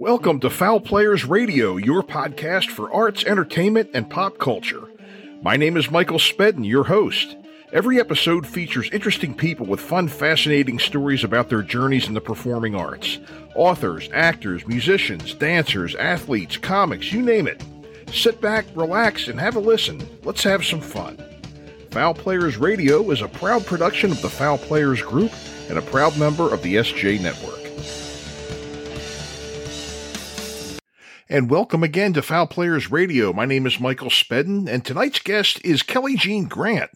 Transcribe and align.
Welcome 0.00 0.40
to 0.40 0.48
Foul 0.48 0.80
Players 0.80 1.26
Radio, 1.26 1.76
your 1.76 2.02
podcast 2.02 2.70
for 2.70 2.90
arts, 2.90 3.22
entertainment, 3.22 3.90
and 3.92 4.08
pop 4.08 4.38
culture. 4.38 4.88
My 5.42 5.58
name 5.58 5.76
is 5.76 5.90
Michael 5.90 6.16
Spedden, 6.16 6.66
your 6.66 6.84
host. 6.84 7.36
Every 7.70 8.00
episode 8.00 8.46
features 8.46 8.88
interesting 8.92 9.34
people 9.34 9.66
with 9.66 9.78
fun, 9.78 10.08
fascinating 10.08 10.78
stories 10.78 11.22
about 11.22 11.50
their 11.50 11.60
journeys 11.60 12.08
in 12.08 12.14
the 12.14 12.20
performing 12.22 12.74
arts. 12.74 13.18
Authors, 13.54 14.08
actors, 14.14 14.66
musicians, 14.66 15.34
dancers, 15.34 15.94
athletes, 15.96 16.56
comics, 16.56 17.12
you 17.12 17.20
name 17.20 17.46
it. 17.46 17.62
Sit 18.10 18.40
back, 18.40 18.64
relax, 18.74 19.28
and 19.28 19.38
have 19.38 19.56
a 19.56 19.60
listen. 19.60 20.00
Let's 20.22 20.44
have 20.44 20.64
some 20.64 20.80
fun. 20.80 21.22
Foul 21.90 22.14
Players 22.14 22.56
Radio 22.56 23.10
is 23.10 23.20
a 23.20 23.28
proud 23.28 23.66
production 23.66 24.12
of 24.12 24.22
the 24.22 24.30
Foul 24.30 24.56
Players 24.56 25.02
Group 25.02 25.32
and 25.68 25.76
a 25.76 25.82
proud 25.82 26.16
member 26.16 26.54
of 26.54 26.62
the 26.62 26.76
SJ 26.76 27.20
Network. 27.20 27.59
And 31.32 31.48
welcome 31.48 31.84
again 31.84 32.12
to 32.14 32.22
Foul 32.22 32.48
Players 32.48 32.90
Radio. 32.90 33.32
My 33.32 33.44
name 33.44 33.64
is 33.64 33.78
Michael 33.78 34.10
Spedden, 34.10 34.68
and 34.68 34.84
tonight's 34.84 35.20
guest 35.20 35.64
is 35.64 35.84
Kelly 35.84 36.16
Jean 36.16 36.46
Grant. 36.46 36.90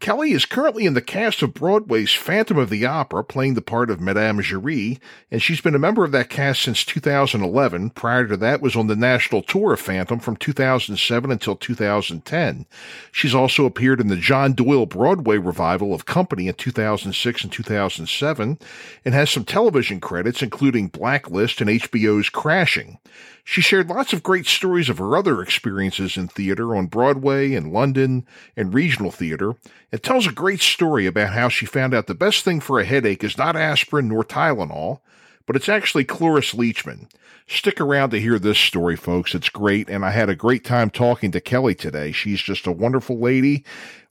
Kelly 0.00 0.32
is 0.32 0.44
currently 0.44 0.86
in 0.86 0.94
the 0.94 1.00
cast 1.00 1.40
of 1.40 1.54
Broadway's 1.54 2.12
Phantom 2.12 2.56
of 2.56 2.68
the 2.68 2.84
Opera, 2.84 3.22
playing 3.22 3.54
the 3.54 3.62
part 3.62 3.88
of 3.90 4.00
Madame 4.00 4.40
Giry, 4.40 4.98
and 5.30 5.40
she's 5.40 5.60
been 5.60 5.76
a 5.76 5.78
member 5.78 6.04
of 6.04 6.10
that 6.10 6.30
cast 6.30 6.62
since 6.62 6.84
2011. 6.84 7.90
Prior 7.90 8.26
to 8.26 8.36
that, 8.38 8.60
was 8.60 8.74
on 8.74 8.88
the 8.88 8.96
national 8.96 9.42
tour 9.42 9.74
of 9.74 9.80
Phantom 9.80 10.18
from 10.18 10.34
2007 10.34 11.30
until 11.30 11.54
2010. 11.54 12.66
She's 13.12 13.34
also 13.36 13.66
appeared 13.66 14.00
in 14.00 14.08
the 14.08 14.16
John 14.16 14.54
Doyle 14.54 14.86
Broadway 14.86 15.36
revival 15.36 15.94
of 15.94 16.06
Company 16.06 16.48
in 16.48 16.54
2006 16.54 17.44
and 17.44 17.52
2007, 17.52 18.58
and 19.04 19.14
has 19.14 19.30
some 19.30 19.44
television 19.44 20.00
credits, 20.00 20.42
including 20.42 20.88
Blacklist 20.88 21.60
and 21.60 21.70
HBO's 21.70 22.30
Crashing. 22.30 22.98
She 23.44 23.60
shared 23.60 23.88
lots 23.88 24.12
of 24.12 24.22
great 24.22 24.46
stories 24.46 24.88
of 24.88 24.98
her 24.98 25.16
other 25.16 25.42
experiences 25.42 26.16
in 26.16 26.28
theater 26.28 26.76
on 26.76 26.86
Broadway 26.86 27.54
and 27.54 27.72
London 27.72 28.26
and 28.56 28.74
regional 28.74 29.10
theater, 29.10 29.54
and 29.90 30.02
tells 30.02 30.26
a 30.26 30.32
great 30.32 30.60
story 30.60 31.06
about 31.06 31.32
how 31.32 31.48
she 31.48 31.66
found 31.66 31.94
out 31.94 32.06
the 32.06 32.14
best 32.14 32.44
thing 32.44 32.60
for 32.60 32.78
a 32.78 32.84
headache 32.84 33.24
is 33.24 33.38
not 33.38 33.56
aspirin 33.56 34.08
nor 34.08 34.24
Tylenol, 34.24 35.00
but 35.46 35.56
it's 35.56 35.68
actually 35.68 36.04
Cloris 36.04 36.52
Leachman. 36.52 37.08
Stick 37.52 37.80
around 37.80 38.10
to 38.10 38.20
hear 38.20 38.38
this 38.38 38.60
story, 38.60 38.94
folks. 38.94 39.34
It's 39.34 39.48
great, 39.48 39.90
and 39.90 40.04
I 40.04 40.12
had 40.12 40.28
a 40.28 40.36
great 40.36 40.62
time 40.62 40.88
talking 40.88 41.32
to 41.32 41.40
Kelly 41.40 41.74
today. 41.74 42.12
She's 42.12 42.40
just 42.40 42.64
a 42.64 42.70
wonderful 42.70 43.18
lady, 43.18 43.64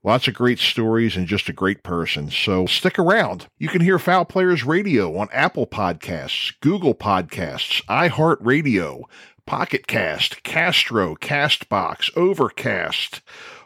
lots 0.03 0.27
of 0.27 0.33
great 0.33 0.59
stories, 0.59 1.15
and 1.15 1.25
just 1.25 1.47
a 1.47 1.53
great 1.53 1.81
person. 1.81 2.29
So 2.29 2.65
stick 2.65 2.99
around. 2.99 3.47
You 3.57 3.69
can 3.69 3.79
hear 3.79 3.97
Foul 3.97 4.25
Players 4.25 4.65
Radio 4.65 5.17
on 5.17 5.29
Apple 5.31 5.65
Podcasts, 5.65 6.53
Google 6.59 6.93
Podcasts, 6.93 7.81
iHeartRadio, 7.85 9.03
Pocket 9.45 9.87
Cast, 9.87 10.43
Castro, 10.43 11.15
Castbox, 11.15 12.11
Overcast 12.17 13.21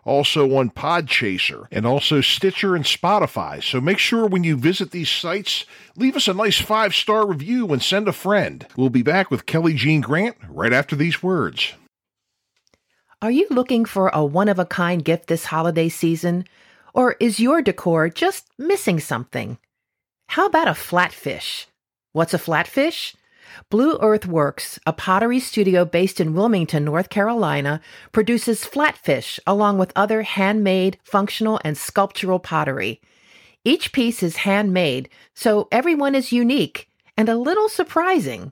also 0.06 0.56
on 0.56 0.70
Podchaser, 0.70 1.68
and 1.72 1.86
also 1.86 2.22
Stitcher 2.22 2.76
and 2.76 2.86
Spotify. 2.86 3.64
So 3.64 3.80
make 3.80 4.00
sure 4.00 4.26
when 4.28 4.44
you 4.44 4.58
visit 4.58 4.92
these 4.92 5.10
sites, 5.10 5.66
leave 5.96 6.16
us 6.16 6.28
a 6.28 6.34
nice 6.34 6.60
five 6.60 6.94
star 6.94 7.26
review 7.26 7.72
and 7.72 7.82
send 7.82 8.08
a 8.08 8.14
friend. 8.14 8.66
We'll 8.76 8.90
be 8.90 9.04
back 9.04 9.32
with 9.32 9.46
Kelly 9.46 9.74
Jean 9.74 10.02
Grant 10.02 10.38
right 10.50 10.74
after 10.74 10.96
these 10.96 11.24
words. 11.24 11.74
Are 13.22 13.32
you 13.32 13.48
looking 13.50 13.86
for 13.86 14.10
a 14.10 14.26
one 14.26 14.50
of 14.50 14.60
a 14.60 14.66
kind 14.66 15.04
gift 15.04 15.28
this 15.28 15.46
holiday 15.46 15.88
season? 15.88 16.46
Or 16.94 17.16
is 17.20 17.40
your 17.40 17.62
decor 17.62 18.10
just 18.10 18.50
missing 18.58 19.00
something? 19.00 19.58
How 20.28 20.46
about 20.46 20.68
a 20.68 20.72
flatfish? 20.72 21.66
What's 22.12 22.34
a 22.34 22.38
flatfish? 22.38 23.16
Blue 23.70 23.98
Earth 24.02 24.26
Works, 24.26 24.80
a 24.86 24.94
pottery 24.94 25.40
studio 25.40 25.86
based 25.86 26.20
in 26.20 26.34
Wilmington, 26.34 26.86
North 26.86 27.10
Carolina, 27.10 27.82
produces 28.12 28.66
flatfish 28.66 29.40
along 29.46 29.78
with 29.78 29.94
other 29.96 30.24
handmade, 30.24 30.98
functional, 31.04 31.60
and 31.64 31.78
sculptural 31.78 32.40
pottery. 32.40 33.02
Each 33.66 33.92
piece 33.92 34.24
is 34.24 34.38
handmade, 34.38 35.10
so 35.34 35.68
everyone 35.72 36.16
is 36.16 36.32
unique 36.32 36.90
and 37.18 37.30
a 37.30 37.38
little 37.38 37.70
surprising. 37.70 38.52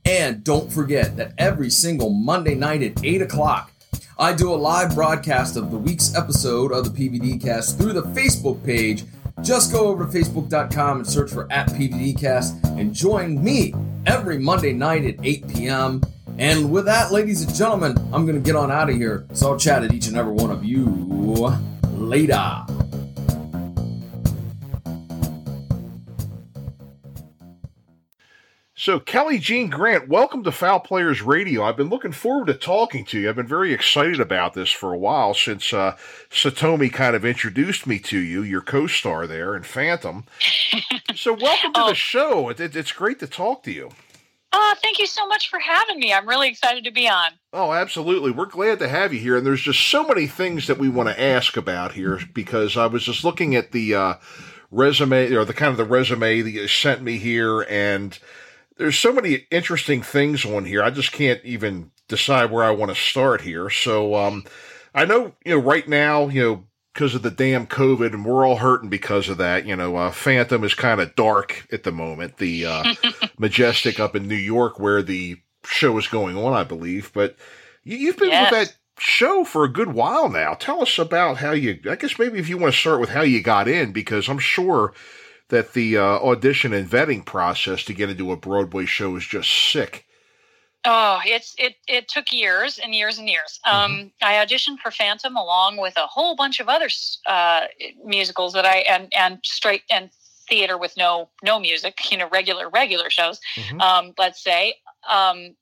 and 0.06 0.42
don't 0.42 0.72
forget 0.72 1.14
that 1.18 1.34
every 1.36 1.68
single 1.68 2.08
Monday 2.08 2.54
night 2.54 2.82
at 2.82 3.04
8 3.04 3.20
o'clock, 3.20 3.70
I 4.18 4.32
do 4.32 4.52
a 4.52 4.56
live 4.56 4.94
broadcast 4.94 5.56
of 5.56 5.70
the 5.70 5.78
week's 5.78 6.14
episode 6.14 6.72
of 6.72 6.84
the 6.84 6.90
PVD 6.90 7.40
Cast 7.40 7.78
through 7.78 7.92
the 7.92 8.02
Facebook 8.02 8.64
page. 8.64 9.04
Just 9.42 9.72
go 9.72 9.86
over 9.86 10.04
to 10.04 10.10
facebook.com 10.10 10.98
and 10.98 11.06
search 11.06 11.30
for 11.30 11.50
at 11.52 11.68
PVDcast 11.68 12.78
and 12.78 12.92
join 12.92 13.42
me 13.42 13.72
every 14.06 14.38
Monday 14.38 14.72
night 14.72 15.04
at 15.04 15.14
8 15.22 15.48
p.m. 15.48 16.02
And 16.38 16.72
with 16.72 16.86
that, 16.86 17.12
ladies 17.12 17.42
and 17.42 17.54
gentlemen, 17.54 17.96
I'm 18.12 18.26
going 18.26 18.34
to 18.34 18.44
get 18.44 18.56
on 18.56 18.72
out 18.72 18.90
of 18.90 18.96
here. 18.96 19.26
So 19.32 19.52
I'll 19.52 19.58
chat 19.58 19.84
at 19.84 19.92
each 19.92 20.08
and 20.08 20.16
every 20.16 20.32
one 20.32 20.50
of 20.50 20.64
you 20.64 20.86
later. 21.92 22.64
So, 28.80 29.00
Kelly 29.00 29.38
Jean 29.40 29.70
Grant, 29.70 30.06
welcome 30.08 30.44
to 30.44 30.52
Foul 30.52 30.78
Players 30.78 31.20
Radio. 31.20 31.64
I've 31.64 31.76
been 31.76 31.88
looking 31.88 32.12
forward 32.12 32.46
to 32.46 32.54
talking 32.54 33.04
to 33.06 33.18
you. 33.18 33.28
I've 33.28 33.34
been 33.34 33.48
very 33.48 33.72
excited 33.72 34.20
about 34.20 34.54
this 34.54 34.70
for 34.70 34.92
a 34.92 34.98
while 34.98 35.34
since 35.34 35.72
uh, 35.72 35.96
Satomi 36.30 36.92
kind 36.92 37.16
of 37.16 37.24
introduced 37.24 37.88
me 37.88 37.98
to 37.98 38.16
you, 38.20 38.42
your 38.44 38.60
co 38.60 38.86
star 38.86 39.26
there 39.26 39.56
in 39.56 39.64
Phantom. 39.64 40.26
so, 41.16 41.32
welcome 41.34 41.72
to 41.72 41.80
Oh. 41.82 41.88
the 41.88 41.94
show. 41.96 42.50
It, 42.50 42.60
it- 42.60 42.76
it's 42.76 42.92
great 42.92 43.18
to 43.18 43.26
talk 43.26 43.64
to 43.64 43.72
you. 43.72 43.90
Oh, 44.52 44.74
thank 44.80 45.00
you 45.00 45.06
so 45.06 45.26
much 45.26 45.50
for 45.50 45.58
having 45.58 45.98
me. 45.98 46.12
I'm 46.14 46.28
really 46.28 46.48
excited 46.48 46.84
to 46.84 46.92
be 46.92 47.08
on. 47.08 47.32
Oh, 47.52 47.72
absolutely. 47.72 48.30
We're 48.30 48.46
glad 48.46 48.78
to 48.78 48.88
have 48.88 49.12
you 49.12 49.18
here. 49.18 49.36
And 49.36 49.44
there's 49.44 49.60
just 49.60 49.88
so 49.88 50.06
many 50.06 50.28
things 50.28 50.68
that 50.68 50.78
we 50.78 50.88
want 50.88 51.08
to 51.08 51.20
ask 51.20 51.56
about 51.56 51.92
here 51.92 52.20
because 52.32 52.76
I 52.76 52.86
was 52.86 53.02
just 53.02 53.24
looking 53.24 53.56
at 53.56 53.72
the 53.72 53.94
uh, 53.96 54.14
resume 54.70 55.32
or 55.34 55.44
the 55.44 55.52
kind 55.52 55.72
of 55.72 55.76
the 55.78 55.84
resume 55.84 56.42
that 56.42 56.50
you 56.50 56.68
sent 56.68 57.02
me 57.02 57.18
here. 57.18 57.62
And 57.62 58.16
there's 58.78 58.98
so 58.98 59.12
many 59.12 59.46
interesting 59.50 60.02
things 60.02 60.44
on 60.44 60.64
here. 60.64 60.82
I 60.82 60.90
just 60.90 61.12
can't 61.12 61.44
even 61.44 61.90
decide 62.08 62.50
where 62.50 62.64
I 62.64 62.70
want 62.70 62.90
to 62.94 63.00
start 63.00 63.42
here. 63.42 63.68
So, 63.70 64.14
um, 64.14 64.44
I 64.94 65.04
know, 65.04 65.34
you 65.44 65.56
know, 65.56 65.62
right 65.62 65.86
now, 65.86 66.28
you 66.28 66.42
know, 66.42 66.64
because 66.94 67.14
of 67.14 67.22
the 67.22 67.30
damn 67.30 67.66
COVID, 67.66 68.12
and 68.12 68.24
we're 68.24 68.46
all 68.46 68.56
hurting 68.56 68.88
because 68.88 69.28
of 69.28 69.38
that. 69.38 69.66
You 69.66 69.76
know, 69.76 69.96
uh, 69.96 70.10
Phantom 70.10 70.64
is 70.64 70.74
kind 70.74 71.00
of 71.00 71.14
dark 71.14 71.66
at 71.70 71.84
the 71.84 71.92
moment. 71.92 72.38
The 72.38 72.66
uh, 72.66 72.94
Majestic 73.38 74.00
up 74.00 74.16
in 74.16 74.26
New 74.26 74.34
York, 74.34 74.80
where 74.80 75.02
the 75.02 75.36
show 75.64 75.96
is 75.98 76.08
going 76.08 76.36
on, 76.36 76.54
I 76.54 76.64
believe. 76.64 77.12
But 77.12 77.36
you, 77.84 78.08
have 78.08 78.16
been 78.16 78.30
Yes. 78.30 78.50
with 78.50 78.68
that 78.68 78.76
show 78.98 79.44
for 79.44 79.62
a 79.64 79.72
good 79.72 79.92
while 79.92 80.28
now. 80.28 80.54
Tell 80.54 80.82
us 80.82 80.98
about 80.98 81.36
how 81.36 81.52
you. 81.52 81.78
I 81.88 81.94
guess 81.94 82.18
maybe 82.18 82.38
if 82.38 82.48
you 82.48 82.58
want 82.58 82.74
to 82.74 82.80
start 82.80 83.00
with 83.00 83.10
how 83.10 83.22
you 83.22 83.42
got 83.42 83.68
in, 83.68 83.92
because 83.92 84.28
I'm 84.28 84.38
sure 84.40 84.92
that 85.48 85.72
the 85.72 85.96
uh, 85.96 86.02
audition 86.02 86.72
and 86.72 86.88
vetting 86.88 87.24
process 87.24 87.84
to 87.84 87.94
get 87.94 88.10
into 88.10 88.32
a 88.32 88.36
Broadway 88.36 88.86
show 88.86 89.16
is 89.16 89.24
just 89.24 89.50
sick. 89.50 90.04
Oh, 90.84 91.20
it's 91.24 91.54
it 91.58 91.74
it 91.88 92.08
took 92.08 92.32
years 92.32 92.78
and 92.78 92.94
years 92.94 93.18
and 93.18 93.28
years. 93.28 93.58
Um, 93.64 94.12
I 94.22 94.34
auditioned 94.34 94.78
for 94.78 94.90
Phantom 94.90 95.36
along 95.36 95.76
with 95.78 95.94
a 95.96 96.06
whole 96.06 96.36
bunch 96.36 96.60
of 96.60 96.68
other 96.68 96.88
uh, 97.26 97.62
musicals 98.04 98.52
that 98.52 98.64
I 98.64 98.78
and 98.78 99.12
and 99.16 99.38
straight 99.42 99.82
and 99.90 100.10
theater 100.48 100.78
with 100.78 100.96
no 100.96 101.28
no 101.42 101.58
music, 101.58 101.98
you 102.10 102.16
know, 102.16 102.28
regular 102.28 102.68
regular 102.70 103.10
shows. 103.10 103.40
Mhm. 103.56 103.80
Um, 103.80 104.14
let's 104.18 104.42
say. 104.42 104.76
Um, 105.08 105.56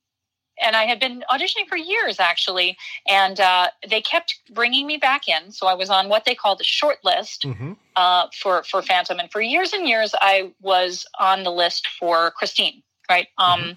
and 0.63 0.77
I 0.77 0.85
had 0.85 0.99
been 1.01 1.25
auditioning 1.31 1.69
for 1.69 1.77
years 1.77 2.21
actually, 2.21 2.77
and 3.07 3.41
uh, 3.41 3.69
they 3.89 4.01
kept 4.01 4.41
bringing 4.53 4.87
me 4.87 4.97
back 4.97 5.29
in. 5.29 5.53
So 5.53 5.67
I 5.67 5.75
was 5.75 5.91
on 5.91 6.09
what 6.09 6.25
they 6.25 6.35
call 6.35 6.57
the 6.57 6.65
short 6.65 6.99
list 7.05 7.45
Mm-hmm. 7.47 7.73
uh, 7.97 8.27
for 8.41 8.63
for 8.63 8.83
Phantom, 8.83 9.19
and 9.19 9.31
for 9.31 9.41
years 9.41 9.73
and 9.73 9.87
years 9.89 10.15
I 10.21 10.53
was 10.61 11.07
on 11.19 11.45
the 11.45 11.51
list 11.53 11.89
for 11.99 12.31
Christine. 12.33 12.83
Right. 13.09 13.29
Um, 13.39 13.77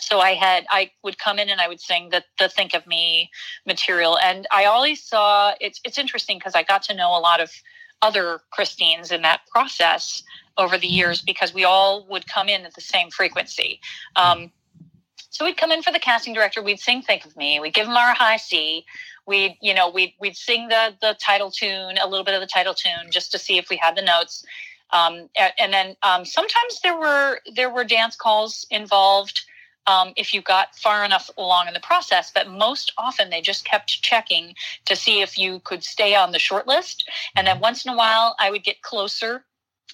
So 0.00 0.18
I 0.20 0.32
had 0.32 0.66
I 0.70 0.90
would 1.04 1.18
come 1.18 1.38
in 1.38 1.50
and 1.50 1.60
I 1.60 1.68
would 1.68 1.80
sing 1.80 2.10
the 2.10 2.24
the 2.38 2.48
Think 2.48 2.74
of 2.74 2.86
Me 2.86 3.30
material, 3.66 4.18
and 4.18 4.46
I 4.50 4.64
always 4.64 5.02
saw 5.02 5.54
it's 5.60 5.80
it's 5.84 5.98
interesting 5.98 6.38
because 6.38 6.54
I 6.54 6.62
got 6.62 6.82
to 6.84 6.94
know 6.94 7.10
a 7.16 7.20
lot 7.20 7.40
of 7.40 7.50
other 8.02 8.40
Christines 8.50 9.12
in 9.12 9.22
that 9.22 9.40
process 9.52 10.22
over 10.56 10.78
the 10.78 10.86
years 10.86 11.20
because 11.22 11.52
we 11.54 11.64
all 11.64 12.06
would 12.08 12.26
come 12.26 12.48
in 12.48 12.64
at 12.64 12.74
the 12.74 12.80
same 12.80 13.10
frequency. 13.10 13.80
Um, 14.16 14.50
so 15.30 15.44
we'd 15.44 15.56
come 15.56 15.72
in 15.72 15.82
for 15.82 15.92
the 15.92 15.98
casting 15.98 16.34
director. 16.34 16.62
We'd 16.62 16.80
sing 16.80 17.02
"Think 17.02 17.24
of 17.24 17.36
Me." 17.36 17.60
We'd 17.60 17.74
give 17.74 17.86
him 17.86 17.96
our 17.96 18.14
high 18.14 18.36
C. 18.36 18.84
We'd, 19.26 19.56
you 19.60 19.74
know, 19.74 19.88
we'd 19.88 20.14
we'd 20.20 20.36
sing 20.36 20.68
the 20.68 20.94
the 21.00 21.16
title 21.20 21.50
tune, 21.50 21.98
a 21.98 22.06
little 22.06 22.24
bit 22.24 22.34
of 22.34 22.40
the 22.40 22.46
title 22.46 22.74
tune, 22.74 23.10
just 23.10 23.32
to 23.32 23.38
see 23.38 23.56
if 23.56 23.70
we 23.70 23.76
had 23.76 23.96
the 23.96 24.02
notes. 24.02 24.44
Um, 24.92 25.28
and 25.36 25.72
then 25.72 25.96
um, 26.02 26.24
sometimes 26.24 26.80
there 26.82 26.98
were 26.98 27.40
there 27.54 27.70
were 27.70 27.84
dance 27.84 28.16
calls 28.16 28.66
involved 28.70 29.42
um, 29.86 30.12
if 30.16 30.34
you 30.34 30.42
got 30.42 30.76
far 30.76 31.04
enough 31.04 31.30
along 31.38 31.68
in 31.68 31.74
the 31.74 31.80
process. 31.80 32.30
But 32.32 32.48
most 32.48 32.92
often 32.98 33.30
they 33.30 33.40
just 33.40 33.64
kept 33.64 34.02
checking 34.02 34.54
to 34.86 34.96
see 34.96 35.20
if 35.20 35.38
you 35.38 35.60
could 35.60 35.84
stay 35.84 36.14
on 36.14 36.32
the 36.32 36.38
short 36.38 36.66
list. 36.66 37.08
And 37.36 37.46
then 37.46 37.60
once 37.60 37.84
in 37.84 37.92
a 37.92 37.96
while, 37.96 38.34
I 38.38 38.50
would 38.50 38.64
get 38.64 38.82
closer. 38.82 39.44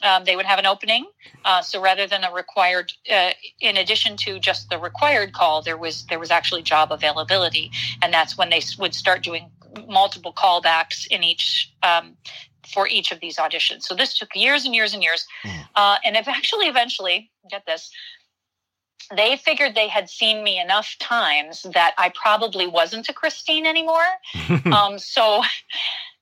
Um, 0.03 0.25
they 0.25 0.37
would 0.37 0.47
have 0.47 0.59
an 0.59 0.67
opening. 0.67 1.07
Uh, 1.45 1.63
so 1.63 1.81
rather 1.81 2.07
than 2.07 2.23
a 2.25 2.33
required, 2.33 2.93
uh, 3.11 3.31
in 3.61 3.77
addition 3.77 4.17
to 4.19 4.39
just 4.39 4.69
the 4.69 4.79
required 4.79 5.33
call, 5.33 5.63
there 5.63 5.77
was 5.77 6.05
there 6.07 6.19
was 6.19 6.31
actually 6.31 6.63
job 6.63 6.93
availability, 6.93 7.71
and 8.03 8.13
that's 8.13 8.37
when 8.37 8.51
they 8.51 8.61
would 8.79 8.95
start 8.95 9.23
doing 9.23 9.51
multiple 9.89 10.33
callbacks 10.33 11.07
in 11.07 11.23
each 11.23 11.73
um, 11.83 12.17
for 12.75 12.89
each 12.89 13.13
of 13.13 13.21
these 13.21 13.37
auditions. 13.37 13.83
So 13.83 13.95
this 13.95 14.19
took 14.19 14.35
years 14.35 14.65
and 14.65 14.75
years 14.75 14.93
and 14.93 15.03
years, 15.03 15.27
Mm. 15.45 15.69
uh, 15.77 15.97
and 16.05 16.17
if 16.17 16.29
actually 16.29 16.67
eventually 16.67 17.31
get 17.49 17.65
this, 17.67 17.91
they 19.15 19.37
figured 19.37 19.75
they 19.75 19.89
had 19.89 20.11
seen 20.11 20.43
me 20.43 20.59
enough 20.61 20.97
times 20.99 21.63
that 21.75 21.95
I 21.97 22.11
probably 22.11 22.67
wasn't 22.67 23.09
a 23.09 23.13
Christine 23.13 23.67
anymore. 23.67 24.07
um, 24.73 24.99
so, 24.99 25.43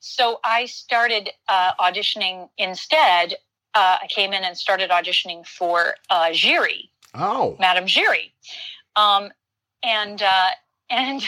so 0.01 0.39
I 0.45 0.67
started 0.67 1.31
uh, 1.49 1.73
auditioning 1.81 2.49
instead. 2.59 3.35
Uh, 3.75 3.99
I 4.03 4.07
came 4.09 4.33
in 4.33 4.45
and 4.45 4.57
started 4.57 4.91
auditioning 4.91 5.47
for 5.47 5.95
uh, 6.11 6.31
Giry, 6.33 6.91
oh, 7.15 7.57
Madame 7.59 7.87
Giry, 7.87 8.33
um, 8.97 9.31
and 9.83 10.23
uh, 10.23 10.51
and 10.91 11.23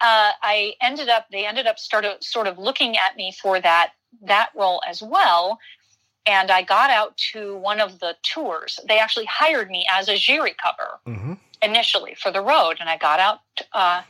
uh, 0.00 0.32
I 0.42 0.74
ended 0.80 1.08
up. 1.08 1.26
They 1.30 1.46
ended 1.46 1.66
up 1.66 1.78
started 1.78 2.22
sort 2.22 2.46
of 2.46 2.58
looking 2.58 2.96
at 2.96 3.16
me 3.16 3.32
for 3.40 3.60
that 3.60 3.92
that 4.22 4.50
role 4.56 4.80
as 4.88 5.02
well. 5.02 5.58
And 6.28 6.50
I 6.50 6.62
got 6.62 6.90
out 6.90 7.16
to 7.32 7.56
one 7.58 7.80
of 7.80 8.00
the 8.00 8.16
tours. 8.22 8.80
They 8.88 8.98
actually 8.98 9.26
hired 9.26 9.70
me 9.70 9.86
as 9.92 10.08
a 10.08 10.14
Giry 10.14 10.54
cover 10.62 11.00
hmm 11.06 11.34
initially 11.62 12.14
for 12.14 12.30
the 12.30 12.40
road 12.40 12.76
and 12.80 12.88
i 12.88 12.96
got 12.96 13.18
out 13.18 13.40
uh, 13.72 14.02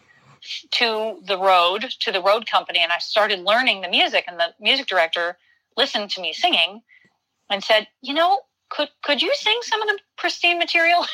to 0.71 1.21
the 1.27 1.39
road 1.39 1.87
to 2.01 2.13
the 2.13 2.21
road 2.23 2.47
company 2.51 2.81
and 2.81 2.93
i 2.93 2.99
started 2.99 3.41
learning 3.41 3.81
the 3.81 3.89
music 3.89 4.25
and 4.27 4.39
the 4.39 4.49
music 4.61 4.87
director 4.87 5.37
listened 5.77 6.11
to 6.11 6.21
me 6.21 6.33
singing 6.33 6.83
and 7.51 7.63
said 7.63 7.87
you 8.03 8.15
know 8.15 8.41
could 8.69 8.89
could 9.05 9.23
you 9.23 9.33
sing 9.35 9.59
some 9.63 9.81
of 9.83 9.89
the 9.89 9.99
Christine 10.17 10.59
material 10.59 11.05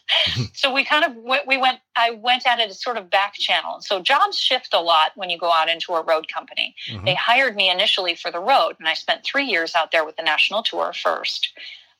so 0.54 0.72
we 0.72 0.84
kind 0.84 1.04
of 1.04 1.14
went, 1.16 1.46
we 1.46 1.56
went 1.58 1.80
i 1.96 2.10
went 2.10 2.46
at 2.46 2.58
it 2.60 2.70
as 2.70 2.82
sort 2.82 2.96
of 2.96 3.10
back 3.10 3.34
channel 3.34 3.78
so 3.80 4.00
jobs 4.00 4.38
shift 4.38 4.72
a 4.72 4.80
lot 4.80 5.12
when 5.14 5.28
you 5.28 5.38
go 5.38 5.52
out 5.52 5.68
into 5.68 5.92
a 5.94 6.02
road 6.02 6.26
company 6.32 6.74
Mhm. 6.88 7.04
they 7.04 7.14
hired 7.14 7.56
me 7.56 7.70
initially 7.70 8.14
for 8.14 8.30
the 8.30 8.40
road, 8.40 8.76
and 8.78 8.88
I 8.88 8.94
spent 8.94 9.24
three 9.24 9.44
years 9.44 9.74
out 9.74 9.90
there 9.90 10.04
with 10.04 10.16
the 10.16 10.22
national 10.22 10.62
tour 10.62 10.92
first. 10.92 11.48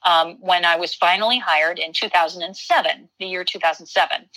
Um, 0.03 0.37
when 0.41 0.65
I 0.67 0.77
was 0.77 0.95
finally 0.95 1.39
hired 1.39 1.79
in 1.79 1.93
2007, 1.95 3.09
the 3.19 3.27
year 3.27 3.43
2007, 3.45 4.29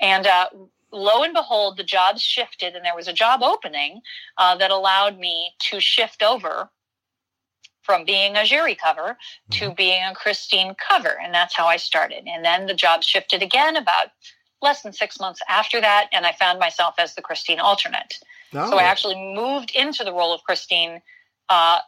and 0.00 0.26
uh, 0.26 0.48
lo 0.92 1.22
and 1.22 1.32
behold, 1.32 1.76
the 1.78 1.84
jobs 1.84 2.20
shifted, 2.20 2.74
and 2.76 2.84
there 2.84 2.94
was 2.94 3.08
a 3.08 3.12
job 3.12 3.42
opening 3.42 4.02
uh, 4.36 4.54
that 4.56 4.70
allowed 4.70 5.18
me 5.18 5.52
to 5.70 5.80
shift 5.80 6.22
over 6.22 6.70
from 7.84 8.04
being 8.04 8.34
a 8.34 8.40
Giry 8.40 8.76
cover 8.76 9.16
to 9.52 9.72
being 9.74 10.02
a 10.02 10.14
Christine 10.14 10.74
cover, 10.88 11.16
and 11.22 11.32
that's 11.32 11.54
how 11.54 11.66
I 11.66 11.76
started. 11.76 12.24
And 12.26 12.44
then 12.44 12.66
the 12.66 12.74
job 12.74 13.02
shifted 13.02 13.42
again 13.42 13.76
about 13.76 14.08
less 14.62 14.82
than 14.82 14.92
six 14.92 15.20
months 15.20 15.40
after 15.48 15.80
that, 15.80 16.08
and 16.12 16.26
I 16.26 16.32
found 16.32 16.58
myself 16.58 16.94
as 16.98 17.14
the 17.14 17.22
Christine 17.22 17.60
alternate. 17.60 18.18
Oh. 18.54 18.70
So 18.70 18.78
I 18.78 18.84
actually 18.84 19.16
moved 19.34 19.70
into 19.74 20.02
the 20.02 20.12
role 20.12 20.32
of 20.34 20.42
Christine 20.44 21.02
uh, 21.48 21.78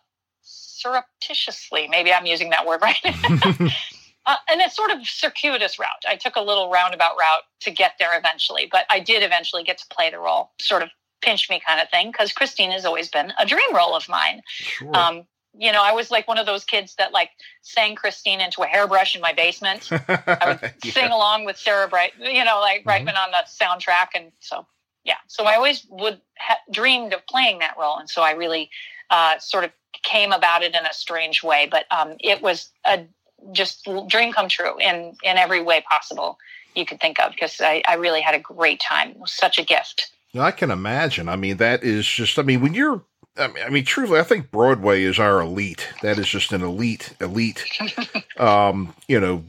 surreptitiously. 0.42 1.88
Maybe 1.88 2.12
I'm 2.12 2.26
using 2.26 2.50
that 2.50 2.66
word 2.66 2.80
right. 2.82 2.96
uh, 3.04 4.36
and 4.48 4.60
it's 4.60 4.76
sort 4.76 4.90
of 4.90 5.06
circuitous 5.06 5.78
route. 5.78 6.04
I 6.08 6.16
took 6.16 6.36
a 6.36 6.42
little 6.42 6.70
roundabout 6.70 7.16
route 7.18 7.44
to 7.60 7.70
get 7.70 7.92
there 7.98 8.16
eventually, 8.18 8.68
but 8.70 8.84
I 8.90 9.00
did 9.00 9.22
eventually 9.22 9.64
get 9.64 9.78
to 9.78 9.86
play 9.90 10.10
the 10.10 10.18
role, 10.18 10.50
sort 10.60 10.82
of 10.82 10.90
pinch 11.22 11.48
me 11.48 11.60
kind 11.66 11.80
of 11.80 11.88
thing, 11.88 12.10
because 12.12 12.32
Christine 12.32 12.70
has 12.72 12.84
always 12.84 13.08
been 13.08 13.32
a 13.38 13.46
dream 13.46 13.74
role 13.74 13.96
of 13.96 14.08
mine. 14.08 14.42
sure. 14.48 14.94
Um, 14.94 15.26
you 15.58 15.72
know, 15.72 15.82
I 15.82 15.92
was 15.92 16.10
like 16.10 16.28
one 16.28 16.38
of 16.38 16.46
those 16.46 16.64
kids 16.64 16.94
that 16.96 17.12
like 17.12 17.30
sang 17.62 17.94
Christine 17.94 18.40
into 18.40 18.62
a 18.62 18.66
hairbrush 18.66 19.14
in 19.14 19.22
my 19.22 19.32
basement. 19.32 19.88
I 19.92 20.38
would 20.46 20.72
Yeah. 20.84 20.92
sing 20.92 21.10
along 21.10 21.44
with 21.44 21.56
Sarah 21.56 21.88
Bright, 21.88 22.12
you 22.18 22.44
know, 22.44 22.60
like 22.60 22.84
Brightman 22.84 23.16
on 23.16 23.30
the 23.30 23.44
soundtrack, 23.48 24.08
and 24.14 24.32
so 24.40 24.66
yeah. 25.04 25.16
So 25.28 25.44
I 25.44 25.54
always 25.54 25.86
would 25.90 26.20
ha- 26.38 26.58
dreamed 26.70 27.12
of 27.14 27.26
playing 27.26 27.60
that 27.60 27.76
role, 27.78 27.96
and 27.98 28.08
so 28.10 28.22
I 28.22 28.32
really 28.32 28.70
uh, 29.10 29.38
sort 29.38 29.64
of 29.64 29.70
came 30.02 30.32
about 30.32 30.62
it 30.62 30.74
in 30.74 30.84
a 30.84 30.92
strange 30.92 31.42
way, 31.42 31.68
but 31.70 31.86
um, 31.90 32.16
it 32.20 32.42
was 32.42 32.70
a 32.84 33.04
just 33.52 33.88
dream 34.08 34.32
come 34.32 34.48
true 34.48 34.76
in 34.78 35.16
in 35.22 35.36
every 35.36 35.62
way 35.62 35.84
possible 35.88 36.38
you 36.74 36.84
could 36.84 37.00
think 37.00 37.18
of 37.20 37.32
because 37.32 37.60
I, 37.60 37.82
I 37.88 37.94
really 37.94 38.20
had 38.20 38.34
a 38.34 38.38
great 38.40 38.80
time. 38.80 39.10
It 39.10 39.18
was 39.18 39.32
such 39.32 39.58
a 39.58 39.62
gift. 39.62 40.12
I 40.38 40.50
can 40.50 40.70
imagine. 40.70 41.28
I 41.28 41.36
mean, 41.36 41.56
that 41.58 41.82
is 41.82 42.06
just. 42.06 42.38
I 42.38 42.42
mean, 42.42 42.60
when 42.60 42.74
you're. 42.74 43.02
I 43.38 43.68
mean, 43.70 43.84
truly, 43.84 44.18
I 44.18 44.22
think 44.22 44.50
Broadway 44.50 45.02
is 45.02 45.18
our 45.18 45.40
elite. 45.40 45.88
That 46.02 46.18
is 46.18 46.28
just 46.28 46.52
an 46.52 46.62
elite, 46.62 47.14
elite, 47.20 47.64
um, 48.38 48.94
you 49.08 49.20
know, 49.20 49.44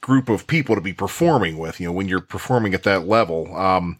group 0.00 0.28
of 0.28 0.46
people 0.46 0.74
to 0.74 0.80
be 0.80 0.92
performing 0.92 1.58
with. 1.58 1.80
You 1.80 1.88
know, 1.88 1.92
when 1.92 2.08
you're 2.08 2.20
performing 2.20 2.74
at 2.74 2.82
that 2.84 3.06
level, 3.06 3.54
um, 3.56 3.98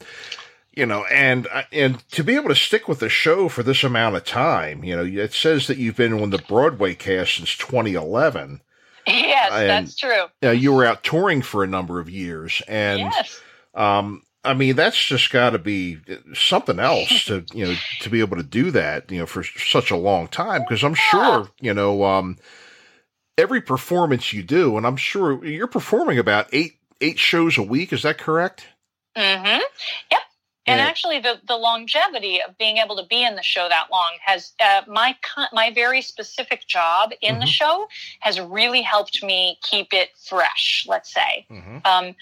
you 0.74 0.86
know, 0.86 1.04
and 1.06 1.48
and 1.72 2.08
to 2.10 2.22
be 2.22 2.34
able 2.36 2.48
to 2.48 2.54
stick 2.54 2.88
with 2.88 3.00
the 3.00 3.08
show 3.08 3.48
for 3.48 3.62
this 3.62 3.82
amount 3.84 4.16
of 4.16 4.24
time, 4.24 4.84
you 4.84 4.96
know, 4.96 5.04
it 5.04 5.32
says 5.32 5.66
that 5.66 5.78
you've 5.78 5.96
been 5.96 6.12
on 6.12 6.30
the 6.30 6.38
Broadway 6.38 6.94
cast 6.94 7.36
since 7.36 7.56
2011. 7.56 8.60
yes, 9.06 9.52
And- 9.52 9.68
that's 9.70 9.96
true. 9.96 10.24
Uh, 10.42 10.50
you 10.50 10.72
were 10.72 10.84
out 10.84 11.02
touring 11.02 11.42
for 11.42 11.64
a 11.64 11.68
number 11.68 11.98
of 12.00 12.10
years, 12.10 12.62
and 12.68 13.00
yes. 13.00 13.40
um, 13.74 14.22
I 14.46 14.54
mean, 14.54 14.76
that's 14.76 15.02
just 15.04 15.30
got 15.32 15.50
to 15.50 15.58
be 15.58 15.98
something 16.34 16.78
else 16.78 17.26
to 17.26 17.44
you 17.54 17.66
know 17.66 17.74
to 18.00 18.10
be 18.10 18.20
able 18.20 18.36
to 18.38 18.44
do 18.44 18.70
that 18.72 19.10
you 19.10 19.20
know 19.20 19.26
for 19.26 19.44
such 19.44 19.90
a 19.90 19.96
long 19.96 20.28
time 20.28 20.62
because 20.62 20.84
I'm 20.84 20.94
sure 20.94 21.50
you 21.60 21.74
know 21.74 22.04
um, 22.04 22.38
every 23.38 23.60
performance 23.60 24.32
you 24.32 24.42
do, 24.42 24.76
and 24.76 24.86
I'm 24.86 24.96
sure 24.96 25.44
you're 25.44 25.66
performing 25.66 26.18
about 26.18 26.48
eight 26.52 26.78
eight 27.00 27.18
shows 27.18 27.58
a 27.58 27.62
week. 27.62 27.92
Is 27.92 28.02
that 28.04 28.18
correct? 28.18 28.66
Mm-hmm. 29.16 29.60
Yep. 30.10 30.20
And 30.68 30.80
Yeah. 30.80 30.86
actually, 30.86 31.20
the, 31.20 31.40
the 31.46 31.56
longevity 31.56 32.40
of 32.42 32.56
being 32.58 32.78
able 32.78 32.96
to 32.96 33.04
be 33.06 33.24
in 33.24 33.36
the 33.36 33.42
show 33.42 33.68
that 33.68 33.88
long 33.90 34.12
has 34.24 34.52
uh, 34.60 34.82
my 34.88 35.16
my 35.52 35.70
very 35.72 36.02
specific 36.02 36.66
job 36.66 37.12
in 37.22 37.38
the 37.40 37.46
Mhm. 37.46 37.48
show 37.48 37.88
has 38.20 38.40
really 38.40 38.82
helped 38.82 39.22
me 39.22 39.58
keep 39.62 39.92
it 39.92 40.10
fresh. 40.18 40.84
Let's 40.88 41.12
say 41.12 41.46
Mm-hmm. 41.50 41.78
um, 41.84 42.08
uh, 42.08 42.12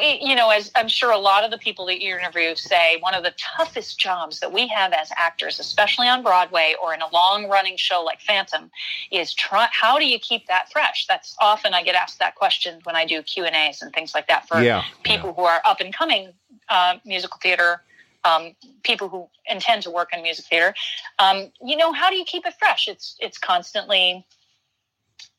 you 0.00 0.34
know, 0.34 0.50
as 0.50 0.70
I'm 0.76 0.88
sure 0.88 1.10
a 1.10 1.18
lot 1.18 1.44
of 1.44 1.50
the 1.50 1.58
people 1.58 1.86
that 1.86 2.00
you 2.00 2.16
interview 2.16 2.54
say, 2.54 2.98
one 3.00 3.14
of 3.14 3.22
the 3.22 3.34
toughest 3.36 3.98
jobs 3.98 4.40
that 4.40 4.52
we 4.52 4.68
have 4.68 4.92
as 4.92 5.10
actors, 5.16 5.58
especially 5.58 6.08
on 6.08 6.22
Broadway 6.22 6.74
or 6.82 6.94
in 6.94 7.02
a 7.02 7.08
long 7.12 7.48
running 7.48 7.76
show 7.76 8.02
like 8.02 8.20
Phantom, 8.20 8.70
is 9.10 9.34
try, 9.34 9.68
how 9.72 9.98
do 9.98 10.06
you 10.06 10.18
keep 10.18 10.46
that 10.46 10.70
fresh? 10.70 11.06
That's 11.06 11.36
often 11.40 11.74
I 11.74 11.82
get 11.82 11.94
asked 11.94 12.18
that 12.20 12.36
question 12.36 12.80
when 12.84 12.96
I 12.96 13.04
do 13.04 13.22
Q 13.22 13.44
and 13.44 13.56
A's 13.56 13.82
and 13.82 13.92
things 13.92 14.14
like 14.14 14.28
that 14.28 14.46
for 14.46 14.62
Yeah, 14.62 14.84
people 15.02 15.34
who 15.34 15.42
are 15.42 15.60
up 15.64 15.80
and 15.80 15.92
coming 15.92 16.32
uh, 16.68 16.96
musical 17.04 17.38
theater. 17.42 17.82
Um, 18.22 18.54
people 18.82 19.08
who 19.08 19.30
intend 19.48 19.82
to 19.84 19.90
work 19.90 20.10
in 20.12 20.22
music 20.22 20.44
theater, 20.44 20.74
um, 21.18 21.50
you 21.64 21.74
know, 21.74 21.90
how 21.90 22.10
do 22.10 22.16
you 22.16 22.24
keep 22.26 22.44
it 22.44 22.52
fresh? 22.58 22.86
It's 22.86 23.16
it's 23.18 23.38
constantly 23.38 24.26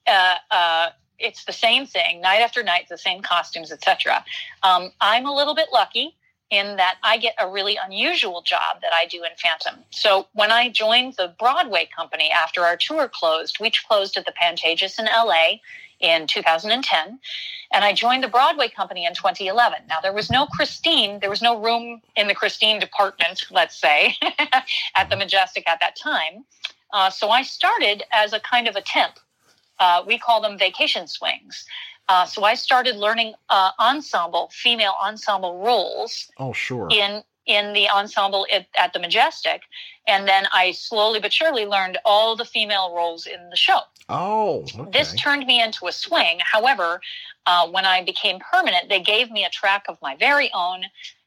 uh, 0.07 0.35
uh, 0.49 0.89
it's 1.21 1.45
the 1.45 1.53
same 1.53 1.85
thing 1.85 2.21
night 2.21 2.41
after 2.41 2.63
night, 2.63 2.87
the 2.89 2.97
same 2.97 3.21
costumes, 3.21 3.71
etc. 3.71 4.23
Um, 4.63 4.91
I'm 4.99 5.25
a 5.25 5.33
little 5.33 5.55
bit 5.55 5.69
lucky 5.71 6.15
in 6.51 6.75
that 6.75 6.97
I 7.01 7.17
get 7.17 7.33
a 7.39 7.49
really 7.49 7.77
unusual 7.83 8.41
job 8.41 8.81
that 8.81 8.91
I 8.93 9.05
do 9.05 9.23
in 9.23 9.31
Phantom. 9.41 9.83
So 9.89 10.27
when 10.33 10.51
I 10.51 10.69
joined 10.69 11.15
the 11.17 11.33
Broadway 11.39 11.89
company 11.95 12.29
after 12.29 12.61
our 12.63 12.75
tour 12.75 13.09
closed, 13.11 13.59
which 13.59 13.85
closed 13.87 14.17
at 14.17 14.25
the 14.25 14.33
Pantages 14.33 14.99
in 14.99 15.05
LA 15.05 15.59
in 16.01 16.27
2010, 16.27 17.19
and 17.73 17.85
I 17.85 17.93
joined 17.93 18.23
the 18.23 18.27
Broadway 18.27 18.67
company 18.67 19.05
in 19.05 19.13
2011. 19.13 19.79
Now 19.87 20.01
there 20.01 20.11
was 20.11 20.29
no 20.29 20.45
Christine, 20.45 21.21
there 21.21 21.29
was 21.29 21.41
no 21.41 21.61
room 21.61 22.01
in 22.17 22.27
the 22.27 22.35
Christine 22.35 22.79
department, 22.79 23.45
let's 23.49 23.79
say, 23.79 24.15
at 24.95 25.09
the 25.09 25.15
Majestic 25.15 25.67
at 25.69 25.79
that 25.79 25.95
time. 25.95 26.43
Uh, 26.91 27.09
so 27.09 27.29
I 27.29 27.43
started 27.43 28.03
as 28.11 28.33
a 28.33 28.41
kind 28.41 28.67
of 28.67 28.75
a 28.75 28.81
temp 28.81 29.13
uh, 29.81 30.03
we 30.07 30.17
call 30.17 30.39
them 30.41 30.57
vacation 30.57 31.07
swings. 31.07 31.65
Uh, 32.07 32.25
so 32.25 32.43
I 32.43 32.55
started 32.55 32.95
learning 32.95 33.33
uh, 33.49 33.71
ensemble, 33.79 34.49
female 34.53 34.93
ensemble 35.03 35.57
roles 35.63 36.29
Oh, 36.37 36.53
sure. 36.53 36.87
in 36.91 37.23
in 37.47 37.73
the 37.73 37.89
ensemble 37.89 38.45
at, 38.53 38.67
at 38.77 38.93
the 38.93 38.99
Majestic, 38.99 39.63
and 40.07 40.27
then 40.27 40.45
I 40.53 40.71
slowly 40.71 41.19
but 41.19 41.33
surely 41.33 41.65
learned 41.65 41.97
all 42.05 42.35
the 42.35 42.45
female 42.45 42.93
roles 42.95 43.25
in 43.25 43.49
the 43.49 43.55
show. 43.55 43.79
Oh, 44.09 44.63
okay. 44.77 44.91
This 44.91 45.15
turned 45.15 45.47
me 45.47 45.59
into 45.61 45.87
a 45.87 45.91
swing. 45.91 46.37
However, 46.43 47.01
uh, 47.47 47.67
when 47.69 47.83
I 47.85 48.03
became 48.03 48.39
permanent, 48.39 48.89
they 48.89 49.01
gave 49.01 49.31
me 49.31 49.43
a 49.43 49.49
track 49.49 49.85
of 49.89 49.97
my 50.03 50.15
very 50.17 50.51
own. 50.53 50.83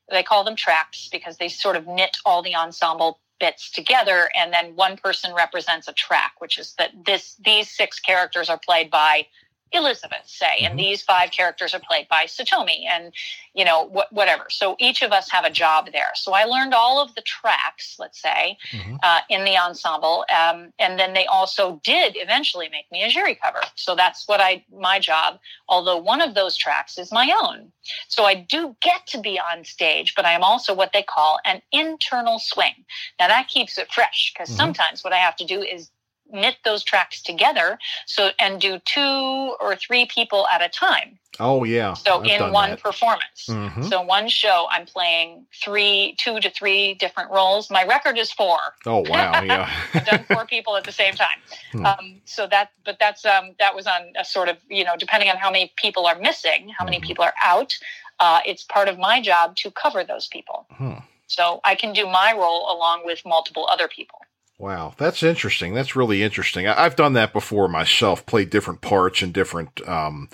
They 0.09 0.23
call 0.23 0.45
them 0.45 0.55
tracks 0.55 1.09
because 1.11 1.39
they 1.39 1.49
sort 1.49 1.75
of 1.77 1.87
knit 1.89 2.17
all 2.25 2.43
the 2.43 2.55
ensemble 2.55 3.19
bits 3.41 3.71
together, 3.71 4.29
and 4.37 4.53
then 4.53 4.77
one 4.77 4.97
person 4.97 5.35
represents 5.35 5.89
a 5.89 5.93
track, 5.93 6.35
which 6.39 6.59
is 6.59 6.75
that 6.79 6.91
this 7.05 7.37
these 7.45 7.71
six 7.71 8.01
characters 8.01 8.49
are 8.49 8.59
played 8.59 8.91
by 8.91 9.27
Elizabeth, 9.75 10.27
say, 10.27 10.61
and 10.65 10.75
Mhm. 10.75 10.79
these 10.79 11.03
five 11.03 11.31
characters 11.31 11.75
are 11.75 11.81
played 11.81 12.09
by 12.09 12.25
Satomi, 12.25 12.87
and 12.89 13.13
you 13.55 13.65
know 13.65 13.89
wh- 13.89 14.13
whatever. 14.13 14.47
So 14.51 14.77
each 14.79 15.03
of 15.03 15.13
us 15.13 15.31
have 15.31 15.45
a 15.45 15.51
job 15.51 15.93
there. 15.93 16.13
So 16.15 16.33
I 16.33 16.45
learned 16.45 16.75
all 16.75 17.01
of 17.01 17.15
the 17.15 17.23
tracks, 17.23 17.97
let's 17.99 18.21
say, 18.21 18.57
Mhm. 18.73 18.99
uh, 19.03 19.21
in 19.29 19.45
the 19.45 19.57
ensemble, 19.59 20.25
um, 20.35 20.73
and 20.79 20.99
then 20.99 21.13
they 21.15 21.27
also 21.27 21.81
did 21.85 22.17
eventually 22.17 22.69
make 22.69 22.91
me 22.91 23.03
a 23.03 23.09
Giry 23.09 23.35
cover. 23.41 23.63
So 23.75 23.95
that's 23.95 24.27
what 24.29 24.41
I 24.41 24.65
my 24.73 24.99
job. 24.99 25.41
Although 25.69 25.99
one 25.99 26.21
of 26.21 26.35
those 26.35 26.57
tracks 26.57 26.99
is 26.99 27.11
my 27.13 27.33
own, 27.43 27.73
so 28.09 28.25
I 28.25 28.35
do 28.35 28.77
get 28.81 29.07
to 29.09 29.19
be 29.19 29.39
on 29.39 29.65
stage, 29.65 30.15
but 30.15 30.25
I 30.25 30.33
am 30.33 30.43
also 30.45 30.73
what 30.75 30.93
they 30.93 31.03
call 31.03 31.39
an 31.45 31.63
internal 31.73 32.39
swing. 32.39 32.85
Now 33.19 33.29
that 33.29 33.49
keeps 33.49 33.79
it 33.79 33.93
fresh 33.93 34.33
because 34.33 34.51
Mhm. 34.51 34.57
sometimes 34.57 35.05
what 35.05 35.13
I 35.13 35.19
have 35.19 35.37
to 35.37 35.45
do 35.45 35.63
is 35.63 35.91
knit 36.35 36.57
those 36.65 36.83
tracks 36.85 37.23
together 37.23 37.79
so 38.07 38.31
and 38.39 38.61
do 38.61 38.79
two 38.81 39.55
or 39.61 39.77
three 39.77 40.05
people 40.07 40.47
at 40.53 40.61
a 40.63 40.69
time 40.69 41.19
Oh, 41.41 41.65
yeah. 41.65 41.95
so 41.95 42.21
I've 42.21 42.27
in 42.27 42.53
one 42.53 42.71
that. 42.71 42.83
performance 42.83 43.47
Mhm. 43.49 43.89
so 43.89 44.03
one 44.03 44.29
show 44.29 44.67
i'm 44.71 44.87
playing 44.87 45.47
three 45.65 46.15
two 46.19 46.39
to 46.41 46.51
three 46.51 46.95
different 46.95 47.31
roles 47.31 47.71
my 47.71 47.85
record 47.85 48.19
is 48.19 48.31
four 48.33 48.59
Oh, 48.87 48.99
wow. 49.09 49.43
Yeah. 49.51 49.71
I've 49.95 50.07
done 50.07 50.25
four 50.25 50.45
people 50.47 50.77
at 50.77 50.85
the 50.85 50.93
same 50.93 51.15
time. 51.15 51.39
Hmm. 51.73 51.87
Um, 51.87 52.21
so 52.27 52.47
that, 52.49 52.71
but 52.85 52.97
that's 53.01 53.25
um, 53.25 53.55
that 53.59 53.75
was 53.75 53.87
on 53.87 54.13
a 54.19 54.25
sort 54.25 54.49
of 54.49 54.57
you 54.69 54.85
know 54.85 54.95
depending 54.99 55.29
on 55.31 55.37
how 55.37 55.51
many 55.51 55.73
people 55.77 56.07
are 56.07 56.19
missing, 56.19 56.69
how 56.79 56.85
many 56.85 56.99
Mhm. 56.99 57.07
people 57.09 57.25
are 57.25 57.35
out. 57.43 57.73
Uh, 58.21 58.41
it's 58.45 58.63
part 58.65 58.89
of 58.89 58.99
my 58.99 59.21
job 59.21 59.57
to 59.57 59.71
cover 59.71 60.05
those 60.05 60.27
people. 60.29 60.67
Hmm. 60.77 60.99
So 61.27 61.61
I 61.65 61.75
can 61.75 61.93
do 61.93 62.07
my 62.07 62.33
role 62.33 62.63
along 62.75 63.05
with 63.07 63.21
multiple 63.25 63.67
other 63.75 63.89
people. 63.89 64.21
Wow, 64.59 64.95
that's 64.97 65.23
interesting. 65.23 65.75
That's 65.75 65.97
really 65.97 66.23
interesting. 66.23 66.67
I, 66.67 66.85
I've 66.85 66.97
done 66.97 67.15
that 67.15 67.33
before 67.33 67.69
myself. 67.69 68.25
Played 68.25 68.51
different 68.51 68.81
parts 68.81 69.23
in 69.23 69.33
different 69.33 69.87
um, 69.89 70.29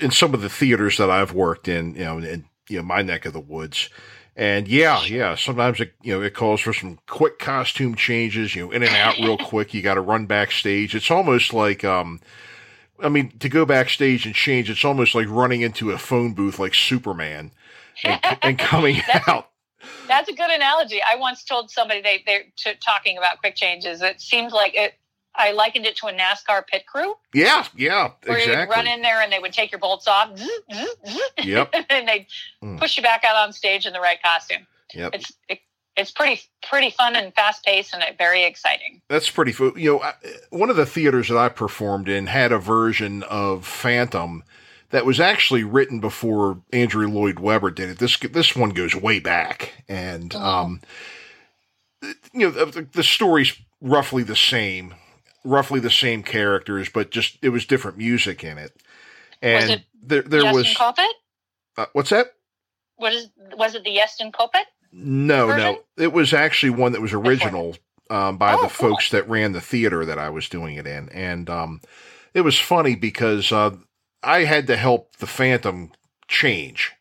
in 0.00 0.10
some 0.10 0.34
of 0.34 0.40
the 0.40 0.48
theaters 0.48 0.98
that 0.98 1.10
I've 1.10 1.32
worked 1.32 1.66
in. 1.68 1.94
You 1.94 2.04
know, 2.04 2.18
in 2.18 2.44
you 2.68 2.78
know 2.78 2.84
my 2.84 3.02
neck 3.02 3.26
of 3.26 3.32
the 3.32 3.40
woods. 3.40 3.90
And 4.36 4.66
yeah, 4.66 5.02
yeah. 5.04 5.34
Sometimes 5.34 5.80
it 5.80 5.94
you 6.02 6.14
know 6.14 6.22
it 6.22 6.34
calls 6.34 6.60
for 6.60 6.72
some 6.72 6.98
quick 7.06 7.38
costume 7.38 7.96
changes. 7.96 8.54
You 8.54 8.66
know, 8.66 8.72
in 8.72 8.82
and 8.82 8.94
out 8.94 9.18
real 9.18 9.38
quick. 9.38 9.74
You 9.74 9.82
got 9.82 9.94
to 9.94 10.00
run 10.00 10.26
backstage. 10.26 10.94
It's 10.94 11.10
almost 11.10 11.52
like 11.52 11.84
um, 11.84 12.20
I 13.00 13.08
mean, 13.08 13.36
to 13.38 13.48
go 13.48 13.66
backstage 13.66 14.26
and 14.26 14.34
change. 14.34 14.70
It's 14.70 14.84
almost 14.84 15.14
like 15.14 15.28
running 15.28 15.62
into 15.62 15.90
a 15.90 15.98
phone 15.98 16.34
booth 16.34 16.58
like 16.58 16.74
Superman, 16.74 17.50
and, 18.04 18.20
and 18.42 18.58
coming 18.58 19.02
out. 19.26 19.50
That's 20.08 20.28
a 20.28 20.32
good 20.34 20.50
analogy. 20.50 21.00
I 21.08 21.16
once 21.16 21.44
told 21.44 21.70
somebody 21.70 22.02
they 22.02 22.22
they're 22.26 22.44
t- 22.56 22.72
talking 22.84 23.16
about 23.18 23.38
quick 23.38 23.54
changes. 23.56 24.02
It 24.02 24.20
seemed 24.20 24.52
like 24.52 24.74
it. 24.74 24.94
I 25.36 25.50
likened 25.50 25.84
it 25.84 25.96
to 25.96 26.06
a 26.06 26.12
NASCAR 26.12 26.64
pit 26.64 26.84
crew 26.86 27.14
Yeah, 27.32 27.66
yeah, 27.76 28.10
where 28.24 28.38
you 28.38 28.44
would 28.46 28.52
exactly. 28.52 28.76
run 28.76 28.86
in 28.86 29.02
there 29.02 29.20
and 29.20 29.32
they 29.32 29.40
would 29.40 29.52
take 29.52 29.72
your 29.72 29.80
bolts 29.80 30.06
off, 30.06 30.38
zzz, 30.38 30.48
zzz, 30.72 30.86
zzz, 31.08 31.20
Yep. 31.44 31.74
and 31.90 32.06
they'd 32.06 32.26
Mm. 32.62 32.78
push 32.78 32.96
you 32.96 33.02
back 33.02 33.24
out 33.24 33.34
on 33.34 33.52
stage 33.52 33.84
in 33.84 33.92
the 33.92 33.98
right 34.00 34.22
costume. 34.22 34.64
Yep. 34.94 35.14
It's 35.14 35.32
it, 35.48 35.58
it's 35.96 36.10
pretty 36.12 36.40
pretty 36.68 36.90
fun 36.90 37.16
and 37.16 37.34
fast 37.34 37.64
paced 37.64 37.94
and 37.94 38.04
very 38.16 38.44
exciting. 38.44 39.00
That's 39.08 39.28
pretty. 39.28 39.50
Fu- 39.52 39.76
you 39.76 39.94
know, 39.94 40.02
I, 40.02 40.12
one 40.50 40.70
of 40.70 40.76
the 40.76 40.86
theaters 40.86 41.28
that 41.28 41.36
I 41.38 41.48
performed 41.48 42.08
in 42.08 42.26
had 42.28 42.52
a 42.52 42.58
version 42.58 43.22
of 43.24 43.66
Phantom 43.66 44.44
that 44.94 45.04
was 45.04 45.18
actually 45.18 45.64
written 45.64 45.98
before 45.98 46.62
Andrew 46.72 47.08
Lloyd 47.08 47.40
Webber 47.40 47.72
did 47.72 47.90
it. 47.90 47.98
This 47.98 48.16
this 48.18 48.54
one 48.54 48.70
goes 48.70 48.94
way 48.94 49.18
back, 49.18 49.74
and 49.88 50.32
Oh. 50.34 50.40
um, 50.40 50.80
you 52.32 52.50
know, 52.50 52.50
the, 52.50 52.82
the 52.92 53.02
story's 53.02 53.56
roughly 53.80 54.22
the 54.22 54.36
same, 54.36 54.94
roughly 55.44 55.80
the 55.80 55.90
same 55.90 56.22
characters, 56.22 56.88
but 56.88 57.10
just 57.10 57.38
it 57.42 57.48
was 57.48 57.66
different 57.66 57.98
music 57.98 58.44
in 58.44 58.56
it. 58.58 58.72
And 59.42 59.70
it 59.70 59.82
there 60.02 60.22
there 60.22 60.42
Yeston 60.42 60.54
was 60.54 60.66
Kopit? 60.74 61.08
uh, 61.76 61.86
what's 61.92 62.10
that? 62.10 62.34
What 62.96 63.12
is 63.12 63.30
was 63.56 63.74
it 63.74 63.84
the 63.84 63.96
Yeston 63.96 64.30
Kopit? 64.32 64.64
No, 64.92 65.48
version? 65.48 65.60
no. 65.98 66.04
It 66.04 66.12
was 66.12 66.32
actually 66.32 66.70
one 66.70 66.92
that 66.92 67.00
was 67.02 67.12
original 67.12 67.76
um, 68.10 68.38
by 68.38 68.54
Oh, 68.54 68.62
the 68.62 68.68
cool. 68.68 68.90
folks 68.90 69.10
that 69.10 69.28
ran 69.28 69.52
the 69.52 69.60
theater 69.60 70.04
that 70.04 70.20
I 70.20 70.30
was 70.30 70.48
doing 70.48 70.76
it 70.76 70.86
in. 70.86 71.08
And 71.08 71.50
um, 71.50 71.80
it 72.32 72.42
was 72.42 72.58
funny 72.60 72.94
because 72.94 73.50
uh, 73.50 73.74
I 74.24 74.44
had 74.44 74.66
to 74.68 74.76
help 74.76 75.16
the 75.16 75.26
Phantom 75.26 75.92
change 76.28 76.92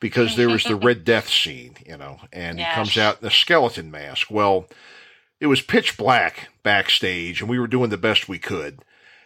because 0.00 0.36
there 0.36 0.48
was 0.48 0.64
the 0.64 0.76
Red 0.82 1.04
Death 1.04 1.28
scene, 1.28 1.76
you 1.86 1.96
know, 1.96 2.20
and 2.32 2.58
he 2.58 2.64
comes 2.74 2.96
out 2.96 3.20
in 3.20 3.28
a 3.28 3.30
skeleton 3.30 3.90
mask. 3.90 4.30
Well, 4.30 4.66
it 5.40 5.46
was 5.46 5.60
pitch 5.60 5.96
black 5.96 6.48
backstage, 6.62 7.40
and 7.40 7.50
we 7.50 7.58
were 7.58 7.66
doing 7.66 7.90
the 7.90 7.96
best 7.96 8.28
we 8.28 8.38
could. 8.38 8.80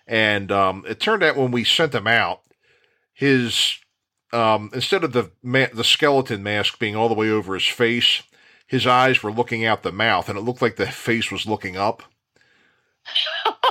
And 0.06 0.50
um, 0.50 0.84
it 0.88 1.00
turned 1.00 1.22
out 1.22 1.36
when 1.36 1.52
we 1.52 1.64
sent 1.64 1.94
him 1.94 2.06
out, 2.06 2.40
his 3.14 3.78
um, 4.32 4.70
instead 4.72 5.04
of 5.04 5.12
the 5.12 5.30
ma- 5.42 5.66
the 5.72 5.84
skeleton 5.84 6.42
mask 6.42 6.78
being 6.78 6.96
all 6.96 7.08
the 7.08 7.14
way 7.14 7.30
over 7.30 7.54
his 7.54 7.66
face, 7.66 8.22
his 8.66 8.86
eyes 8.86 9.22
were 9.22 9.32
looking 9.32 9.64
out 9.64 9.82
the 9.82 9.92
mouth, 9.92 10.28
and 10.28 10.38
it 10.38 10.42
looked 10.42 10.62
like 10.62 10.76
the 10.76 10.86
face 10.86 11.30
was 11.30 11.46
looking 11.46 11.76
up. 11.76 12.02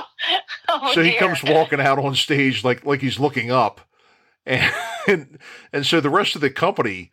Oh, 0.68 0.92
so 0.94 1.02
he 1.02 1.10
dear. 1.10 1.18
comes 1.18 1.42
walking 1.42 1.80
out 1.80 1.98
on 1.98 2.14
stage 2.14 2.64
like 2.64 2.84
like 2.86 3.00
he's 3.00 3.18
looking 3.18 3.50
up, 3.50 3.80
and, 4.46 4.72
and 5.06 5.38
and 5.72 5.84
so 5.86 6.00
the 6.00 6.08
rest 6.10 6.34
of 6.34 6.40
the 6.40 6.50
company 6.50 7.10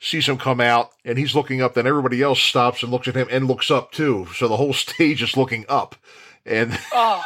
sees 0.00 0.28
him 0.28 0.38
come 0.38 0.60
out, 0.60 0.90
and 1.04 1.18
he's 1.18 1.34
looking 1.34 1.60
up. 1.60 1.74
Then 1.74 1.86
everybody 1.86 2.22
else 2.22 2.40
stops 2.40 2.82
and 2.82 2.90
looks 2.92 3.08
at 3.08 3.14
him 3.16 3.28
and 3.30 3.46
looks 3.48 3.70
up 3.70 3.92
too. 3.92 4.28
So 4.36 4.48
the 4.48 4.56
whole 4.56 4.72
stage 4.72 5.22
is 5.22 5.36
looking 5.36 5.64
up, 5.68 5.96
and 6.46 6.78
Oh, 6.92 7.22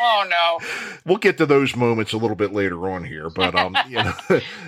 oh 0.00 0.26
no. 0.28 0.66
we'll 1.04 1.18
get 1.18 1.38
to 1.38 1.46
those 1.46 1.74
moments 1.76 2.12
a 2.12 2.18
little 2.18 2.36
bit 2.36 2.52
later 2.52 2.88
on 2.88 3.04
here, 3.04 3.28
but 3.28 3.54
um, 3.54 3.76
you 3.88 3.96
know, 3.96 4.14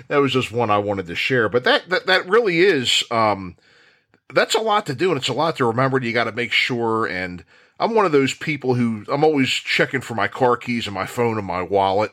that 0.09 0.17
was 0.17 0.33
just 0.33 0.51
one 0.51 0.69
I 0.69 0.77
wanted 0.79 1.07
to 1.07 1.15
share. 1.15 1.47
But 1.49 1.63
that 1.63 1.89
that 1.89 2.05
that 2.07 2.27
really 2.29 2.59
is 2.59 3.03
um, 3.11 3.55
that's 4.33 4.55
a 4.55 4.61
lot 4.61 4.85
to 4.87 4.93
do, 4.93 5.09
and 5.11 5.17
it's 5.19 5.29
a 5.29 5.33
lot 5.33 5.55
to 5.57 5.65
remember. 5.65 5.99
You 6.01 6.13
got 6.13 6.25
to 6.25 6.31
make 6.33 6.51
sure. 6.51 7.05
And 7.05 7.43
I'm 7.79 7.95
one 7.95 8.05
of 8.05 8.11
those 8.11 8.33
people 8.33 8.75
who 8.75 9.05
I'm 9.11 9.23
always 9.23 9.49
checking 9.49 10.01
for 10.01 10.15
my 10.15 10.27
car 10.27 10.57
keys 10.57 10.85
and 10.87 10.93
my 10.93 11.05
phone 11.05 11.37
and 11.37 11.47
my 11.47 11.61
wallet. 11.61 12.11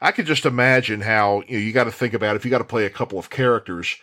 I 0.00 0.12
could 0.12 0.26
just 0.26 0.46
imagine 0.46 1.00
how 1.00 1.42
you 1.48 1.58
know 1.58 1.64
you 1.64 1.72
got 1.72 1.84
to 1.84 1.92
think 1.92 2.14
about 2.14 2.36
if 2.36 2.44
you 2.44 2.50
got 2.50 2.58
to 2.58 2.64
play 2.64 2.84
a 2.84 2.90
couple 2.90 3.18
of 3.18 3.30
characters. 3.30 3.96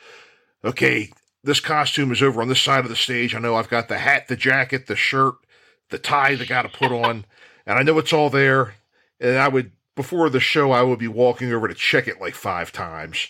Okay, 0.63 1.11
this 1.43 1.59
costume 1.59 2.11
is 2.11 2.23
over 2.23 2.41
on 2.41 2.47
this 2.49 2.61
side 2.61 2.83
of 2.83 2.89
the 2.89 2.95
stage. 2.95 3.35
I 3.35 3.39
know 3.39 3.55
I've 3.55 3.69
got 3.69 3.87
the 3.87 3.99
hat, 3.99 4.27
the 4.27 4.35
jacket, 4.35 4.87
the 4.87 4.95
shirt, 4.95 5.35
the 5.89 5.99
tie 5.99 6.35
that 6.35 6.49
got 6.49 6.63
to 6.63 6.69
put 6.69 6.91
on, 6.91 7.25
and 7.65 7.77
I 7.79 7.83
know 7.83 7.97
it's 7.99 8.13
all 8.13 8.29
there. 8.29 8.75
And 9.19 9.37
I 9.37 9.47
would 9.47 9.71
before 9.95 10.29
the 10.29 10.39
show, 10.41 10.71
I 10.71 10.81
would 10.81 10.99
be 10.99 11.07
walking 11.07 11.53
over 11.53 11.67
to 11.67 11.73
check 11.73 12.07
it 12.07 12.19
like 12.19 12.35
five 12.35 12.71
times. 12.71 13.27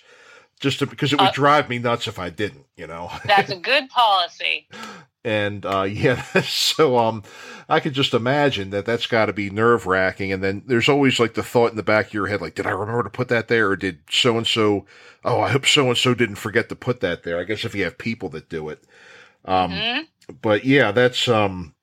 just 0.62 0.80
to, 0.80 0.88
because 0.88 1.12
it 1.14 1.20
would 1.20 1.30
Uh, 1.30 1.32
drive 1.34 1.70
me 1.70 1.78
nuts 1.78 2.08
if 2.08 2.18
I 2.18 2.30
didn't, 2.30 2.66
you 2.78 2.88
know. 2.88 3.12
That's 3.26 3.52
a 3.52 3.58
good 3.58 3.90
policy. 3.90 4.68
and 5.26 5.66
uh, 5.66 5.84
yeah, 5.90 6.22
so 6.42 6.98
um, 6.98 7.24
I 7.68 7.82
could 7.82 7.94
just 7.94 8.14
imagine 8.14 8.70
that 8.70 8.86
that's 8.86 9.08
got 9.08 9.26
to 9.26 9.34
be 9.34 9.50
nerve 9.50 9.86
wracking. 9.86 10.32
And 10.32 10.42
then 10.44 10.64
there's 10.68 10.88
always 10.88 11.20
like 11.20 11.34
the 11.34 11.44
thought 11.44 11.72
in 11.72 11.78
the 11.78 11.84
back 11.84 12.08
of 12.08 12.14
your 12.14 12.28
head, 12.28 12.42
like, 12.42 12.56
did 12.56 12.68
I 12.68 12.72
remember 12.72 13.04
to 13.04 13.10
put 13.10 13.28
that 13.30 13.48
there, 13.50 13.70
or 13.70 13.76
did 13.76 14.00
so 14.10 14.38
and 14.38 14.48
so? 14.48 14.86
Oh, 15.26 15.42
I 15.42 15.50
hope 15.50 15.66
so 15.66 15.88
and 15.90 15.98
so 15.98 16.14
didn't 16.14 16.36
forget 16.36 16.70
to 16.70 16.76
put 16.76 17.00
that 17.02 17.24
there. 17.24 17.40
I 17.40 17.44
guess 17.44 17.66
if 17.66 17.76
you 17.76 17.84
have 17.84 17.98
people 17.98 18.30
that 18.30 18.48
do 18.50 18.70
it, 18.70 18.84
um, 19.46 19.72
Mhm. 19.72 20.08
but 20.42 20.64
yeah, 20.66 20.92
that's 20.92 21.28
um, 21.28 21.74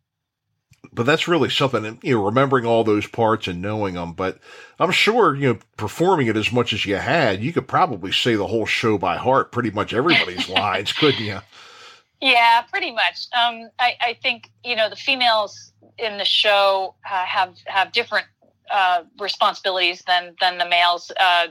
but 0.92 1.06
that's 1.06 1.26
really 1.28 1.48
something. 1.50 1.84
and, 1.84 1.98
You 2.02 2.16
know, 2.16 2.24
remembering 2.24 2.66
all 2.66 2.84
those 2.84 3.06
parts 3.06 3.46
and 3.48 3.62
knowing 3.62 3.94
them. 3.94 4.12
But 4.12 4.38
I'm 4.78 4.90
sure 4.92 5.34
you 5.34 5.54
know, 5.54 5.58
performing 5.76 6.26
it 6.26 6.36
as 6.36 6.52
much 6.52 6.72
as 6.72 6.84
you 6.86 6.96
had, 6.96 7.42
you 7.42 7.52
could 7.52 7.66
probably 7.68 8.12
say 8.12 8.34
the 8.34 8.46
whole 8.46 8.66
show 8.66 8.98
by 8.98 9.16
heart, 9.16 9.52
pretty 9.52 9.70
much 9.70 9.92
everybody's 9.94 10.48
lines, 10.50 10.92
couldn't 10.92 11.24
you? 11.24 11.40
Yeah, 12.22 12.62
pretty 12.62 12.92
much. 12.92 13.26
Um, 13.36 13.68
I, 13.80 13.96
I 14.00 14.18
think 14.22 14.52
you 14.64 14.76
know 14.76 14.88
the 14.88 14.96
females 14.96 15.72
in 15.98 16.18
the 16.18 16.24
show 16.24 16.94
uh, 17.04 17.24
have 17.24 17.56
have 17.66 17.90
different 17.90 18.26
uh, 18.70 19.02
responsibilities 19.18 20.04
than 20.06 20.36
than 20.40 20.58
the 20.58 20.68
males. 20.68 21.10
Uh, 21.18 21.48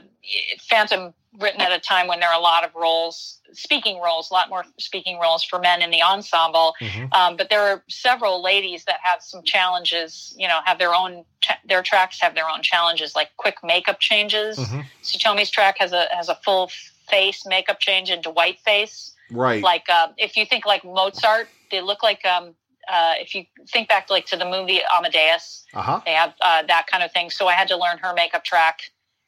Phantom 0.70 1.12
written 1.38 1.60
at 1.60 1.72
a 1.72 1.78
time 1.78 2.06
when 2.08 2.20
there 2.20 2.28
are 2.30 2.38
a 2.38 2.42
lot 2.42 2.64
of 2.64 2.74
roles, 2.74 3.40
speaking 3.52 4.00
roles, 4.00 4.30
a 4.30 4.34
lot 4.34 4.48
more 4.48 4.64
speaking 4.78 5.18
roles 5.18 5.42
for 5.44 5.58
men 5.58 5.80
in 5.82 5.90
the 5.90 6.02
ensemble. 6.02 6.74
Mhm. 6.80 7.14
Um, 7.14 7.36
but 7.36 7.48
there 7.48 7.62
are 7.62 7.82
several 7.88 8.42
ladies 8.42 8.84
that 8.84 8.98
have 9.02 9.22
some 9.22 9.42
challenges. 9.42 10.34
You 10.38 10.48
know, 10.48 10.60
have 10.64 10.78
their 10.78 10.94
own 10.94 11.26
their 11.66 11.82
tracks 11.82 12.18
have 12.22 12.34
their 12.34 12.48
own 12.48 12.62
challenges, 12.62 13.14
like 13.14 13.28
quick 13.36 13.56
makeup 13.62 14.00
changes. 14.00 14.58
Mhm. 14.58 14.86
Satomi's 15.02 15.50
track 15.50 15.76
has 15.80 15.92
a 15.92 16.08
has 16.12 16.30
a 16.30 16.36
full 16.36 16.70
face 17.10 17.44
makeup 17.44 17.78
change 17.78 18.10
into 18.10 18.30
white 18.30 18.58
face 18.60 19.11
Right. 19.32 19.62
like 19.62 19.84
uh, 19.88 20.08
if 20.16 20.36
you 20.36 20.46
think 20.46 20.66
like 20.66 20.84
Mozart, 20.84 21.48
they 21.70 21.80
look 21.80 22.02
like 22.02 22.24
um, 22.24 22.54
uh, 22.88 23.14
if 23.18 23.34
you 23.34 23.44
think 23.68 23.88
back 23.88 24.10
like 24.10 24.26
to 24.26 24.36
the 24.36 24.44
movie 24.44 24.80
Amadeus, 24.96 25.64
Uh 25.74 25.82
huh. 25.82 26.00
they 26.04 26.12
have 26.12 26.34
uh, 26.40 26.62
that 26.62 26.86
kind 26.86 27.02
of 27.02 27.12
thing. 27.12 27.30
So 27.30 27.48
I 27.48 27.54
had 27.54 27.68
to 27.68 27.76
learn 27.76 27.98
her 27.98 28.12
makeup 28.14 28.44
track 28.44 28.80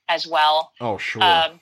as 0.08 0.26
well. 0.26 0.73
Oh, 0.80 0.99
sure. 0.99 1.23
Um, 1.23 1.61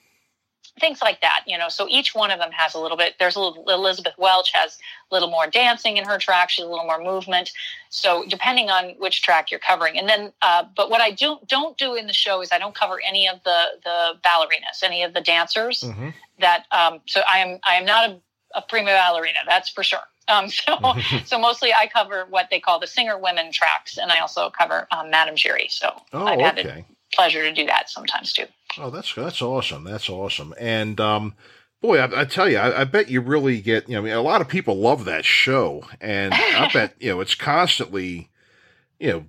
things 0.80 1.02
like 1.02 1.20
that, 1.20 1.42
you 1.46 1.58
know. 1.58 1.68
So 1.68 1.86
each 1.88 2.14
one 2.14 2.30
of 2.30 2.38
them 2.38 2.50
has 2.52 2.74
a 2.74 2.78
little 2.78 2.96
bit. 2.96 3.14
There's 3.18 3.36
a 3.36 3.40
little 3.40 3.68
Elizabeth 3.68 4.14
Welch 4.16 4.52
has 4.54 4.78
a 5.10 5.14
little 5.14 5.30
more 5.30 5.46
dancing 5.46 5.96
in 5.98 6.04
her 6.04 6.18
track. 6.18 6.50
She's 6.50 6.64
a 6.64 6.68
little 6.68 6.86
more 6.86 7.02
movement. 7.02 7.50
So 7.90 8.24
depending 8.26 8.70
on 8.70 8.94
which 8.98 9.22
track 9.22 9.50
you're 9.50 9.60
covering, 9.60 9.98
and 9.98 10.08
then, 10.08 10.32
uh, 10.40 10.64
but 10.74 10.88
what 10.90 11.00
I 11.00 11.10
do 11.10 11.38
don't 11.46 11.76
do 11.76 11.94
in 11.94 12.06
the 12.06 12.12
show 12.12 12.40
is 12.40 12.50
I 12.52 12.58
don't 12.58 12.74
cover 12.74 13.00
any 13.06 13.28
of 13.28 13.42
the 13.44 13.64
the 13.84 14.18
ballerinas, 14.24 14.82
any 14.82 15.02
of 15.02 15.14
the 15.14 15.20
dancers 15.20 15.82
hmm 15.82 16.08
that 16.40 16.64
um, 16.72 17.00
so 17.06 17.20
I 17.30 17.38
am 17.38 17.58
I 17.62 17.74
am 17.74 17.84
not 17.84 18.10
a, 18.10 18.20
a 18.54 18.62
prima 18.62 18.90
ballerina, 18.90 19.38
that's 19.46 19.68
for 19.68 19.82
sure. 19.82 20.00
Um, 20.28 20.48
so 20.48 20.76
so 21.24 21.38
mostly 21.38 21.72
I 21.72 21.86
cover 21.86 22.26
what 22.28 22.48
they 22.50 22.60
call 22.60 22.80
the 22.80 22.86
singer 22.86 23.18
women 23.18 23.52
tracks, 23.52 23.98
and 23.98 24.10
I 24.12 24.20
also 24.20 24.50
cover 24.50 24.86
um, 24.90 25.10
Madame 25.10 25.36
Giry. 25.36 25.68
So 25.70 25.94
Oh, 26.12 26.24
I've 26.24 26.40
had 26.40 26.56
the 26.56 26.84
pleasure 27.14 27.42
to 27.42 27.52
do 27.52 27.66
that 27.66 27.90
sometimes 27.90 28.32
too. 28.32 28.46
Oh, 28.78 28.90
that's 28.90 29.14
that's 29.14 29.42
awesome. 29.42 29.84
That's 29.84 30.08
awesome. 30.08 30.54
And 30.58 31.00
um, 31.00 31.34
boy, 31.80 31.98
I, 31.98 32.22
I 32.22 32.24
tell 32.24 32.48
you, 32.48 32.58
I, 32.58 32.82
I 32.82 32.84
bet 32.84 33.10
you 33.10 33.20
really 33.20 33.60
get. 33.60 33.88
You 33.88 33.94
know, 33.94 34.00
I 34.00 34.04
mean, 34.04 34.14
a 34.14 34.22
lot 34.22 34.40
of 34.40 34.48
people 34.48 34.76
love 34.76 35.04
that 35.04 35.24
show, 35.24 35.84
and 36.00 36.32
I 36.34 36.70
bet 36.72 36.94
you 37.00 37.10
know 37.10 37.20
it's 37.20 37.34
constantly, 37.34 38.30
you 38.98 39.08
know, 39.08 39.24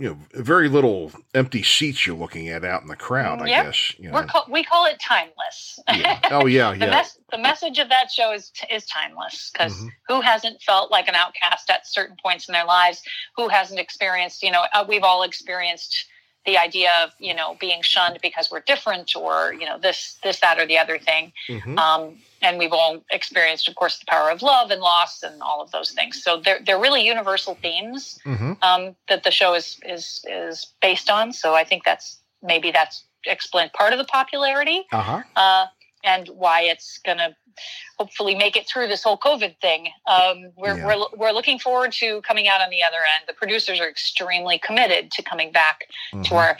you 0.00 0.08
know, 0.08 0.18
very 0.32 0.70
little 0.70 1.12
empty 1.34 1.62
seats 1.62 2.06
you're 2.06 2.16
looking 2.16 2.48
at 2.48 2.64
out 2.64 2.80
in 2.80 2.88
the 2.88 2.96
crowd. 2.96 3.42
I 3.42 3.46
Yep. 3.48 3.64
guess. 3.66 3.94
You 3.98 4.08
know. 4.08 4.14
We're 4.14 4.24
call, 4.24 4.46
we 4.48 4.64
call 4.64 4.86
it 4.86 4.98
timeless. 4.98 5.78
yeah. 5.92 6.18
Oh 6.30 6.46
yeah, 6.46 6.72
the, 6.72 6.86
yeah. 6.86 6.90
mes- 6.90 7.18
the 7.30 7.36
message 7.38 7.78
of 7.78 7.90
that 7.90 8.10
show 8.10 8.32
is 8.32 8.50
is 8.70 8.86
timeless 8.86 9.50
because 9.52 9.74
Mhm. 9.76 9.88
who 10.08 10.20
hasn't 10.22 10.62
felt 10.62 10.90
like 10.90 11.06
an 11.06 11.14
outcast 11.14 11.68
at 11.68 11.86
certain 11.86 12.16
points 12.22 12.48
in 12.48 12.54
their 12.54 12.64
lives? 12.64 13.02
Who 13.36 13.48
hasn't 13.48 13.78
experienced? 13.78 14.42
You 14.42 14.52
know, 14.52 14.64
uh, 14.72 14.84
we've 14.88 15.04
all 15.04 15.22
experienced 15.22 16.06
the 16.46 16.56
idea 16.56 16.90
of 17.02 17.10
you 17.18 17.34
know 17.34 17.56
being 17.60 17.82
shunned 17.82 18.18
because 18.22 18.50
we're 18.50 18.60
different, 18.60 19.14
or 19.16 19.52
you 19.52 19.66
know 19.66 19.78
this 19.78 20.18
this 20.22 20.40
that 20.40 20.58
or 20.58 20.66
the 20.66 20.78
other 20.78 20.98
thing. 20.98 21.32
Mhm. 21.48 21.78
Um, 21.78 22.18
and 22.42 22.58
we've 22.58 22.72
all 22.72 23.04
experienced, 23.10 23.68
of 23.68 23.74
course, 23.74 23.98
the 23.98 24.06
power 24.06 24.30
of 24.30 24.40
love 24.40 24.70
and 24.70 24.80
loss 24.80 25.22
and 25.22 25.42
all 25.42 25.60
of 25.60 25.70
those 25.72 25.92
things. 25.92 26.22
So 26.22 26.38
they're 26.40 26.60
they're 26.64 26.80
really 26.80 27.04
universal 27.04 27.56
themes 27.60 28.18
Mhm. 28.24 28.62
um, 28.62 28.96
that 29.08 29.24
the 29.24 29.30
show 29.30 29.54
is 29.54 29.78
is 29.84 30.24
is 30.28 30.66
based 30.80 31.10
on. 31.10 31.32
So 31.32 31.54
I 31.54 31.64
think 31.64 31.84
that's 31.84 32.18
maybe 32.42 32.70
that's 32.70 33.04
explained 33.26 33.72
part 33.74 33.92
of 33.92 33.98
the 33.98 34.04
popularity 34.06 34.86
Uh 34.92 35.02
huh. 35.02 35.22
uh, 35.36 35.66
and 36.04 36.28
why 36.28 36.62
it's 36.62 36.98
going 36.98 37.18
to 37.18 37.34
hopefully 37.98 38.34
make 38.34 38.56
it 38.56 38.66
through 38.68 38.88
this 38.88 39.02
whole 39.02 39.18
COVID 39.18 39.58
thing. 39.60 39.88
Um, 40.06 40.52
we're, 40.56 40.76
Yeah. 40.78 40.86
we're, 40.86 41.04
we're 41.16 41.32
looking 41.32 41.58
forward 41.58 41.92
to 41.94 42.22
coming 42.22 42.48
out 42.48 42.60
on 42.60 42.70
the 42.70 42.82
other 42.82 42.96
end. 42.96 43.24
The 43.28 43.34
producers 43.34 43.80
are 43.80 43.88
extremely 43.88 44.58
committed 44.58 45.10
to 45.12 45.22
coming 45.22 45.52
back 45.52 45.86
to 46.12 46.16
Mhm. 46.16 46.32
our 46.32 46.58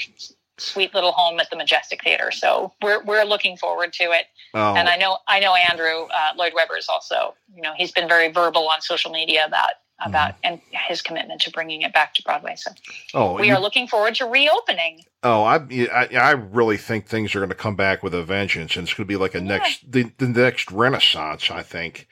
sweet 0.58 0.92
little 0.92 1.12
home 1.12 1.40
at 1.40 1.48
the 1.48 1.56
Majestic 1.56 2.04
Theater. 2.04 2.30
So 2.30 2.74
we're, 2.82 3.02
we're 3.04 3.24
looking 3.24 3.56
forward 3.56 3.94
to 3.94 4.04
it. 4.12 4.26
Oh, 4.52 4.74
And 4.74 4.88
I 4.90 4.96
know, 4.96 5.16
I 5.26 5.40
know 5.40 5.54
Andrew 5.54 6.02
uh, 6.12 6.32
Lloyd 6.36 6.52
Webber 6.54 6.76
is 6.76 6.86
also, 6.88 7.34
you 7.54 7.62
know, 7.62 7.72
he's 7.76 7.92
been 7.92 8.06
very 8.08 8.30
verbal 8.30 8.68
on 8.68 8.82
social 8.82 9.10
media 9.10 9.46
about, 9.46 9.70
about, 10.04 10.34
and 10.44 10.60
his 10.70 11.02
commitment 11.02 11.40
to 11.42 11.50
bringing 11.50 11.82
it 11.82 11.92
back 11.92 12.14
to 12.14 12.22
Broadway. 12.22 12.54
So 12.56 12.70
oh, 13.14 13.34
we 13.34 13.48
you- 13.48 13.54
are 13.54 13.60
looking 13.60 13.86
forward 13.88 14.14
to 14.16 14.26
reopening. 14.26 15.04
Oh, 15.22 15.42
I, 15.42 15.56
I 15.92 16.08
I 16.14 16.30
really 16.32 16.78
think 16.78 17.06
things 17.06 17.34
are 17.34 17.40
going 17.40 17.50
to 17.50 17.54
come 17.54 17.76
back 17.76 18.02
with 18.02 18.14
a 18.14 18.22
vengeance, 18.24 18.76
and 18.76 18.84
it's 18.88 18.94
going 18.94 19.06
to 19.06 19.12
be 19.12 19.16
like 19.16 19.34
a 19.34 19.38
Yeah. 19.40 19.44
next 19.58 19.92
the, 19.92 20.12
the 20.18 20.28
next 20.28 20.70
renaissance. 20.72 21.50
I 21.50 21.62
think 21.62 22.08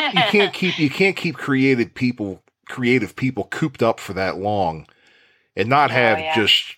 you 0.00 0.22
can't 0.30 0.54
keep 0.54 0.78
you 0.78 0.90
can't 0.90 1.16
keep 1.16 1.36
creative 1.36 1.94
people 1.94 2.42
creative 2.68 3.16
people 3.16 3.44
cooped 3.44 3.82
up 3.82 4.00
for 4.00 4.14
that 4.14 4.38
long, 4.38 4.86
and 5.56 5.68
not 5.68 5.90
Oh, 5.94 5.94
have 5.94 6.18
yeah. 6.20 6.34
just 6.34 6.76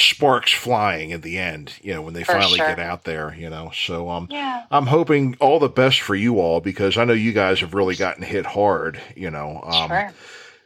sparks 0.00 0.52
flying 0.52 1.12
at 1.12 1.22
the 1.22 1.38
end. 1.38 1.74
You 1.82 1.94
know 1.94 2.02
when 2.02 2.14
they 2.14 2.24
For 2.24 2.32
finally 2.32 2.58
sure. 2.58 2.68
get 2.68 2.78
out 2.78 3.04
there. 3.04 3.34
You 3.34 3.50
know, 3.50 3.70
so 3.74 4.08
um, 4.10 4.28
yeah. 4.30 4.64
I'm 4.70 4.86
hoping 4.86 5.36
all 5.40 5.58
the 5.58 5.68
best 5.68 6.00
for 6.00 6.14
you 6.14 6.40
all 6.40 6.60
because 6.60 6.96
I 6.96 7.04
know 7.04 7.12
you 7.12 7.32
guys 7.32 7.60
have 7.60 7.74
really 7.74 7.96
gotten 7.96 8.22
hit 8.22 8.46
hard. 8.46 9.00
You 9.16 9.30
know, 9.30 9.60
um, 9.64 9.88
sure. 9.88 10.12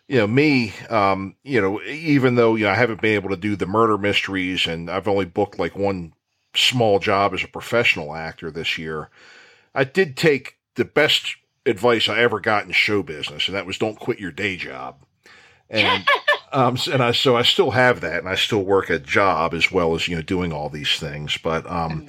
you 0.09 0.19
know 0.19 0.27
me 0.27 0.73
um 0.91 1.35
you 1.43 1.61
know 1.61 1.81
even 1.83 2.35
though 2.35 2.55
you 2.57 2.65
know 2.65 2.71
i 2.71 2.75
haven't 2.75 3.01
been 3.01 3.15
able 3.15 3.31
to 3.31 3.37
do 3.37 3.57
the 3.57 3.67
murder 3.67 3.97
mysteries 3.97 4.67
and 4.67 4.91
i've 4.91 5.09
only 5.09 5.25
booked 5.25 5.59
like 5.59 5.75
one 5.75 6.13
small 6.55 6.99
job 6.99 7.33
as 7.33 7.43
a 7.43 7.49
professional 7.49 8.15
actor 8.15 8.51
this 8.51 8.77
year 8.77 9.09
i 9.75 9.83
did 9.83 10.15
take 10.17 10.59
the 10.75 10.85
best 10.85 11.37
advice 11.65 12.07
i 12.09 12.19
ever 12.19 12.39
got 12.39 12.67
in 12.67 12.73
show 12.73 13.03
business 13.03 13.49
and 13.49 13.57
that 13.57 13.65
was 13.67 13.79
don't 13.79 13.99
quit 13.99 14.21
your 14.21 14.31
day 14.31 14.57
job 14.59 14.97
and 15.71 16.07
um 16.55 16.79
and 16.91 17.03
i 17.03 17.13
so 17.13 17.37
i 17.37 17.43
still 17.43 17.73
have 17.73 18.01
that 18.01 18.21
and 18.21 18.29
i 18.29 18.35
still 18.35 18.65
work 18.65 18.89
a 18.91 18.99
job 18.99 19.53
as 19.53 19.71
well 19.71 19.95
as 19.95 20.09
you 20.09 20.17
know 20.17 20.23
doing 20.23 20.53
all 20.53 20.71
these 20.71 20.99
things 20.99 21.39
but 21.43 21.71
um 21.71 22.09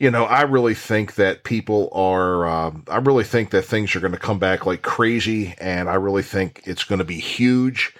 you 0.00 0.10
know, 0.10 0.24
I 0.24 0.42
really 0.42 0.74
think 0.74 1.16
that 1.16 1.44
people 1.44 1.90
are, 1.92 2.48
um, 2.48 2.84
I 2.88 2.96
really 2.96 3.22
think 3.22 3.50
that 3.50 3.66
things 3.66 3.94
are 3.94 4.00
going 4.00 4.14
to 4.14 4.18
come 4.18 4.38
back 4.38 4.64
like 4.64 4.80
crazy. 4.80 5.54
And 5.60 5.90
I 5.90 5.94
really 5.94 6.22
think 6.22 6.62
it's 6.64 6.84
going 6.84 7.00
to 7.00 7.04
be 7.04 7.20
huge. 7.20 7.94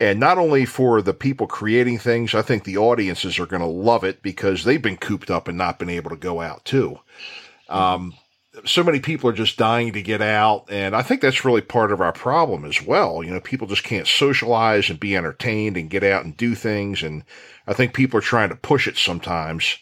And 0.00 0.18
not 0.18 0.38
only 0.38 0.64
for 0.64 1.02
the 1.02 1.12
people 1.12 1.46
creating 1.46 1.98
things, 1.98 2.34
I 2.34 2.40
think 2.40 2.64
the 2.64 2.78
audiences 2.78 3.38
are 3.38 3.46
going 3.46 3.60
to 3.60 3.68
love 3.68 4.02
it 4.02 4.22
because 4.22 4.64
they've 4.64 4.80
been 4.80 4.96
cooped 4.96 5.30
up 5.30 5.46
and 5.46 5.58
not 5.58 5.78
been 5.78 5.90
able 5.90 6.08
to 6.08 6.16
go 6.16 6.40
out 6.40 6.64
too. 6.64 6.98
Um, 7.68 8.14
so 8.64 8.84
many 8.84 9.00
people 9.00 9.30
are 9.30 9.34
just 9.34 9.56
dying 9.56 9.92
to 9.92 10.02
get 10.02 10.20
out. 10.20 10.66
And 10.70 10.94
I 10.94 11.02
think 11.02 11.20
that's 11.20 11.44
really 11.44 11.60
part 11.60 11.92
of 11.92 12.00
our 12.00 12.12
problem 12.12 12.64
as 12.64 12.82
well. 12.82 13.22
You 13.22 13.30
know, 13.30 13.40
people 13.40 13.66
just 13.66 13.84
can't 13.84 14.06
socialize 14.06 14.90
and 14.90 15.00
be 15.00 15.16
entertained 15.16 15.76
and 15.76 15.90
get 15.90 16.04
out 16.04 16.24
and 16.24 16.36
do 16.36 16.54
things. 16.54 17.02
And 17.02 17.24
I 17.66 17.72
think 17.72 17.94
people 17.94 18.18
are 18.18 18.22
trying 18.22 18.50
to 18.50 18.56
push 18.56 18.86
it 18.86 18.96
sometimes 18.96 19.78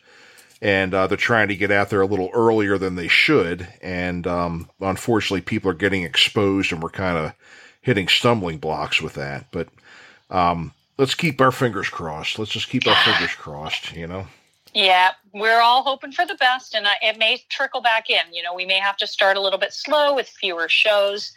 and 0.63 0.93
uh, 0.93 1.07
they're 1.07 1.17
trying 1.17 1.49
to 1.49 1.57
get 1.57 1.71
out 1.71 1.91
there 1.91 2.03
a 2.03 2.07
little 2.07 2.31
earlier 2.35 2.77
than 2.77 2.95
they 2.95 3.09
should. 3.09 3.67
And 3.81 4.27
um, 4.27 4.69
unfortunately, 4.81 5.41
people 5.41 5.71
are 5.71 5.75
getting 5.75 6.03
exposed, 6.03 6.73
and 6.73 6.83
we're 6.83 6.91
kind 6.91 7.17
of 7.17 7.33
hitting 7.81 8.09
stumbling 8.09 8.59
blocks 8.59 9.01
with 9.01 9.15
that. 9.15 9.47
But 9.51 9.69
um, 10.29 10.73
let's 10.99 11.15
keep 11.15 11.41
our 11.41 11.53
fingers 11.53 11.89
crossed. 11.89 12.39
Let's 12.39 12.51
just 12.51 12.69
keep 12.69 12.87
our 12.87 12.97
fingers 13.05 13.35
crossed. 13.35 13.95
You 13.95 14.07
know. 14.07 14.27
Yeah, 14.75 15.13
we're 15.33 15.61
all 15.61 15.83
hoping 15.83 16.13
for 16.13 16.25
the 16.25 16.37
best, 16.37 16.75
and 16.75 16.87
uh, 16.87 16.91
it 17.03 17.19
may 17.19 17.43
trickle 17.49 17.81
back 17.81 18.09
in. 18.09 18.33
You 18.33 18.43
know, 18.43 18.55
we 18.55 18.67
may 18.67 18.79
have 18.79 18.97
to 18.99 19.07
start 19.07 19.37
a 19.37 19.41
little 19.41 19.59
bit 19.59 19.73
slow 19.73 20.15
with 20.15 20.29
fewer 20.29 20.69
shows 20.69 21.33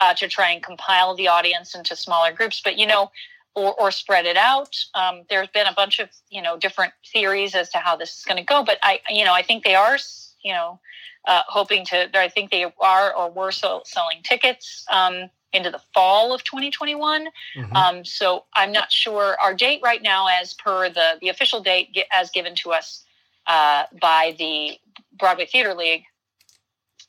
uh, 0.00 0.14
to 0.14 0.28
try 0.28 0.50
and 0.50 0.62
compile 0.62 1.14
the 1.14 1.28
audience 1.28 1.74
into 1.74 1.96
smaller 1.96 2.32
groups. 2.32 2.60
But 2.62 2.76
you 2.76 2.86
know, 2.86 3.10
or, 3.54 3.74
or 3.80 3.90
spread 3.90 4.26
it 4.26 4.36
out. 4.36 4.76
Um, 4.94 5.22
there's 5.30 5.48
been 5.48 5.66
a 5.66 5.72
bunch 5.72 5.98
of 5.98 6.10
you 6.30 6.42
know 6.42 6.56
different 6.56 6.92
theories 7.12 7.54
as 7.54 7.70
to 7.70 7.78
how 7.78 7.96
this 7.96 8.18
is 8.18 8.24
going 8.24 8.36
to 8.36 8.44
go, 8.44 8.62
but 8.62 8.78
I 8.82 9.00
you 9.08 9.24
know 9.24 9.32
I 9.32 9.42
think 9.42 9.64
they 9.64 9.74
are 9.74 9.98
you 10.44 10.52
know 10.52 10.78
uh, 11.26 11.42
hoping 11.48 11.84
to. 11.86 12.08
I 12.18 12.28
think 12.28 12.50
they 12.50 12.66
are 12.80 13.14
or 13.14 13.30
were 13.30 13.52
so, 13.52 13.82
selling 13.84 14.22
tickets 14.22 14.84
um, 14.92 15.30
into 15.52 15.70
the 15.70 15.80
fall 15.94 16.34
of 16.34 16.44
2021. 16.44 17.28
Mhm. 17.56 17.74
Um, 17.74 18.04
so 18.04 18.44
I'm 18.54 18.72
not 18.72 18.92
sure 18.92 19.36
our 19.40 19.54
date 19.54 19.80
right 19.82 20.02
now, 20.02 20.26
as 20.26 20.54
per 20.54 20.88
the 20.90 21.18
the 21.20 21.28
official 21.28 21.60
date 21.60 21.96
as 22.12 22.30
given 22.30 22.54
to 22.56 22.72
us 22.72 23.04
uh, 23.46 23.84
by 24.00 24.34
the 24.38 24.78
Broadway 25.12 25.46
Theater 25.46 25.72
League, 25.74 26.04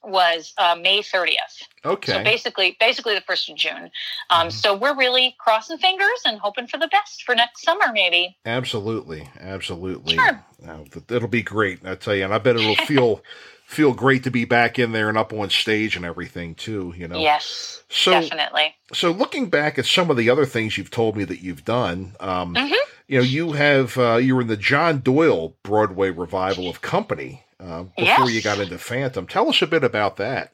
was 0.03 0.53
uh, 0.57 0.75
May 0.79 1.01
30th. 1.01 1.63
Okay. 1.83 2.13
So 2.13 2.23
basically, 2.23 2.77
basically 2.79 3.15
the 3.15 3.21
first 3.21 3.49
of 3.49 3.55
June. 3.55 3.91
Um, 4.29 4.47
Mhm. 4.47 4.51
So 4.51 4.75
we're 4.75 4.95
really 4.95 5.35
crossing 5.39 5.77
fingers 5.77 6.21
and 6.25 6.39
hoping 6.39 6.67
for 6.67 6.77
the 6.77 6.87
best 6.87 7.23
for 7.23 7.35
next 7.35 7.63
summer, 7.63 7.91
maybe. 7.91 8.37
Absolutely, 8.45 9.29
absolutely. 9.39 10.15
Sure. 10.15 10.45
Uh, 10.65 10.83
it'll 11.09 11.27
be 11.27 11.41
great, 11.41 11.85
I 11.85 11.95
tell 11.95 12.15
you, 12.15 12.23
and 12.25 12.33
I 12.33 12.37
bet 12.37 12.55
it'll 12.55 12.75
feel 12.85 13.21
feel 13.67 13.93
great 13.93 14.23
to 14.23 14.31
be 14.31 14.45
back 14.45 14.79
in 14.79 14.93
there 14.93 15.09
and 15.09 15.17
up 15.17 15.33
on 15.33 15.49
stage 15.49 15.97
and 15.97 16.05
everything 16.05 16.55
too. 16.55 16.93
You 16.97 17.07
know. 17.09 17.19
Yes, 17.19 17.83
So, 17.89 18.11
definitely. 18.11 18.73
so 18.93 19.11
looking 19.11 19.49
back 19.49 19.77
at 19.77 19.85
some 19.85 20.09
of 20.09 20.15
the 20.15 20.29
other 20.29 20.45
things 20.45 20.77
you've 20.77 20.89
told 20.89 21.17
me 21.17 21.25
that 21.25 21.41
you've 21.43 21.65
done, 21.65 22.15
um, 22.21 22.55
Mhm. 22.55 22.71
you 23.07 23.17
know, 23.19 23.23
you 23.25 23.51
have 23.51 23.97
uh, 23.97 24.15
you 24.15 24.35
were 24.35 24.41
in 24.41 24.47
the 24.47 24.55
John 24.57 24.99
Doyle 24.99 25.55
Broadway 25.63 26.09
revival 26.11 26.69
of 26.69 26.81
Company 26.81 27.43
uh, 27.59 27.83
before 27.97 28.29
you 28.29 28.41
got 28.41 28.59
into 28.59 28.77
Phantom. 28.77 29.27
Tell 29.27 29.49
us 29.49 29.61
a 29.61 29.67
bit 29.67 29.83
about 29.83 30.15
that. 30.15 30.53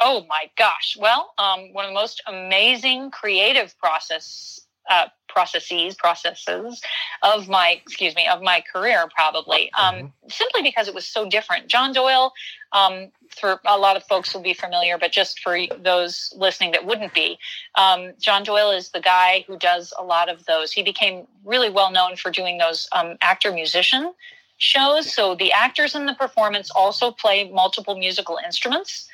Oh 0.00 0.24
my 0.28 0.50
gosh! 0.56 0.96
Well, 0.98 1.32
um, 1.38 1.72
one 1.72 1.86
of 1.86 1.90
the 1.90 1.94
most 1.94 2.22
amazing 2.26 3.10
creative 3.10 3.76
process 3.78 4.60
uh, 4.90 5.06
processes 5.28 5.96
processes 5.96 6.80
of 7.22 7.48
my 7.48 7.80
excuse 7.82 8.14
me 8.14 8.26
of 8.28 8.40
my 8.40 8.62
career 8.72 9.08
probably 9.14 9.70
um, 9.72 10.12
simply 10.28 10.62
because 10.62 10.86
it 10.86 10.94
was 10.94 11.04
so 11.04 11.28
different. 11.28 11.66
John 11.66 11.92
Doyle, 11.92 12.32
um, 12.72 13.10
for 13.40 13.60
a 13.66 13.76
lot 13.76 13.96
of 13.96 14.04
folks 14.04 14.32
will 14.32 14.42
be 14.42 14.54
familiar, 14.54 14.96
but 14.96 15.10
just 15.10 15.40
for 15.40 15.58
those 15.80 16.32
listening 16.36 16.70
that 16.72 16.86
wouldn't 16.86 17.12
be, 17.14 17.36
um, 17.74 18.12
John 18.20 18.44
Doyle 18.44 18.70
is 18.70 18.90
the 18.90 19.00
guy 19.00 19.44
who 19.48 19.58
does 19.58 19.92
a 19.98 20.04
lot 20.04 20.28
of 20.28 20.44
those. 20.46 20.70
He 20.70 20.82
became 20.82 21.26
really 21.44 21.70
well 21.70 21.90
known 21.90 22.14
for 22.16 22.30
doing 22.30 22.58
those 22.58 22.88
um, 22.92 23.16
actor 23.20 23.52
musician 23.52 24.12
shows. 24.58 25.12
So 25.12 25.34
the 25.34 25.52
actors 25.52 25.94
in 25.94 26.06
the 26.06 26.14
performance 26.14 26.70
also 26.70 27.10
play 27.10 27.50
multiple 27.50 27.98
musical 27.98 28.38
instruments 28.44 29.08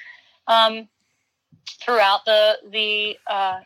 um, 0.46 0.88
throughout 1.80 2.24
the 2.26 2.59
the 2.70 3.16
uh, 3.26 3.61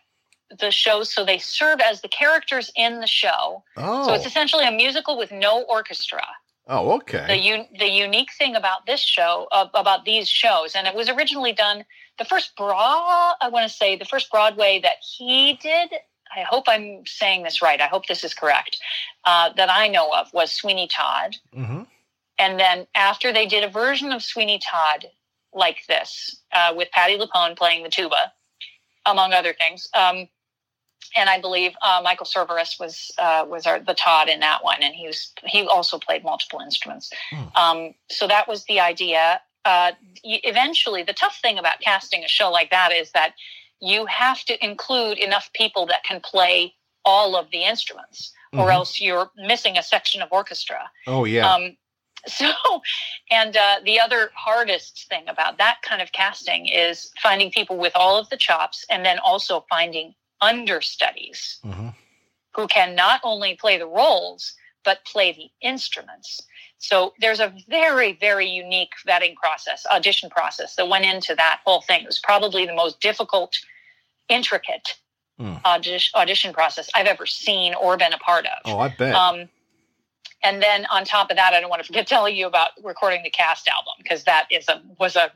the 0.58 0.70
shows. 0.70 1.12
So 1.12 1.24
they 1.24 1.38
serve 1.38 1.80
as 1.80 2.00
the 2.02 2.08
characters 2.08 2.70
in 2.76 3.00
the 3.00 3.06
show. 3.06 3.62
Oh, 3.76 4.06
So 4.06 4.14
it's 4.14 4.26
essentially 4.26 4.64
a 4.66 4.70
musical 4.70 5.16
with 5.18 5.32
no 5.32 5.62
orchestra. 5.62 6.24
oh, 6.68 6.92
okay. 6.92 7.26
The 7.26 7.52
un- 7.52 7.68
the 7.78 7.88
unique 7.90 8.32
thing 8.38 8.54
about 8.56 8.86
this 8.86 9.00
show, 9.00 9.48
uh, 9.52 9.68
about 9.74 10.04
these 10.04 10.28
shows, 10.28 10.74
and 10.74 10.86
it 10.86 10.94
was 10.94 11.08
originally 11.08 11.52
done. 11.52 11.84
The 12.18 12.24
first 12.24 12.56
broad, 12.56 13.34
I 13.40 13.48
want 13.48 13.68
to 13.68 13.74
say, 13.76 13.96
the 13.96 14.04
first 14.04 14.30
Broadway 14.30 14.80
that 14.80 14.98
he 15.16 15.54
did. 15.60 15.90
I 16.36 16.42
hope 16.42 16.64
I'm 16.68 17.04
saying 17.06 17.42
this 17.44 17.62
right. 17.62 17.80
I 17.80 17.86
hope 17.86 18.06
this 18.06 18.24
is 18.24 18.34
correct. 18.34 18.78
Uh, 19.24 19.50
that 19.56 19.70
I 19.70 19.86
know 19.88 20.12
of 20.12 20.32
was 20.32 20.50
Sweeney 20.52 20.88
Todd. 20.88 21.36
hmm 21.52 21.82
And 22.38 22.58
then 22.58 22.86
after 22.94 23.32
they 23.32 23.46
did 23.46 23.62
a 23.64 23.68
version 23.68 24.10
of 24.12 24.22
Sweeney 24.22 24.58
Todd 24.58 25.06
like 25.52 25.86
this, 25.86 26.40
uh, 26.52 26.72
with 26.76 26.90
Patti 26.90 27.16
LuPone 27.18 27.56
playing 27.56 27.82
the 27.84 27.88
tuba, 27.88 28.32
among 29.06 29.32
other 29.32 29.54
things. 29.54 29.88
Um, 29.94 30.28
and 31.16 31.28
I 31.28 31.40
believe 31.40 31.72
uh, 31.82 32.00
Michael 32.02 32.26
Cerveris 32.26 32.80
was 32.80 33.10
uh, 33.18 33.44
was 33.48 33.66
our, 33.66 33.78
the 33.78 33.94
Todd 33.94 34.28
in 34.28 34.40
that 34.40 34.64
one, 34.64 34.82
and 34.82 34.94
he 34.94 35.06
was 35.06 35.32
he 35.44 35.62
also 35.66 35.98
played 35.98 36.24
multiple 36.24 36.60
instruments. 36.60 37.10
Hmm. 37.30 37.44
Um, 37.56 37.94
so 38.10 38.26
that 38.26 38.48
was 38.48 38.64
the 38.64 38.80
idea. 38.80 39.40
Uh, 39.64 39.92
eventually, 40.24 41.02
the 41.02 41.12
tough 41.12 41.38
thing 41.40 41.58
about 41.58 41.80
casting 41.80 42.24
a 42.24 42.28
show 42.28 42.50
like 42.50 42.70
that 42.70 42.92
is 42.92 43.12
that 43.12 43.34
you 43.80 44.06
have 44.06 44.42
to 44.44 44.64
include 44.64 45.18
enough 45.18 45.50
people 45.54 45.86
that 45.86 46.04
can 46.04 46.20
play 46.20 46.74
all 47.04 47.36
of 47.36 47.50
the 47.50 47.64
instruments, 47.64 48.32
or 48.54 48.68
Mhm. 48.68 48.74
else 48.74 49.00
you're 49.00 49.30
missing 49.36 49.76
a 49.76 49.82
section 49.82 50.22
of 50.22 50.32
orchestra. 50.32 50.90
Oh, 51.06 51.24
yeah. 51.24 51.52
Um, 51.52 51.76
so, 52.28 52.50
and 53.30 53.56
uh, 53.56 53.76
the 53.84 54.00
other 54.00 54.30
hardest 54.34 55.06
thing 55.08 55.24
about 55.28 55.58
that 55.58 55.78
kind 55.82 56.00
of 56.00 56.12
casting 56.12 56.66
is 56.66 57.10
finding 57.22 57.50
people 57.50 57.76
with 57.76 57.92
all 57.94 58.18
of 58.18 58.28
the 58.30 58.36
chops 58.36 58.84
and 58.90 59.04
then 59.04 59.18
also 59.18 59.64
finding 59.68 60.14
understudies 60.40 61.58
hmm 61.62 61.88
who 62.54 62.66
can 62.68 62.94
not 62.94 63.20
only 63.24 63.56
play 63.56 63.78
the 63.78 63.86
roles, 63.86 64.54
but 64.84 65.04
play 65.04 65.32
the 65.32 65.66
instruments. 65.66 66.40
So 66.78 67.12
there's 67.20 67.40
a 67.40 67.52
very, 67.68 68.12
very 68.20 68.46
unique 68.48 68.90
vetting 69.06 69.34
process, 69.34 69.84
audition 69.92 70.30
process 70.30 70.76
that 70.76 70.88
went 70.88 71.04
into 71.04 71.34
that 71.34 71.60
whole 71.64 71.80
thing. 71.80 72.02
It 72.02 72.06
was 72.06 72.18
probably 72.18 72.66
the 72.66 72.74
most 72.74 73.00
difficult, 73.00 73.58
intricate 74.28 74.94
audition, 75.64 76.12
audition 76.14 76.52
process 76.52 76.90
I've 76.94 77.06
ever 77.06 77.26
seen 77.26 77.74
or 77.74 77.96
been 77.96 78.12
a 78.12 78.18
part 78.18 78.46
of. 78.46 78.52
Oh, 78.66 78.78
I 78.78 78.88
bet. 78.88 79.14
Um, 79.14 79.48
and 80.44 80.62
then 80.62 80.86
on 80.92 81.04
top 81.04 81.30
of 81.30 81.36
that, 81.36 81.54
I 81.54 81.60
don't 81.60 81.70
want 81.70 81.82
to 81.82 81.86
forget 81.86 82.06
telling 82.06 82.36
you 82.36 82.46
about 82.46 82.70
recording 82.84 83.22
the 83.24 83.30
cast 83.30 83.66
album 83.66 83.94
because 83.98 84.24
that 84.24 84.46
is 84.50 84.68
a 84.68 84.80
was 85.00 85.16
a 85.16 85.32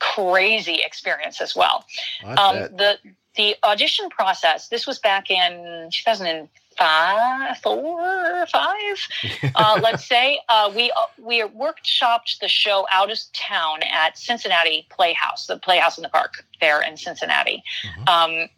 crazy 0.00 0.80
experience 0.84 1.40
as 1.40 1.54
well. 1.54 1.84
Um, 2.24 2.56
the 2.76 2.98
the 3.36 3.56
audition 3.64 4.08
process. 4.10 4.68
This 4.68 4.86
was 4.86 4.98
back 4.98 5.30
in 5.30 5.88
2005, 5.92 7.58
four, 7.58 8.46
five. 8.46 8.76
Uh, 9.54 9.78
let's 9.82 10.06
say 10.06 10.40
uh, 10.48 10.72
we 10.74 10.90
uh, 10.92 11.06
we 11.18 11.42
workshopped 11.42 12.38
the 12.40 12.48
show 12.48 12.86
out 12.90 13.10
of 13.10 13.18
town 13.34 13.80
at 13.82 14.16
Cincinnati 14.16 14.86
Playhouse, 14.90 15.46
the 15.46 15.58
Playhouse 15.58 15.98
in 15.98 16.02
the 16.02 16.08
Park 16.08 16.44
there 16.60 16.80
in 16.80 16.96
Cincinnati. 16.96 17.62
Mhm. 17.84 18.08
Um, 18.08 18.48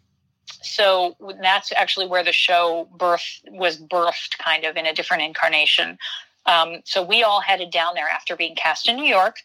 so 0.65 1.15
that's 1.41 1.71
actually 1.75 2.07
where 2.07 2.23
the 2.23 2.31
show 2.31 2.89
birth 2.97 3.41
was 3.49 3.77
birthed, 3.77 4.37
kind 4.37 4.65
of 4.65 4.75
in 4.75 4.85
a 4.85 4.93
different 4.93 5.23
incarnation. 5.23 5.97
Um, 6.45 6.81
so 6.83 7.03
we 7.03 7.23
all 7.23 7.41
headed 7.41 7.71
down 7.71 7.95
there 7.95 8.07
after 8.07 8.35
being 8.35 8.55
cast 8.55 8.87
in 8.87 8.95
New 8.95 9.05
York. 9.05 9.37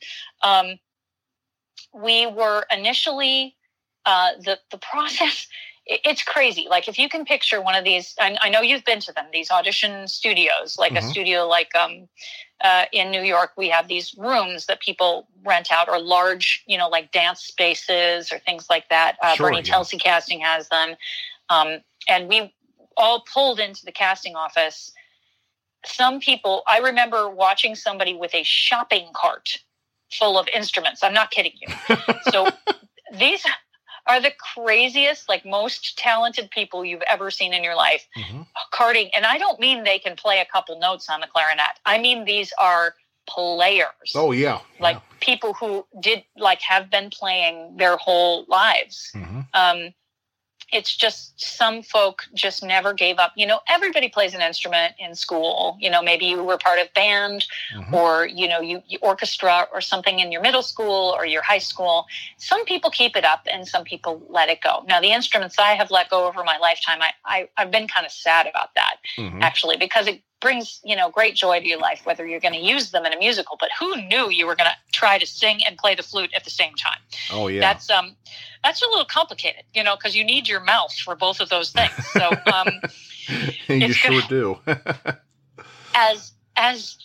Um, 0.43 0.79
we 1.95 2.27
were 2.27 2.65
initially 2.71 3.57
uh, 4.07 4.33
the 4.45 4.59
the 4.71 4.79
process. 4.91 5.47
It- 5.87 6.01
It's 6.05 6.23
crazy. 6.23 6.67
Like 6.69 6.89
if 6.89 6.99
you 6.99 7.09
can 7.09 7.25
picture 7.25 7.61
one 7.61 7.75
of 7.75 7.85
these, 7.85 8.15
I, 8.21 8.37
I 8.43 8.49
know 8.49 8.61
you've 8.61 8.85
been 8.85 9.01
to 9.01 9.13
them. 9.13 9.27
These 9.33 9.51
audition 9.51 10.07
studios, 10.09 10.79
like 10.79 10.93
a 10.93 11.01
Mhm. 11.01 11.11
studio 11.11 11.47
like 11.47 11.75
um, 11.75 12.09
uh, 12.63 12.85
in 12.93 13.11
New 13.11 13.23
York, 13.23 13.53
we 13.57 13.69
have 13.71 13.89
these 13.89 14.15
rooms 14.19 14.67
that 14.67 14.81
people 14.81 15.27
rent 15.45 15.73
out, 15.73 15.89
or 15.89 15.99
large, 15.99 16.63
you 16.67 16.77
know, 16.77 16.89
like 16.89 17.11
dance 17.13 17.41
spaces 17.41 18.31
or 18.33 18.39
things 18.41 18.69
like 18.69 18.89
that. 18.91 19.17
Uh, 19.23 19.35
Sure, 19.35 19.47
Bernie 19.49 19.63
yeah. 19.65 19.75
Telsey 19.75 19.99
Casting 19.99 20.41
has 20.41 20.69
them, 20.69 20.95
um, 21.49 21.81
and 22.09 22.29
we 22.29 22.55
all 22.97 23.21
pulled 23.33 23.59
into 23.61 23.85
the 23.85 23.93
casting 23.93 24.37
office. 24.37 24.93
Some 25.87 26.21
people, 26.21 26.63
I 26.67 26.79
remember 26.81 27.31
watching 27.31 27.75
somebody 27.75 28.13
with 28.15 28.35
a 28.35 28.43
shopping 28.43 29.09
cart 29.15 29.57
full 30.13 30.39
of 30.39 30.47
instruments. 30.49 31.03
I'm 31.03 31.15
not 31.15 31.31
kidding 31.31 31.53
you. 31.61 31.69
So 32.31 32.51
these 33.15 33.43
are 34.07 34.21
the 34.21 34.33
craziest, 34.55 35.29
like 35.29 35.45
most 35.45 35.99
talented 35.99 36.51
people 36.51 36.85
you've 36.85 37.03
ever 37.03 37.31
seen 37.31 37.53
in 37.53 37.63
your 37.65 37.75
life 37.77 38.07
Mhm. 38.17 38.47
carting. 38.73 39.11
And 39.15 39.25
I 39.27 39.39
don't 39.39 39.61
mean 39.61 39.85
they 39.85 39.99
can 39.99 40.17
play 40.17 40.41
a 40.41 40.45
couple 40.47 40.79
notes 40.79 41.09
on 41.09 41.21
the 41.21 41.27
clarinet. 41.27 41.79
I 41.87 41.99
mean 41.99 42.25
these 42.25 42.53
are 42.59 42.95
players, 43.29 44.13
Oh, 44.15 44.33
yeah. 44.33 44.61
like 44.81 44.99
people 45.21 45.55
who 45.55 45.87
did 46.01 46.25
like 46.37 46.61
have 46.63 46.91
been 46.91 47.11
playing 47.11 47.77
their 47.77 47.97
whole 47.97 48.45
lives. 48.49 49.11
yeah. 49.15 49.21
Mhm. 49.21 49.47
Um, 49.55 49.95
it's 50.73 50.97
just 50.97 51.41
some 51.41 51.83
folk 51.83 52.25
just 52.35 52.63
never 52.63 52.93
gave 52.93 53.19
up. 53.19 53.33
You 53.37 53.47
know, 53.47 53.61
everybody 53.69 54.09
plays 54.09 54.35
an 54.35 54.41
instrument 54.41 54.95
in 54.99 55.15
school. 55.15 55.77
You 55.81 55.91
know, 55.91 56.03
maybe 56.03 56.27
you 56.27 56.43
were 56.43 56.59
part 56.59 56.79
of 56.81 56.93
band 56.95 57.47
Mhm. 57.75 57.93
or 57.93 58.27
you 58.27 58.49
know 58.49 58.61
you, 58.61 58.83
you 58.87 58.99
orchestra 59.03 59.67
or 59.73 59.81
something 59.81 60.19
in 60.21 60.31
your 60.33 60.41
middle 60.43 60.63
school 60.63 61.15
or 61.17 61.27
your 61.27 61.43
high 61.43 61.59
school 61.59 62.07
some 62.37 62.65
people 62.65 62.91
keep 62.91 63.17
it 63.17 63.25
up 63.25 63.47
and 63.53 63.67
some 63.67 63.85
people 63.85 64.23
let 64.29 64.49
it 64.49 64.61
go 64.61 64.85
now 64.87 65.01
the 65.01 65.13
instruments 65.13 65.59
i 65.59 65.73
have 65.73 65.91
let 65.91 66.09
go 66.11 66.27
over 66.27 66.43
my 66.45 66.57
lifetime 66.59 67.01
i, 67.03 67.11
I 67.25 67.49
i've 67.57 67.71
been 67.71 67.89
kind 67.89 68.07
of 68.07 68.13
sad 68.13 68.47
about 68.47 68.75
that 68.75 68.97
Mhm. 69.19 69.43
actually 69.43 69.77
because 69.77 70.07
it 70.07 70.23
brings 70.41 70.81
you 70.85 70.97
know 70.97 71.11
great 71.11 71.35
joy 71.35 71.61
to 71.61 71.67
your 71.67 71.79
life 71.79 72.03
whether 72.05 72.27
you're 72.27 72.41
going 72.41 72.55
to 72.55 72.61
use 72.61 72.91
them 72.91 73.05
in 73.05 73.13
a 73.13 73.19
musical 73.19 73.57
but 73.61 73.69
who 73.79 73.95
knew 74.09 74.31
you 74.31 74.47
were 74.47 74.57
going 74.57 74.69
to 74.71 74.77
try 74.93 75.19
to 75.19 75.27
sing 75.27 75.61
and 75.67 75.77
play 75.77 75.95
the 75.95 76.03
flute 76.03 76.31
at 76.35 76.45
the 76.45 76.51
same 76.51 76.75
time 76.75 76.99
Oh, 77.33 77.49
yeah. 77.49 77.61
that's 77.61 77.91
um 77.91 78.17
that's 78.65 78.83
a 78.83 78.87
little 78.89 79.05
complicated 79.05 79.63
you 79.75 79.83
know 79.85 79.97
because 79.97 80.17
you 80.17 80.25
need 80.25 80.49
your 80.49 80.61
mouth 80.61 80.93
for 80.95 81.15
both 81.15 81.41
of 81.41 81.49
those 81.51 81.71
things 81.73 81.93
so 82.13 82.31
um 82.53 82.69
you 83.69 83.93
sure 83.93 84.11
gonna- 84.23 84.29
do. 84.29 84.59
as 85.95 86.33
as 86.57 86.99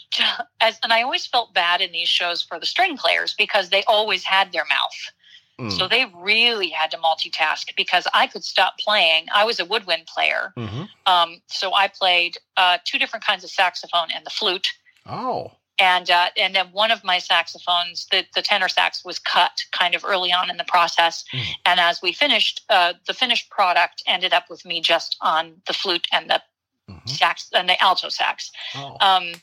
as 0.59 0.79
and 0.83 0.91
I 0.91 1.01
always 1.03 1.25
felt 1.25 1.53
bad 1.53 1.81
in 1.81 1.91
these 1.91 2.09
shows 2.09 2.41
for 2.41 2.59
the 2.59 2.65
string 2.65 2.97
players 2.97 3.33
because 3.37 3.69
they 3.69 3.83
always 3.83 4.23
had 4.23 4.51
their 4.51 4.65
mouth. 4.65 5.13
Mm. 5.59 5.71
So 5.71 5.87
they 5.87 6.05
really 6.15 6.69
had 6.69 6.91
to 6.91 6.97
multitask 6.97 7.73
because 7.77 8.07
I 8.13 8.27
could 8.27 8.43
stop 8.43 8.77
playing. 8.77 9.27
I 9.33 9.45
was 9.45 9.59
a 9.59 9.65
woodwind 9.65 10.05
player. 10.05 10.53
Mhm. 10.57 10.89
Um, 11.05 11.41
so 11.47 11.73
I 11.73 11.87
played 11.87 12.37
uh, 12.57 12.77
two 12.83 12.99
different 12.99 13.25
kinds 13.25 13.43
of 13.43 13.49
saxophone 13.49 14.09
and 14.13 14.25
the 14.25 14.29
flute. 14.29 14.67
Oh. 15.05 15.51
And 15.77 16.09
uh, 16.09 16.29
and 16.37 16.55
then 16.55 16.67
one 16.71 16.91
of 16.91 17.03
my 17.03 17.19
saxophones, 17.19 18.07
the, 18.09 18.25
the 18.33 18.41
tenor 18.41 18.69
sax, 18.69 19.03
was 19.03 19.19
cut 19.19 19.63
kind 19.71 19.93
of 19.93 20.05
early 20.05 20.31
on 20.31 20.49
in 20.49 20.57
the 20.57 20.63
process. 20.65 21.23
Mm. 21.33 21.45
And 21.65 21.79
as 21.79 22.01
we 22.01 22.13
finished, 22.13 22.63
uh, 22.69 22.93
the 23.07 23.13
finished 23.13 23.49
product 23.49 24.01
ended 24.07 24.33
up 24.33 24.49
with 24.49 24.65
me 24.65 24.79
just 24.81 25.17
on 25.21 25.61
the 25.67 25.73
flute 25.73 26.07
and 26.11 26.29
the 26.29 26.41
Mhm. 26.89 27.09
sax 27.09 27.49
and 27.51 27.67
the 27.67 27.81
alto 27.83 28.09
sax. 28.09 28.51
Oh. 28.75 28.95
Um, 29.01 29.33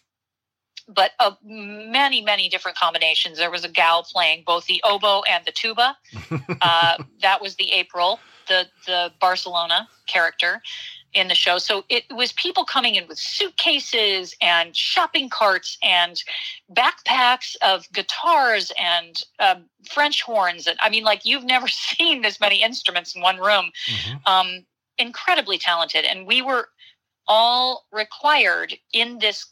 but 0.89 1.13
of 1.21 1.37
many, 1.45 2.23
many 2.23 2.49
different 2.49 2.77
combinations. 2.77 3.39
There 3.39 3.51
was 3.51 3.65
a 3.65 3.69
gal 3.69 4.03
playing 4.03 4.45
both 4.47 4.67
the 4.67 4.83
oboe 4.85 5.23
and 5.31 5.45
the 5.45 5.53
tuba. 5.53 5.97
uh, 6.61 7.03
that 7.21 7.41
was 7.41 7.57
the 7.57 7.73
April, 7.73 8.21
the 8.49 8.67
the 8.87 9.13
Barcelona 9.21 9.89
character 10.07 10.63
in 11.15 11.29
the 11.29 11.35
show. 11.35 11.59
So 11.59 11.85
it 11.89 12.05
was 12.11 12.33
people 12.33 12.65
coming 12.65 12.95
in 12.95 13.07
with 13.07 13.19
suitcases 13.19 14.35
and 14.41 14.75
shopping 14.75 15.29
carts 15.29 15.77
and 15.83 16.23
backpacks 16.73 17.55
of 17.61 17.87
guitars 17.93 18.73
and 18.79 19.23
um, 19.39 19.65
French 19.91 20.23
horns. 20.23 20.67
And 20.67 20.79
I 20.81 20.89
mean, 20.89 21.05
like 21.05 21.25
you've 21.25 21.45
never 21.45 21.69
seen 21.69 22.23
this 22.23 22.41
many 22.41 22.63
instruments 22.63 23.15
in 23.15 23.23
one 23.23 23.39
room. 23.39 23.71
Mm-hmm. 23.87 24.17
Um, 24.27 24.67
incredibly 24.99 25.59
talented, 25.59 26.05
and 26.05 26.27
we 26.27 26.43
were 26.43 26.69
all 27.27 27.87
required 27.93 28.75
in 28.93 29.19
this 29.19 29.47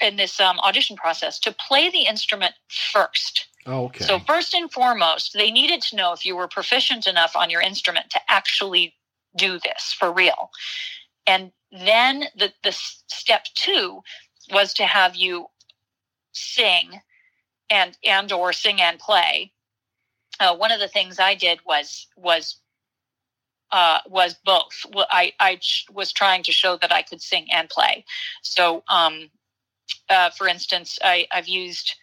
in 0.00 0.16
this 0.16 0.40
um, 0.40 0.58
audition 0.60 0.96
process 0.96 1.38
to 1.40 1.54
play 1.68 1.90
the 1.90 2.06
instrument 2.06 2.54
first. 2.68 3.46
Oh, 3.66 3.84
okay. 3.84 4.04
So 4.04 4.18
first 4.18 4.54
and 4.54 4.70
foremost, 4.70 5.32
they 5.34 5.50
needed 5.50 5.82
to 5.82 5.96
know 5.96 6.12
if 6.12 6.26
you 6.26 6.36
were 6.36 6.48
proficient 6.48 7.06
enough 7.06 7.36
on 7.36 7.48
your 7.48 7.60
instrument 7.60 8.10
to 8.10 8.20
actually 8.28 8.94
do 9.36 9.58
this 9.60 9.94
for 9.98 10.12
real. 10.12 10.50
And 11.26 11.52
then 11.70 12.24
the, 12.36 12.52
the 12.62 12.72
step 12.72 13.44
two 13.54 14.02
was 14.50 14.74
to 14.74 14.84
have 14.84 15.14
you 15.14 15.46
sing 16.32 17.00
and 17.70 17.96
and 18.04 18.32
or 18.32 18.52
sing 18.52 18.80
and 18.80 18.98
play. 18.98 19.52
Uh, 20.40 20.56
one 20.56 20.72
of 20.72 20.80
the 20.80 20.88
things 20.88 21.18
I 21.18 21.34
did 21.34 21.60
was 21.64 22.06
was 22.16 22.58
uh, 23.70 24.00
was 24.06 24.34
both. 24.44 24.84
I 24.94 25.32
I 25.40 25.60
was 25.92 26.12
trying 26.12 26.42
to 26.44 26.52
show 26.52 26.76
that 26.78 26.92
I 26.92 27.02
could 27.02 27.22
sing 27.22 27.46
and 27.50 27.68
play. 27.68 28.04
So, 28.42 28.82
um, 28.88 29.30
uh, 30.08 30.30
for 30.30 30.48
instance, 30.48 30.98
I, 31.02 31.26
I've 31.32 31.48
used 31.48 31.94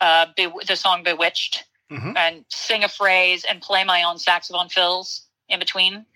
uh, 0.00 0.26
Be- 0.36 0.52
the 0.66 0.76
song 0.76 1.02
"Bewitched" 1.02 1.64
mm-hmm. 1.90 2.16
and 2.16 2.44
sing 2.48 2.84
a 2.84 2.88
phrase 2.88 3.44
and 3.48 3.60
play 3.60 3.84
my 3.84 4.02
own 4.02 4.18
saxophone 4.18 4.68
fills 4.68 5.26
in 5.48 5.58
between 5.58 6.06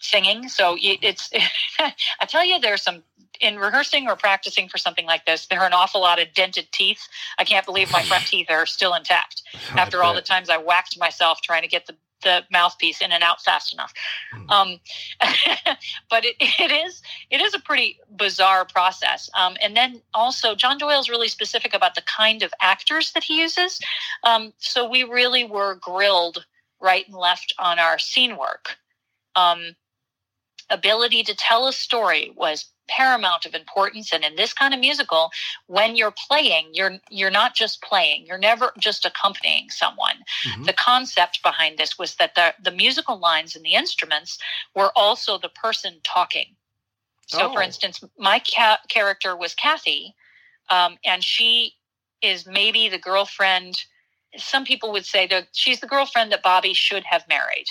singing. 0.00 0.48
So 0.48 0.76
it's, 0.78 1.30
I 1.78 2.26
tell 2.26 2.44
you, 2.44 2.60
there's 2.60 2.82
some 2.82 3.02
in 3.40 3.58
rehearsing 3.58 4.08
or 4.08 4.16
practicing 4.16 4.68
for 4.68 4.78
something 4.78 5.06
like 5.06 5.26
this, 5.26 5.46
there 5.46 5.60
are 5.60 5.66
an 5.66 5.72
awful 5.72 6.00
lot 6.00 6.20
of 6.20 6.32
dented 6.34 6.68
teeth. 6.72 7.06
I 7.38 7.44
can't 7.44 7.66
believe 7.66 7.90
my 7.92 8.02
front 8.02 8.26
teeth 8.26 8.46
are 8.50 8.66
still 8.66 8.94
intact 8.94 9.42
after 9.76 10.02
all 10.02 10.14
the 10.14 10.22
times 10.22 10.48
I 10.48 10.58
whacked 10.58 10.98
myself 10.98 11.40
trying 11.42 11.62
to 11.62 11.68
get 11.68 11.86
the, 11.86 11.94
the 12.22 12.44
mouthpiece 12.50 13.00
in 13.00 13.12
and 13.12 13.22
out 13.22 13.42
fast 13.42 13.72
enough. 13.72 13.92
Mm. 14.34 14.50
Um, 14.50 14.80
but 16.10 16.24
it, 16.24 16.36
it 16.40 16.70
is 16.70 17.02
it 17.30 17.40
is 17.40 17.54
a 17.54 17.60
pretty 17.60 17.98
bizarre 18.16 18.64
process. 18.64 19.30
Um, 19.34 19.56
and 19.62 19.76
then 19.76 20.02
also, 20.14 20.54
John 20.54 20.78
Doyle 20.78 21.00
is 21.00 21.08
really 21.08 21.28
specific 21.28 21.74
about 21.74 21.94
the 21.94 22.02
kind 22.02 22.42
of 22.42 22.52
actors 22.60 23.12
that 23.12 23.24
he 23.24 23.40
uses. 23.40 23.80
Um, 24.24 24.52
so 24.58 24.88
we 24.88 25.04
really 25.04 25.44
were 25.44 25.76
grilled 25.76 26.44
right 26.80 27.06
and 27.06 27.16
left 27.16 27.54
on 27.58 27.78
our 27.78 27.98
scene 27.98 28.36
work. 28.36 28.76
Um, 29.34 29.76
ability 30.70 31.22
to 31.22 31.34
tell 31.34 31.68
a 31.68 31.72
story 31.72 32.32
was 32.36 32.66
paramount 32.88 33.46
of 33.46 33.54
importance 33.54 34.12
and 34.12 34.24
in 34.24 34.36
this 34.36 34.52
kind 34.52 34.72
of 34.72 34.80
musical 34.80 35.30
when 35.66 35.96
you're 35.96 36.14
playing 36.28 36.68
you're 36.72 36.98
you're 37.10 37.30
not 37.30 37.54
just 37.54 37.82
playing 37.82 38.24
you're 38.26 38.38
never 38.38 38.70
just 38.78 39.04
accompanying 39.04 39.68
someone 39.70 40.16
mm-hmm. 40.44 40.64
the 40.64 40.72
concept 40.72 41.42
behind 41.42 41.78
this 41.78 41.98
was 41.98 42.14
that 42.16 42.34
the 42.34 42.54
the 42.62 42.70
musical 42.70 43.18
lines 43.18 43.56
and 43.56 43.64
the 43.64 43.74
instruments 43.74 44.38
were 44.74 44.92
also 44.94 45.38
the 45.38 45.48
person 45.48 45.94
talking 46.04 46.54
so 47.26 47.50
oh. 47.50 47.52
for 47.52 47.62
instance 47.62 48.02
my 48.18 48.40
ca- 48.40 48.78
character 48.88 49.36
was 49.36 49.54
kathy 49.54 50.14
um, 50.70 50.96
and 51.04 51.24
she 51.24 51.74
is 52.22 52.46
maybe 52.46 52.88
the 52.88 52.98
girlfriend 52.98 53.82
some 54.36 54.64
people 54.64 54.92
would 54.92 55.06
say 55.06 55.26
that 55.26 55.48
she's 55.52 55.80
the 55.80 55.86
girlfriend 55.88 56.30
that 56.30 56.42
bobby 56.42 56.72
should 56.72 57.04
have 57.04 57.26
married 57.28 57.66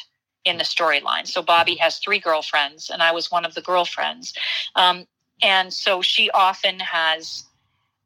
in 0.45 0.57
the 0.57 0.63
storyline. 0.63 1.27
So 1.27 1.41
Bobby 1.41 1.75
has 1.75 1.97
three 1.97 2.19
girlfriends, 2.19 2.89
and 2.89 3.01
I 3.01 3.11
was 3.11 3.31
one 3.31 3.45
of 3.45 3.55
the 3.55 3.61
girlfriends. 3.61 4.33
Um, 4.75 5.07
and 5.41 5.73
so 5.73 6.01
she 6.01 6.29
often 6.31 6.79
has, 6.79 7.43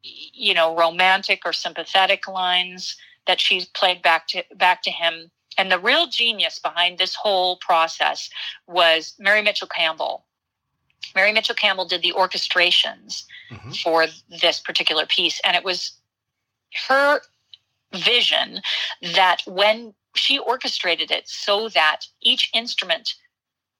you 0.01 0.53
know, 0.53 0.75
romantic 0.75 1.41
or 1.45 1.53
sympathetic 1.53 2.27
lines 2.27 2.95
that 3.27 3.39
she's 3.39 3.65
played 3.65 4.01
back 4.01 4.27
to 4.27 4.43
back 4.55 4.81
to 4.83 4.91
him. 4.91 5.29
And 5.57 5.71
the 5.71 5.79
real 5.79 6.07
genius 6.07 6.57
behind 6.57 6.97
this 6.97 7.13
whole 7.13 7.57
process 7.57 8.29
was 8.67 9.13
Mary 9.19 9.41
Mitchell 9.41 9.67
Campbell. 9.67 10.25
Mary 11.15 11.33
Mitchell 11.33 11.55
Campbell 11.55 11.85
did 11.85 12.01
the 12.01 12.13
orchestrations 12.13 13.23
mm-hmm. 13.51 13.71
for 13.71 14.07
this 14.41 14.59
particular 14.59 15.05
piece, 15.05 15.41
and 15.43 15.55
it 15.55 15.63
was 15.63 15.91
her 16.87 17.19
vision 17.93 18.61
that 19.15 19.41
when 19.45 19.93
she 20.15 20.39
orchestrated 20.39 21.11
it 21.11 21.27
so 21.27 21.69
that 21.69 22.01
each 22.21 22.49
instrument 22.53 23.15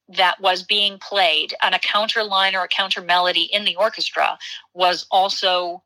that 0.08 0.40
was 0.42 0.64
being 0.64 0.98
played 0.98 1.54
on 1.62 1.74
a 1.74 1.80
counter 1.80 2.24
line 2.24 2.56
or 2.56 2.64
a 2.64 2.68
counter 2.68 3.02
melody 3.02 3.44
in 3.44 3.64
the 3.66 3.76
orchestra 3.76 4.38
was 4.74 5.06
also 5.12 5.84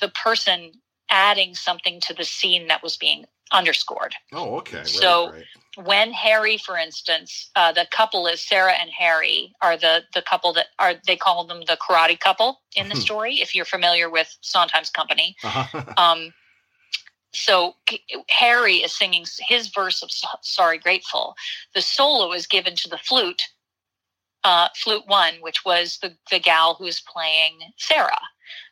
the 0.00 0.08
person 0.08 0.72
adding 1.10 1.54
something 1.54 2.00
to 2.00 2.14
the 2.14 2.24
scene 2.24 2.68
that 2.68 2.82
was 2.82 2.96
being 2.96 3.24
underscored. 3.52 4.14
Oh, 4.32 4.56
okay. 4.56 4.78
Right, 4.78 4.86
so 4.86 5.32
right. 5.32 5.44
when 5.84 6.12
Harry, 6.12 6.58
for 6.58 6.76
instance, 6.76 7.50
uh, 7.56 7.72
the 7.72 7.86
couple 7.90 8.26
is 8.26 8.40
Sarah 8.40 8.74
and 8.78 8.90
Harry 8.90 9.54
are 9.62 9.76
the 9.76 10.02
the 10.14 10.22
couple 10.22 10.52
that 10.54 10.66
are 10.78 10.94
they 11.06 11.16
call 11.16 11.46
them 11.46 11.62
the 11.66 11.76
karate 11.76 12.18
couple 12.18 12.60
in 12.76 12.88
the 12.88 12.94
hmm. 12.94 13.00
story. 13.00 13.34
If 13.36 13.54
you're 13.54 13.64
familiar 13.64 14.10
with 14.10 14.34
Sondheim's 14.40 14.90
Company, 14.90 15.36
uh-huh. 15.42 15.94
um, 15.96 16.32
so 17.32 17.74
Harry 18.28 18.76
is 18.76 18.92
singing 18.94 19.24
his 19.40 19.68
verse 19.68 20.02
of 20.02 20.10
Sorry 20.42 20.78
Grateful. 20.78 21.34
The 21.74 21.82
solo 21.82 22.32
is 22.32 22.46
given 22.46 22.74
to 22.76 22.88
the 22.88 22.98
flute, 22.98 23.42
uh, 24.44 24.68
flute 24.74 25.06
one, 25.06 25.34
which 25.40 25.64
was 25.64 25.98
the, 26.00 26.16
the 26.30 26.38
gal 26.38 26.74
who's 26.74 27.00
playing 27.00 27.58
Sarah. 27.76 28.20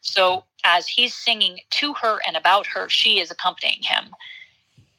So 0.01 0.45
as 0.65 0.87
he's 0.87 1.15
singing 1.15 1.61
to 1.73 1.95
her 1.95 2.19
and 2.27 2.37
about 2.37 2.67
her, 2.69 2.89
she 2.89 3.19
is 3.21 3.31
accompanying 3.31 3.83
him. 3.83 4.11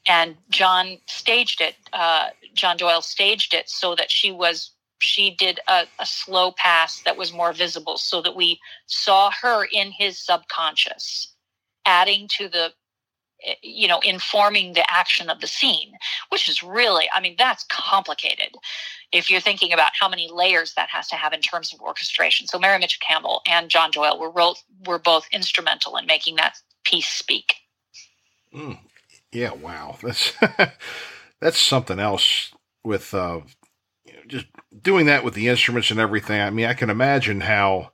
And 0.06 0.36
John 0.50 0.98
staged 1.06 1.60
it, 1.60 1.74
uh, 1.92 2.28
John 2.54 2.76
Doyle 2.76 3.02
staged 3.02 3.54
it 3.54 3.68
so 3.68 3.94
that 3.96 4.10
she 4.10 4.32
was 4.32 4.70
she 5.00 5.30
did 5.30 5.60
a, 5.68 5.86
a, 6.00 6.06
slow 6.06 6.50
pass 6.50 7.02
that 7.02 7.16
was 7.16 7.32
more 7.32 7.52
visible 7.52 7.96
so 7.98 8.20
that 8.20 8.34
we 8.34 8.58
saw 8.86 9.30
her 9.30 9.64
in 9.70 9.92
his 9.92 10.18
subconscious 10.18 11.34
adding 11.86 12.26
to 12.28 12.48
the 12.48 12.72
you 13.62 13.86
know 13.86 14.00
informing 14.00 14.72
the 14.72 14.90
action 14.90 15.30
of 15.30 15.40
the 15.40 15.46
scene 15.46 15.92
which 16.30 16.48
is 16.48 16.62
really 16.62 17.08
i 17.14 17.20
mean 17.20 17.34
that's 17.38 17.64
complicated 17.64 18.54
if 19.12 19.30
you're 19.30 19.40
thinking 19.40 19.72
about 19.72 19.92
how 19.98 20.08
many 20.08 20.28
layers 20.32 20.74
that 20.74 20.88
has 20.88 21.08
to 21.08 21.14
have 21.14 21.32
in 21.32 21.40
terms 21.40 21.72
of 21.72 21.80
orchestration 21.80 22.46
so 22.46 22.58
mary 22.58 22.78
mitchell 22.78 23.00
campbell 23.06 23.40
and 23.46 23.70
john 23.70 23.90
doyle 23.90 24.18
were 24.18 24.30
both 24.30 24.62
were 24.86 24.98
both 24.98 25.26
instrumental 25.32 25.96
in 25.96 26.06
making 26.06 26.36
that 26.36 26.58
piece 26.84 27.08
speak 27.08 27.54
mm. 28.54 28.78
yeah 29.32 29.52
wow 29.52 29.96
that's 30.02 30.32
that's 31.40 31.60
something 31.60 31.98
else 31.98 32.52
with 32.84 33.14
uh 33.14 33.40
you 34.04 34.12
know, 34.14 34.20
just 34.26 34.46
doing 34.82 35.06
that 35.06 35.22
with 35.22 35.34
the 35.34 35.48
instruments 35.48 35.90
and 35.90 36.00
everything 36.00 36.40
i 36.40 36.50
mean 36.50 36.66
i 36.66 36.74
can 36.74 36.90
imagine 36.90 37.40
how 37.40 37.90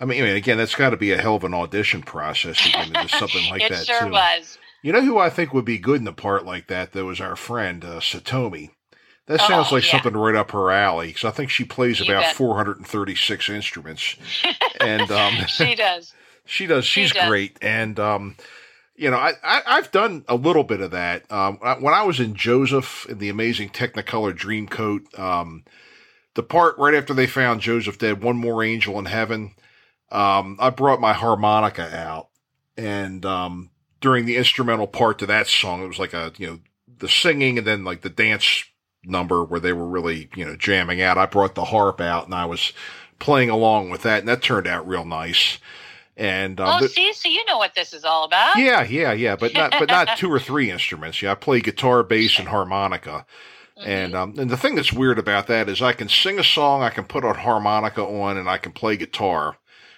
I 0.00 0.06
mean, 0.06 0.20
I 0.22 0.26
mean, 0.26 0.36
again, 0.36 0.58
that's 0.58 0.74
got 0.74 0.90
to 0.90 0.96
be 0.96 1.12
a 1.12 1.20
hell 1.22 1.36
of 1.36 1.44
an 1.44 1.54
audition 1.54 2.02
process 2.02 2.58
to 2.58 2.70
get 2.70 2.88
into 2.88 3.08
something 3.08 3.42
like 3.50 3.62
it 3.62 3.70
that. 3.70 3.82
It 3.82 3.86
sure 3.86 4.06
too. 4.06 4.10
was. 4.10 4.58
You 4.84 4.92
know 4.92 5.00
who 5.00 5.16
I 5.16 5.30
think 5.30 5.54
would 5.54 5.64
be 5.64 5.78
good 5.78 5.96
in 5.96 6.04
the 6.04 6.12
part 6.12 6.44
like 6.44 6.66
that, 6.66 6.92
though, 6.92 7.08
is 7.08 7.18
our 7.18 7.36
friend 7.36 7.82
uh, 7.82 8.00
Satomi. 8.00 8.68
That 9.24 9.40
sounds 9.40 9.68
oh, 9.70 9.76
like 9.76 9.86
yeah. 9.86 9.92
something 9.92 10.12
right 10.12 10.34
up 10.34 10.50
her 10.50 10.70
alley 10.70 11.06
because 11.06 11.24
I 11.24 11.30
think 11.30 11.48
she 11.48 11.64
plays 11.64 12.00
you 12.00 12.04
about 12.04 12.24
bet. 12.24 12.36
436 12.36 13.48
instruments. 13.48 14.16
and 14.82 15.10
um, 15.10 15.32
she 15.48 15.74
does. 15.74 16.12
she 16.44 16.66
does. 16.66 16.84
She's 16.84 17.08
she 17.08 17.14
does. 17.14 17.28
great. 17.30 17.56
And, 17.62 17.98
um, 17.98 18.36
you 18.94 19.10
know, 19.10 19.16
I, 19.16 19.32
I, 19.42 19.76
have 19.76 19.90
done 19.90 20.22
a 20.28 20.34
little 20.34 20.64
bit 20.64 20.82
of 20.82 20.90
that. 20.90 21.32
Um, 21.32 21.56
when 21.80 21.94
I 21.94 22.02
was 22.02 22.20
in 22.20 22.34
Joseph 22.34 23.06
in 23.08 23.16
the 23.16 23.30
amazing 23.30 23.70
Technicolor 23.70 24.36
Dreamcoat, 24.36 25.18
um, 25.18 25.64
the 26.34 26.42
part 26.42 26.76
right 26.76 26.92
after 26.92 27.14
they 27.14 27.26
found 27.26 27.62
Joseph 27.62 27.96
dead, 27.96 28.22
One 28.22 28.36
More 28.36 28.62
Angel 28.62 28.98
in 28.98 29.06
Heaven, 29.06 29.54
um, 30.12 30.58
I 30.60 30.68
brought 30.68 31.00
my 31.00 31.14
harmonica 31.14 31.90
out 31.96 32.28
and 32.76 33.24
um, 33.24 33.70
during 34.04 34.26
the 34.26 34.36
instrumental 34.36 34.86
part 34.86 35.18
to 35.18 35.24
that 35.24 35.46
song. 35.46 35.82
It 35.82 35.88
was 35.88 35.98
like 35.98 36.12
a, 36.12 36.30
you 36.36 36.46
know, 36.46 36.58
the 36.98 37.08
singing 37.08 37.56
and 37.56 37.66
then 37.66 37.84
like 37.84 38.02
the 38.02 38.10
dance 38.10 38.64
number 39.02 39.42
where 39.42 39.58
they 39.58 39.72
were 39.72 39.86
really, 39.86 40.28
you 40.34 40.44
know, 40.44 40.56
jamming 40.56 41.00
out. 41.00 41.16
I 41.16 41.24
brought 41.24 41.54
the 41.54 41.64
harp 41.64 42.02
out 42.02 42.26
and 42.26 42.34
I 42.34 42.44
was 42.44 42.74
playing 43.18 43.48
along 43.48 43.88
with 43.88 44.02
that 44.02 44.18
and 44.18 44.28
that 44.28 44.42
turned 44.42 44.66
out 44.66 44.86
real 44.86 45.06
nice. 45.06 45.56
And 46.18 46.60
um, 46.60 46.82
oh, 46.82 46.86
see, 46.86 47.14
so 47.14 47.30
you 47.30 47.46
know 47.46 47.56
what 47.56 47.74
this 47.74 47.94
is 47.94 48.04
all 48.04 48.24
about. 48.24 48.56
Yeah, 48.56 48.84
yeah, 48.84 49.14
yeah, 49.14 49.36
but 49.36 49.54
not, 49.54 49.72
but 49.78 49.88
not 49.88 50.08
two 50.18 50.30
or 50.30 50.38
three 50.38 50.70
instruments. 50.70 51.22
Yeah, 51.22 51.32
I 51.32 51.34
play 51.34 51.60
guitar, 51.60 52.02
bass, 52.02 52.38
and 52.38 52.48
harmonica. 52.48 53.24
Mm-hmm. 53.78 53.88
And 53.88 54.14
um, 54.14 54.34
and 54.38 54.50
the 54.50 54.58
thing 54.58 54.74
that's 54.74 54.92
weird 54.92 55.18
about 55.18 55.46
that 55.46 55.70
is 55.70 55.80
I 55.80 55.94
can 55.94 56.10
sing 56.10 56.38
a 56.38 56.44
song, 56.44 56.82
I 56.82 56.90
can 56.90 57.04
put 57.04 57.24
a 57.24 57.32
harmonica 57.32 58.02
on, 58.04 58.36
and 58.36 58.50
I 58.50 58.58
can 58.58 58.72
play 58.72 58.98
guitar 58.98 59.56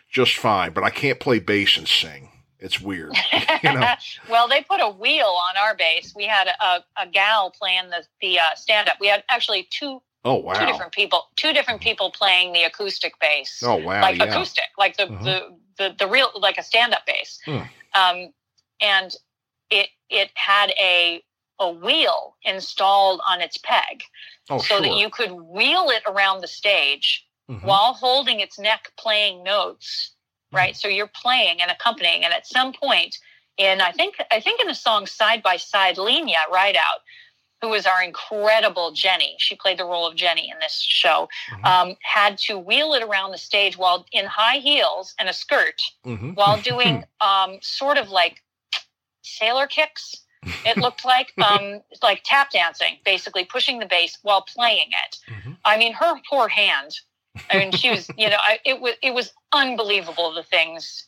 just 0.09 0.37
fine, 0.37 0.73
but 0.73 0.85
I 0.85 0.91
can't 0.91 1.19
play 1.19 1.41
bass 1.41 1.77
and 1.77 1.89
sing. 1.89 2.31
It's 2.59 2.81
weird. 2.81 3.15
you 3.63 3.73
know? 3.73 3.95
well, 4.31 4.49
they 4.49 4.63
put 4.63 4.81
a 4.81 4.89
wheel 4.89 5.27
on 5.49 5.57
our 5.63 5.77
bass. 5.77 6.15
We 6.17 6.25
had 6.25 6.49
a, 6.49 6.85
a 6.97 7.07
gal 7.07 7.51
playing 7.51 7.91
the 7.91 8.05
the 8.21 8.39
uh, 8.39 8.55
stand 8.55 8.89
up. 8.89 8.97
We 9.01 9.09
had 9.09 9.25
actually 9.29 9.69
two 9.71 10.01
Oh 10.25 10.35
wow. 10.37 10.55
two 10.55 10.67
different 10.67 10.93
people 10.93 11.25
two 11.37 11.53
different 11.53 11.81
people 11.81 12.11
playing 12.11 12.53
the 12.53 12.65
acoustic 12.65 13.19
bass. 13.21 13.63
Oh 13.65 13.77
wow. 13.77 14.03
like 14.03 14.19
yeah. 14.19 14.25
acoustic, 14.25 14.65
like 14.79 14.97
the, 14.97 15.05
Uh-huh. 15.05 15.25
the 15.25 15.57
the 15.79 15.95
the 15.99 16.07
real 16.09 16.31
like 16.35 16.59
a 16.59 16.63
stand 16.63 16.95
up 16.95 17.05
bass. 17.07 17.39
Hmm. 17.45 17.59
Um, 17.95 18.33
and 18.81 19.15
it 19.71 19.89
it 20.09 20.31
had 20.35 20.71
a 20.81 21.23
a 21.59 21.71
wheel 21.71 22.37
installed 22.43 23.21
on 23.27 23.41
its 23.41 23.57
peg 23.57 24.03
oh, 24.51 24.59
so 24.59 24.65
sure. 24.65 24.81
that 24.83 24.97
you 24.97 25.09
could 25.11 25.33
wheel 25.33 25.89
it 25.91 26.03
around 26.07 26.41
the 26.41 26.49
stage 26.49 27.23
Mhm. 27.49 27.63
while 27.63 27.93
holding 27.95 28.41
its 28.41 28.59
neck 28.59 28.91
playing 28.99 29.45
notes 29.45 30.16
right 30.53 30.77
so 30.77 30.89
you're 30.89 31.07
playing 31.09 31.61
and 31.61 31.71
accompanying 31.71 32.25
and 32.25 32.33
at 32.33 32.47
some 32.47 32.73
point 32.73 33.19
in 33.59 33.81
i 33.81 33.91
think 33.93 34.15
i 34.31 34.41
think 34.41 34.61
in 34.61 34.67
the 34.67 34.75
song 34.75 35.07
side 35.07 35.43
by 35.43 35.57
side 35.57 35.97
Leenya 35.97 36.37
Rideout, 36.53 37.01
who 37.61 37.69
was 37.71 37.87
our 37.87 38.03
incredible 38.03 38.93
jenny 38.93 39.35
she 39.39 39.57
played 39.57 39.79
the 39.79 39.85
role 39.85 40.07
of 40.07 40.15
jenny 40.15 40.49
in 40.51 40.59
this 40.61 40.81
show 40.81 41.29
Mhm. 41.51 41.65
um, 41.67 41.97
had 42.03 42.39
to 42.39 42.59
wheel 42.59 42.95
it 42.95 43.03
around 43.03 43.33
the 43.33 43.39
stage 43.39 43.77
while 43.77 44.07
in 44.13 44.27
high 44.27 44.59
heels 44.59 45.15
and 45.19 45.29
a 45.29 45.33
skirt 45.33 45.81
Mhm. 46.05 46.35
while 46.37 46.61
doing 46.73 47.05
um, 47.21 47.59
sort 47.63 47.99
of 47.99 48.09
like 48.11 48.43
sailor 49.23 49.67
kicks 49.67 50.15
it 50.65 50.77
looked 50.79 51.05
like 51.05 51.33
um, 51.43 51.83
like 52.03 52.23
tap 52.25 52.51
dancing 52.51 52.99
basically 53.05 53.45
pushing 53.45 53.79
the 53.81 53.87
bass 53.87 54.19
while 54.23 54.43
playing 54.43 54.91
it 55.05 55.19
Mhm. 55.29 55.57
I 55.65 55.77
mean, 55.79 55.95
her 55.95 56.21
poor 56.31 56.47
hand. 56.49 57.01
I 57.51 57.59
mean, 57.59 57.73
she 57.73 57.91
was, 57.91 58.11
you 58.17 58.29
know, 58.31 58.37
I, 58.41 58.59
it 58.65 58.81
was 58.81 58.95
it 59.03 59.15
was 59.15 59.33
unbelievable 59.53 60.33
the 60.35 60.43
things 60.43 61.07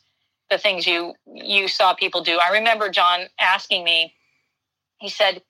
the 0.49 0.57
things 0.57 0.87
you 0.87 1.13
you 1.33 1.67
saw 1.67 1.93
people 1.93 2.23
do. 2.23 2.39
I 2.39 2.51
remember 2.53 2.89
John 2.89 3.21
asking 3.39 3.83
me. 3.83 4.15
He 4.99 5.09
said, 5.09 5.41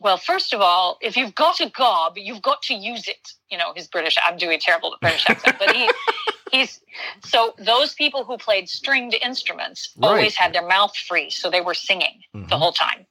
"Well, 0.00 0.16
first 0.16 0.52
of 0.52 0.60
all, 0.60 0.98
if 1.00 1.16
you've 1.16 1.34
got 1.34 1.60
a 1.60 1.70
gob, 1.70 2.14
you've 2.16 2.42
got 2.42 2.62
to 2.62 2.74
use 2.74 3.08
it." 3.08 3.32
You 3.50 3.58
know, 3.58 3.72
his 3.74 3.88
British. 3.88 4.16
I'm 4.22 4.36
doing 4.36 4.58
terrible 4.60 4.94
at 4.94 5.00
British 5.00 5.26
accent, 5.26 5.56
but 5.58 5.70
he 5.70 5.90
he's 6.50 6.80
so 7.22 7.54
those 7.58 7.94
people 7.94 8.24
who 8.24 8.38
played 8.38 8.68
stringed 8.68 9.14
instruments 9.22 9.92
Right. 9.96 10.08
always 10.10 10.36
had 10.36 10.52
their 10.52 10.66
mouth 10.66 10.96
free, 10.96 11.30
so 11.30 11.50
they 11.50 11.60
were 11.60 11.74
singing 11.74 12.20
the 12.34 12.56
Mhm. 12.56 12.58
whole 12.58 12.72
time. 12.72 13.06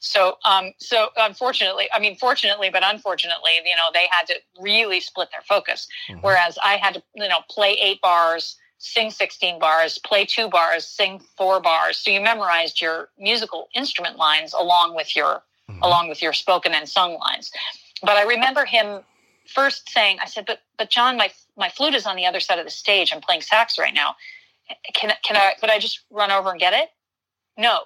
So, 0.00 0.38
um, 0.46 0.72
so 0.78 1.10
unfortunately, 1.18 1.88
I 1.92 1.98
mean, 1.98 2.16
fortunately, 2.16 2.70
but 2.70 2.82
unfortunately, 2.84 3.52
you 3.64 3.76
know, 3.76 3.90
they 3.92 4.06
had 4.10 4.26
to 4.28 4.34
really 4.58 4.98
split 5.00 5.28
their 5.30 5.42
focus. 5.42 5.86
Mhm. 6.08 6.22
Whereas 6.22 6.58
I 6.62 6.76
had 6.76 6.94
to, 6.94 7.02
you 7.14 7.28
know, 7.28 7.40
play 7.50 7.72
eight 7.72 8.00
bars, 8.00 8.56
sing 8.78 9.10
16 9.10 9.58
bars, 9.58 9.98
play 9.98 10.24
two 10.24 10.48
bars, 10.48 10.86
sing 10.86 11.20
four 11.36 11.60
bars. 11.60 11.98
So 11.98 12.10
you 12.10 12.20
memorized 12.22 12.80
your 12.80 13.10
musical 13.18 13.68
instrument 13.74 14.16
lines 14.16 14.54
along 14.54 14.94
with 14.94 15.14
your, 15.14 15.42
Mhm. 15.68 15.80
along 15.82 16.08
with 16.08 16.22
your 16.22 16.32
spoken 16.32 16.74
and 16.74 16.88
sung 16.88 17.18
lines. 17.18 17.52
But 18.02 18.16
I 18.16 18.22
remember 18.22 18.64
him 18.64 19.04
first 19.46 19.90
saying, 19.90 20.18
I 20.20 20.24
said, 20.24 20.46
but, 20.46 20.62
but 20.78 20.88
John, 20.88 21.18
my, 21.18 21.30
my 21.56 21.68
flute 21.68 21.94
is 21.94 22.06
on 22.06 22.16
the 22.16 22.24
other 22.24 22.40
side 22.40 22.58
of 22.58 22.64
the 22.64 22.70
stage. 22.70 23.12
I'm 23.12 23.20
playing 23.20 23.42
sax 23.42 23.78
right 23.78 23.92
now. 23.92 24.16
Can, 24.94 25.12
can 25.22 25.36
I, 25.36 25.54
could 25.60 25.68
I 25.68 25.78
just 25.78 26.00
run 26.10 26.30
over 26.30 26.50
and 26.50 26.58
get 26.58 26.72
it? 26.72 26.90
No. 27.58 27.82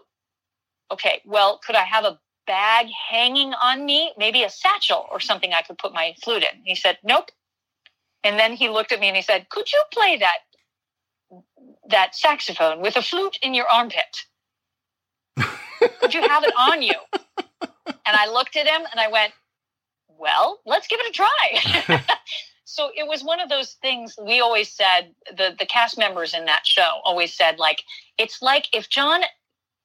Okay. 0.90 1.22
Well, 1.24 1.60
could 1.64 1.76
I 1.76 1.84
have 1.84 2.04
a 2.04 2.18
bag 2.46 2.86
hanging 3.10 3.54
on 3.54 3.84
me? 3.84 4.12
Maybe 4.18 4.42
a 4.42 4.50
satchel 4.50 5.06
or 5.10 5.20
something 5.20 5.52
I 5.52 5.62
could 5.62 5.78
put 5.78 5.94
my 5.94 6.14
flute 6.22 6.42
in. 6.42 6.62
He 6.64 6.74
said, 6.74 6.98
nope. 7.02 7.30
And 8.22 8.38
then 8.38 8.54
he 8.54 8.68
looked 8.68 8.92
at 8.92 9.00
me 9.00 9.08
and 9.08 9.16
he 9.16 9.22
said, 9.22 9.48
could 9.50 9.70
you 9.72 9.82
play 9.92 10.18
that, 10.18 10.38
that 11.90 12.14
saxophone 12.14 12.80
with 12.80 12.96
a 12.96 13.02
flute 13.02 13.38
in 13.42 13.54
your 13.54 13.66
armpit? 13.68 14.24
could 16.00 16.14
you 16.14 16.26
have 16.26 16.44
it 16.44 16.54
on 16.58 16.80
you? 16.82 16.94
And 18.06 18.16
I 18.16 18.30
looked 18.30 18.56
at 18.56 18.66
him 18.66 18.82
and 18.90 19.00
I 19.00 19.08
went, 19.08 19.32
well, 20.18 20.60
let's 20.64 20.86
give 20.86 21.00
it 21.02 21.08
a 21.08 21.12
try. 21.12 22.00
so 22.64 22.90
it 22.96 23.06
was 23.06 23.24
one 23.24 23.40
of 23.40 23.48
those 23.48 23.76
things 23.82 24.14
we 24.22 24.40
always 24.40 24.70
said, 24.70 25.14
the, 25.36 25.54
the 25.58 25.66
cast 25.66 25.98
members 25.98 26.34
in 26.34 26.44
that 26.46 26.66
show 26.66 27.00
always 27.04 27.34
said, 27.34 27.58
like, 27.58 27.82
it's 28.18 28.40
like 28.40 28.68
if 28.72 28.88
John, 28.88 29.22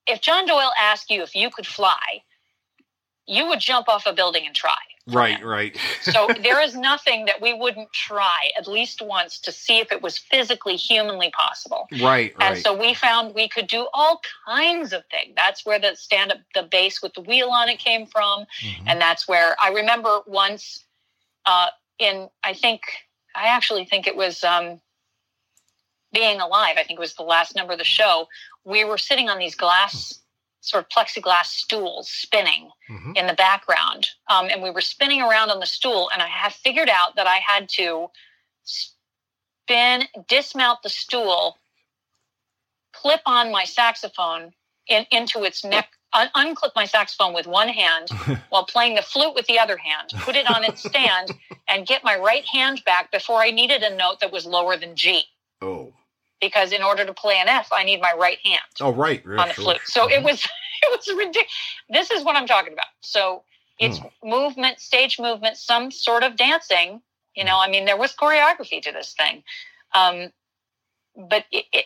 if 0.09 0.21
John 0.21 0.45
Doyle 0.45 0.71
asked 0.79 1.09
you 1.09 1.21
if 1.23 1.35
you 1.35 1.49
could 1.49 1.67
fly, 1.67 2.23
you 3.27 3.47
would 3.47 3.59
jump 3.59 3.87
off 3.87 4.05
a 4.05 4.13
building 4.13 4.45
and 4.45 4.55
try. 4.55 4.77
Right, 5.07 5.43
right. 5.43 5.77
So 6.01 6.27
there 6.43 6.61
is 6.61 6.75
nothing 6.75 7.25
that 7.25 7.41
we 7.41 7.53
wouldn't 7.53 7.91
try 7.93 8.51
at 8.57 8.67
least 8.67 9.01
once 9.01 9.39
to 9.39 9.51
see 9.51 9.79
if 9.79 9.91
it 9.91 10.01
was 10.01 10.17
physically, 10.17 10.75
humanly 10.75 11.31
possible. 11.31 11.87
right, 12.01 12.33
And 12.39 12.55
right. 12.55 12.63
so 12.63 12.75
we 12.77 12.93
found 12.93 13.35
we 13.35 13.47
could 13.47 13.67
do 13.67 13.87
all 13.93 14.21
kinds 14.47 14.93
of 14.93 15.03
things. 15.11 15.33
That's 15.35 15.65
where 15.65 15.79
the 15.79 15.95
stand 15.95 16.31
up, 16.31 16.39
the 16.55 16.63
bass 16.63 17.01
with 17.01 17.13
the 17.13 17.21
wheel 17.21 17.49
on 17.49 17.69
it 17.69 17.79
came 17.79 18.05
from. 18.07 18.45
Mhm. 18.61 18.83
And 18.87 19.01
that's 19.01 19.27
where 19.27 19.55
I 19.61 19.69
remember 19.69 20.21
once 20.25 20.85
uh, 21.45 21.67
in, 21.99 22.29
I 22.43 22.53
think, 22.53 22.81
I 23.35 23.47
actually 23.47 23.85
think 23.85 24.07
it 24.07 24.15
was 24.15 24.43
um, 24.43 24.79
Being 26.13 26.39
Alive, 26.41 26.75
I 26.77 26.83
think 26.83 26.97
it 26.97 26.99
was 26.99 27.15
the 27.15 27.23
last 27.23 27.55
number 27.55 27.73
of 27.73 27.79
the 27.79 27.85
show. 27.85 28.27
We 28.65 28.83
were 28.83 28.97
sitting 28.97 29.29
on 29.29 29.39
these 29.39 29.55
glass, 29.55 30.19
sort 30.61 30.83
of 30.83 30.89
plexiglass 30.89 31.45
stools 31.47 32.09
spinning 32.09 32.69
Mhm. 32.89 33.15
in 33.17 33.27
the 33.27 33.33
background. 33.33 34.09
Um, 34.27 34.49
and 34.49 34.61
we 34.61 34.69
were 34.69 34.81
spinning 34.81 35.21
around 35.21 35.49
on 35.51 35.59
the 35.59 35.65
stool, 35.65 36.09
and 36.11 36.21
I 36.21 36.27
have 36.27 36.53
figured 36.53 36.89
out 36.89 37.15
that 37.15 37.27
I 37.27 37.37
had 37.37 37.69
to 37.77 38.11
spin, 38.63 40.07
dismount 40.27 40.81
the 40.83 40.89
stool, 40.89 41.57
clip 42.93 43.21
on 43.25 43.51
my 43.51 43.63
saxophone 43.63 44.53
in, 44.87 45.05
into 45.11 45.43
its 45.43 45.63
neck, 45.63 45.91
un- 46.13 46.29
unclip 46.35 46.71
my 46.75 46.85
saxophone 46.85 47.33
with 47.33 47.47
one 47.47 47.69
hand 47.69 48.09
while 48.49 48.65
playing 48.65 48.95
the 48.95 49.01
flute 49.01 49.33
with 49.35 49.45
the 49.47 49.59
other 49.59 49.77
hand, 49.77 50.11
put 50.21 50.35
it 50.35 50.49
on 50.49 50.63
its 50.63 50.83
stand, 50.83 51.31
and 51.67 51.87
get 51.87 52.03
my 52.03 52.17
right 52.17 52.45
hand 52.47 52.83
back 52.83 53.11
before 53.11 53.41
I 53.41 53.51
needed 53.51 53.83
a 53.83 53.95
note 53.95 54.19
that 54.19 54.31
was 54.31 54.45
lower 54.45 54.75
than 54.75 54.95
G. 54.95 55.23
Oh. 55.61 55.93
Because 56.41 56.71
in 56.71 56.83
order 56.83 57.05
to 57.05 57.13
play 57.13 57.35
an 57.37 57.47
F, 57.47 57.69
I 57.73 57.83
need 57.83 58.01
my 58.01 58.13
right 58.17 58.37
hand 58.43 58.61
Oh, 58.81 58.93
right. 58.93 59.25
right 59.25 59.39
on 59.39 59.47
the 59.49 59.53
sure. 59.53 59.65
flute. 59.65 59.81
So 59.85 60.07
it 60.09 60.21
Mhm. 60.21 60.25
was 60.25 60.45
it 60.83 60.97
was 60.97 61.07
ridiculous. 61.17 61.51
This 61.89 62.11
is 62.11 62.23
what 62.23 62.35
I'm 62.35 62.47
talking 62.47 62.73
about. 62.73 62.87
So 63.01 63.43
it's 63.79 63.99
Hmm. 63.99 64.29
movement, 64.29 64.79
stage 64.79 65.19
movement, 65.19 65.57
some 65.57 65.91
sort 65.91 66.23
of 66.23 66.35
dancing. 66.35 67.01
You 67.35 67.45
know, 67.45 67.59
I 67.59 67.69
mean, 67.69 67.85
there 67.85 67.97
was 67.97 68.13
choreography 68.15 68.81
to 68.81 68.91
this 68.91 69.13
thing, 69.13 69.43
um, 69.95 70.31
but 71.15 71.45
it, 71.51 71.65
it 71.73 71.85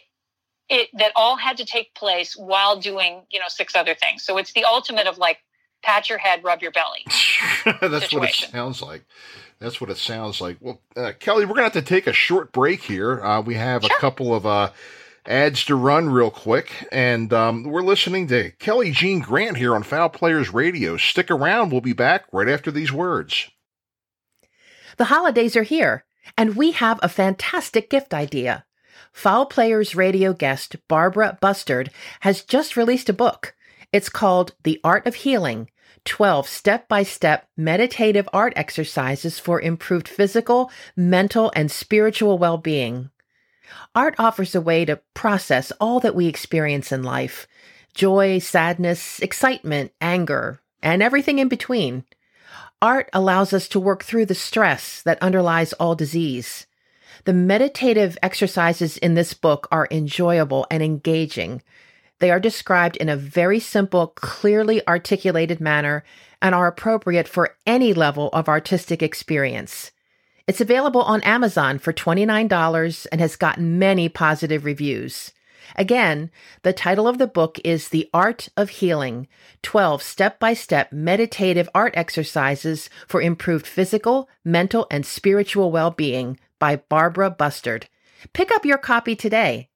it 0.70 0.90
that 0.94 1.12
all 1.16 1.36
had 1.38 1.58
to 1.58 1.66
take 1.66 1.94
place 1.96 2.36
while 2.36 2.80
doing 2.80 3.24
you 3.32 3.40
know 3.40 3.48
six 3.50 3.76
other 3.76 3.96
things. 3.96 4.24
So 4.24 4.38
it's 4.38 4.54
the 4.54 4.66
ultimate 4.66 5.08
of 5.08 5.18
like 5.18 5.40
pat 5.84 6.10
your 6.10 6.18
head, 6.18 6.44
rub 6.44 6.62
your 6.62 6.72
belly. 6.72 7.06
That's 7.82 8.14
what 8.14 8.30
it 8.30 8.36
sounds 8.36 8.82
like. 8.82 9.04
That's 9.60 9.80
what 9.80 9.90
it 9.90 9.98
sounds 9.98 10.42
like. 10.42 10.58
Well, 10.60 10.82
uh, 10.96 11.14
Kelly, 11.20 11.46
we're 11.46 11.56
going 11.56 11.70
to 11.70 11.76
have 11.76 11.84
to 11.86 11.90
take 11.90 12.08
a 12.08 12.14
short 12.14 12.52
break 12.52 12.82
here. 12.82 13.24
Uh, 13.24 13.42
we 13.42 13.56
have 13.56 13.86
a 13.86 13.90
couple 14.00 14.36
of 14.36 14.46
uh, 14.46 14.72
ads 15.26 15.64
to 15.66 15.76
run 15.76 16.10
real 16.10 16.32
quick, 16.32 16.88
and 16.92 17.32
um, 17.32 17.64
we're 17.64 17.82
listening 17.82 18.28
to 18.28 18.52
Kelly 18.60 18.92
Jean 18.92 19.20
Grant 19.20 19.58
here 19.58 19.76
on 19.76 19.84
Foul 19.84 20.10
Players 20.10 20.54
Radio. 20.54 20.98
Stick 20.98 21.32
around. 21.32 21.72
We'll 21.72 21.82
be 21.82 21.94
back 21.94 22.26
right 22.32 22.50
after 22.50 22.72
these 22.72 22.92
words. 22.92 23.50
The 24.98 25.06
holidays 25.06 25.56
are 25.56 25.64
here, 25.64 26.04
and 26.38 26.56
we 26.56 26.72
have 26.72 27.00
a 27.02 27.10
fantastic 27.10 27.90
gift 27.90 28.14
idea. 28.14 28.66
Foul 29.12 29.46
Players 29.46 29.96
radio 29.96 30.34
guest 30.34 30.76
Barbara 30.88 31.38
Bustard 31.40 31.90
has 32.22 32.44
just 32.44 32.76
released 32.76 33.10
a 33.10 33.14
book. 33.14 33.56
It's 33.92 34.10
called 34.10 34.56
The 34.64 34.80
Art 34.84 35.06
of 35.06 35.16
Healing 35.16 35.70
12 36.06 36.48
Step 36.48 36.88
by 36.88 37.04
Step 37.04 37.48
Meditative 37.56 38.28
Art 38.34 38.54
Exercises 38.56 39.40
for 39.40 39.62
Improved 39.62 40.08
Physical, 40.08 40.70
Mental, 40.96 41.52
and 41.56 41.72
Spiritual 41.72 42.38
Well 42.38 42.58
Being. 42.58 43.10
Art 43.96 44.16
offers 44.20 44.54
a 44.54 44.62
way 44.62 44.86
to 44.86 45.02
process 45.14 45.72
all 45.80 46.00
that 46.02 46.16
we 46.16 46.28
experience 46.28 46.92
in 46.92 47.04
life 47.04 47.48
joy, 47.94 48.40
sadness, 48.40 49.20
excitement, 49.20 49.92
anger, 50.02 50.60
and 50.82 51.04
everything 51.04 51.40
in 51.40 51.48
between. 51.48 52.04
Art 52.82 53.10
allows 53.14 53.54
us 53.54 53.68
to 53.70 53.80
work 53.80 54.04
through 54.04 54.26
the 54.26 54.36
stress 54.36 55.02
that 55.04 55.22
underlies 55.22 55.74
all 55.74 55.96
disease. 55.96 56.66
The 57.26 57.34
meditative 57.34 58.18
exercises 58.22 58.98
in 58.98 59.14
this 59.14 59.34
book 59.34 59.68
are 59.72 59.88
enjoyable 59.92 60.68
and 60.70 60.84
engaging. 60.84 61.62
They 62.24 62.32
are 62.32 62.40
described 62.40 62.96
in 62.96 63.10
a 63.10 63.18
very 63.18 63.60
simple, 63.60 64.08
clearly 64.08 64.82
articulated 64.88 65.60
manner 65.60 66.06
and 66.42 66.56
are 66.56 66.68
appropriate 66.68 67.28
for 67.28 67.58
any 67.66 67.92
level 67.94 68.30
of 68.30 68.48
artistic 68.48 69.04
experience. 69.04 69.92
It's 70.48 70.62
available 70.62 71.02
on 71.02 71.20
Amazon 71.24 71.80
for 71.80 71.92
$29 71.92 73.08
and 73.12 73.20
has 73.20 73.36
gotten 73.36 73.78
many 73.78 74.08
positive 74.08 74.64
reviews. 74.64 75.34
Again, 75.76 76.32
the 76.62 76.72
title 76.72 77.10
of 77.10 77.18
the 77.18 77.28
book 77.28 77.60
is 77.66 77.90
The 77.90 78.10
Art 78.14 78.48
of 78.56 78.70
Healing 78.70 79.28
12 79.62 80.02
Step 80.02 80.40
by 80.40 80.54
Step 80.54 80.94
Meditative 80.94 81.68
Art 81.76 81.94
Exercises 81.98 82.90
for 83.06 83.22
Improved 83.22 83.68
Physical, 83.68 84.30
Mental, 84.46 84.88
and 84.90 85.06
Spiritual 85.06 85.74
Well 85.74 85.92
Being 85.92 86.40
by 86.58 86.78
Barbara 86.78 87.30
Bustard. 87.32 87.90
Pick 88.32 88.50
up 88.50 88.64
your 88.64 88.78
copy 88.78 89.14
today. 89.14 89.68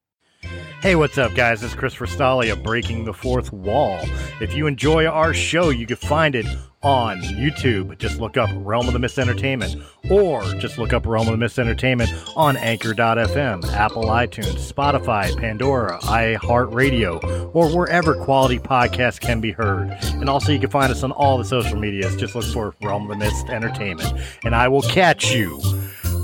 Hey, 0.80 0.94
what's 0.94 1.18
up, 1.18 1.34
guys? 1.34 1.64
Is 1.64 1.74
Chris 1.74 1.96
Verstalia 1.96 2.62
Breaking 2.62 3.04
the 3.04 3.12
Fourth 3.12 3.52
Wall. 3.52 3.98
If 4.40 4.54
you 4.54 4.68
enjoy 4.68 5.06
our 5.06 5.34
show, 5.34 5.70
you 5.70 5.86
can 5.86 5.96
find 5.96 6.36
it 6.36 6.46
on 6.84 7.20
YouTube. 7.20 7.98
Just 7.98 8.20
look 8.20 8.36
up 8.36 8.48
Realm 8.52 8.86
of 8.86 8.92
the 8.92 9.00
Mist 9.00 9.18
Entertainment, 9.18 9.74
or 10.08 10.44
just 10.54 10.78
look 10.78 10.92
up 10.92 11.04
Realm 11.04 11.26
of 11.26 11.32
the 11.32 11.36
Mist 11.36 11.58
Entertainment 11.58 12.12
on 12.36 12.56
Anchor.fm, 12.56 13.64
Apple 13.72 14.04
iTunes, 14.04 14.72
Spotify, 14.72 15.36
Pandora, 15.36 15.98
iHeartRadio, 16.02 17.50
or 17.52 17.76
wherever 17.76 18.14
quality 18.14 18.60
podcasts 18.60 19.18
can 19.18 19.40
be 19.40 19.50
heard. 19.50 19.90
And 20.04 20.30
also, 20.30 20.52
you 20.52 20.60
can 20.60 20.70
find 20.70 20.92
us 20.92 21.02
on 21.02 21.10
all 21.10 21.38
the 21.38 21.44
social 21.44 21.76
medias. 21.76 22.14
Just 22.14 22.36
look 22.36 22.44
for 22.44 22.72
Realm 22.82 23.10
of 23.10 23.18
the 23.18 23.24
Mist 23.24 23.48
Entertainment. 23.48 24.12
And 24.44 24.54
I 24.54 24.68
will 24.68 24.82
catch 24.82 25.32
you 25.32 25.60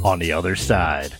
on 0.04 0.20
the 0.20 0.30
other 0.30 0.54
side. 0.54 1.12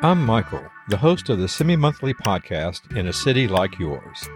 I'm 0.00 0.24
Michael, 0.24 0.62
the 0.86 0.96
host 0.96 1.28
of 1.28 1.40
the 1.40 1.48
semi 1.48 1.74
monthly 1.74 2.14
podcast 2.14 2.96
In 2.96 3.08
a 3.08 3.12
City 3.12 3.48
Like 3.48 3.80
Yours. 3.80 4.28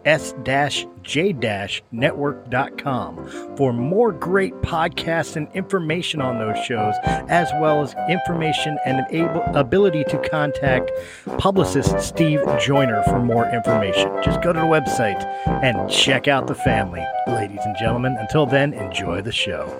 s-j-network.com 1.07 3.55
for 3.55 3.73
more 3.73 4.11
great 4.11 4.53
podcasts 4.55 5.35
and 5.35 5.47
information 5.53 6.21
on 6.21 6.37
those 6.37 6.57
shows, 6.65 6.93
as 7.03 7.49
well 7.59 7.81
as 7.81 7.95
information 8.09 8.77
and 8.85 9.05
able, 9.09 9.41
ability 9.55 10.03
to 10.05 10.17
contact 10.29 10.91
publicist 11.37 11.99
Steve 11.99 12.41
Joyner 12.59 13.03
for 13.03 13.19
more 13.19 13.47
information. 13.49 14.11
Just 14.23 14.41
go 14.41 14.53
to 14.53 14.59
the 14.59 14.65
website 14.65 15.23
and 15.63 15.89
check 15.89 16.27
out 16.27 16.47
the 16.47 16.55
family, 16.55 17.05
ladies 17.27 17.61
and 17.63 17.77
gentlemen. 17.77 18.17
Until 18.19 18.45
then, 18.45 18.73
enjoy 18.73 19.21
the 19.21 19.31
show. 19.31 19.73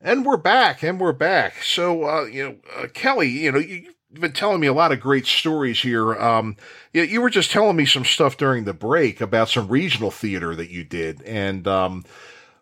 And 0.00 0.26
we're 0.26 0.36
back, 0.36 0.82
and 0.82 1.00
we're 1.00 1.14
back. 1.14 1.62
So, 1.62 2.04
uh, 2.04 2.24
you 2.24 2.44
know, 2.44 2.56
uh, 2.76 2.88
Kelly, 2.88 3.30
you 3.30 3.52
know, 3.52 3.58
you, 3.58 3.93
been 4.20 4.32
telling 4.32 4.60
me 4.60 4.66
a 4.66 4.72
lot 4.72 4.92
of 4.92 5.00
great 5.00 5.26
stories 5.26 5.80
here. 5.80 6.14
Um, 6.14 6.56
you, 6.92 7.02
you, 7.02 7.20
were 7.20 7.30
just 7.30 7.50
telling 7.50 7.76
me 7.76 7.86
some 7.86 8.04
stuff 8.04 8.36
during 8.36 8.64
the 8.64 8.74
break 8.74 9.20
about 9.20 9.48
some 9.48 9.68
regional 9.68 10.10
theater 10.10 10.54
that 10.54 10.70
you 10.70 10.84
did, 10.84 11.22
and 11.22 11.66
um, 11.68 12.04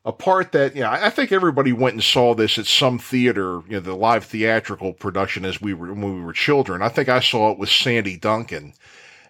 a 0.05 0.13
part 0.13 0.53
that 0.53 0.75
you 0.75 0.83
know, 0.83 0.91
I 0.91 1.11
think 1.11 1.33
everybody 1.33 1.73
went 1.73 1.95
and 1.95 2.03
saw 2.03 2.35
this 2.35 2.59
at 2.59 2.67
some 2.67 2.99
theater, 2.99 3.63
you 3.69 3.75
know, 3.75 3.81
the 3.81 3.95
live 3.95 4.25
theatrical 4.25 4.93
production 4.93 5.45
as 5.45 5.61
we 5.61 5.75
were 5.75 5.93
when 5.93 6.17
we 6.17 6.23
were 6.23 6.33
children. 6.33 6.83
I 6.83 6.89
think 6.89 7.09
I 7.09 7.21
saw 7.21 7.53
it 7.53 7.59
with 7.59 7.69
Sandy 7.69 8.17
Duncan, 8.17 8.75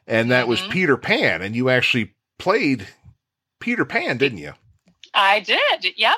and 0.07 0.31
that 0.31 0.43
mm-hmm. 0.43 0.51
was 0.51 0.63
Peter 0.63 0.97
Pan, 0.97 1.43
and 1.43 1.55
you 1.55 1.69
actually 1.69 2.15
played 2.39 2.87
Peter 3.61 3.85
Pan, 3.85 4.17
didn't 4.17 4.39
you? 4.39 4.53
I 5.15 5.41
did. 5.41 5.95
Yep. 5.97 6.17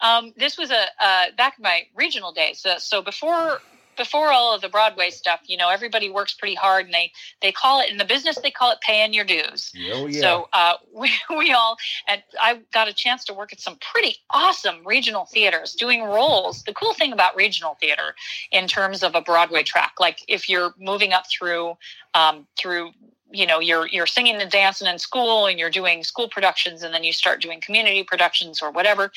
Um, 0.00 0.32
this 0.36 0.58
was 0.58 0.70
a 0.70 0.84
uh, 1.00 1.24
back 1.36 1.54
in 1.58 1.62
my 1.62 1.86
regional 1.94 2.32
days. 2.32 2.64
Uh, 2.66 2.78
so 2.78 3.00
before 3.00 3.60
before 3.96 4.30
all 4.30 4.54
of 4.54 4.60
the 4.60 4.68
Broadway 4.68 5.10
stuff, 5.10 5.40
you 5.46 5.56
know, 5.56 5.70
everybody 5.70 6.10
works 6.10 6.34
pretty 6.34 6.54
hard, 6.54 6.86
and 6.86 6.94
they 6.94 7.12
they 7.40 7.52
call 7.52 7.80
it 7.80 7.90
in 7.90 7.96
the 7.96 8.04
business 8.04 8.38
they 8.38 8.50
call 8.50 8.70
it 8.70 8.78
paying 8.80 9.12
your 9.12 9.24
dues. 9.24 9.72
Oh 9.92 10.06
yeah. 10.06 10.20
So 10.20 10.48
uh, 10.52 10.74
we 10.94 11.12
we 11.30 11.52
all 11.52 11.76
and 12.08 12.22
I 12.40 12.60
got 12.72 12.88
a 12.88 12.92
chance 12.92 13.24
to 13.24 13.34
work 13.34 13.52
at 13.52 13.60
some 13.60 13.76
pretty 13.92 14.16
awesome 14.30 14.86
regional 14.86 15.26
theaters 15.26 15.72
doing 15.72 16.02
roles. 16.02 16.62
The 16.64 16.74
cool 16.74 16.94
thing 16.94 17.12
about 17.12 17.36
regional 17.36 17.76
theater, 17.80 18.14
in 18.50 18.66
terms 18.66 19.02
of 19.02 19.14
a 19.14 19.20
Broadway 19.20 19.62
track, 19.62 19.94
like 20.00 20.20
if 20.28 20.48
you're 20.48 20.74
moving 20.78 21.12
up 21.12 21.24
through 21.30 21.74
um, 22.14 22.46
through 22.58 22.92
you 23.34 23.46
know 23.46 23.58
you're 23.58 23.86
you're 23.88 24.06
singing 24.06 24.36
and 24.36 24.50
dancing 24.50 24.86
in 24.86 24.98
school 24.98 25.46
and 25.46 25.58
you're 25.58 25.70
doing 25.70 26.04
school 26.04 26.28
productions 26.28 26.82
and 26.82 26.94
then 26.94 27.04
you 27.04 27.12
start 27.12 27.40
doing 27.40 27.60
community 27.60 28.04
productions 28.04 28.62
or 28.62 28.70
whatever 28.70 29.10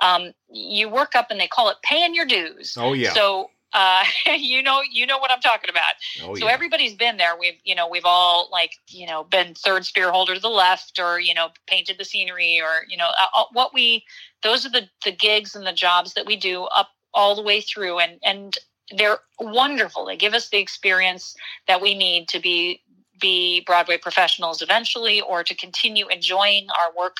um, 0.00 0.32
you 0.52 0.88
work 0.88 1.14
up 1.14 1.28
and 1.30 1.38
they 1.38 1.46
call 1.46 1.68
it 1.70 1.76
paying 1.82 2.14
your 2.14 2.26
dues 2.26 2.76
oh 2.78 2.92
yeah 2.92 3.12
so 3.12 3.50
uh, 3.72 4.04
you 4.36 4.62
know, 4.62 4.82
you 4.90 5.06
know 5.06 5.18
what 5.18 5.30
I'm 5.30 5.40
talking 5.40 5.70
about. 5.70 5.94
Oh, 6.22 6.34
so 6.34 6.46
yeah. 6.46 6.52
everybody's 6.52 6.94
been 6.94 7.16
there. 7.16 7.36
We've, 7.38 7.58
you 7.64 7.74
know, 7.74 7.88
we've 7.88 8.04
all 8.04 8.48
like, 8.50 8.72
you 8.88 9.06
know, 9.06 9.24
been 9.24 9.54
third 9.54 9.84
spear 9.84 10.10
holder 10.10 10.34
to 10.34 10.40
the 10.40 10.48
left, 10.48 10.98
or 10.98 11.20
you 11.20 11.34
know, 11.34 11.48
painted 11.66 11.98
the 11.98 12.04
scenery, 12.04 12.60
or 12.60 12.84
you 12.88 12.96
know, 12.96 13.08
uh, 13.08 13.40
uh, 13.40 13.44
what 13.52 13.74
we. 13.74 14.04
Those 14.42 14.64
are 14.64 14.70
the 14.70 14.88
the 15.04 15.12
gigs 15.12 15.54
and 15.54 15.66
the 15.66 15.72
jobs 15.72 16.14
that 16.14 16.26
we 16.26 16.36
do 16.36 16.64
up 16.76 16.90
all 17.14 17.34
the 17.34 17.42
way 17.42 17.60
through, 17.60 17.98
and 17.98 18.18
and 18.24 18.56
they're 18.96 19.18
wonderful. 19.38 20.06
They 20.06 20.16
give 20.16 20.34
us 20.34 20.48
the 20.48 20.58
experience 20.58 21.34
that 21.68 21.80
we 21.80 21.94
need 21.94 22.28
to 22.28 22.40
be 22.40 22.82
be 23.20 23.60
Broadway 23.66 23.98
professionals 23.98 24.62
eventually, 24.62 25.20
or 25.20 25.44
to 25.44 25.54
continue 25.54 26.08
enjoying 26.08 26.68
our 26.78 26.92
work 26.96 27.16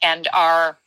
and 0.00 0.26
our 0.32 0.78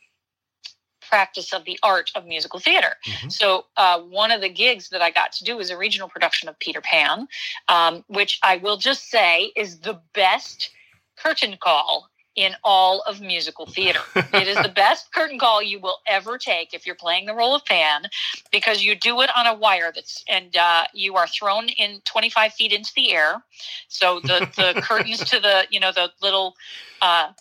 practice 1.08 1.52
of 1.52 1.64
the 1.64 1.78
art 1.82 2.10
of 2.14 2.26
musical 2.26 2.60
theater. 2.60 2.94
Mm-hmm. 3.06 3.28
So, 3.28 3.66
uh, 3.76 4.00
one 4.00 4.30
of 4.30 4.40
the 4.40 4.48
gigs 4.48 4.90
that 4.90 5.02
I 5.02 5.10
got 5.10 5.32
to 5.32 5.44
do 5.44 5.56
was 5.56 5.70
a 5.70 5.76
regional 5.76 6.08
production 6.08 6.48
of 6.48 6.58
Peter 6.58 6.80
Pan, 6.80 7.28
um, 7.68 8.04
which 8.08 8.38
I 8.42 8.56
will 8.58 8.76
just 8.76 9.10
say 9.10 9.52
is 9.56 9.80
the 9.80 10.00
best 10.14 10.70
curtain 11.16 11.56
call 11.60 12.10
in 12.36 12.54
all 12.62 13.00
of 13.02 13.20
musical 13.20 13.66
theater. 13.66 14.00
it 14.14 14.46
is 14.46 14.56
the 14.56 14.68
best 14.74 15.12
curtain 15.12 15.38
call 15.38 15.62
you 15.62 15.80
will 15.80 15.98
ever 16.06 16.36
take 16.36 16.74
if 16.74 16.86
you're 16.86 16.94
playing 16.94 17.26
the 17.26 17.34
role 17.34 17.54
of 17.54 17.64
Pan, 17.64 18.02
because 18.52 18.84
you 18.84 18.94
do 18.94 19.22
it 19.22 19.30
on 19.34 19.46
a 19.46 19.54
wire 19.54 19.90
that's 19.92 20.22
and 20.28 20.56
uh, 20.56 20.84
you 20.92 21.16
are 21.16 21.26
thrown 21.26 21.68
in 21.70 22.00
25 22.04 22.52
feet 22.52 22.72
into 22.72 22.92
the 22.94 23.12
air. 23.12 23.42
So 23.88 24.20
the 24.20 24.48
the 24.54 24.80
curtains 24.82 25.20
to 25.30 25.40
the 25.40 25.66
you 25.70 25.80
know 25.80 25.92
the 25.92 26.10
little 26.20 26.54
uh, 27.00 27.32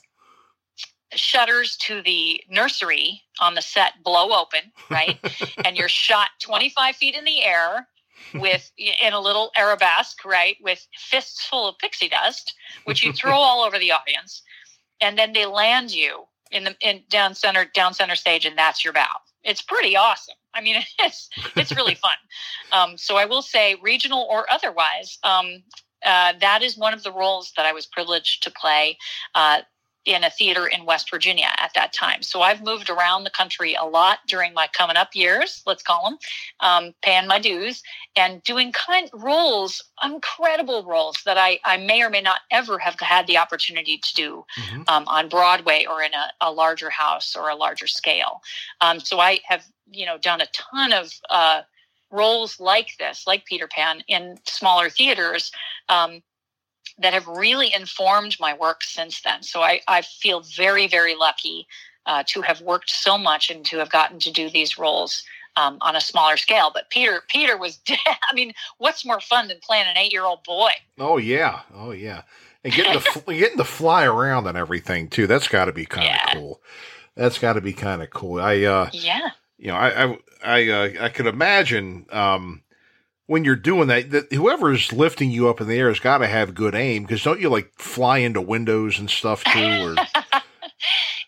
shutters 1.17 1.77
to 1.77 2.01
the 2.01 2.41
nursery 2.49 3.21
on 3.39 3.55
the 3.55 3.61
set 3.61 4.03
blow 4.03 4.39
open, 4.39 4.71
right? 4.89 5.17
and 5.65 5.77
you're 5.77 5.89
shot 5.89 6.29
25 6.41 6.95
feet 6.95 7.15
in 7.15 7.25
the 7.25 7.43
air 7.43 7.87
with 8.33 8.71
in 8.77 9.13
a 9.13 9.19
little 9.19 9.51
arabesque, 9.55 10.23
right, 10.25 10.57
with 10.61 10.85
fists 10.97 11.45
full 11.45 11.67
of 11.67 11.77
pixie 11.77 12.09
dust, 12.09 12.53
which 12.85 13.03
you 13.03 13.13
throw 13.13 13.33
all 13.33 13.63
over 13.63 13.77
the 13.77 13.91
audience, 13.91 14.41
and 15.01 15.17
then 15.17 15.33
they 15.33 15.45
land 15.45 15.93
you 15.93 16.23
in 16.51 16.63
the 16.63 16.75
in 16.81 17.03
down 17.09 17.35
center 17.35 17.65
down 17.65 17.93
center 17.93 18.15
stage, 18.15 18.45
and 18.45 18.57
that's 18.57 18.83
your 18.83 18.93
bow. 18.93 19.07
It's 19.43 19.61
pretty 19.61 19.95
awesome. 19.95 20.35
I 20.53 20.61
mean, 20.61 20.77
it's 20.99 21.29
it's 21.55 21.75
really 21.75 21.95
fun. 21.95 22.17
Um, 22.71 22.97
so 22.97 23.17
I 23.17 23.25
will 23.25 23.41
say, 23.41 23.75
regional 23.81 24.27
or 24.29 24.45
otherwise, 24.51 25.17
um, 25.23 25.63
uh, 26.05 26.33
that 26.39 26.61
is 26.61 26.77
one 26.77 26.93
of 26.93 27.03
the 27.03 27.11
roles 27.11 27.51
that 27.57 27.65
I 27.65 27.73
was 27.73 27.85
privileged 27.85 28.43
to 28.43 28.51
play. 28.51 28.97
Uh, 29.33 29.61
in 30.05 30.23
a 30.23 30.29
theater 30.29 30.67
in 30.67 30.85
West 30.85 31.09
Virginia 31.09 31.47
at 31.57 31.73
that 31.73 31.91
time. 31.91 32.21
So 32.21 32.41
I've 32.41 32.63
moved 32.63 32.89
around 32.89 33.23
the 33.23 33.31
country 33.31 33.73
a 33.73 33.85
lot 33.85 34.19
during 34.27 34.53
my 34.53 34.67
coming 34.71 34.97
up 34.97 35.15
years, 35.15 35.63
let's 35.65 35.81
call 35.81 36.03
them, 36.05 36.17
um, 36.59 36.93
paying 37.03 37.27
my 37.27 37.39
dues 37.39 37.81
and 38.15 38.43
doing 38.43 38.71
kind 38.71 39.09
roles, 39.13 39.83
incredible 40.03 40.83
roles 40.83 41.17
that 41.25 41.37
I, 41.37 41.59
I 41.65 41.77
may 41.77 42.03
or 42.03 42.09
may 42.09 42.21
not 42.21 42.41
ever 42.51 42.77
have 42.77 42.99
had 42.99 43.25
the 43.27 43.37
opportunity 43.37 43.97
to 43.97 44.13
do 44.15 44.45
mm-hmm. 44.59 44.81
um, 44.87 45.05
on 45.07 45.27
Broadway 45.27 45.85
or 45.89 46.03
in 46.03 46.13
a, 46.13 46.45
a, 46.47 46.51
larger 46.51 46.89
house 46.89 47.35
or 47.35 47.49
a 47.49 47.55
larger 47.55 47.87
scale. 47.87 48.41
Um, 48.81 48.99
so 48.99 49.19
I 49.19 49.39
have, 49.45 49.65
you 49.91 50.05
know, 50.05 50.17
done 50.17 50.41
a 50.41 50.47
ton 50.53 50.93
of 50.93 51.11
uh, 51.29 51.61
roles 52.11 52.59
like 52.59 52.95
this, 52.99 53.25
like 53.25 53.45
Peter 53.45 53.67
Pan, 53.67 54.03
in 54.07 54.37
smaller 54.45 54.89
theaters. 54.89 55.51
That 56.99 57.13
have 57.13 57.27
really 57.27 57.73
informed 57.73 58.37
my 58.39 58.53
work 58.53 58.83
since 58.83 59.21
then. 59.21 59.43
So 59.43 59.61
I, 59.61 59.81
I 59.87 60.01
feel 60.01 60.41
very, 60.41 60.87
very 60.87 61.15
lucky 61.15 61.67
uh, 62.05 62.23
to 62.27 62.41
have 62.41 62.61
worked 62.61 62.89
so 62.89 63.17
much 63.17 63.49
and 63.49 63.65
to 63.65 63.77
have 63.79 63.89
gotten 63.89 64.19
to 64.19 64.31
do 64.31 64.49
these 64.49 64.77
roles 64.77 65.23
um, 65.57 65.77
on 65.81 65.95
a 65.95 66.01
smaller 66.01 66.37
scale. 66.37 66.71
But 66.73 66.89
Peter, 66.89 67.21
Peter 67.27 67.57
was, 67.57 67.79
I 67.89 68.33
mean, 68.33 68.53
what's 68.77 69.05
more 69.05 69.19
fun 69.19 69.47
than 69.47 69.57
playing 69.61 69.87
an 69.87 69.97
eight-year-old 69.97 70.43
boy? 70.43 70.69
Oh 70.99 71.17
yeah, 71.17 71.61
oh 71.73 71.91
yeah, 71.91 72.21
and 72.63 72.73
getting 72.73 73.01
to 73.01 73.21
getting 73.33 73.57
to 73.57 73.63
fly 73.63 74.05
around 74.05 74.47
and 74.47 74.57
everything 74.57 75.09
too. 75.09 75.27
That's 75.27 75.47
got 75.47 75.65
to 75.65 75.73
be 75.73 75.85
kind 75.85 76.07
of 76.07 76.13
yeah. 76.13 76.33
cool. 76.33 76.61
That's 77.15 77.39
got 77.39 77.53
to 77.53 77.61
be 77.61 77.73
kind 77.73 78.01
of 78.01 78.09
cool. 78.09 78.41
I 78.41 78.63
uh, 78.63 78.89
yeah, 78.93 79.29
you 79.57 79.67
know, 79.67 79.75
I 79.75 80.03
I 80.03 80.17
I, 80.43 80.69
uh, 80.69 81.05
I 81.05 81.09
could 81.09 81.27
imagine 81.27 82.05
um, 82.11 82.61
when 83.27 83.43
you're 83.43 83.55
doing 83.55 83.87
that, 83.87 84.11
that 84.11 84.31
whoever's 84.31 84.93
lifting 84.93 85.31
you 85.31 85.49
up 85.49 85.59
in 85.59 85.67
the 85.67 85.77
air 85.77 85.89
has 85.89 85.99
got 85.99 86.19
to 86.19 86.27
have 86.27 86.53
good 86.53 86.75
aim 86.75 87.03
because 87.03 87.23
don't 87.23 87.41
you 87.41 87.49
like 87.49 87.71
fly 87.77 88.19
into 88.19 88.41
windows 88.41 88.99
and 88.99 89.09
stuff 89.09 89.43
too? 89.43 89.59
Or 89.59 89.95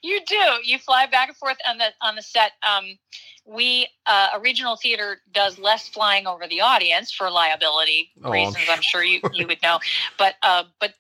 you 0.04 0.22
do. 0.28 0.46
You 0.64 0.78
fly 0.78 1.08
back 1.08 1.30
and 1.30 1.38
forth 1.38 1.58
on 1.68 1.78
the 1.78 1.88
on 2.02 2.16
the 2.16 2.22
set. 2.22 2.52
Um, 2.62 2.98
we 3.46 3.88
uh, 4.06 4.30
a 4.36 4.40
regional 4.40 4.76
theater 4.76 5.22
does 5.32 5.58
less 5.58 5.88
flying 5.88 6.28
over 6.28 6.48
the 6.48 6.62
audience 6.62 7.12
for 7.12 7.32
liability 7.32 8.12
oh, 8.24 8.32
reasons. 8.32 8.58
I'm 8.58 8.64
sure. 8.64 8.74
I'm 8.76 8.82
sure, 8.82 9.04
you 9.04 9.22
you 9.34 9.48
would 9.48 9.62
know, 9.64 9.80
but 10.20 10.36
uh, 10.44 10.66
but 10.80 10.94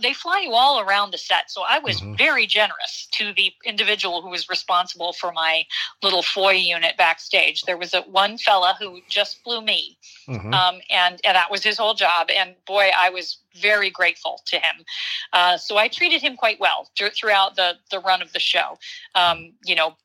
they 0.00 0.12
fly 0.12 0.40
you 0.40 0.52
all 0.52 0.80
around 0.80 1.12
the 1.12 1.18
set. 1.18 1.50
So 1.50 1.62
I 1.68 1.78
was 1.78 2.00
mm-hmm. 2.00 2.14
very 2.14 2.46
generous 2.46 3.08
to 3.12 3.32
the 3.34 3.52
individual 3.64 4.22
who 4.22 4.30
was 4.30 4.48
responsible 4.48 5.12
for 5.12 5.32
my 5.32 5.64
little 6.02 6.22
foy 6.22 6.52
unit 6.52 6.96
backstage. 6.96 7.62
There 7.62 7.76
was 7.76 7.94
a 7.94 8.02
one 8.02 8.38
fella 8.38 8.76
who 8.78 9.00
just 9.08 9.42
flew 9.42 9.60
me, 9.62 9.98
mm-hmm. 10.28 10.52
um, 10.52 10.80
and 10.90 11.20
and 11.24 11.34
that 11.36 11.50
was 11.50 11.62
his 11.62 11.78
whole 11.78 11.94
job. 11.94 12.28
And 12.34 12.54
boy, 12.66 12.90
I 12.96 13.10
was 13.10 13.38
very 13.54 13.90
grateful 13.90 14.40
to 14.46 14.56
him. 14.56 14.84
Uh, 15.32 15.56
so 15.56 15.76
I 15.76 15.88
treated 15.88 16.22
him 16.22 16.36
quite 16.36 16.60
well 16.60 16.88
throughout 16.96 17.56
the 17.56 17.74
the 17.90 18.00
run 18.00 18.22
of 18.22 18.32
the 18.32 18.40
show. 18.40 18.78
Um, 19.14 19.52
you 19.64 19.74
know, 19.74 19.96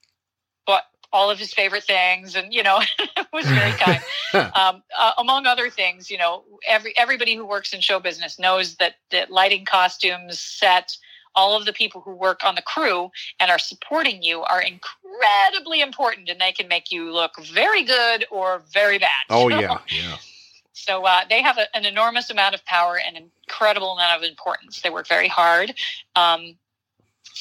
but 0.66 0.84
all 1.14 1.30
of 1.30 1.40
his 1.40 1.54
favorite 1.54 1.84
things 1.84 2.36
and 2.36 2.54
you 2.54 2.62
know 2.64 2.80
it 3.00 3.28
was 3.34 3.46
very 3.46 3.72
kind. 3.72 4.02
Um, 4.34 4.84
uh, 5.00 5.14
among 5.18 5.46
other 5.46 5.70
things 5.70 6.12
you 6.12 6.18
know 6.18 6.44
every 6.68 6.96
everybody 6.98 7.34
who 7.36 7.46
works 7.46 7.74
in 7.74 7.80
show 7.80 8.00
business 8.00 8.38
knows 8.38 8.76
that 8.76 8.96
that 9.10 9.32
lighting 9.32 9.64
costumes 9.64 10.38
set 10.40 10.98
all 11.34 11.56
of 11.56 11.66
the 11.66 11.72
people 11.72 12.02
who 12.02 12.12
work 12.12 12.42
on 12.44 12.56
the 12.56 12.62
crew 12.62 13.10
and 13.40 13.50
are 13.50 13.58
supporting 13.58 14.22
you 14.22 14.42
are 14.42 14.62
incredibly 14.62 15.82
important 15.82 16.30
and 16.30 16.42
they 16.42 16.52
can 16.52 16.68
make 16.68 16.92
you 16.92 17.12
look 17.14 17.40
very 17.42 17.84
good 17.84 18.26
or 18.30 18.64
very 18.74 19.00
bad 19.00 19.10
oh 19.30 19.48
yeah 19.48 19.80
yeah. 19.90 20.18
So 20.78 21.06
uh, 21.06 21.22
they 21.28 21.42
have 21.42 21.58
a, 21.58 21.76
an 21.76 21.86
enormous 21.86 22.30
amount 22.30 22.54
of 22.54 22.64
power 22.66 23.00
and 23.00 23.18
incredible 23.18 23.94
amount 23.94 24.24
of 24.24 24.30
importance. 24.30 24.82
They 24.82 24.92
work 24.92 25.08
very 25.08 25.28
hard. 25.28 25.74
Um, 26.16 26.56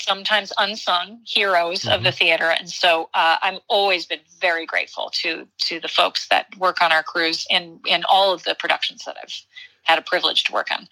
sometimes 0.02 0.52
unsung 0.58 1.20
heroes 1.24 1.80
mm-hmm. 1.80 1.94
of 1.94 2.02
the 2.02 2.10
mm-hmm. 2.10 2.18
theater, 2.18 2.50
and 2.50 2.68
so 2.68 3.08
uh, 3.14 3.36
I've 3.42 3.60
always 3.68 4.06
been 4.06 4.20
very 4.40 4.66
grateful 4.66 5.10
to 5.14 5.46
to 5.58 5.80
the 5.80 5.88
folks 5.88 6.28
that 6.28 6.46
work 6.58 6.82
on 6.82 6.92
our 6.92 7.02
crews 7.02 7.46
in 7.50 7.80
in 7.86 8.04
all 8.08 8.32
of 8.32 8.44
the 8.44 8.54
productions 8.54 9.04
that 9.04 9.16
I've 9.22 9.34
had 9.82 9.98
a 9.98 10.02
privilege 10.02 10.44
to 10.44 10.52
work 10.52 10.68
on. 10.70 10.88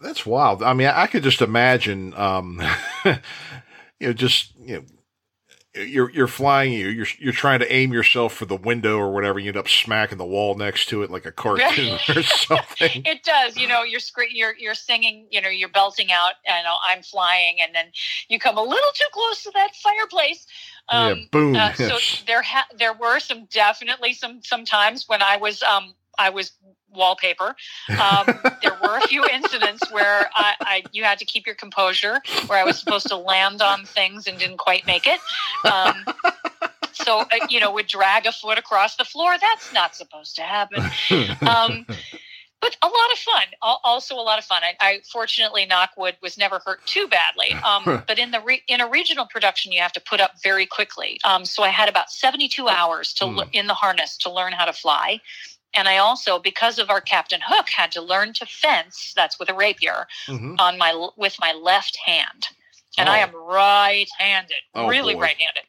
That's 0.00 0.24
wild. 0.24 0.62
I 0.62 0.72
mean, 0.72 0.88
I 0.88 1.06
could 1.06 1.22
just 1.22 1.42
imagine, 1.42 2.14
um, 2.14 2.62
you 3.04 3.16
know, 4.00 4.12
just 4.12 4.54
you 4.58 4.76
know, 4.76 4.84
you're 5.76 6.10
you're 6.10 6.26
flying 6.26 6.72
you 6.72 6.88
you're 6.88 7.06
you're 7.18 7.32
trying 7.32 7.60
to 7.60 7.72
aim 7.72 7.92
yourself 7.92 8.34
for 8.34 8.46
the 8.46 8.56
window 8.56 8.98
or 8.98 9.12
whatever 9.12 9.38
you 9.38 9.48
end 9.48 9.56
up 9.56 9.68
smacking 9.68 10.18
the 10.18 10.24
wall 10.24 10.54
next 10.54 10.88
to 10.88 11.02
it 11.02 11.10
like 11.10 11.26
a 11.26 11.32
cartoon 11.32 11.98
or 12.08 12.22
something. 12.22 13.02
It 13.04 13.22
does 13.22 13.56
you 13.56 13.68
know 13.68 13.82
you're 13.82 14.00
you're 14.30 14.56
you're 14.56 14.74
singing 14.74 15.26
you 15.30 15.40
know 15.40 15.48
you're 15.48 15.68
belting 15.68 16.12
out 16.12 16.34
and 16.46 16.66
i'm 16.84 17.02
flying 17.02 17.56
and 17.60 17.74
then 17.74 17.86
you 18.28 18.38
come 18.38 18.56
a 18.56 18.62
little 18.62 18.90
too 18.94 19.06
close 19.12 19.42
to 19.42 19.50
that 19.54 19.74
fireplace 19.74 20.46
um, 20.88 21.18
yeah, 21.18 21.24
boom 21.30 21.56
uh, 21.56 21.72
so 21.74 21.98
there 22.26 22.42
ha- 22.42 22.68
there 22.78 22.92
were 22.92 23.18
some 23.18 23.46
definitely 23.46 24.12
some 24.12 24.40
some 24.42 24.64
times 24.64 25.08
when 25.08 25.22
i 25.22 25.36
was 25.36 25.62
um 25.62 25.94
i 26.18 26.30
was 26.30 26.52
wallpaper. 26.96 27.54
Um, 27.90 28.26
there 28.62 28.76
were 28.82 28.96
a 28.96 29.06
few 29.06 29.24
incidents 29.26 29.90
where 29.92 30.30
I, 30.34 30.54
I, 30.60 30.84
you 30.92 31.04
had 31.04 31.18
to 31.18 31.24
keep 31.24 31.46
your 31.46 31.54
composure, 31.54 32.20
where 32.46 32.58
I 32.58 32.64
was 32.64 32.78
supposed 32.78 33.08
to 33.08 33.16
land 33.16 33.62
on 33.62 33.84
things 33.84 34.26
and 34.26 34.38
didn't 34.38 34.58
quite 34.58 34.86
make 34.86 35.06
it. 35.06 35.20
Um, 35.70 36.04
so 36.92 37.20
uh, 37.20 37.26
you 37.48 37.60
know, 37.60 37.72
would 37.72 37.86
drag 37.86 38.26
a 38.26 38.32
foot 38.32 38.58
across 38.58 38.96
the 38.96 39.04
floor. 39.04 39.34
That's 39.40 39.72
not 39.72 39.94
supposed 39.94 40.36
to 40.36 40.42
happen. 40.42 40.82
Um, 41.46 41.86
but 42.60 42.76
a 42.82 42.86
lot 42.86 43.12
of 43.12 43.18
fun. 43.18 43.44
Also, 43.62 44.14
a 44.14 44.22
lot 44.22 44.38
of 44.38 44.44
fun. 44.44 44.62
I, 44.64 44.74
I 44.80 45.00
fortunately, 45.12 45.66
Knockwood 45.66 46.14
was 46.22 46.38
never 46.38 46.60
hurt 46.64 46.84
too 46.86 47.06
badly. 47.06 47.52
Um, 47.52 48.02
but 48.06 48.18
in 48.18 48.30
the 48.30 48.40
re, 48.40 48.62
in 48.66 48.80
a 48.80 48.88
regional 48.88 49.26
production, 49.26 49.72
you 49.72 49.80
have 49.80 49.92
to 49.92 50.00
put 50.00 50.20
up 50.20 50.32
very 50.42 50.66
quickly. 50.66 51.20
Um, 51.24 51.44
so 51.44 51.62
I 51.62 51.68
had 51.68 51.88
about 51.88 52.10
seventy 52.10 52.48
two 52.48 52.68
hours 52.68 53.12
to 53.14 53.24
mm. 53.24 53.48
in 53.52 53.66
the 53.66 53.74
harness 53.74 54.16
to 54.18 54.32
learn 54.32 54.52
how 54.52 54.64
to 54.64 54.72
fly. 54.72 55.20
And 55.76 55.88
I 55.88 55.98
also, 55.98 56.38
because 56.38 56.78
of 56.78 56.88
our 56.90 57.00
Captain 57.00 57.40
Hook, 57.46 57.68
had 57.68 57.92
to 57.92 58.00
learn 58.00 58.32
to 58.34 58.46
fence. 58.46 59.12
That's 59.14 59.38
with 59.38 59.50
a 59.50 59.54
rapier 59.54 60.06
mm-hmm. 60.26 60.54
on 60.58 60.78
my 60.78 61.08
with 61.16 61.36
my 61.38 61.52
left 61.52 61.96
hand, 62.04 62.48
and 62.96 63.08
oh. 63.08 63.12
I 63.12 63.18
am 63.18 63.34
right-handed, 63.34 64.56
oh, 64.74 64.88
really 64.88 65.14
boy. 65.14 65.20
right-handed. 65.20 65.64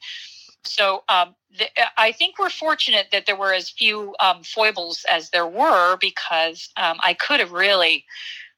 So 0.63 1.03
um, 1.09 1.35
the, 1.57 1.65
I 1.97 2.11
think 2.11 2.39
we're 2.39 2.49
fortunate 2.49 3.07
that 3.11 3.25
there 3.25 3.35
were 3.35 3.53
as 3.53 3.69
few 3.69 4.15
um, 4.19 4.43
foibles 4.43 5.05
as 5.09 5.29
there 5.29 5.47
were 5.47 5.97
because 5.97 6.69
um, 6.77 6.97
I 7.03 7.13
could 7.13 7.39
have 7.39 7.51
really 7.51 8.05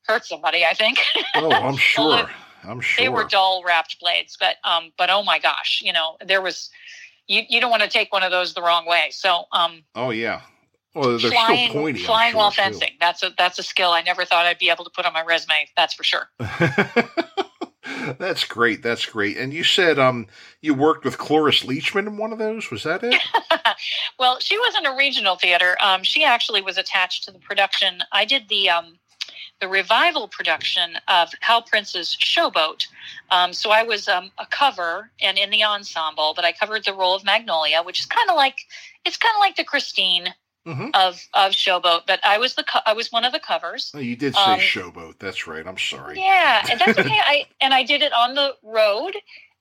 hurt 0.08 0.26
somebody. 0.26 0.66
I 0.66 0.74
think. 0.74 1.00
Oh, 1.36 1.52
I'm 1.52 1.78
sure. 1.78 2.30
I'm 2.64 2.82
sure 2.82 3.04
they 3.04 3.10
were 3.10 3.24
dull 3.24 3.64
wrapped 3.66 4.00
blades, 4.00 4.38
but 4.40 4.58
um, 4.64 4.92
but 4.98 5.10
oh 5.10 5.24
my 5.24 5.40
gosh, 5.40 5.82
you 5.84 5.94
know 5.94 6.18
there 6.26 6.42
was. 6.42 6.70
You, 7.28 7.44
you 7.48 7.62
don't 7.62 7.70
want 7.70 7.84
to 7.84 7.90
take 7.90 8.12
one 8.12 8.24
of 8.24 8.32
those 8.32 8.56
the 8.56 8.62
wrong 8.62 8.88
way. 8.88 9.10
So 9.12 9.44
um. 9.52 9.84
Oh 9.96 10.10
yeah. 10.10 10.42
Well, 10.96 11.18
they're 11.18 11.32
flying, 11.32 11.70
still 11.70 11.82
pointy. 11.82 12.00
Flying 12.00 12.32
sure, 12.32 12.40
while 12.40 12.52
fencing. 12.52 12.90
Too. 12.90 12.96
That's 13.00 13.24
a 13.24 13.32
that's 13.38 13.60
a 13.60 13.64
skill 13.64 13.92
I 13.92 14.02
never 14.02 14.26
thought 14.26 14.46
I'd 14.46 14.58
be 14.58 14.70
able 14.70 14.86
to 14.86 14.90
put 14.90 15.06
on 15.06 15.14
my 15.14 15.24
resume. 15.24 15.70
That's 15.78 15.94
for 15.94 16.04
sure. 16.04 16.30
that's 18.18 18.44
great. 18.44 18.82
That's 18.82 19.06
great. 19.06 19.38
And 19.38 19.54
you 19.54 19.64
said 19.64 20.00
um 20.00 20.26
you 20.62 20.74
worked 20.74 21.06
with 21.06 21.20
Cloris 21.20 21.64
Leachman 21.64 22.08
in 22.08 22.18
one 22.18 22.34
of 22.34 22.40
those. 22.40 22.72
Was 22.72 22.84
that 22.84 23.04
it? 23.04 23.22
well, 24.20 24.40
she 24.40 24.58
wasn't 24.58 24.88
a 24.88 24.96
regional 24.98 25.36
theater. 25.36 25.78
Um, 25.80 26.02
she 26.02 26.24
actually 26.24 26.62
was 26.62 26.78
attached 26.78 27.26
to 27.26 27.32
the 27.32 27.40
production. 27.40 28.00
I 28.12 28.26
did 28.26 28.50
the 28.50 28.70
um 28.72 28.98
the 29.60 29.68
revival 29.68 30.28
production 30.28 30.94
of 31.08 31.30
Hal 31.42 31.62
Prince's 31.62 32.18
Showboat. 32.20 32.88
Um, 33.30 33.52
so 33.52 33.72
I 33.72 33.84
was 33.84 34.08
um, 34.08 34.32
a 34.38 34.46
cover 34.46 35.12
and 35.22 35.38
in 35.38 35.50
the 35.50 35.64
ensemble, 35.64 36.34
but 36.34 36.46
I 36.46 36.54
covered 36.54 36.86
the 36.86 36.94
role 36.94 37.14
of 37.14 37.26
Magnolia, 37.26 37.84
which 37.84 38.00
is 38.00 38.06
kind 38.06 38.30
of 38.30 38.36
like 38.36 38.58
it's 39.06 39.18
kind 39.18 39.36
of 39.36 39.40
like 39.40 39.56
the 39.56 39.64
Christine 39.64 40.34
mm-hmm. 40.70 40.90
of 40.94 41.28
of 41.34 41.52
Showboat, 41.52 42.02
but 42.08 42.20
I 42.24 42.38
was 42.38 42.56
the 42.56 42.64
co- 42.64 42.82
I 42.86 42.94
was 42.94 43.12
one 43.12 43.26
of 43.26 43.32
the 43.32 43.40
covers. 43.40 43.92
Oh, 43.96 44.00
you 44.00 44.16
did 44.16 44.36
say 44.36 44.42
um, 44.42 44.60
Showboat. 44.60 45.20
That's 45.20 45.48
right. 45.48 45.66
I'm 45.66 45.78
sorry. 45.78 46.20
Yeah, 46.20 46.66
and 46.70 46.80
that's 46.80 46.98
okay. 47.00 47.10
I 47.10 47.46
and 47.62 47.74
I 47.74 47.84
did 47.84 48.02
it 48.02 48.14
on 48.14 48.36
the 48.36 48.56
road. 48.64 49.16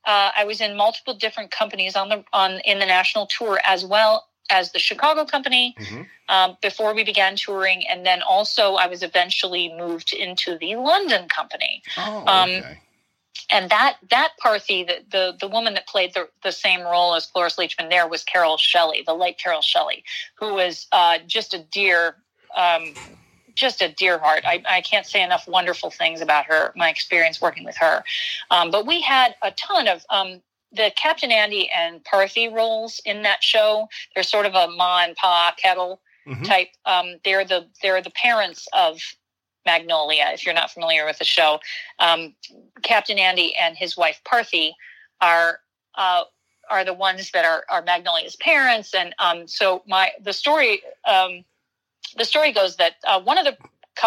Uh, 0.05 0.31
I 0.37 0.45
was 0.45 0.61
in 0.61 0.77
multiple 0.77 1.15
different 1.15 1.51
companies 1.51 1.97
on 1.97 2.09
the 2.09 2.25
on 2.33 2.61
in 2.65 2.79
the 2.79 2.87
national 2.87 3.27
tour 3.27 3.59
as 3.65 3.85
well 3.85 4.29
as 4.51 4.73
the 4.73 4.79
Chicago 4.79 5.25
company 5.25 5.75
mm-hmm. 5.79 6.03
um, 6.29 6.57
before 6.63 6.95
we 6.95 7.05
began 7.05 7.37
touring, 7.37 7.87
and 7.87 8.07
then 8.07 8.23
also 8.23 8.75
I 8.75 8.87
was 8.87 9.03
eventually 9.03 9.73
moved 9.77 10.13
into 10.13 10.57
the 10.59 10.77
London 10.77 11.29
company. 11.29 11.83
Oh, 11.97 12.25
um, 12.27 12.51
okay. 12.51 12.59
Um, 12.59 12.77
and 13.51 13.71
that 13.71 13.99
that 14.11 14.33
Parthy, 14.43 14.87
the, 14.87 15.05
the 15.11 15.37
the 15.41 15.49
woman 15.49 15.75
that 15.75 15.87
played 15.87 16.15
the 16.15 16.29
the 16.43 16.53
same 16.53 16.83
role 16.83 17.15
as 17.15 17.27
Cloris 17.27 17.57
Leachman 17.57 17.91
there 17.91 18.09
was 18.09 18.25
Carol 18.25 18.57
Shelley, 18.57 19.03
the 19.07 19.15
late 19.15 19.39
Carol 19.39 19.63
Shelley, 19.63 20.05
who 20.39 20.55
was 20.55 20.87
uh, 20.93 21.19
just 21.27 21.55
a 21.55 21.59
dear. 21.59 22.17
Um, 22.57 22.95
just 23.55 23.83
a 23.83 23.89
dear 23.89 24.19
heart. 24.19 24.45
I, 24.47 24.63
I, 24.71 24.81
can't 24.83 25.05
say 25.05 25.21
enough 25.21 25.49
wonderful 25.49 25.91
things 25.91 26.21
about 26.21 26.47
her, 26.47 26.73
my 26.77 26.89
experience 26.89 27.41
working 27.41 27.65
with 27.65 27.77
her. 27.79 28.05
Um, 28.53 28.71
but 28.71 28.87
we 28.87 29.01
had 29.01 29.35
a 29.43 29.51
ton 29.51 29.89
of 29.89 30.07
um, 30.11 30.41
the 30.73 30.93
Captain 30.97 31.33
Andy 31.33 31.69
and 31.77 32.03
Parthy 32.05 32.53
roles 32.53 33.01
in 33.05 33.23
that 33.23 33.43
show. 33.43 33.89
They're 34.15 34.23
sort 34.23 34.47
of 34.47 34.55
a 34.55 34.69
ma 34.69 35.03
and 35.03 35.17
pa 35.17 35.55
kettle 35.61 36.01
mm-hmm. 36.27 36.43
type. 36.45 36.69
Um, 36.85 37.17
they're 37.25 37.45
the 37.45 37.67
they're 37.83 38.03
the 38.03 38.11
parents 38.11 38.69
of 38.73 39.01
Magnolia. 39.73 40.27
If 40.33 40.41
you're 40.45 40.61
not 40.63 40.71
familiar 40.77 41.05
with 41.09 41.19
the 41.19 41.31
show, 41.37 41.51
um, 42.07 42.21
Captain 42.83 43.19
Andy 43.19 43.49
and 43.63 43.77
his 43.77 43.93
wife 44.03 44.19
Parthy 44.31 44.73
are 45.21 45.51
uh, 46.03 46.25
are 46.71 46.85
the 46.91 46.97
ones 47.09 47.31
that 47.35 47.45
are, 47.45 47.63
are 47.73 47.83
Magnolia's 47.83 48.37
parents, 48.37 48.95
and 49.01 49.15
um, 49.27 49.39
so 49.59 49.83
my 49.95 50.05
the 50.29 50.33
story 50.43 50.73
um, 51.15 51.33
the 52.17 52.25
story 52.25 52.51
goes 52.61 52.77
that 52.77 52.95
uh, 53.07 53.21
one 53.31 53.39
of 53.41 53.45
the 53.45 53.57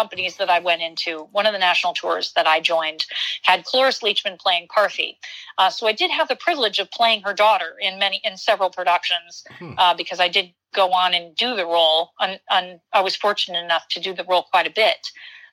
companies 0.00 0.36
that 0.38 0.50
I 0.56 0.58
went 0.58 0.82
into, 0.82 1.28
one 1.32 1.46
of 1.48 1.52
the 1.52 1.58
national 1.58 1.92
tours 1.92 2.32
that 2.34 2.46
I 2.46 2.60
joined, 2.60 3.04
had 3.42 3.64
Cloris 3.64 4.00
Leachman 4.00 4.38
playing 4.38 4.66
Parthy. 4.74 5.10
Uh, 5.58 5.70
so 5.70 5.86
I 5.86 5.92
did 5.92 6.10
have 6.10 6.28
the 6.28 6.36
privilege 6.36 6.78
of 6.78 6.90
playing 6.90 7.22
her 7.22 7.34
daughter 7.34 7.70
in 7.80 7.98
many 7.98 8.20
in 8.24 8.36
several 8.36 8.70
productions 8.70 9.44
Hmm. 9.58 9.74
uh, 9.78 9.94
because 9.94 10.20
I 10.26 10.28
did 10.28 10.46
go 10.72 10.86
on 10.92 11.14
and 11.14 11.36
do 11.36 11.54
the 11.60 11.66
role. 11.66 12.02
And, 12.18 12.40
and 12.48 12.80
I 12.92 13.00
was 13.02 13.14
fortunate 13.16 13.62
enough 13.62 13.86
to 13.88 14.00
do 14.00 14.14
the 14.14 14.24
role 14.24 14.44
quite 14.52 14.66
a 14.66 14.74
bit. 14.84 15.00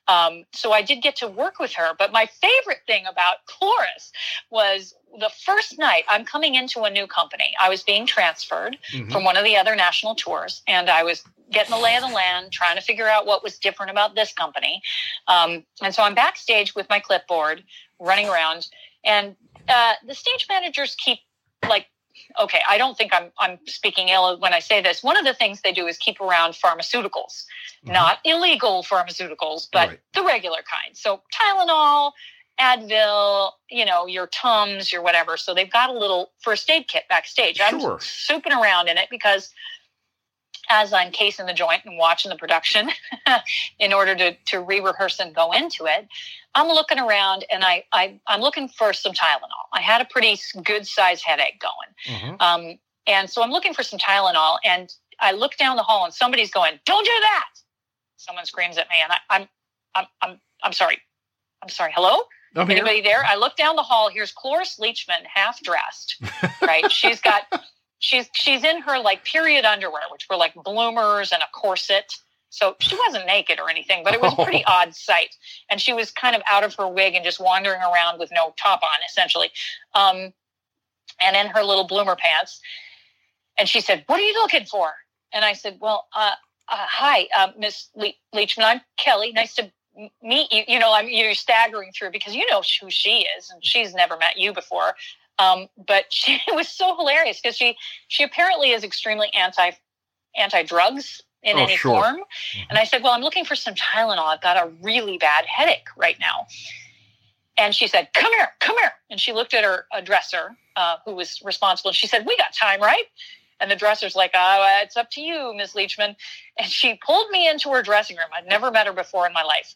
Um, 0.07 0.43
so 0.53 0.71
I 0.71 0.81
did 0.81 1.01
get 1.01 1.15
to 1.17 1.27
work 1.27 1.59
with 1.59 1.73
her. 1.73 1.93
But 1.97 2.11
my 2.11 2.25
favorite 2.25 2.81
thing 2.87 3.05
about 3.05 3.45
Cloris 3.45 4.11
was 4.49 4.95
the 5.19 5.29
first 5.45 5.77
night 5.77 6.03
I'm 6.09 6.25
coming 6.25 6.55
into 6.55 6.81
a 6.83 6.89
new 6.89 7.05
company. 7.05 7.53
I 7.59 7.69
was 7.69 7.83
being 7.83 8.05
transferred 8.05 8.77
Mhm. 8.91 9.11
from 9.11 9.23
one 9.23 9.37
of 9.37 9.43
the 9.43 9.55
other 9.55 9.75
national 9.75 10.15
tours, 10.15 10.63
and 10.67 10.89
I 10.89 11.03
was 11.03 11.23
getting 11.51 11.71
the 11.71 11.77
lay 11.77 11.95
of 11.95 12.01
the 12.01 12.09
land, 12.09 12.51
trying 12.51 12.75
to 12.75 12.81
figure 12.81 13.07
out 13.07 13.25
what 13.25 13.43
was 13.43 13.57
different 13.59 13.91
about 13.91 14.15
this 14.15 14.33
company. 14.33 14.81
Um, 15.27 15.65
and 15.81 15.93
so 15.93 16.03
I'm 16.03 16.15
backstage 16.15 16.75
with 16.75 16.87
my 16.89 16.99
clipboard, 16.99 17.63
running 17.99 18.29
around, 18.29 18.67
and 19.03 19.35
uh, 19.67 19.93
the 20.05 20.15
stage 20.15 20.45
managers 20.49 20.95
keep 20.95 21.19
like. 21.67 21.87
Okay, 22.39 22.61
I 22.67 22.77
don't 22.77 22.97
think 22.97 23.13
I'm 23.13 23.31
I'm 23.39 23.59
speaking 23.65 24.09
ill 24.09 24.39
when 24.39 24.53
I 24.53 24.59
say 24.59 24.81
this. 24.81 25.01
One 25.03 25.17
of 25.17 25.25
the 25.25 25.33
things 25.33 25.61
they 25.61 25.71
do 25.71 25.87
is 25.87 25.97
keep 25.97 26.21
around 26.21 26.53
pharmaceuticals, 26.53 27.45
Mhm. 27.85 27.93
not 27.93 28.19
illegal 28.23 28.83
pharmaceuticals, 28.83 29.67
but 29.71 29.89
Right. 29.89 29.99
the 30.13 30.23
regular 30.23 30.61
kind. 30.63 30.95
So 30.95 31.23
Tylenol, 31.33 32.11
Advil, 32.59 33.53
you 33.69 33.85
know, 33.85 34.05
your 34.05 34.27
Tums, 34.27 34.91
your 34.91 35.01
whatever. 35.01 35.37
So 35.37 35.53
they've 35.53 35.71
got 35.71 35.89
a 35.89 35.93
little 35.93 36.31
first 36.39 36.69
aid 36.69 36.87
kit 36.87 37.07
backstage. 37.07 37.57
Sure. 37.57 37.65
I'm 37.65 37.79
souping 37.99 38.51
around 38.51 38.89
in 38.89 38.97
it 38.97 39.09
because 39.09 39.53
as 40.69 40.93
I'm 40.93 41.11
casing 41.11 41.45
the 41.47 41.53
joint 41.53 41.81
and 41.85 41.97
watching 41.97 42.29
the 42.29 42.37
production 42.37 42.89
in 43.79 43.91
order 43.93 44.15
to, 44.15 44.35
to 44.47 44.61
re-rehearse 44.61 45.19
and 45.19 45.33
go 45.35 45.51
into 45.51 45.85
it, 45.85 46.07
I'm 46.55 46.67
looking 46.67 46.99
around 46.99 47.45
and 47.51 47.63
I, 47.63 47.83
I 47.91 48.19
I'm 48.27 48.41
looking 48.41 48.67
for 48.69 48.93
some 48.93 49.13
Tylenol. 49.13 49.67
I 49.73 49.81
had 49.81 50.01
a 50.01 50.05
pretty 50.05 50.39
good 50.63 50.87
sized 50.87 51.23
headache 51.25 51.59
going. 51.61 52.19
Mhm. 52.19 52.41
Um, 52.41 52.79
and 53.07 53.29
so 53.29 53.41
I'm 53.43 53.51
looking 53.51 53.73
for 53.73 53.81
some 53.83 53.97
Tylenol, 53.99 54.57
and 54.63 54.93
I 55.19 55.31
look 55.31 55.57
down 55.57 55.75
the 55.77 55.83
hall, 55.83 56.05
and 56.05 56.13
somebody's 56.13 56.51
going, 56.51 56.79
"Don't 56.85 57.03
do 57.05 57.11
that!" 57.21 57.45
Someone 58.17 58.45
screams 58.45 58.77
at 58.77 58.87
me, 58.89 58.95
and 59.01 59.11
I, 59.11 59.17
I'm, 59.29 59.47
I'm, 59.95 60.05
I'm, 60.21 60.41
I'm 60.63 60.73
sorry. 60.73 60.99
I'm 61.63 61.69
sorry. 61.69 61.91
Hello, 61.95 62.21
I'm 62.55 62.67
here. 62.67 62.77
anybody 62.77 63.01
there? 63.01 63.23
I 63.25 63.35
look 63.35 63.55
down 63.55 63.75
the 63.75 63.83
hall. 63.83 64.09
Here's 64.09 64.31
Cloris 64.31 64.77
Leachman, 64.79 65.23
half 65.33 65.61
dressed. 65.61 66.21
Right? 66.61 66.91
she's 66.91 67.19
got, 67.21 67.43
she's 67.99 68.29
she's 68.33 68.63
in 68.63 68.81
her 68.81 68.99
like 68.99 69.23
period 69.23 69.65
underwear, 69.65 70.01
which 70.11 70.25
were 70.29 70.37
like 70.37 70.53
bloomers 70.55 71.31
and 71.31 71.41
a 71.43 71.47
corset. 71.53 72.11
So 72.51 72.75
she 72.79 72.97
wasn't 73.05 73.27
naked 73.27 73.59
or 73.59 73.69
anything, 73.69 74.03
but 74.03 74.15
it 74.15 74.21
was 74.21 74.33
a 74.33 74.43
pretty 74.43 74.63
odd 74.65 74.95
sight. 74.95 75.35
And 75.69 75.79
she 75.79 75.93
was 75.93 76.09
kind 76.11 76.35
of 76.35 76.41
out 76.49 76.63
of 76.63 76.73
her 76.75 76.87
wig 76.87 77.13
and 77.13 77.23
just 77.23 77.39
wandering 77.39 77.81
around 77.81 78.17
with 78.17 78.31
no 78.33 78.55
top 78.57 78.81
on, 78.81 78.89
essentially. 79.07 79.51
Um, 79.93 80.33
and 81.21 81.35
in 81.35 81.47
her 81.47 81.63
little 81.63 81.85
bloomer 81.85 82.15
pants. 82.15 82.59
And 83.57 83.67
she 83.67 83.81
said, 83.81 84.03
What 84.07 84.19
are 84.19 84.23
you 84.23 84.33
looking 84.33 84.65
for? 84.65 84.91
And 85.31 85.45
I 85.45 85.53
said, 85.53 85.77
Well, 85.79 86.07
uh, 86.15 86.31
uh, 86.69 86.85
hi, 86.87 87.27
uh, 87.37 87.49
Miss 87.57 87.89
Le- 87.95 88.13
Leachman. 88.33 88.63
I'm 88.63 88.81
Kelly. 88.97 89.31
Nice 89.31 89.55
to 89.55 89.71
meet 90.21 90.51
you. 90.51 90.63
You 90.67 90.79
know, 90.79 90.93
I'm 90.93 91.09
you're 91.09 91.33
staggering 91.33 91.91
through 91.97 92.11
because 92.11 92.35
you 92.35 92.49
know 92.49 92.61
who 92.81 92.89
she 92.89 93.25
is, 93.37 93.49
and 93.49 93.63
she's 93.63 93.93
never 93.93 94.17
met 94.17 94.37
you 94.37 94.53
before. 94.53 94.93
Um, 95.39 95.67
but 95.87 96.05
she 96.13 96.33
it 96.47 96.55
was 96.55 96.67
so 96.67 96.95
hilarious 96.95 97.39
because 97.41 97.57
she 97.57 97.75
she 98.07 98.23
apparently 98.23 98.71
is 98.71 98.83
extremely 98.83 99.29
anti 99.33 99.71
anti 100.37 100.63
drugs 100.63 101.21
in 101.43 101.57
Oh, 101.57 101.63
any 101.63 101.77
sure. 101.77 101.93
form. 102.03 102.17
And 102.69 102.77
I 102.77 102.83
said, 102.83 103.01
Well, 103.03 103.13
I'm 103.13 103.21
looking 103.21 103.45
for 103.45 103.55
some 103.55 103.73
Tylenol. 103.73 104.25
I've 104.27 104.41
got 104.41 104.57
a 104.57 104.69
really 104.81 105.17
bad 105.17 105.45
headache 105.45 105.87
right 105.97 106.19
now. 106.19 106.47
And 107.57 107.73
she 107.75 107.87
said, 107.87 108.09
Come 108.13 108.31
here, 108.33 108.49
come 108.59 108.77
here. 108.77 108.91
And 109.09 109.19
she 109.19 109.33
looked 109.33 109.53
at 109.53 109.63
her 109.63 109.85
dresser, 110.03 110.55
uh, 110.75 110.97
who 111.05 111.15
was 111.15 111.41
responsible. 111.43 111.89
And 111.89 111.95
she 111.95 112.07
said, 112.07 112.25
We 112.25 112.37
got 112.37 112.53
time, 112.53 112.81
right? 112.81 113.05
And 113.61 113.69
the 113.69 113.75
dresser's 113.75 114.15
like, 114.15 114.31
Oh, 114.33 114.79
it's 114.83 114.97
up 114.97 115.09
to 115.11 115.21
you, 115.21 115.53
Miss 115.55 115.73
Leachman. 115.73 116.15
And 116.57 116.67
she 116.67 116.99
pulled 117.05 117.29
me 117.31 117.47
into 117.49 117.69
her 117.71 117.81
dressing 117.81 118.17
room. 118.17 118.27
I'd 118.35 118.47
never 118.47 118.71
met 118.71 118.87
her 118.87 118.93
before 118.93 119.25
in 119.27 119.33
my 119.33 119.43
life. 119.43 119.73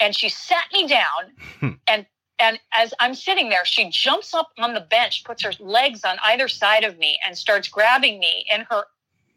And 0.00 0.14
she 0.14 0.28
sat 0.28 0.64
me 0.72 0.86
down. 0.86 1.32
and 1.88 2.06
and 2.38 2.58
as 2.72 2.94
I'm 3.00 3.14
sitting 3.14 3.48
there, 3.48 3.64
she 3.64 3.90
jumps 3.90 4.34
up 4.34 4.50
on 4.58 4.74
the 4.74 4.80
bench, 4.80 5.24
puts 5.24 5.42
her 5.42 5.52
legs 5.58 6.04
on 6.04 6.16
either 6.24 6.48
side 6.48 6.84
of 6.84 6.98
me, 6.98 7.18
and 7.26 7.36
starts 7.36 7.68
grabbing 7.68 8.18
me 8.18 8.46
in 8.52 8.62
her 8.70 8.84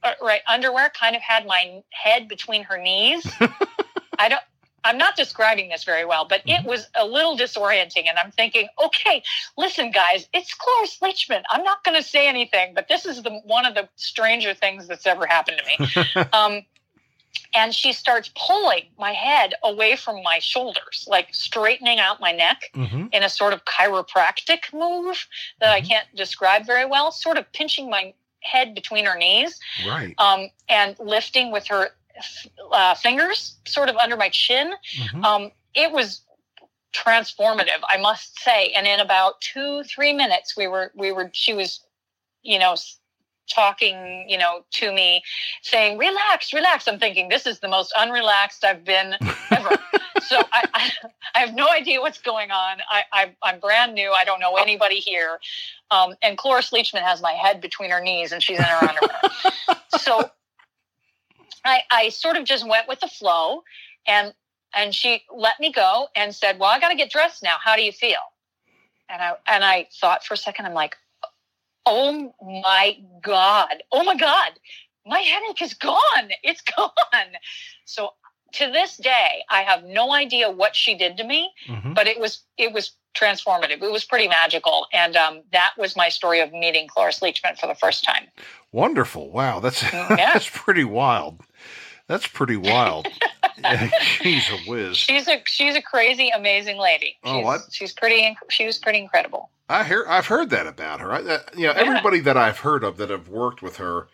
uh, 0.03 0.13
right 0.21 0.41
underwear. 0.47 0.89
Kind 0.89 1.15
of 1.15 1.21
had 1.21 1.45
my 1.45 1.81
head 1.91 2.27
between 2.27 2.63
her 2.63 2.77
knees. 2.77 3.25
I 4.19 4.29
don't. 4.29 4.41
I'm 4.83 4.97
not 4.97 5.15
describing 5.15 5.69
this 5.69 5.83
very 5.83 6.05
well, 6.05 6.25
but 6.25 6.41
it 6.47 6.65
was 6.65 6.87
a 6.95 7.05
little 7.05 7.37
disorienting. 7.37 8.09
And 8.09 8.17
I'm 8.17 8.31
thinking, 8.31 8.67
okay, 8.83 9.21
listen, 9.55 9.91
guys, 9.91 10.27
it's 10.33 10.55
Cloris 10.55 10.97
Leachman. 11.01 11.43
I'm 11.51 11.63
not 11.63 11.83
going 11.83 11.95
to 11.95 12.03
say 12.03 12.27
anything, 12.27 12.73
but 12.73 12.87
this 12.87 13.05
is 13.05 13.21
the 13.21 13.29
one 13.45 13.67
of 13.67 13.75
the 13.75 13.87
stranger 13.95 14.55
things 14.55 14.87
that's 14.87 15.05
ever 15.05 15.27
happened 15.27 15.61
to 15.63 15.85
me. 15.85 16.25
um, 16.33 16.63
and 17.53 17.73
she 17.75 17.93
starts 17.93 18.29
pulling 18.35 18.87
my 18.97 19.11
head 19.11 19.53
away 19.63 19.95
from 19.95 20.23
my 20.23 20.39
shoulders, 20.39 21.05
like 21.07 21.33
straightening 21.33 21.99
out 21.99 22.19
my 22.19 22.31
neck 22.31 22.71
Mhm. 22.73 23.13
in 23.13 23.23
a 23.23 23.29
sort 23.29 23.53
of 23.53 23.65
chiropractic 23.65 24.71
move 24.73 25.27
that 25.59 25.71
I 25.71 25.81
can't 25.81 26.07
describe 26.15 26.65
very 26.65 26.85
well, 26.85 27.11
sort 27.11 27.37
of 27.37 27.51
pinching 27.51 27.89
my 27.89 28.13
head 28.41 28.73
between 28.73 29.05
her 29.05 29.17
knees 29.17 29.59
Right. 29.85 30.15
um, 30.17 30.49
and 30.67 30.97
lifting 30.99 31.51
with 31.51 31.67
her 31.67 31.95
uh, 32.71 32.93
fingers 32.95 33.55
sort 33.65 33.89
of 33.89 33.95
under 33.97 34.15
my 34.17 34.29
chin. 34.29 34.73
Mhm. 34.95 35.25
Um, 35.25 35.51
it 35.73 35.91
was 35.91 36.21
transformative, 36.93 37.79
I 37.87 37.97
must 37.97 38.39
say. 38.41 38.71
And 38.73 38.85
in 38.85 38.99
about 38.99 39.39
two, 39.41 39.83
three 39.83 40.13
minutes, 40.13 40.55
we 40.57 40.67
were, 40.67 40.91
we 40.93 41.11
were, 41.11 41.29
she 41.33 41.53
was, 41.53 41.79
you 42.43 42.59
know, 42.59 42.75
talking, 43.51 44.25
you 44.27 44.37
know, 44.37 44.63
to 44.71 44.91
me, 44.91 45.21
saying, 45.61 45.97
"Relax, 45.97 46.53
relax." 46.53 46.87
I'm 46.87 46.99
thinking 46.99 47.29
this 47.29 47.45
is 47.45 47.59
the 47.59 47.67
most 47.67 47.93
unrelaxed 47.97 48.63
I've 48.63 48.83
been 48.83 49.15
ever. 49.51 49.77
so 50.21 50.37
I, 50.51 50.67
I, 50.73 50.91
I 51.35 51.39
have 51.39 51.53
no 51.53 51.67
idea 51.69 52.01
what's 52.01 52.21
going 52.21 52.51
on. 52.51 52.77
I, 52.89 53.03
I, 53.11 53.35
I'm 53.43 53.59
brand 53.59 53.93
new. 53.93 54.11
I 54.11 54.23
don't 54.23 54.39
know 54.39 54.55
anybody 54.55 54.95
here. 54.95 55.39
Um, 55.89 56.15
and 56.21 56.37
Cloris 56.37 56.71
Leachman 56.71 57.01
has 57.01 57.21
my 57.21 57.33
head 57.33 57.61
between 57.61 57.91
her 57.91 58.01
knees, 58.01 58.31
and 58.31 58.41
she's 58.41 58.57
in 58.57 58.63
her 58.63 58.87
underwear. 58.87 59.77
so 59.97 60.31
I, 61.65 61.81
I 61.91 62.09
sort 62.09 62.37
of 62.37 62.45
just 62.45 62.67
went 62.67 62.87
with 62.87 62.99
the 62.99 63.07
flow, 63.07 63.63
and 64.07 64.33
and 64.73 64.95
she 64.95 65.23
let 65.35 65.59
me 65.59 65.71
go 65.71 66.07
and 66.15 66.33
said, 66.33 66.59
"Well, 66.59 66.69
I 66.69 66.79
got 66.79 66.89
to 66.89 66.95
get 66.95 67.11
dressed 67.11 67.43
now. 67.43 67.57
How 67.61 67.75
do 67.75 67.83
you 67.83 67.91
feel?" 67.91 68.19
And 69.09 69.21
I 69.21 69.33
and 69.47 69.63
I 69.63 69.87
thought 69.99 70.23
for 70.23 70.33
a 70.33 70.37
second. 70.37 70.65
I'm 70.65 70.73
like, 70.73 70.95
"Oh 71.85 72.33
my 72.41 72.97
god! 73.21 73.83
Oh 73.91 74.03
my 74.03 74.15
god! 74.15 74.51
My 75.05 75.19
headache 75.19 75.61
is 75.61 75.73
gone. 75.73 76.29
It's 76.43 76.61
gone." 76.77 76.91
So 77.85 78.13
to 78.53 78.69
this 78.71 78.97
day, 78.97 79.43
I 79.49 79.61
have 79.61 79.83
no 79.83 80.13
idea 80.13 80.51
what 80.51 80.75
she 80.75 80.93
did 80.95 81.17
to 81.17 81.23
me, 81.23 81.51
Mhm. 81.67 81.95
but 81.95 82.07
it 82.07 82.19
was 82.19 82.43
it 82.57 82.73
was 82.73 82.91
transformative. 83.15 83.81
It 83.81 83.91
was 83.91 84.05
pretty 84.05 84.27
magical, 84.27 84.87
and 84.93 85.15
um, 85.17 85.43
that 85.51 85.73
was 85.77 85.95
my 85.97 86.09
story 86.09 86.39
of 86.39 86.51
meeting 86.53 86.87
Cloris 86.87 87.19
Leachman 87.19 87.57
for 87.59 87.67
the 87.67 87.75
first 87.75 88.03
time. 88.05 88.27
Wonderful. 88.71 89.31
Wow, 89.31 89.59
that's 89.59 89.81
Yeah. 89.93 90.07
that's 90.33 90.49
pretty 90.49 90.83
wild. 90.85 91.41
That's 92.11 92.27
pretty 92.27 92.57
wild. 92.57 93.07
She's 94.01 94.49
a 94.49 94.57
whiz. 94.69 94.97
She's 94.97 95.27
a 95.29 95.41
she's 95.45 95.75
a 95.75 95.81
crazy, 95.81 96.29
amazing 96.29 96.77
lady. 96.77 97.15
Oh, 97.23 97.37
She's, 97.37 97.43
what? 97.45 97.61
she's 97.71 97.93
pretty. 97.93 98.37
She 98.49 98.65
was 98.65 98.77
pretty 98.77 98.99
incredible. 98.99 99.49
I 99.69 99.85
hear 99.85 100.05
I've 100.09 100.25
heard 100.27 100.49
that 100.49 100.67
about 100.67 100.99
her. 100.99 101.13
I, 101.13 101.21
that, 101.21 101.57
you 101.57 101.67
know, 101.67 101.73
Yeah. 101.73 101.79
everybody 101.79 102.19
that 102.21 102.35
I've 102.35 102.59
heard 102.59 102.83
of 102.83 102.97
that 102.97 103.09
have 103.11 103.29
worked 103.29 103.61
with 103.61 103.77
her 103.77 104.07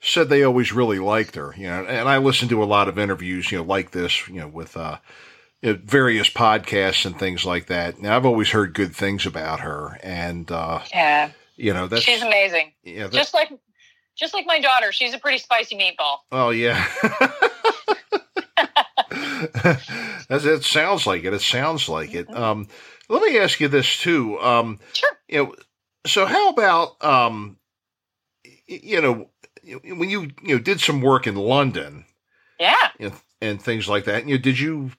said 0.00 0.28
they 0.30 0.42
always 0.42 0.72
really 0.72 0.98
liked 0.98 1.34
her. 1.34 1.54
You 1.56 1.66
know, 1.66 1.84
and 1.84 2.08
I 2.08 2.16
listened 2.18 2.48
to 2.50 2.62
a 2.62 2.64
lot 2.64 2.88
of 2.88 2.98
interviews, 2.98 3.52
you 3.52 3.58
know, 3.58 3.64
like 3.64 3.90
this, 3.90 4.26
you 4.28 4.40
know, 4.40 4.48
with 4.48 4.74
uh, 4.76 4.98
various 5.62 6.30
podcasts 6.30 7.04
and 7.04 7.18
things 7.18 7.44
like 7.44 7.66
that. 7.66 7.98
Now, 8.00 8.16
I've 8.16 8.26
always 8.26 8.50
heard 8.50 8.72
good 8.74 8.96
things 8.96 9.26
about 9.26 9.60
her, 9.60 9.98
and 10.02 10.50
uh, 10.50 10.80
Yeah, 10.92 11.30
you 11.56 11.74
know, 11.74 11.88
that's 11.88 12.02
she's 12.04 12.22
amazing. 12.22 12.72
yeah, 12.84 13.08
Just 13.08 13.34
like 13.34 13.50
just 14.16 14.34
like 14.34 14.46
my 14.46 14.60
daughter, 14.60 14.92
she's 14.92 15.14
a 15.14 15.18
pretty 15.18 15.38
spicy 15.38 15.76
meatball. 15.76 16.18
Oh 16.32 16.50
yeah. 16.50 16.86
That's, 20.28 20.44
it 20.44 20.64
sounds 20.64 21.06
like 21.06 21.24
it. 21.24 21.34
It 21.34 21.40
sounds 21.42 21.88
like 21.88 22.14
it. 22.14 22.34
Um, 22.34 22.68
let 23.08 23.22
me 23.22 23.38
ask 23.38 23.60
you 23.60 23.68
this 23.68 24.00
too. 24.00 24.38
Um, 24.40 24.78
Sure. 24.92 25.10
you 25.28 25.44
know, 25.44 25.54
so 26.06 26.26
how 26.26 26.50
about 26.50 27.02
um, 27.04 27.56
you 28.66 29.00
know, 29.00 29.28
when 29.96 30.08
you 30.10 30.30
you 30.42 30.56
know 30.56 30.58
did 30.58 30.80
some 30.80 31.00
work 31.00 31.26
in 31.26 31.36
London, 31.36 32.04
Yeah. 32.58 32.74
you 32.98 33.10
know, 33.10 33.14
and 33.40 33.60
things 33.60 33.88
like 33.88 34.04
that. 34.04 34.26
You 34.26 34.36
know, 34.36 34.40
did 34.42 34.58
you? 34.58 34.90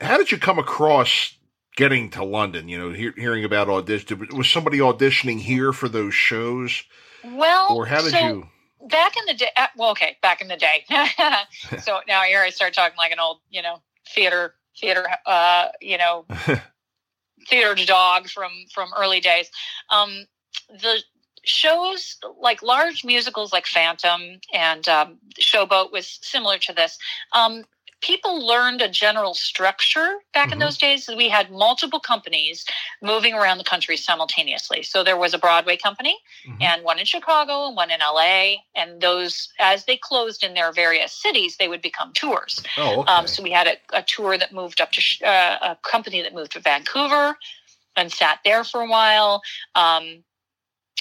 How 0.00 0.16
did 0.18 0.30
you 0.30 0.38
come 0.38 0.58
across 0.58 1.36
getting 1.76 2.10
to 2.10 2.24
London? 2.24 2.68
You 2.68 2.78
know, 2.78 2.90
hear, 2.92 3.12
hearing 3.16 3.44
about 3.44 3.68
audition. 3.68 4.28
Was 4.34 4.48
somebody 4.50 4.78
auditioning 4.78 5.40
here 5.40 5.72
for 5.72 5.88
those 5.88 6.14
shows? 6.14 6.82
Well, 7.24 7.68
or 7.76 7.86
how 7.86 8.02
did 8.02 8.12
so 8.12 8.18
you? 8.28 8.48
Back 8.88 9.16
in 9.16 9.24
the 9.26 9.34
day, 9.34 9.50
uh, 9.56 9.66
well, 9.76 9.90
okay, 9.90 10.16
back 10.22 10.40
in 10.40 10.48
the 10.48 10.56
day. 10.56 10.84
so 11.82 12.00
now 12.06 12.22
here 12.22 12.40
I 12.40 12.50
start 12.50 12.74
talking 12.74 12.96
like 12.96 13.12
an 13.12 13.18
old, 13.18 13.40
you 13.50 13.62
know, 13.62 13.80
theater, 14.08 14.54
theater, 14.80 15.06
uh, 15.26 15.68
you 15.80 15.98
know, 15.98 16.24
theater 17.48 17.74
dog 17.84 18.28
from 18.28 18.52
from 18.72 18.90
early 18.96 19.20
days. 19.20 19.50
Um, 19.90 20.26
the 20.68 21.02
shows 21.44 22.18
like 22.40 22.62
large 22.62 23.04
musicals 23.04 23.52
like 23.52 23.66
Phantom 23.66 24.40
and 24.52 24.86
um, 24.88 25.18
Showboat 25.40 25.92
was 25.92 26.18
similar 26.22 26.58
to 26.58 26.72
this. 26.72 26.98
Um, 27.32 27.64
people 28.02 28.46
learned 28.46 28.82
a 28.82 28.88
general 28.88 29.34
structure 29.34 30.18
back 30.34 30.46
mm-hmm. 30.46 30.54
in 30.54 30.58
those 30.58 30.78
days. 30.78 31.08
We 31.08 31.28
had 31.28 31.50
multiple 31.50 32.00
companies 32.00 32.64
moving 33.02 33.34
around 33.34 33.58
the 33.58 33.64
country 33.64 33.96
simultaneously. 33.96 34.82
So 34.82 35.02
there 35.02 35.16
was 35.16 35.34
a 35.34 35.38
Broadway 35.38 35.76
company 35.76 36.18
mm-hmm. 36.46 36.62
and 36.62 36.84
one 36.84 36.98
in 36.98 37.06
Chicago 37.06 37.66
and 37.66 37.76
one 37.76 37.90
in 37.90 38.00
LA. 38.00 38.56
And 38.74 39.00
those, 39.00 39.48
as 39.58 39.84
they 39.86 39.96
closed 39.96 40.44
in 40.44 40.54
their 40.54 40.72
various 40.72 41.12
cities, 41.12 41.56
they 41.56 41.68
would 41.68 41.82
become 41.82 42.12
tours. 42.12 42.62
Oh, 42.76 43.00
okay. 43.00 43.12
um, 43.12 43.26
so 43.26 43.42
we 43.42 43.50
had 43.50 43.66
a, 43.66 43.98
a, 43.98 44.02
tour 44.02 44.38
that 44.38 44.52
moved 44.52 44.80
up 44.80 44.92
to 44.92 45.26
uh, 45.26 45.58
a 45.62 45.78
company 45.88 46.22
that 46.22 46.34
moved 46.34 46.52
to 46.52 46.60
Vancouver 46.60 47.36
and 47.96 48.12
sat 48.12 48.40
there 48.44 48.62
for 48.62 48.82
a 48.82 48.88
while. 48.88 49.42
Um, 49.74 50.22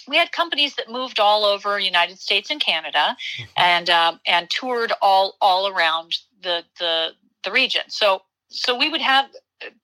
we 0.08 0.18
had 0.18 0.32
companies 0.32 0.76
that 0.76 0.89
moved 0.89 1.20
all 1.20 1.46
over 1.46 1.80
United 1.80 2.20
States 2.20 2.52
and 2.52 2.62
Canada, 2.62 3.18
mm-hmm. 3.38 3.43
and 3.58 3.89
um, 3.89 4.20
and 4.28 4.50
toured 4.50 4.93
all 5.02 5.36
all 5.41 5.68
around 5.68 6.16
the 6.42 6.64
the 6.80 7.10
the 7.44 7.52
region. 7.52 7.84
So 7.88 8.24
so 8.50 8.78
we 8.78 8.90
would 8.90 9.02
have 9.02 9.28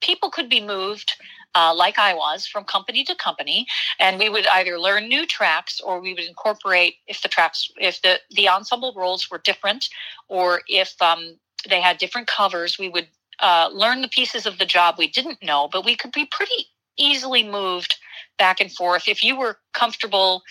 people 0.00 0.30
could 0.30 0.48
be 0.48 0.60
moved 0.60 1.12
uh, 1.54 1.74
like 1.74 1.98
I 1.98 2.14
was 2.14 2.46
from 2.46 2.64
company 2.64 3.04
to 3.04 3.14
company, 3.14 3.66
and 3.98 4.18
we 4.18 4.28
would 4.28 4.46
either 4.46 4.78
learn 4.78 5.08
new 5.08 5.26
tracks 5.26 5.80
or 5.80 6.00
we 6.00 6.14
would 6.14 6.24
incorporate 6.24 6.94
if 7.06 7.22
the 7.22 7.28
tracks 7.28 7.70
if 7.76 8.00
the 8.02 8.20
the 8.30 8.48
ensemble 8.48 8.94
roles 8.96 9.30
were 9.30 9.38
different 9.38 9.88
or 10.28 10.62
if 10.68 10.94
um, 11.00 11.38
they 11.68 11.80
had 11.80 11.98
different 11.98 12.26
covers, 12.26 12.78
we 12.78 12.88
would 12.88 13.08
uh, 13.40 13.68
learn 13.72 14.02
the 14.02 14.08
pieces 14.08 14.46
of 14.46 14.58
the 14.58 14.66
job 14.66 14.96
we 14.98 15.08
didn't 15.08 15.42
know, 15.42 15.68
but 15.70 15.84
we 15.84 15.96
could 15.96 16.12
be 16.12 16.24
pretty 16.24 16.68
easily 16.96 17.42
moved 17.42 17.96
back 18.38 18.60
and 18.60 18.72
forth 18.72 19.08
if 19.08 19.22
you 19.22 19.36
were 19.36 19.58
comfortable 19.72 20.42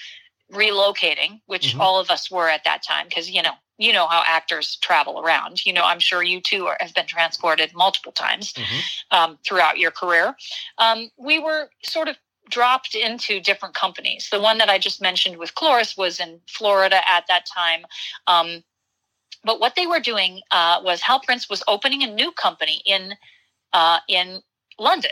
relocating 0.52 1.39
which 1.45 1.70
mm-hmm. 1.70 1.82
all 1.82 1.99
of 1.99 2.10
us 2.10 2.30
were 2.30 2.49
at 2.49 2.64
that 2.66 2.84
time 2.84 3.06
because 3.08 3.30
you 3.30 3.41
know 3.41 3.54
you 3.82 3.91
know 3.91 4.07
how 4.07 4.23
actors 4.25 4.77
travel 4.82 5.19
around. 5.19 5.65
You 5.65 5.73
know, 5.73 5.84
I'm 5.84 5.99
sure 5.99 6.21
you 6.21 6.39
too 6.39 6.67
are, 6.67 6.77
have 6.79 6.93
been 6.93 7.07
transported 7.07 7.71
multiple 7.73 8.11
times 8.11 8.53
mm-hmm. 8.53 9.17
um, 9.17 9.39
throughout 9.43 9.79
your 9.79 9.91
career. 9.91 10.36
Um, 10.77 11.09
we 11.17 11.39
were 11.39 11.69
sort 11.84 12.07
of 12.07 12.15
dropped 12.49 12.95
into 12.95 13.39
different 13.39 13.73
companies. 13.73 14.29
The 14.32 14.39
one 14.39 14.57
that 14.59 14.69
I 14.69 14.77
just 14.77 15.01
mentioned 15.01 15.38
with 15.38 15.55
Cloris 15.55 15.97
was 15.97 16.19
in 16.19 16.41
Florida 16.47 16.99
at 17.09 17.25
that 17.27 17.45
time. 17.45 17.86
Um, 18.27 18.63
but 19.43 19.59
what 19.59 19.75
they 19.75 19.88
were 19.88 19.99
doing 19.99 20.41
uh, 20.51 20.82
was 20.84 21.01
Hal 21.01 21.19
Prince 21.19 21.49
was 21.49 21.63
opening 21.67 22.03
a 22.03 22.13
new 22.13 22.32
company 22.32 22.82
in 22.86 23.13
uh, 23.73 23.99
in 24.07 24.41
London. 24.77 25.11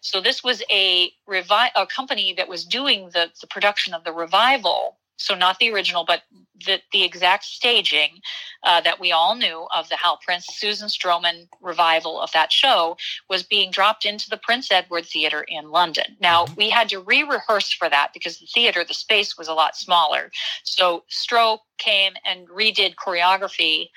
So 0.00 0.20
this 0.20 0.42
was 0.42 0.62
a 0.70 1.10
revi- 1.28 1.70
a 1.74 1.86
company 1.86 2.32
that 2.34 2.48
was 2.48 2.64
doing 2.64 3.10
the, 3.12 3.30
the 3.40 3.46
production 3.46 3.92
of 3.92 4.04
the 4.04 4.12
revival 4.12 4.98
so 5.16 5.34
not 5.34 5.58
the 5.58 5.72
original, 5.72 6.04
but 6.04 6.22
the, 6.64 6.80
the 6.92 7.04
exact 7.04 7.44
staging 7.44 8.20
uh, 8.62 8.80
that 8.80 9.00
we 9.00 9.12
all 9.12 9.34
knew 9.34 9.66
of 9.74 9.88
the 9.88 9.96
Hal 9.96 10.18
Prince 10.24 10.46
Susan 10.50 10.88
Stroman 10.88 11.48
revival 11.60 12.20
of 12.20 12.32
that 12.32 12.52
show 12.52 12.96
was 13.28 13.42
being 13.42 13.70
dropped 13.70 14.04
into 14.04 14.28
the 14.30 14.36
Prince 14.36 14.70
Edward 14.70 15.06
Theatre 15.06 15.44
in 15.48 15.70
London. 15.70 16.16
Now 16.20 16.44
mm-hmm. 16.44 16.54
we 16.56 16.70
had 16.70 16.88
to 16.90 17.00
re-rehearse 17.00 17.72
for 17.72 17.88
that 17.88 18.12
because 18.12 18.38
the 18.38 18.46
theater, 18.46 18.84
the 18.84 18.94
space 18.94 19.36
was 19.36 19.48
a 19.48 19.54
lot 19.54 19.76
smaller. 19.76 20.30
So 20.62 21.04
Stro 21.10 21.58
came 21.78 22.14
and 22.24 22.48
redid 22.48 22.94
choreography 22.94 23.90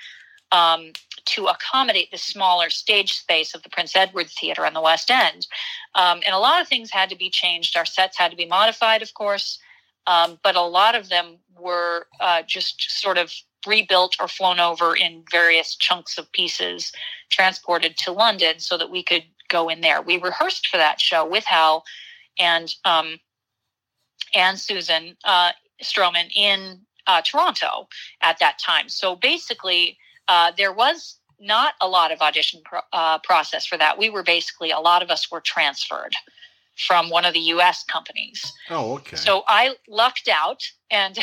um, 0.52 0.92
to 1.26 1.46
accommodate 1.46 2.10
the 2.10 2.18
smaller 2.18 2.70
stage 2.70 3.12
space 3.12 3.54
of 3.54 3.62
the 3.62 3.68
Prince 3.68 3.94
Edward 3.94 4.28
Theatre 4.28 4.66
on 4.66 4.74
the 4.74 4.80
West 4.80 5.10
End. 5.10 5.46
Um, 5.94 6.20
and 6.26 6.34
a 6.34 6.38
lot 6.38 6.60
of 6.60 6.68
things 6.68 6.90
had 6.90 7.10
to 7.10 7.16
be 7.16 7.30
changed. 7.30 7.76
Our 7.76 7.84
sets 7.84 8.18
had 8.18 8.30
to 8.30 8.36
be 8.36 8.46
modified, 8.46 9.02
of 9.02 9.14
course. 9.14 9.58
Um, 10.06 10.38
but 10.42 10.56
a 10.56 10.62
lot 10.62 10.94
of 10.94 11.08
them 11.08 11.38
were 11.58 12.06
uh, 12.20 12.42
just 12.46 13.00
sort 13.00 13.18
of 13.18 13.32
rebuilt 13.66 14.16
or 14.20 14.28
flown 14.28 14.58
over 14.58 14.96
in 14.96 15.24
various 15.30 15.76
chunks 15.76 16.16
of 16.18 16.30
pieces, 16.32 16.92
transported 17.30 17.96
to 17.98 18.12
London 18.12 18.58
so 18.58 18.78
that 18.78 18.90
we 18.90 19.02
could 19.02 19.24
go 19.48 19.68
in 19.68 19.80
there. 19.80 20.00
We 20.00 20.18
rehearsed 20.18 20.66
for 20.68 20.78
that 20.78 21.00
show 21.00 21.26
with 21.26 21.44
Hal 21.44 21.84
and 22.38 22.74
um, 22.84 23.18
and 24.32 24.58
Susan 24.58 25.16
uh, 25.24 25.52
Stroman 25.82 26.30
in 26.34 26.80
uh, 27.06 27.20
Toronto 27.22 27.88
at 28.22 28.38
that 28.38 28.58
time. 28.58 28.88
So 28.88 29.16
basically, 29.16 29.98
uh, 30.28 30.52
there 30.56 30.72
was 30.72 31.18
not 31.40 31.74
a 31.80 31.88
lot 31.88 32.12
of 32.12 32.20
audition 32.20 32.60
pro- 32.64 32.80
uh, 32.92 33.18
process 33.18 33.66
for 33.66 33.76
that. 33.78 33.98
We 33.98 34.10
were 34.10 34.22
basically 34.22 34.70
a 34.70 34.78
lot 34.78 35.02
of 35.02 35.10
us 35.10 35.30
were 35.30 35.40
transferred 35.40 36.14
from 36.76 37.10
one 37.10 37.24
of 37.24 37.34
the 37.34 37.40
US 37.40 37.84
companies. 37.84 38.52
Oh, 38.70 38.94
okay. 38.94 39.16
So 39.16 39.42
I 39.48 39.74
lucked 39.88 40.28
out 40.28 40.62
and 40.90 41.18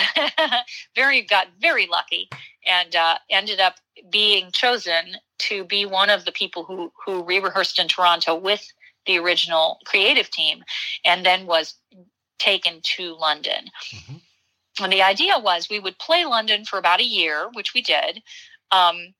very 0.95 1.21
got 1.21 1.47
very 1.59 1.87
lucky 1.87 2.29
and 2.65 2.95
uh, 2.95 3.17
ended 3.29 3.59
up 3.59 3.75
being 4.11 4.51
chosen 4.51 5.15
to 5.39 5.63
be 5.63 5.85
one 5.85 6.09
of 6.09 6.25
the 6.25 6.31
people 6.31 6.63
who 6.63 6.91
who 7.05 7.23
re-rehearsed 7.23 7.79
in 7.79 7.87
Toronto 7.87 8.35
with 8.35 8.65
the 9.05 9.17
original 9.17 9.79
creative 9.85 10.29
team 10.29 10.63
and 11.05 11.25
then 11.25 11.45
was 11.47 11.75
taken 12.39 12.81
to 12.83 13.15
London. 13.15 13.69
Mm-hmm. 13.93 14.83
And 14.83 14.93
the 14.93 15.01
idea 15.01 15.39
was 15.39 15.69
we 15.69 15.79
would 15.79 15.97
play 15.97 16.25
London 16.25 16.65
for 16.65 16.77
about 16.77 16.99
a 16.99 17.05
year, 17.05 17.49
which 17.53 17.73
we 17.73 17.81
did. 17.81 18.21
Um, 18.71 19.15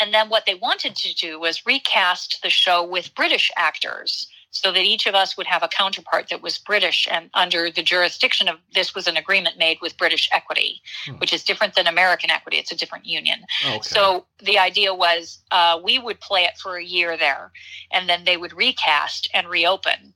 and 0.00 0.14
then 0.14 0.28
what 0.28 0.46
they 0.46 0.54
wanted 0.54 0.94
to 0.94 1.14
do 1.14 1.40
was 1.40 1.66
recast 1.66 2.38
the 2.42 2.50
show 2.50 2.84
with 2.84 3.14
British 3.14 3.50
actors 3.56 4.28
so 4.50 4.72
that 4.72 4.82
each 4.82 5.06
of 5.06 5.14
us 5.14 5.36
would 5.36 5.46
have 5.46 5.62
a 5.62 5.68
counterpart 5.68 6.28
that 6.30 6.42
was 6.42 6.58
British 6.58 7.06
and 7.10 7.28
under 7.34 7.70
the 7.70 7.82
jurisdiction 7.82 8.48
of 8.48 8.56
this 8.74 8.94
was 8.94 9.06
an 9.06 9.16
agreement 9.16 9.58
made 9.58 9.78
with 9.82 9.96
British 9.96 10.28
Equity, 10.32 10.80
hmm. 11.04 11.12
which 11.14 11.32
is 11.32 11.44
different 11.44 11.74
than 11.74 11.86
American 11.86 12.30
Equity. 12.30 12.56
It's 12.56 12.72
a 12.72 12.76
different 12.76 13.04
union. 13.04 13.40
Okay. 13.66 13.80
So 13.82 14.26
the 14.42 14.58
idea 14.58 14.94
was 14.94 15.40
uh, 15.50 15.78
we 15.82 15.98
would 15.98 16.20
play 16.20 16.44
it 16.44 16.56
for 16.58 16.76
a 16.76 16.84
year 16.84 17.16
there, 17.16 17.52
and 17.92 18.08
then 18.08 18.24
they 18.24 18.36
would 18.36 18.56
recast 18.56 19.28
and 19.34 19.48
reopen 19.48 20.14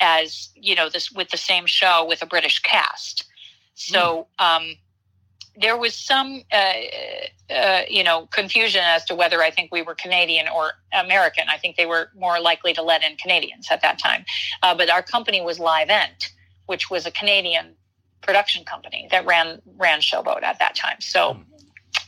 as 0.00 0.50
you 0.54 0.74
know 0.74 0.88
this 0.88 1.12
with 1.12 1.30
the 1.30 1.36
same 1.36 1.66
show 1.66 2.06
with 2.08 2.22
a 2.22 2.26
British 2.26 2.60
cast. 2.60 3.26
So 3.74 4.28
hmm. 4.38 4.44
um, 4.44 4.76
there 5.60 5.76
was 5.76 5.94
some, 5.94 6.42
uh, 6.52 6.72
uh, 7.50 7.82
you 7.88 8.02
know, 8.02 8.26
confusion 8.32 8.82
as 8.84 9.04
to 9.06 9.14
whether 9.14 9.42
I 9.42 9.50
think 9.50 9.70
we 9.72 9.82
were 9.82 9.94
Canadian 9.94 10.48
or 10.48 10.72
American. 10.92 11.44
I 11.48 11.58
think 11.58 11.76
they 11.76 11.86
were 11.86 12.10
more 12.16 12.40
likely 12.40 12.72
to 12.74 12.82
let 12.82 13.02
in 13.02 13.16
Canadians 13.16 13.68
at 13.70 13.82
that 13.82 13.98
time. 13.98 14.24
Uh, 14.62 14.74
but 14.74 14.88
our 14.88 15.02
company 15.02 15.40
was 15.42 15.58
Livent, 15.58 16.30
which 16.66 16.90
was 16.90 17.06
a 17.06 17.10
Canadian 17.10 17.74
production 18.22 18.64
company 18.64 19.08
that 19.10 19.26
ran 19.26 19.60
ran 19.76 20.00
Showboat 20.00 20.42
at 20.42 20.58
that 20.58 20.74
time. 20.74 20.96
So, 21.00 21.36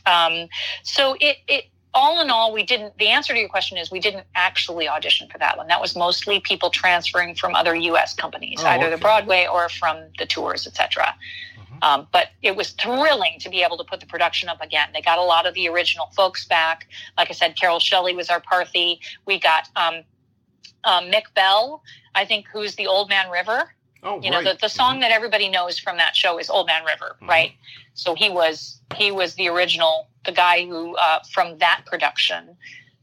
um, 0.05 0.47
so 0.83 1.15
it 1.19 1.37
it 1.47 1.65
all 1.95 2.21
in 2.21 2.29
all, 2.29 2.51
we 2.51 2.63
didn't. 2.63 2.97
The 2.97 3.07
answer 3.07 3.33
to 3.33 3.39
your 3.39 3.49
question 3.49 3.77
is 3.77 3.89
we 3.89 4.01
didn't 4.01 4.25
actually 4.35 4.87
audition 4.87 5.29
for 5.29 5.37
that 5.37 5.57
one. 5.57 5.67
That 5.67 5.81
was 5.81 5.95
mostly 5.95 6.41
people 6.41 6.69
transferring 6.69 7.35
from 7.35 7.55
other 7.55 7.73
U.S. 7.73 8.13
companies, 8.13 8.59
oh, 8.61 8.67
either 8.67 8.85
okay. 8.85 8.95
the 8.95 9.01
Broadway 9.01 9.47
or 9.51 9.69
from 9.69 10.03
the 10.19 10.25
tours, 10.25 10.67
etc. 10.67 11.15
Um, 11.81 12.07
but 12.11 12.29
it 12.41 12.55
was 12.55 12.71
thrilling 12.71 13.37
to 13.39 13.49
be 13.49 13.63
able 13.63 13.77
to 13.77 13.83
put 13.83 13.99
the 13.99 14.05
production 14.05 14.49
up 14.49 14.61
again. 14.61 14.89
They 14.93 15.01
got 15.01 15.17
a 15.17 15.23
lot 15.23 15.45
of 15.45 15.53
the 15.53 15.67
original 15.67 16.07
folks 16.15 16.45
back. 16.45 16.87
Like 17.17 17.29
I 17.29 17.33
said, 17.33 17.55
Carol 17.55 17.79
Shelley 17.79 18.15
was 18.15 18.29
our 18.29 18.41
Parthy. 18.41 18.99
We 19.25 19.39
got 19.39 19.69
um, 19.75 20.03
uh, 20.83 21.01
Michel 21.01 21.31
Bell, 21.35 21.83
I 22.13 22.25
think, 22.25 22.45
who's 22.51 22.75
the 22.75 22.87
Old 22.87 23.09
Man 23.09 23.29
River. 23.29 23.71
Oh, 24.03 24.21
you 24.21 24.29
know, 24.29 24.43
the, 24.43 24.55
the 24.61 24.67
song 24.67 24.93
mm-hmm. 24.93 25.01
that 25.01 25.11
everybody 25.11 25.49
knows 25.49 25.79
from 25.79 25.97
that 25.97 26.15
show 26.15 26.37
is 26.37 26.49
Old 26.49 26.67
Man 26.67 26.85
River, 26.85 27.15
mm-hmm. 27.15 27.29
right? 27.29 27.51
So 27.95 28.13
he 28.13 28.29
was 28.29 28.79
he 28.95 29.11
was 29.11 29.33
the 29.35 29.47
original, 29.47 30.09
the 30.25 30.31
guy 30.31 30.65
who 30.65 30.95
uh, 30.95 31.19
from 31.31 31.57
that 31.57 31.81
production 31.87 32.55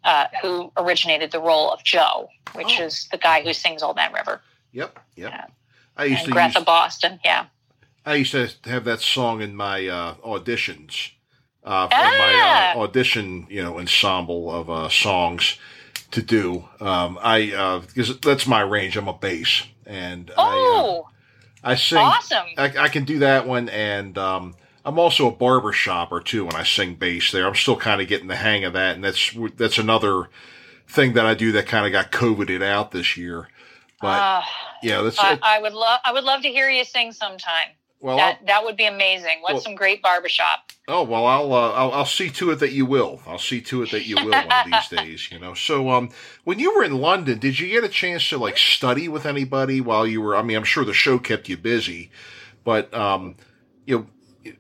uh, 0.05 0.27
who 0.41 0.73
originated 0.77 1.33
the 1.33 1.41
role 1.41 1.71
of 1.71 1.83
Joe, 1.83 2.29
which 2.55 2.79
oh. 2.79 2.85
is 2.85 3.09
the 3.11 3.19
guy 3.19 3.43
who 3.43 3.53
sings 3.53 3.83
Old 3.83 3.97
Man 3.97 4.13
River. 4.13 4.41
Yep, 4.73 4.99
yep. 5.17 5.33
Yeah. 5.33 5.47
I 5.97 6.05
used 6.05 6.21
and 6.21 6.29
to 6.29 6.33
Greta 6.33 6.59
use... 6.61 6.65
Boston, 6.65 7.21
yeah. 7.25 7.47
I 8.05 8.17
used 8.17 8.33
to 8.33 8.49
have 8.65 8.85
that 8.85 9.01
song 9.01 9.43
in 9.43 9.55
my 9.55 9.87
uh, 9.87 10.15
auditions, 10.17 11.13
uh, 11.65 11.89
ah. 11.91 12.75
my 12.75 12.75
uh, 12.75 12.83
audition, 12.83 13.47
you 13.49 13.63
know, 13.63 13.79
ensemble 13.79 14.51
of 14.51 14.69
uh, 14.69 14.89
songs 14.89 15.59
to 16.11 16.23
do. 16.23 16.65
Um, 16.81 17.19
I 17.23 17.81
because 17.87 18.11
uh, 18.11 18.15
that's 18.23 18.47
my 18.47 18.61
range. 18.61 18.97
I'm 18.97 19.09
a 19.09 19.13
bass, 19.13 19.63
and 19.87 20.31
oh, 20.37 21.07
I, 21.63 21.71
uh, 21.71 21.73
I 21.73 21.75
sing. 21.77 21.99
Awesome. 21.99 22.47
I, 22.59 22.73
I, 22.77 22.89
can 22.89 23.05
do 23.05 23.21
that 23.21 23.47
one, 23.47 23.69
and 23.69 24.19
um, 24.19 24.57
I'm 24.85 24.99
also 24.99 25.29
a 25.29 25.33
barber 25.33 25.73
shopper 25.73 26.21
too 26.21 26.45
when 26.45 26.57
I 26.57 26.65
sing 26.65 26.97
bass 26.97 27.31
there. 27.31 27.47
I'm 27.47 27.55
still 27.55 27.77
kind 27.77 28.01
of 28.01 28.09
getting 28.09 28.27
the 28.27 28.37
hang 28.37 28.65
of 28.65 28.73
that, 28.73 28.97
and 28.97 29.05
that's 29.05 29.37
that's 29.57 29.79
another 29.79 30.29
thing 30.89 31.13
that 31.13 31.25
I 31.25 31.35
do 31.35 31.53
that 31.53 31.67
kind 31.67 31.87
of 31.87 31.93
got 31.93 32.11
coveted 32.11 32.63
out 32.63 32.91
this 32.91 33.17
year. 33.17 33.49
But 34.01 34.21
uh, 34.21 34.43
yeah, 34.83 35.03
that's. 35.03 35.21
I, 35.21 35.39
I 35.41 35.61
would 35.61 35.73
love 35.73 36.01
I 36.05 36.13
would 36.13 36.25
love 36.25 36.43
to 36.43 36.49
hear 36.49 36.69
you 36.69 36.85
sing 36.85 37.13
sometime. 37.13 37.69
Well, 38.03 38.17
that 38.17 38.39
I'll, 38.41 38.47
that 38.47 38.65
would 38.65 38.77
be 38.77 38.87
amazing. 38.87 39.39
What's 39.43 39.55
well, 39.55 39.61
some 39.61 39.75
great 39.77 40.03
barbershop? 40.03 40.73
Oh 40.89 41.05
well, 41.05 41.25
I'll, 41.25 41.53
uh, 41.53 41.71
I'll 41.71 41.93
I'll 41.93 42.05
see 42.05 42.31
to 42.31 42.51
it 42.51 42.57
that 42.57 42.73
you 42.73 42.85
will. 42.85 43.23
I'll 43.29 43.39
see 43.39 43.61
to 43.61 43.85
it 43.85 43.93
that 43.93 44.07
you 44.07 44.17
will 44.17 44.33
one 44.33 44.51
of 44.51 44.67
these 44.67 44.89
days. 44.91 45.31
You 45.31 45.39
know. 45.39 45.55
So 45.55 45.89
um, 45.89 46.11
when 46.43 46.59
you 46.59 46.75
were 46.75 46.83
in 46.83 47.01
London, 47.01 47.39
did 47.39 47.61
you 47.61 47.69
get 47.69 47.85
a 47.85 47.89
chance 47.89 48.29
to 48.31 48.39
like 48.39 48.59
study 48.59 49.09
with 49.09 49.25
anybody 49.25 49.81
while 49.81 50.05
you 50.05 50.21
were? 50.21 50.37
I 50.37 50.43
mean, 50.43 50.57
I'm 50.57 50.65
sure 50.65 50.85
the 50.85 50.93
show 50.93 51.21
kept 51.21 51.49
you 51.49 51.57
busy, 51.57 52.11
but 52.65 52.93
um, 52.93 53.37
you 53.87 53.99
know, 53.99 54.55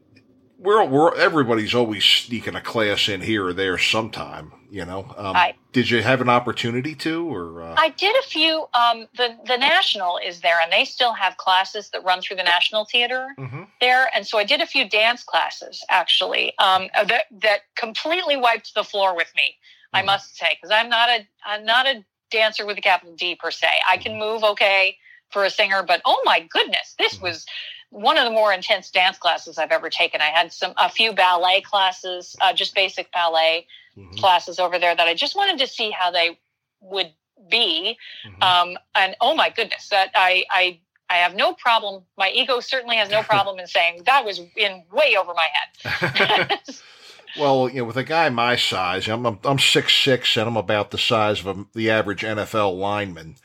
we're, 0.61 0.85
we're 0.85 1.17
everybody's 1.17 1.75
always 1.75 2.05
sneaking 2.05 2.55
a 2.55 2.61
class 2.61 3.09
in 3.09 3.23
here 3.23 3.47
or 3.47 3.53
there 3.53 3.77
sometime. 3.77 4.53
You 4.73 4.87
know, 4.87 5.01
um, 5.19 5.37
I, 5.37 5.53
did 5.73 5.91
you 5.91 6.03
have 6.03 6.23
an 6.23 6.31
opportunity 6.31 6.95
to, 6.95 7.29
or 7.31 7.61
uh... 7.61 7.75
I 7.77 7.91
did 7.91 8.17
a 8.17 8.23
few. 8.23 8.65
Um, 8.73 9.07
the 9.15 9.37
the 9.47 9.59
National 9.59 10.17
is 10.17 10.41
there, 10.41 10.59
and 10.63 10.73
they 10.73 10.87
still 10.87 11.13
have 11.13 11.37
classes 11.37 11.91
that 11.91 12.03
run 12.05 12.23
through 12.23 12.37
the 12.37 12.43
National 12.43 12.87
Theater 12.87 13.27
mm-hmm. 13.39 13.65
there, 13.83 14.09
and 14.15 14.27
so 14.27 14.39
I 14.39 14.45
did 14.45 14.63
a 14.63 14.67
few 14.67 14.89
dance 14.89 15.25
classes 15.25 15.85
actually 15.91 16.57
um, 16.59 16.89
uh, 16.95 17.05
that 17.05 17.25
that 17.43 17.59
completely 17.77 18.39
wiped 18.39 18.75
the 18.75 18.83
floor 18.83 19.15
with 19.15 19.31
me. 19.37 19.43
Mm-hmm. 19.43 19.97
I 19.97 20.03
must 20.05 20.39
say, 20.39 20.57
because 20.57 20.71
I'm 20.71 20.89
not 20.89 21.11
a 21.11 21.29
I'm 21.45 21.67
not 21.67 21.85
a 21.85 22.03
dancer 22.31 22.65
with 22.65 22.79
a 22.79 22.81
capital 22.81 23.15
D 23.15 23.35
per 23.35 23.51
se. 23.51 23.69
I 23.87 23.99
can 23.99 24.13
mm-hmm. 24.13 24.21
move 24.21 24.43
okay 24.43 24.97
for 25.29 25.45
a 25.45 25.51
singer, 25.51 25.83
but 25.87 26.01
oh 26.07 26.23
my 26.25 26.49
goodness, 26.51 26.95
this 26.99 27.17
mm-hmm. 27.17 27.25
was 27.25 27.45
one 27.91 28.17
of 28.17 28.25
the 28.25 28.31
more 28.31 28.55
intense 28.55 28.91
dance 28.91 29.19
classes 29.19 29.59
I've 29.59 29.71
ever 29.71 29.91
taken. 29.91 30.23
I 30.23 30.31
had 30.31 30.51
some 30.51 30.73
a 30.79 30.89
few 30.89 31.13
ballet 31.13 31.61
classes, 31.61 32.37
uh, 32.41 32.55
just 32.55 32.75
basic 32.75 33.13
ballet 33.13 33.67
mm-hmm. 33.97 34.15
classes 34.17 34.59
over 34.59 34.79
there 34.79 34.95
that 34.95 35.09
I 35.09 35.15
just 35.15 35.37
wanted 35.37 35.59
to 35.59 35.67
see 35.67 35.91
how 35.91 36.11
they 36.11 36.39
would 36.81 37.13
be. 37.51 37.97
Mm-hmm. 38.27 38.43
Um, 38.43 38.79
and 38.95 39.17
oh 39.21 39.35
my 39.35 39.51
goodness, 39.51 39.89
that 39.89 40.11
I 40.15 40.45
I 40.51 40.81
I 41.11 41.17
have 41.17 41.35
no 41.35 41.53
problem. 41.53 42.05
My 42.17 42.31
ego 42.31 42.61
certainly 42.61 42.97
has 42.97 43.11
no 43.11 43.23
problem 43.35 43.59
in 43.59 43.67
saying 43.67 44.03
that 44.07 44.25
was 44.25 44.41
in 44.57 44.85
way 44.93 45.17
over 45.17 45.33
my 45.35 45.47
head. 45.53 46.59
well, 47.39 47.69
you 47.69 47.79
know, 47.79 47.85
with 47.85 47.97
a 47.97 48.05
guy 48.05 48.29
my 48.29 48.57
size, 48.57 49.09
I'm 49.09 49.27
I'm, 49.27 49.39
I'm 49.45 49.59
six 49.59 49.95
six 49.95 50.37
and 50.37 50.49
I'm 50.49 50.57
about 50.57 50.91
the 50.91 50.99
size 50.99 51.41
of 51.41 51.47
a, 51.47 51.65
the 51.75 51.91
average 51.91 52.23
NFL 52.23 52.79
lineman. 52.79 53.37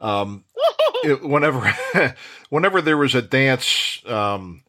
Um, 0.00 0.44
it, 1.04 1.22
whenever, 1.22 1.72
whenever 2.50 2.82
there 2.82 2.96
was 2.96 3.14
a 3.14 3.22
dance, 3.22 4.02
um, 4.06 4.61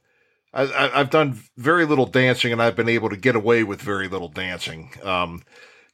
I, 0.54 1.00
have 1.00 1.10
done 1.10 1.40
very 1.58 1.86
little 1.86 2.06
dancing, 2.06 2.52
and 2.52 2.62
I've 2.62 2.76
been 2.76 2.90
able 2.90 3.10
to 3.10 3.18
get 3.18 3.36
away 3.36 3.64
with 3.64 3.82
very 3.82 4.08
little 4.08 4.30
dancing. 4.30 4.92
Um, 5.02 5.44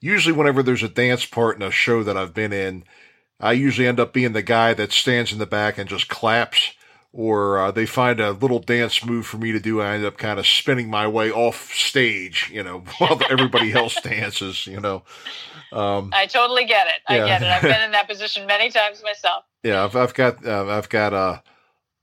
usually, 0.02 0.36
whenever 0.36 0.62
there's 0.62 0.84
a 0.84 0.90
dance 0.90 1.26
part 1.26 1.56
in 1.56 1.62
a 1.62 1.72
show 1.72 2.04
that 2.04 2.18
I've 2.18 2.34
been 2.34 2.52
in, 2.52 2.84
I 3.40 3.54
usually 3.54 3.88
end 3.88 4.00
up 4.00 4.12
being 4.12 4.34
the 4.34 4.42
guy 4.42 4.74
that 4.74 4.92
stands 4.92 5.32
in 5.32 5.40
the 5.40 5.46
back 5.46 5.78
and 5.78 5.90
just 5.90 6.10
claps, 6.10 6.74
or 7.14 7.58
uh, 7.58 7.72
they 7.72 7.86
find 7.86 8.20
a 8.20 8.32
little 8.32 8.60
dance 8.60 9.06
move 9.06 9.26
for 9.26 9.38
me 9.38 9.54
to 9.54 9.60
do. 9.60 9.80
and 9.80 9.90
I 9.90 9.96
end 9.96 10.06
up 10.06 10.18
kind 10.18 10.40
of 10.40 10.46
spinning 10.46 10.90
my 10.90 11.08
way 11.08 11.32
off 11.32 11.74
stage, 11.74 12.50
you 12.54 12.62
know, 12.64 12.84
while 12.98 13.20
everybody 13.30 13.72
else 13.72 14.00
dances, 14.04 14.68
you 14.68 14.82
know. 14.82 15.04
Um, 15.72 16.10
I 16.14 16.26
totally 16.26 16.66
get 16.66 16.88
it. 16.88 17.02
I 17.08 17.18
yeah. 17.18 17.26
get 17.28 17.44
it. 17.44 17.48
I've 17.48 17.62
been 17.62 17.82
in 17.82 17.92
that 17.92 18.10
position 18.10 18.46
many 18.46 18.70
times 18.70 19.02
myself. 19.04 19.44
Yeah, 19.62 19.84
I've, 19.84 19.94
I've 19.94 20.14
got 20.14 20.48
uh, 20.48 20.68
I've 20.70 20.88
got 20.88 21.14
uh, 21.14 21.42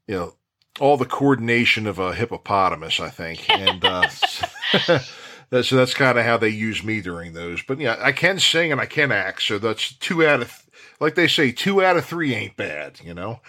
you 0.07 0.15
know 0.15 0.35
all 0.79 0.97
the 0.97 1.05
coordination 1.05 1.87
of 1.87 1.99
a 1.99 2.15
hippopotamus, 2.15 3.01
I 3.01 3.11
think, 3.11 3.49
and 3.51 3.85
uh, 3.85 4.09
so 4.09 5.77
that's 5.77 5.95
kind 5.95 6.19
of 6.19 6.25
how 6.25 6.37
they 6.37 6.49
use 6.49 6.83
me 6.85 7.01
during 7.01 7.33
those. 7.33 7.63
But 7.63 7.81
yeah, 7.81 7.97
I 7.99 8.13
can 8.13 8.39
sing 8.39 8.73
and 8.73 8.81
I 8.81 8.87
can 8.87 9.13
act, 9.13 9.43
so 9.43 9.59
that's 9.59 9.95
two 9.95 10.27
out 10.27 10.43
of 10.43 10.63
like 11.01 11.15
they 11.15 11.29
say, 11.29 11.53
two 11.53 11.85
out 11.85 11.97
of 11.97 12.07
three 12.07 12.35
ain't 12.35 12.57
bad, 12.57 13.01
you 13.05 13.13
know. 13.13 13.41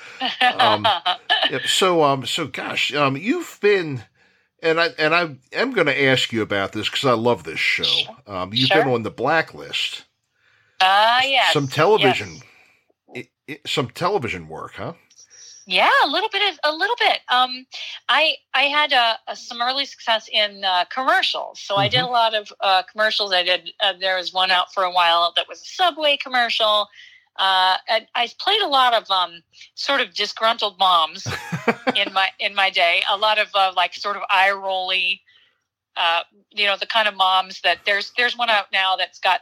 Um, 0.42 0.86
yeah, 1.50 1.60
so 1.66 2.04
um, 2.04 2.26
so 2.26 2.48
gosh, 2.48 2.94
um, 2.94 3.16
you've 3.16 3.58
been 3.62 4.04
and 4.62 4.80
I 4.80 4.90
and 4.98 5.14
I 5.14 5.36
am 5.54 5.74
going 5.74 5.88
to 5.88 6.04
ask 6.04 6.32
you 6.32 6.42
about 6.42 6.72
this 6.72 6.90
because 6.90 7.06
I 7.06 7.14
love 7.14 7.44
this 7.44 7.60
show. 7.60 8.16
Um, 8.26 8.54
you've 8.54 8.68
sure. 8.68 8.84
been 8.84 8.94
on 8.94 9.04
the 9.04 9.12
blacklist. 9.12 10.06
Ah, 10.82 11.20
uh, 11.20 11.22
yes. 11.24 11.54
Some 11.54 11.68
television, 11.68 12.30
yes. 12.34 12.44
It, 13.14 13.28
it, 13.48 13.68
some 13.68 13.90
television 13.90 14.48
work, 14.48 14.74
huh? 14.76 14.94
Yeah, 15.70 15.90
a 16.06 16.08
little 16.08 16.30
bit. 16.30 16.42
Of, 16.54 16.60
a 16.64 16.74
little 16.74 16.96
bit. 16.98 17.20
Um, 17.28 17.66
I 18.08 18.36
I 18.54 18.64
had 18.64 18.94
a, 18.94 19.18
a 19.28 19.36
some 19.36 19.62
early 19.62 19.84
success 19.84 20.30
in 20.32 20.64
uh, 20.64 20.86
commercials, 20.86 21.60
so 21.60 21.74
mm-hmm. 21.74 21.82
I 21.82 21.90
did 21.90 21.98
mm-hmm. 21.98 22.08
a 22.08 22.12
lot 22.12 22.34
of 22.34 22.54
uh, 22.62 22.84
commercials. 22.90 23.34
I 23.34 23.44
did. 23.44 23.72
Uh, 23.82 23.92
there 24.00 24.16
was 24.16 24.32
one 24.32 24.50
out 24.50 24.74
for 24.74 24.84
a 24.84 24.92
while 24.92 25.34
that 25.36 25.50
was 25.50 25.62
a 25.62 25.66
Subway 25.66 26.16
commercial. 26.16 26.88
Uh, 27.36 27.78
I, 27.90 28.08
I, 28.16 28.30
played 28.40 28.62
a 28.62 28.68
lot 28.68 28.96
of 28.96 29.12
um, 29.12 29.44
sort 29.76 30.02
of 30.02 30.16
disgruntled 30.16 30.80
moms 30.80 31.28
in 31.96 32.14
my 32.14 32.30
in 32.40 32.56
my 32.56 32.70
day. 32.70 33.04
A 33.10 33.18
lot 33.18 33.38
of 33.38 33.50
uh, 33.54 33.74
like 33.76 33.94
sort 33.94 34.16
of 34.16 34.24
eye 34.32 34.52
rolly, 34.52 35.22
uh, 35.98 36.22
you 36.50 36.66
know, 36.66 36.78
the 36.78 36.88
kind 36.88 37.10
of 37.10 37.16
moms 37.16 37.60
that 37.62 37.80
there's 37.86 38.14
there's 38.16 38.38
one 38.38 38.50
out 38.50 38.68
now 38.72 38.96
that's 38.96 39.20
got 39.20 39.42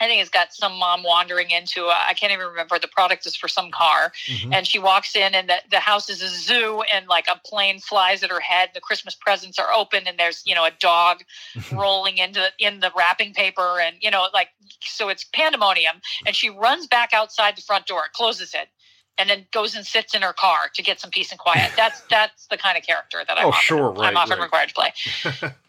I 0.00 0.06
think 0.06 0.20
it's 0.20 0.30
got 0.30 0.52
some 0.52 0.76
mom 0.78 1.02
wandering 1.02 1.50
into, 1.50 1.86
I 1.86 2.12
can't 2.14 2.32
even 2.32 2.46
remember, 2.46 2.78
the 2.78 2.88
product 2.88 3.24
is 3.26 3.34
for 3.34 3.48
some 3.48 3.70
car. 3.70 4.12
Mm-hmm. 4.26 4.52
And 4.52 4.66
she 4.66 4.78
walks 4.78 5.16
in, 5.16 5.34
and 5.34 5.48
the, 5.48 5.56
the 5.70 5.80
house 5.80 6.10
is 6.10 6.20
a 6.22 6.28
zoo, 6.28 6.82
and 6.92 7.06
like 7.08 7.26
a 7.32 7.40
plane 7.46 7.78
flies 7.80 8.22
at 8.22 8.30
her 8.30 8.40
head. 8.40 8.70
The 8.74 8.80
Christmas 8.80 9.14
presents 9.14 9.58
are 9.58 9.72
open, 9.72 10.06
and 10.06 10.18
there's, 10.18 10.42
you 10.44 10.54
know, 10.54 10.64
a 10.64 10.72
dog 10.80 11.22
rolling 11.72 12.18
into 12.18 12.46
in 12.58 12.80
the 12.80 12.92
wrapping 12.96 13.32
paper. 13.32 13.80
And, 13.80 13.96
you 14.00 14.10
know, 14.10 14.26
like, 14.34 14.48
so 14.80 15.08
it's 15.08 15.24
pandemonium. 15.32 15.96
And 16.26 16.36
she 16.36 16.50
runs 16.50 16.86
back 16.86 17.14
outside 17.14 17.56
the 17.56 17.62
front 17.62 17.86
door, 17.86 18.02
closes 18.12 18.52
it, 18.52 18.68
and 19.18 19.30
then 19.30 19.46
goes 19.50 19.74
and 19.74 19.86
sits 19.86 20.14
in 20.14 20.20
her 20.20 20.34
car 20.34 20.68
to 20.74 20.82
get 20.82 21.00
some 21.00 21.10
peace 21.10 21.30
and 21.30 21.38
quiet. 21.38 21.72
That's 21.76 22.02
that's 22.10 22.46
the 22.48 22.58
kind 22.58 22.76
of 22.76 22.84
character 22.84 23.24
that 23.26 23.38
I'm, 23.38 23.46
oh, 23.46 23.48
often, 23.48 23.62
sure, 23.62 23.90
right, 23.92 24.08
I'm 24.08 24.16
often 24.16 24.38
right. 24.38 24.44
required 24.44 24.68
to 24.68 24.74
play. 24.74 25.52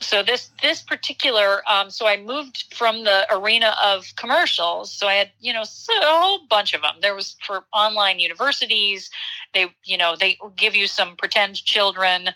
so 0.00 0.22
this 0.22 0.50
this 0.62 0.82
particular 0.82 1.62
um, 1.68 1.90
so 1.90 2.06
i 2.06 2.16
moved 2.16 2.74
from 2.74 3.04
the 3.04 3.26
arena 3.30 3.74
of 3.82 4.06
commercials. 4.16 4.92
So 4.92 5.06
i 5.06 5.14
had 5.14 5.30
you 5.40 5.52
know 5.52 5.64
so, 5.64 5.92
a 5.92 6.04
whole 6.04 6.46
bunch 6.48 6.74
of 6.74 6.82
them 6.82 6.96
there 7.00 7.14
was 7.14 7.36
for 7.46 7.64
online 7.72 8.18
universities. 8.18 9.10
They 9.54 9.66
you 9.84 9.96
know 9.96 10.16
they 10.16 10.38
give 10.56 10.74
you 10.74 10.86
some 10.86 11.16
pretend 11.16 11.56
children 11.56 12.30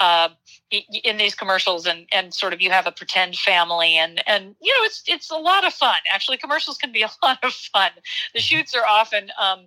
uh, 0.00 0.30
in 0.70 1.18
these 1.18 1.34
commercials 1.34 1.86
and 1.86 2.06
and 2.12 2.32
sort 2.32 2.52
of 2.52 2.60
you 2.60 2.70
have 2.70 2.86
a 2.86 2.92
pretend 2.92 3.36
family 3.36 3.96
and 3.96 4.22
and 4.26 4.54
you 4.60 4.72
know 4.72 4.84
it's 4.84 5.02
it's 5.06 5.30
a 5.30 5.36
lot 5.36 5.66
of 5.66 5.72
fun. 5.72 5.98
Actually 6.10 6.38
commercials 6.38 6.78
can 6.78 6.92
be 6.92 7.02
a 7.10 7.10
lot 7.22 7.38
of 7.42 7.52
fun. 7.52 7.90
The 8.34 8.40
shoots 8.40 8.74
are 8.74 8.86
often 8.86 9.30
um, 9.40 9.66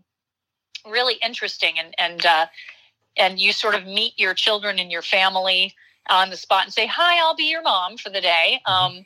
really 0.89 1.15
interesting 1.23 1.75
and 1.77 1.93
and 1.97 2.25
uh, 2.25 2.45
and 3.17 3.39
you 3.39 3.53
sort 3.53 3.75
of 3.75 3.85
meet 3.85 4.13
your 4.17 4.33
children 4.33 4.79
and 4.79 4.91
your 4.91 5.01
family 5.01 5.75
on 6.09 6.29
the 6.29 6.37
spot 6.37 6.65
and 6.65 6.73
say 6.73 6.87
hi 6.87 7.19
i'll 7.19 7.35
be 7.35 7.49
your 7.49 7.61
mom 7.61 7.97
for 7.97 8.09
the 8.09 8.21
day 8.21 8.61
mm-hmm. 8.67 8.97
um, 8.97 9.05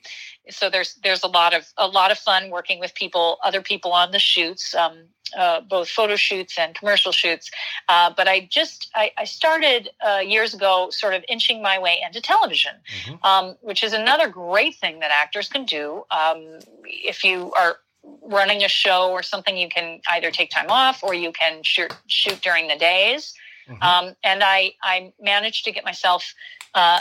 so 0.49 0.69
there's 0.69 0.95
there's 1.03 1.23
a 1.23 1.27
lot 1.27 1.53
of 1.53 1.65
a 1.77 1.87
lot 1.87 2.11
of 2.11 2.17
fun 2.17 2.49
working 2.49 2.79
with 2.79 2.93
people 2.95 3.37
other 3.43 3.61
people 3.61 3.91
on 3.91 4.11
the 4.11 4.19
shoots 4.19 4.73
um, 4.75 4.97
uh, 5.37 5.59
both 5.61 5.89
photo 5.89 6.15
shoots 6.15 6.57
and 6.57 6.73
commercial 6.73 7.11
shoots 7.11 7.51
uh, 7.89 8.11
but 8.15 8.27
i 8.27 8.47
just 8.49 8.89
i, 8.95 9.11
I 9.17 9.25
started 9.25 9.89
uh, 10.05 10.19
years 10.19 10.53
ago 10.53 10.89
sort 10.91 11.13
of 11.13 11.23
inching 11.27 11.61
my 11.61 11.79
way 11.79 11.99
into 12.05 12.21
television 12.21 12.73
mm-hmm. 13.03 13.25
um, 13.25 13.55
which 13.61 13.83
is 13.83 13.93
another 13.93 14.29
great 14.29 14.75
thing 14.75 14.99
that 14.99 15.11
actors 15.11 15.49
can 15.49 15.65
do 15.65 16.03
um, 16.11 16.59
if 16.83 17.23
you 17.23 17.51
are 17.59 17.77
running 18.23 18.63
a 18.63 18.69
show 18.69 19.11
or 19.11 19.21
something 19.21 19.57
you 19.57 19.67
can 19.67 19.99
either 20.11 20.31
take 20.31 20.49
time 20.49 20.69
off 20.69 21.03
or 21.03 21.13
you 21.13 21.31
can 21.31 21.61
shoot 21.63 21.93
shoot 22.07 22.41
during 22.41 22.67
the 22.67 22.77
days 22.77 23.33
mm-hmm. 23.69 23.83
Um, 23.83 24.15
and 24.23 24.43
i 24.43 24.73
i 24.83 25.13
managed 25.19 25.65
to 25.65 25.71
get 25.71 25.83
myself 25.85 26.33
uh, 26.73 26.99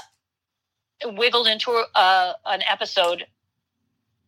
wiggled 1.04 1.46
into 1.46 1.70
a, 1.70 2.34
an 2.46 2.62
episode 2.68 3.26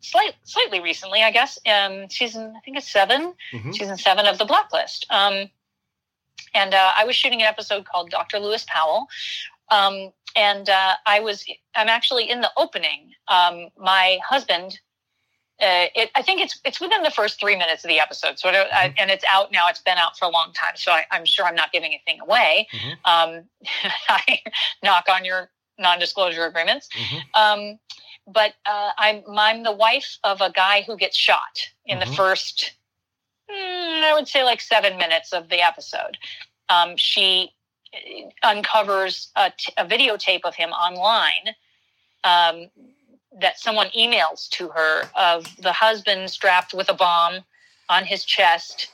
slight, 0.01 0.34
slightly 0.45 0.80
recently, 0.80 1.22
I 1.22 1.30
guess, 1.30 1.59
um, 1.66 2.09
season, 2.09 2.55
I 2.57 2.61
think 2.61 2.76
it's 2.76 2.91
7 2.91 3.34
mm-hmm. 3.53 3.72
season 3.72 3.97
seven 3.97 4.26
of 4.26 4.39
The 4.39 4.45
Blacklist. 4.45 5.07
Um, 5.11 5.51
and 6.55 6.74
uh, 6.74 6.93
I 6.97 7.05
was 7.05 7.16
shooting 7.16 7.41
an 7.41 7.49
episode 7.49 7.84
called 7.84 8.11
Dr. 8.11 8.39
Lewis 8.39 8.64
Powell. 8.68 9.09
Um, 9.70 10.12
and 10.36 10.68
uh, 10.68 10.95
I 11.07 11.20
was, 11.20 11.45
I'm 11.74 11.89
actually 11.89 12.30
in 12.30 12.41
the 12.41 12.51
opening. 12.57 13.12
Um, 13.28 13.68
my 13.76 14.18
husband, 14.26 14.78
uh, 15.61 15.86
it, 15.94 16.11
I 16.14 16.22
think 16.22 16.40
it's 16.40 16.61
it's 16.64 16.80
within 16.80 17.02
the 17.02 17.11
first 17.11 17.40
three 17.40 17.56
minutes 17.56 17.84
of 17.84 17.88
the 17.88 17.98
episode. 17.98 18.38
So, 18.38 18.48
it, 18.48 18.54
mm-hmm. 18.54 18.92
and 18.96 19.11
it's 19.11 19.24
out 19.32 19.50
now. 19.50 19.68
It's 19.68 19.80
been 19.80 19.98
out 19.98 20.16
for 20.16 20.26
a 20.26 20.30
long 20.30 20.52
time, 20.52 20.74
so 20.76 20.92
I, 20.92 21.04
am 21.11 21.24
sure 21.24 21.44
I'm 21.44 21.56
not 21.56 21.72
giving 21.72 21.92
anything 21.92 22.20
away. 22.20 22.68
Mm-hmm. 22.72 22.90
Um, 23.04 23.44
I 24.09 24.40
knock 24.82 25.06
on 25.11 25.24
your 25.24 25.50
non-disclosure 25.78 26.44
agreements. 26.44 26.88
Mm-hmm. 26.96 27.18
Um, 27.40 27.78
but 28.26 28.54
uh, 28.66 28.90
I'm 28.98 29.22
I'm 29.36 29.64
the 29.64 29.72
wife 29.72 30.18
of 30.22 30.40
a 30.40 30.50
guy 30.50 30.82
who 30.82 30.96
gets 30.96 31.16
shot 31.16 31.68
in 31.86 31.98
the 31.98 32.04
mm-hmm. 32.04 32.14
first, 32.14 32.74
mm, 33.50 33.54
I 34.04 34.14
would 34.14 34.28
say, 34.28 34.44
like 34.44 34.61
seven 34.61 34.96
minutes 34.96 35.32
of 35.32 35.48
the 35.48 35.61
episode. 35.61 36.18
Um, 36.68 36.96
she 36.96 37.52
uncovers 38.42 39.30
a, 39.34 39.50
t- 39.56 39.72
a 39.78 39.84
videotape 39.84 40.42
of 40.44 40.54
him 40.54 40.70
online 40.70 41.54
um, 42.24 42.68
that 43.41 43.59
someone 43.59 43.89
emails 43.97 44.49
to 44.51 44.68
her 44.68 45.03
of 45.14 45.47
the 45.61 45.72
husband 45.72 46.31
strapped 46.31 46.74
with 46.74 46.89
a 46.89 46.95
bomb 46.95 47.45
on 47.89 48.05
his 48.05 48.24
chest 48.24 48.91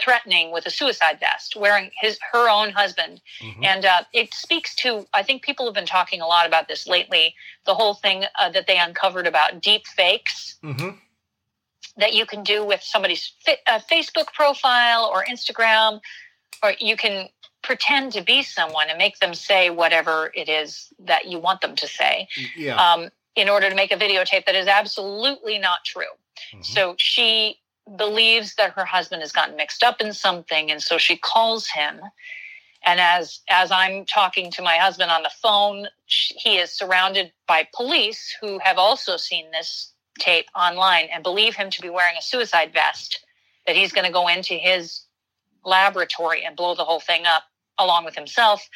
threatening 0.00 0.52
with 0.52 0.66
a 0.66 0.70
suicide 0.70 1.18
vest 1.18 1.56
wearing 1.56 1.90
his 2.00 2.18
her 2.32 2.48
own 2.48 2.70
husband 2.70 3.20
mm-hmm. 3.40 3.64
and 3.64 3.84
uh, 3.84 4.02
it 4.12 4.32
speaks 4.34 4.74
to 4.74 5.06
i 5.14 5.22
think 5.22 5.42
people 5.42 5.64
have 5.64 5.74
been 5.74 5.86
talking 5.86 6.20
a 6.20 6.26
lot 6.26 6.46
about 6.46 6.68
this 6.68 6.86
lately 6.86 7.34
the 7.64 7.74
whole 7.74 7.94
thing 7.94 8.24
uh, 8.38 8.50
that 8.50 8.66
they 8.66 8.78
uncovered 8.78 9.26
about 9.26 9.62
deep 9.62 9.86
fakes 9.86 10.56
mm-hmm. 10.62 10.90
that 11.96 12.12
you 12.12 12.26
can 12.26 12.42
do 12.42 12.64
with 12.64 12.82
somebody's 12.82 13.32
fi- 13.44 13.56
uh, 13.66 13.80
facebook 13.90 14.26
profile 14.34 15.10
or 15.12 15.24
instagram 15.24 16.00
or 16.62 16.74
you 16.78 16.96
can 16.96 17.28
pretend 17.62 18.12
to 18.12 18.20
be 18.20 18.42
someone 18.42 18.88
and 18.90 18.98
make 18.98 19.18
them 19.20 19.32
say 19.32 19.70
whatever 19.70 20.30
it 20.34 20.48
is 20.48 20.92
that 20.98 21.26
you 21.26 21.38
want 21.38 21.60
them 21.60 21.74
to 21.76 21.86
say 21.86 22.28
yeah. 22.56 22.76
um, 22.76 23.08
in 23.34 23.48
order 23.48 23.68
to 23.68 23.74
make 23.74 23.92
a 23.92 23.96
videotape 23.96 24.44
that 24.46 24.54
is 24.54 24.66
absolutely 24.66 25.58
not 25.58 25.84
true. 25.84 26.02
Mm-hmm. 26.52 26.62
So 26.62 26.94
she 26.98 27.58
believes 27.96 28.54
that 28.56 28.72
her 28.72 28.84
husband 28.84 29.22
has 29.22 29.32
gotten 29.32 29.56
mixed 29.56 29.82
up 29.82 30.00
in 30.00 30.12
something 30.12 30.70
and 30.70 30.80
so 30.80 30.98
she 30.98 31.16
calls 31.16 31.66
him 31.66 32.00
and 32.84 33.00
as 33.00 33.40
as 33.50 33.72
i'm 33.72 34.04
talking 34.04 34.52
to 34.52 34.62
my 34.62 34.76
husband 34.76 35.10
on 35.10 35.24
the 35.24 35.30
phone 35.42 35.88
he 36.06 36.58
is 36.58 36.70
surrounded 36.70 37.32
by 37.48 37.66
police 37.74 38.36
who 38.40 38.60
have 38.60 38.78
also 38.78 39.16
seen 39.16 39.50
this 39.50 39.92
tape 40.20 40.46
online 40.54 41.08
and 41.12 41.24
believe 41.24 41.56
him 41.56 41.70
to 41.70 41.82
be 41.82 41.90
wearing 41.90 42.14
a 42.16 42.22
suicide 42.22 42.72
vest 42.72 43.24
that 43.66 43.76
he's 43.76 43.92
going 43.92 44.06
to 44.06 44.12
go 44.12 44.28
into 44.28 44.54
his 44.54 45.02
laboratory 45.64 46.44
and 46.44 46.56
blow 46.56 46.74
the 46.74 46.84
whole 46.84 47.00
thing 47.00 47.24
up 47.26 47.44
along 47.78 48.04
with 48.04 48.14
himself. 48.14 48.68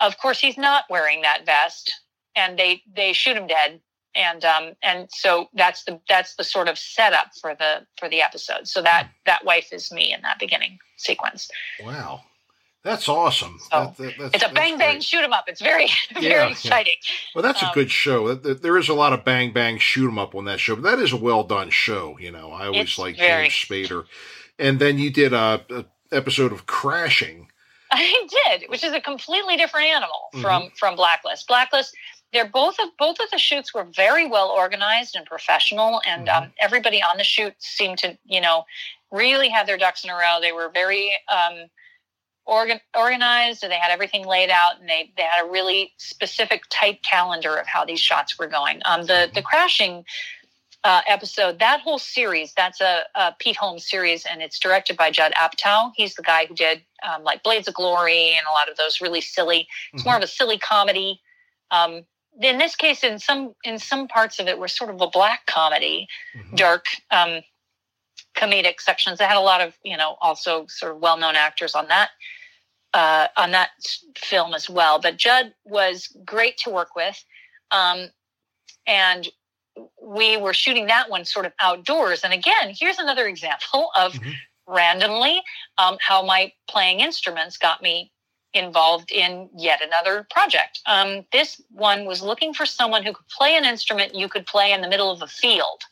Of 0.00 0.18
course, 0.18 0.40
he's 0.40 0.56
not 0.56 0.84
wearing 0.88 1.22
that 1.22 1.44
vest, 1.44 2.00
and 2.34 2.58
they 2.58 2.82
they 2.94 3.12
shoot 3.12 3.36
him 3.36 3.46
dead. 3.46 3.80
And 4.14 4.44
um 4.44 4.72
and 4.82 5.08
so 5.10 5.48
that's 5.54 5.84
the 5.84 6.00
that's 6.08 6.34
the 6.34 6.44
sort 6.44 6.68
of 6.68 6.78
setup 6.78 7.28
for 7.40 7.54
the 7.54 7.86
for 7.98 8.08
the 8.08 8.22
episode. 8.22 8.66
So 8.66 8.82
that 8.82 9.08
that 9.26 9.44
wife 9.44 9.72
is 9.72 9.92
me 9.92 10.12
in 10.12 10.22
that 10.22 10.38
beginning 10.38 10.78
sequence. 10.96 11.48
Wow. 11.82 12.22
That's 12.82 13.10
awesome. 13.10 13.58
So 13.60 13.68
that, 13.70 13.96
that, 13.98 14.14
that's, 14.18 14.34
it's 14.36 14.44
a 14.44 14.54
bang 14.54 14.78
bang 14.78 14.94
great. 14.94 15.04
shoot 15.04 15.22
'em 15.22 15.34
up. 15.34 15.44
It's 15.48 15.60
very 15.60 15.88
very 16.14 16.26
yeah, 16.26 16.48
exciting. 16.48 16.94
Yeah. 17.02 17.14
Well, 17.34 17.42
that's 17.42 17.62
um, 17.62 17.70
a 17.70 17.74
good 17.74 17.90
show. 17.90 18.34
There 18.34 18.78
is 18.78 18.88
a 18.88 18.94
lot 18.94 19.12
of 19.12 19.24
bang 19.24 19.52
bang 19.52 19.78
shoot 19.78 20.08
'em 20.08 20.18
up 20.18 20.34
on 20.34 20.46
that 20.46 20.60
show, 20.60 20.76
but 20.76 20.84
that 20.84 20.98
is 20.98 21.12
a 21.12 21.16
well 21.16 21.44
done 21.44 21.70
show. 21.70 22.16
You 22.18 22.32
know, 22.32 22.50
I 22.52 22.66
always 22.66 22.98
like 22.98 23.16
James 23.16 23.52
Spader. 23.52 24.06
And 24.58 24.78
then 24.78 24.98
you 24.98 25.10
did 25.10 25.32
a, 25.32 25.64
a 25.70 25.84
episode 26.12 26.52
of 26.52 26.66
Crashing. 26.66 27.48
I 27.92 28.26
did, 28.28 28.68
which 28.68 28.84
is 28.84 28.92
a 28.92 29.00
completely 29.00 29.56
different 29.56 29.88
animal 29.88 30.28
mm-hmm. 30.32 30.42
from 30.42 30.70
from 30.78 30.96
Blacklist. 30.96 31.48
Blacklist, 31.48 31.94
they're 32.32 32.48
both 32.48 32.76
of 32.80 32.88
both 32.98 33.18
of 33.20 33.30
the 33.30 33.38
shoots 33.38 33.74
were 33.74 33.84
very 33.84 34.26
well 34.26 34.48
organized 34.48 35.16
and 35.16 35.26
professional, 35.26 36.00
and 36.06 36.28
mm-hmm. 36.28 36.44
um, 36.44 36.52
everybody 36.60 37.02
on 37.02 37.18
the 37.18 37.24
shoot 37.24 37.54
seemed 37.58 37.98
to, 37.98 38.16
you 38.24 38.40
know, 38.40 38.64
really 39.10 39.48
have 39.48 39.66
their 39.66 39.78
ducks 39.78 40.04
in 40.04 40.10
a 40.10 40.14
row. 40.14 40.38
They 40.40 40.52
were 40.52 40.70
very 40.72 41.12
um, 41.28 41.66
organ- 42.46 42.80
organized, 42.96 43.62
and 43.62 43.72
they 43.72 43.78
had 43.78 43.90
everything 43.90 44.26
laid 44.26 44.50
out, 44.50 44.80
and 44.80 44.88
they 44.88 45.12
they 45.16 45.22
had 45.22 45.44
a 45.44 45.50
really 45.50 45.92
specific, 45.96 46.62
tight 46.70 47.02
calendar 47.02 47.56
of 47.56 47.66
how 47.66 47.84
these 47.84 48.00
shots 48.00 48.38
were 48.38 48.46
going. 48.46 48.80
Um, 48.84 49.02
the 49.02 49.12
mm-hmm. 49.12 49.34
the 49.34 49.42
crashing 49.42 50.04
uh, 50.84 51.02
episode, 51.08 51.58
that 51.58 51.80
whole 51.80 51.98
series, 51.98 52.54
that's 52.54 52.80
a, 52.80 53.02
a, 53.14 53.34
Pete 53.38 53.56
Holmes 53.56 53.88
series, 53.88 54.24
and 54.24 54.40
it's 54.40 54.58
directed 54.58 54.96
by 54.96 55.10
Judd 55.10 55.32
Apatow. 55.32 55.92
He's 55.94 56.14
the 56.14 56.22
guy 56.22 56.46
who 56.46 56.54
did 56.54 56.82
um, 57.06 57.22
like 57.22 57.42
Blades 57.42 57.68
of 57.68 57.74
Glory 57.74 58.30
and 58.30 58.46
a 58.48 58.52
lot 58.52 58.70
of 58.70 58.76
those 58.76 59.00
really 59.00 59.20
silly. 59.20 59.66
It's 59.92 60.02
mm-hmm. 60.02 60.08
more 60.08 60.16
of 60.16 60.22
a 60.22 60.26
silly 60.26 60.58
comedy. 60.58 61.20
Um, 61.70 62.04
in 62.40 62.58
this 62.58 62.76
case, 62.76 63.04
in 63.04 63.18
some 63.18 63.54
in 63.64 63.78
some 63.78 64.08
parts 64.08 64.38
of 64.38 64.46
it, 64.46 64.58
were 64.58 64.68
sort 64.68 64.90
of 64.90 65.00
a 65.00 65.08
black 65.08 65.46
comedy, 65.46 66.06
mm-hmm. 66.36 66.56
dark 66.56 66.86
um, 67.10 67.40
comedic 68.36 68.80
sections. 68.80 69.18
They 69.18 69.24
had 69.24 69.36
a 69.36 69.40
lot 69.40 69.60
of 69.60 69.76
you 69.84 69.96
know 69.96 70.16
also 70.20 70.66
sort 70.68 70.92
of 70.92 71.00
well 71.00 71.16
known 71.16 71.36
actors 71.36 71.74
on 71.74 71.88
that 71.88 72.10
uh, 72.94 73.28
on 73.36 73.50
that 73.52 73.70
film 74.16 74.54
as 74.54 74.68
well. 74.68 75.00
But 75.00 75.16
Judd 75.16 75.54
was 75.64 76.08
great 76.24 76.56
to 76.58 76.70
work 76.70 76.94
with. 76.94 77.22
Um, 77.70 78.08
and 78.86 79.28
we 80.02 80.36
were 80.36 80.54
shooting 80.54 80.86
that 80.86 81.10
one 81.10 81.24
sort 81.24 81.46
of 81.46 81.52
outdoors. 81.60 82.24
And 82.24 82.32
again, 82.32 82.74
here's 82.76 82.98
another 82.98 83.26
example 83.28 83.90
of 83.96 84.12
mm-hmm. 84.14 84.30
randomly 84.66 85.40
um, 85.78 85.96
how 86.00 86.24
my 86.24 86.52
playing 86.68 87.00
instruments 87.00 87.56
got 87.56 87.82
me 87.82 88.12
involved 88.52 89.10
in 89.12 89.48
yet 89.56 89.80
another 89.82 90.26
project. 90.30 90.80
Um, 90.86 91.24
this 91.32 91.60
one 91.70 92.04
was 92.04 92.22
looking 92.22 92.52
for 92.52 92.66
someone 92.66 93.02
who 93.04 93.12
could 93.12 93.28
play 93.28 93.56
an 93.56 93.64
instrument 93.64 94.14
you 94.14 94.28
could 94.28 94.46
play 94.46 94.72
in 94.72 94.80
the 94.80 94.88
middle 94.88 95.10
of 95.10 95.22
a 95.22 95.26
field, 95.26 95.82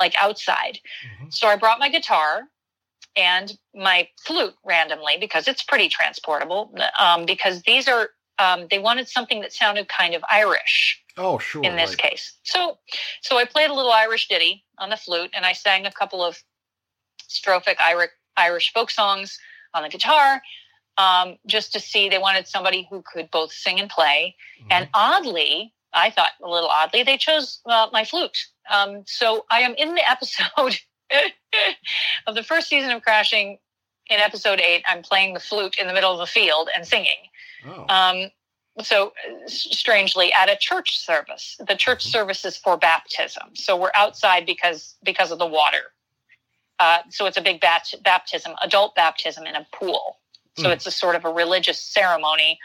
like 0.00 0.14
outside. 0.20 0.78
Mm-hmm. 1.06 1.30
So 1.30 1.46
I 1.46 1.56
brought 1.56 1.78
my 1.78 1.88
guitar 1.88 2.42
and 3.16 3.56
my 3.74 4.08
flute 4.24 4.54
randomly 4.64 5.16
because 5.18 5.48
it's 5.48 5.62
pretty 5.62 5.88
transportable. 5.88 6.74
Um, 6.98 7.26
because 7.26 7.62
these 7.62 7.88
are, 7.88 8.10
um, 8.38 8.66
they 8.70 8.78
wanted 8.78 9.08
something 9.08 9.40
that 9.40 9.52
sounded 9.52 9.88
kind 9.88 10.14
of 10.14 10.22
Irish. 10.30 11.02
Oh, 11.16 11.38
sure. 11.38 11.62
In 11.62 11.76
this 11.76 11.94
case, 11.94 12.38
so 12.42 12.78
so 13.20 13.36
I 13.36 13.44
played 13.44 13.68
a 13.68 13.74
little 13.74 13.92
Irish 13.92 14.28
ditty 14.28 14.64
on 14.78 14.88
the 14.88 14.96
flute, 14.96 15.30
and 15.34 15.44
I 15.44 15.52
sang 15.52 15.84
a 15.84 15.92
couple 15.92 16.24
of 16.24 16.42
strophic 17.28 17.74
Irish 17.80 18.08
Irish 18.38 18.72
folk 18.72 18.90
songs 18.90 19.38
on 19.74 19.82
the 19.82 19.90
guitar, 19.90 20.40
um, 20.98 21.36
just 21.46 21.72
to 21.72 21.80
see. 21.80 22.08
They 22.08 22.18
wanted 22.18 22.46
somebody 22.46 22.86
who 22.90 23.02
could 23.02 23.30
both 23.30 23.52
sing 23.52 23.80
and 23.80 23.90
play, 23.90 24.36
mm-hmm. 24.60 24.68
and 24.70 24.88
oddly, 24.94 25.72
I 25.92 26.10
thought 26.10 26.32
a 26.42 26.48
little 26.48 26.68
oddly, 26.68 27.02
they 27.02 27.16
chose 27.16 27.60
uh, 27.66 27.88
my 27.92 28.04
flute. 28.04 28.46
Um, 28.70 29.04
so 29.06 29.44
I 29.50 29.60
am 29.60 29.74
in 29.74 29.94
the 29.94 30.10
episode 30.10 30.78
of 32.26 32.34
the 32.34 32.42
first 32.42 32.68
season 32.68 32.90
of 32.90 33.02
Crashing. 33.02 33.58
In 34.10 34.18
episode 34.18 34.60
eight, 34.60 34.82
I'm 34.88 35.00
playing 35.00 35.32
the 35.32 35.40
flute 35.40 35.76
in 35.78 35.86
the 35.86 35.94
middle 35.94 36.12
of 36.12 36.18
the 36.18 36.26
field 36.26 36.68
and 36.74 36.86
singing. 36.86 37.28
Oh. 37.64 37.86
Um, 37.88 38.30
so 38.80 39.08
uh, 39.08 39.46
strangely 39.46 40.32
at 40.32 40.48
a 40.48 40.56
church 40.56 40.98
service 40.98 41.56
the 41.66 41.74
church 41.74 42.04
mm-hmm. 42.04 42.10
service 42.10 42.44
is 42.44 42.56
for 42.56 42.76
baptism 42.76 43.50
so 43.54 43.76
we're 43.76 43.92
outside 43.94 44.46
because 44.46 44.96
because 45.02 45.30
of 45.30 45.38
the 45.38 45.46
water 45.46 45.92
uh, 46.78 46.98
so 47.10 47.26
it's 47.26 47.36
a 47.36 47.42
big 47.42 47.60
bat- 47.60 47.94
baptism 48.02 48.52
adult 48.62 48.94
baptism 48.94 49.44
in 49.44 49.54
a 49.54 49.66
pool 49.72 50.18
so 50.56 50.68
mm. 50.68 50.72
it's 50.72 50.86
a 50.86 50.90
sort 50.90 51.16
of 51.16 51.24
a 51.24 51.30
religious 51.30 51.80
ceremony 51.80 52.58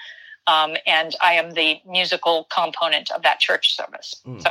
um, 0.47 0.77
and 0.85 1.13
I 1.21 1.33
am 1.33 1.51
the 1.51 1.79
musical 1.85 2.47
component 2.49 3.11
of 3.11 3.21
that 3.23 3.39
church 3.39 3.75
service. 3.75 4.15
Mm. 4.25 4.41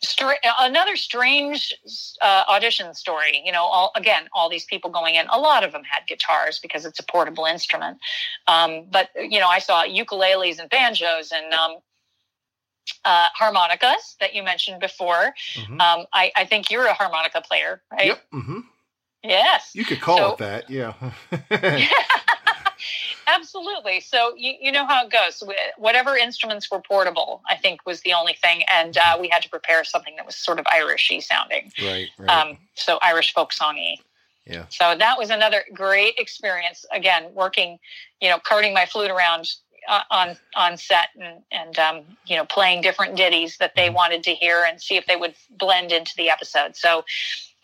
So, 0.00 0.26
another 0.58 0.96
strange 0.96 1.72
uh, 2.20 2.42
audition 2.48 2.92
story. 2.94 3.40
You 3.44 3.52
know, 3.52 3.62
all, 3.62 3.92
again, 3.94 4.28
all 4.32 4.50
these 4.50 4.64
people 4.64 4.90
going 4.90 5.14
in. 5.14 5.26
A 5.28 5.38
lot 5.38 5.62
of 5.62 5.70
them 5.70 5.82
had 5.84 6.06
guitars 6.08 6.58
because 6.58 6.84
it's 6.84 6.98
a 6.98 7.04
portable 7.04 7.44
instrument. 7.44 7.98
Um, 8.48 8.86
but 8.90 9.10
you 9.16 9.38
know, 9.38 9.48
I 9.48 9.60
saw 9.60 9.84
ukuleles 9.84 10.58
and 10.58 10.68
banjos 10.68 11.30
and 11.30 11.54
um, 11.54 11.76
uh, 13.04 13.28
harmonicas 13.38 14.16
that 14.18 14.34
you 14.34 14.42
mentioned 14.42 14.80
before. 14.80 15.32
Mm-hmm. 15.54 15.80
Um, 15.80 16.06
I, 16.12 16.32
I, 16.36 16.44
think 16.44 16.70
you're 16.70 16.86
a 16.86 16.92
harmonica 16.92 17.40
player, 17.40 17.82
right? 17.90 18.08
Yep. 18.08 18.22
Mm-hmm. 18.34 18.58
Yes. 19.22 19.70
You 19.74 19.84
could 19.84 20.00
call 20.00 20.18
so, 20.18 20.32
it 20.32 20.38
that. 20.38 20.70
Yeah. 20.70 20.94
Absolutely. 23.26 24.00
So 24.00 24.34
you, 24.36 24.54
you 24.60 24.72
know 24.72 24.86
how 24.86 25.06
it 25.06 25.12
goes. 25.12 25.42
Whatever 25.76 26.16
instruments 26.16 26.70
were 26.70 26.80
portable, 26.80 27.42
I 27.48 27.56
think 27.56 27.84
was 27.86 28.00
the 28.02 28.12
only 28.12 28.34
thing, 28.34 28.62
and 28.72 28.96
uh, 28.96 29.16
we 29.20 29.28
had 29.28 29.42
to 29.42 29.50
prepare 29.50 29.84
something 29.84 30.16
that 30.16 30.26
was 30.26 30.36
sort 30.36 30.58
of 30.58 30.64
Irishy 30.66 31.22
sounding. 31.22 31.72
Right. 31.82 32.08
right. 32.18 32.28
Um, 32.28 32.58
so 32.74 32.98
Irish 33.02 33.32
folk 33.32 33.52
songy. 33.52 33.96
Yeah. 34.46 34.66
So 34.68 34.94
that 34.98 35.18
was 35.18 35.30
another 35.30 35.64
great 35.72 36.14
experience. 36.18 36.84
Again, 36.92 37.32
working, 37.34 37.78
you 38.20 38.28
know, 38.28 38.38
carting 38.38 38.74
my 38.74 38.84
flute 38.84 39.10
around 39.10 39.50
uh, 39.88 40.00
on 40.10 40.36
on 40.54 40.76
set 40.76 41.08
and 41.20 41.42
and 41.50 41.78
um, 41.78 42.02
you 42.26 42.36
know 42.36 42.44
playing 42.44 42.80
different 42.82 43.16
ditties 43.16 43.56
that 43.58 43.74
they 43.74 43.86
mm-hmm. 43.86 43.96
wanted 43.96 44.22
to 44.24 44.34
hear 44.34 44.64
and 44.64 44.80
see 44.80 44.96
if 44.96 45.06
they 45.06 45.16
would 45.16 45.34
blend 45.50 45.92
into 45.92 46.12
the 46.16 46.30
episode. 46.30 46.76
So 46.76 47.04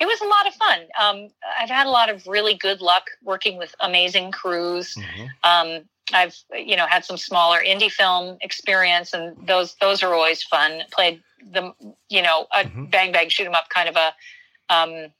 it 0.00 0.06
was 0.06 0.20
a 0.20 0.26
lot 0.26 0.46
of 0.46 0.54
fun. 0.54 0.80
Um, 0.98 1.28
I've 1.58 1.68
had 1.68 1.86
a 1.86 1.90
lot 1.90 2.08
of 2.08 2.26
really 2.26 2.54
good 2.54 2.80
luck 2.80 3.10
working 3.22 3.58
with 3.58 3.74
amazing 3.80 4.32
crews. 4.32 4.94
Mm-hmm. 4.94 5.26
Um, 5.44 5.84
I've 6.12 6.36
you 6.56 6.76
know 6.76 6.86
had 6.86 7.04
some 7.04 7.16
smaller 7.16 7.60
indie 7.60 7.90
film 7.90 8.38
experience, 8.40 9.12
and 9.12 9.36
those 9.46 9.76
those 9.80 10.02
are 10.02 10.12
always 10.14 10.42
fun. 10.42 10.82
Played 10.90 11.22
the 11.52 11.72
you 12.08 12.22
know 12.22 12.46
a 12.52 12.64
mm-hmm. 12.64 12.86
bang 12.86 13.12
bang 13.12 13.28
shoot 13.28 13.46
'em 13.46 13.54
up 13.54 13.68
kind 13.68 13.88
of 13.88 13.96
a 13.96 14.74
um, 14.74 15.12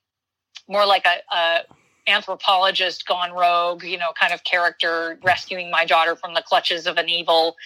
more 0.68 0.86
like 0.86 1.06
a, 1.06 1.34
a 1.34 1.60
anthropologist 2.06 3.06
gone 3.06 3.32
rogue, 3.32 3.84
you 3.84 3.98
know, 3.98 4.12
kind 4.18 4.32
of 4.32 4.42
character 4.44 5.18
rescuing 5.22 5.70
my 5.70 5.84
daughter 5.84 6.16
from 6.16 6.34
the 6.34 6.42
clutches 6.42 6.86
of 6.86 6.96
an 6.96 7.08
evil 7.08 7.56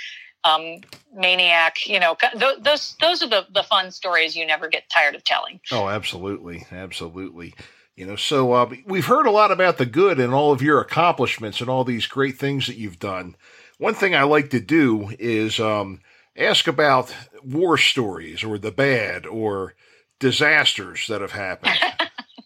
um, 0.45 0.81
maniac. 1.15 1.87
You 1.87 2.01
know, 2.01 2.17
th- 2.21 2.59
those 2.63 2.97
those 3.01 3.23
are 3.23 3.29
the 3.29 3.47
the 3.53 3.63
fun 3.63 3.91
stories 3.91 4.37
you 4.37 4.47
never 4.47 4.69
get 4.69 4.89
tired 4.91 5.15
of 5.15 5.25
telling. 5.25 5.61
Oh, 5.71 5.89
absolutely, 5.89 6.67
absolutely. 6.73 7.55
You 7.97 8.07
know, 8.07 8.17
so 8.17 8.53
uh, 8.53 8.75
we've 8.87 9.07
heard 9.07 9.27
a 9.27 9.31
lot 9.31 9.53
about 9.53 9.79
the 9.79 9.87
good 9.87 10.19
and 10.19 10.35
all 10.35 10.51
of 10.53 10.63
your 10.63 10.81
accomplishments 10.81 11.61
and 11.61 11.71
all 11.71 11.85
these 11.85 12.07
great 12.07 12.39
things 12.39 12.67
that 12.67 12.77
you've 12.77 12.99
done. 12.99 13.37
one 13.79 13.95
thing 13.95 14.15
I 14.15 14.25
like 14.25 14.51
to 14.51 14.61
do 14.61 15.11
is 15.19 15.61
um, 15.61 16.01
ask 16.37 16.67
about 16.67 17.15
war 17.45 17.79
stories 17.79 18.43
or 18.43 18.59
the 18.59 18.73
bad 18.73 19.27
or 19.27 19.75
disasters 20.19 21.07
that 21.07 21.21
have 21.21 21.33
happened. 21.33 21.79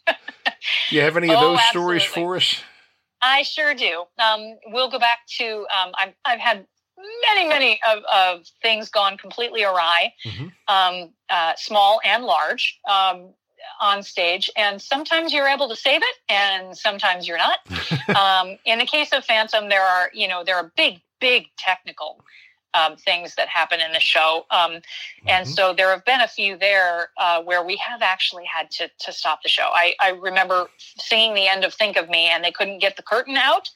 do 0.07 0.15
you 0.97 1.01
have 1.01 1.17
any 1.17 1.33
of 1.33 1.41
Oh, 1.41 1.53
those 1.53 1.63
stories 1.63 2.05
for 2.05 2.37
us? 2.37 2.63
I 3.23 3.43
sure 3.43 3.75
do. 3.75 4.05
Um, 4.19 4.59
we'll 4.69 4.91
go 4.91 4.99
back 4.99 5.21
to 5.39 5.67
um, 5.77 5.93
I've, 5.99 6.15
I've 6.25 6.41
had 6.41 6.67
many, 7.29 7.49
many 7.49 7.81
of, 7.89 8.03
of 8.05 8.47
things 8.63 8.89
gone 8.89 9.17
completely 9.17 9.65
awry, 9.65 10.13
Mhm. 10.25 10.53
um, 10.69 11.15
uh, 11.31 11.55
small 11.57 12.01
and 12.05 12.25
large, 12.25 12.79
um, 12.89 13.35
on 13.81 14.03
stage. 14.03 14.51
And 14.57 14.81
sometimes 14.81 15.33
you're 15.33 15.49
able 15.49 15.69
to 15.69 15.77
save 15.77 16.03
it, 16.03 16.17
and 16.29 16.77
sometimes 16.77 17.27
you're 17.27 17.39
not. 17.39 17.59
um, 18.17 18.59
in 18.65 18.79
the 18.79 18.87
case 18.87 19.13
of 19.13 19.25
Phantom, 19.25 19.69
there 19.69 19.83
are 19.85 20.11
you 20.13 20.29
know 20.29 20.45
there 20.45 20.57
are 20.57 20.73
big, 20.77 21.01
big 21.21 21.47
technical. 21.57 22.21
Um, 22.75 22.97
things 22.97 23.35
that 23.37 23.49
happen 23.49 23.81
in 23.81 23.93
the 23.93 23.99
show, 23.99 24.45
um, 24.51 24.83
and 25.27 25.47
Mhm. 25.47 25.55
so 25.55 25.73
there 25.73 25.89
have 25.89 26.05
been 26.05 26.21
a 26.21 26.29
few 26.29 26.59
there 26.59 27.09
uh, 27.17 27.41
where 27.43 27.63
we 27.63 27.77
have 27.77 28.03
actually 28.03 28.45
had 28.45 28.71
to 28.73 28.91
to 28.99 29.11
stop 29.11 29.43
the 29.43 29.49
show. 29.49 29.71
I, 29.73 29.95
I 29.99 30.11
remember 30.11 30.69
singing 30.99 31.33
the 31.33 31.49
end 31.49 31.65
of 31.65 31.73
"Think 31.73 31.97
of 31.97 32.11
Me" 32.11 32.27
and 32.29 32.45
they 32.45 32.53
couldn't 32.53 32.81
get 32.81 32.97
the 32.97 33.03
curtain 33.03 33.39
out 33.39 33.71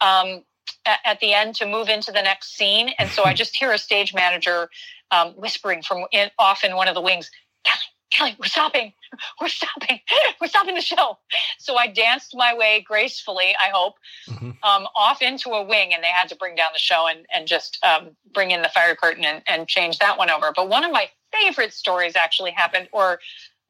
um, 0.00 0.44
at, 0.86 0.98
at 1.04 1.20
the 1.20 1.34
end 1.34 1.54
to 1.56 1.66
move 1.66 1.88
into 1.88 2.12
the 2.12 2.22
next 2.22 2.56
scene, 2.56 2.90
and 2.98 3.10
so 3.10 3.24
I 3.24 3.34
just 3.34 3.56
hear 3.56 3.72
a 3.72 3.78
stage 3.78 4.14
manager 4.14 4.68
um, 5.10 5.32
whispering 5.32 5.82
from 5.82 6.04
in, 6.12 6.30
off 6.38 6.64
in 6.64 6.76
one 6.76 6.88
of 6.88 6.94
the 6.94 7.00
wings, 7.00 7.30
"Kelly, 7.64 7.80
Kelly, 8.10 8.36
we're 8.38 8.46
stopping, 8.46 8.92
we're 9.40 9.48
stopping, 9.48 10.00
we're 10.40 10.48
stopping 10.48 10.74
the 10.74 10.80
show." 10.80 11.18
So 11.58 11.76
I 11.76 11.86
danced 11.86 12.34
my 12.34 12.54
way 12.54 12.84
gracefully, 12.86 13.54
I 13.60 13.70
hope, 13.70 13.94
Mhm. 14.28 14.56
um, 14.62 14.88
off 14.96 15.22
into 15.22 15.50
a 15.50 15.62
wing, 15.62 15.94
and 15.94 16.02
they 16.02 16.08
had 16.08 16.28
to 16.30 16.36
bring 16.36 16.54
down 16.54 16.70
the 16.72 16.78
show 16.78 17.06
and 17.06 17.26
and 17.32 17.46
just 17.46 17.78
um, 17.84 18.16
bring 18.32 18.50
in 18.50 18.62
the 18.62 18.68
fire 18.68 18.94
curtain 18.96 19.24
and, 19.24 19.42
and 19.46 19.68
change 19.68 19.98
that 19.98 20.18
one 20.18 20.30
over. 20.30 20.52
But 20.54 20.68
one 20.68 20.84
of 20.84 20.92
my 20.92 21.10
favorite 21.32 21.72
stories 21.72 22.16
actually 22.16 22.50
happened, 22.50 22.88
or 22.92 23.20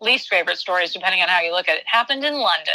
least 0.01 0.29
favorite 0.29 0.59
stories, 0.59 0.93
depending 0.93 1.23
on 1.23 1.29
how 1.29 1.41
you 1.41 1.53
look 1.53 1.69
at 1.69 1.77
it, 1.77 1.85
happened 1.87 2.25
in 2.25 2.35
London. 2.35 2.75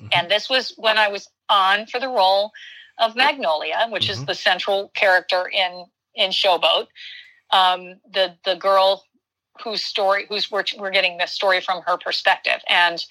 Mhm. 0.00 0.08
And 0.12 0.30
this 0.30 0.48
was 0.48 0.72
when 0.76 0.98
I 0.98 1.08
was 1.08 1.28
on 1.48 1.86
for 1.86 2.00
the 2.00 2.08
role 2.08 2.52
of 3.00 3.16
Magnolia, 3.16 3.88
which 3.90 4.08
is 4.08 4.18
Mhm. 4.20 4.26
the 4.26 4.34
central 4.34 4.88
character 4.90 5.48
in 5.48 5.86
in 6.14 6.30
Showboat. 6.30 6.88
Um, 7.50 8.00
the 8.08 8.36
the 8.44 8.56
girl 8.56 9.04
whose 9.62 9.82
story 9.84 10.26
who's 10.28 10.50
we're, 10.50 10.64
we're 10.78 10.90
getting 10.90 11.18
this 11.18 11.32
story 11.32 11.60
from 11.60 11.82
her 11.82 11.96
perspective 11.98 12.62
and 12.68 13.04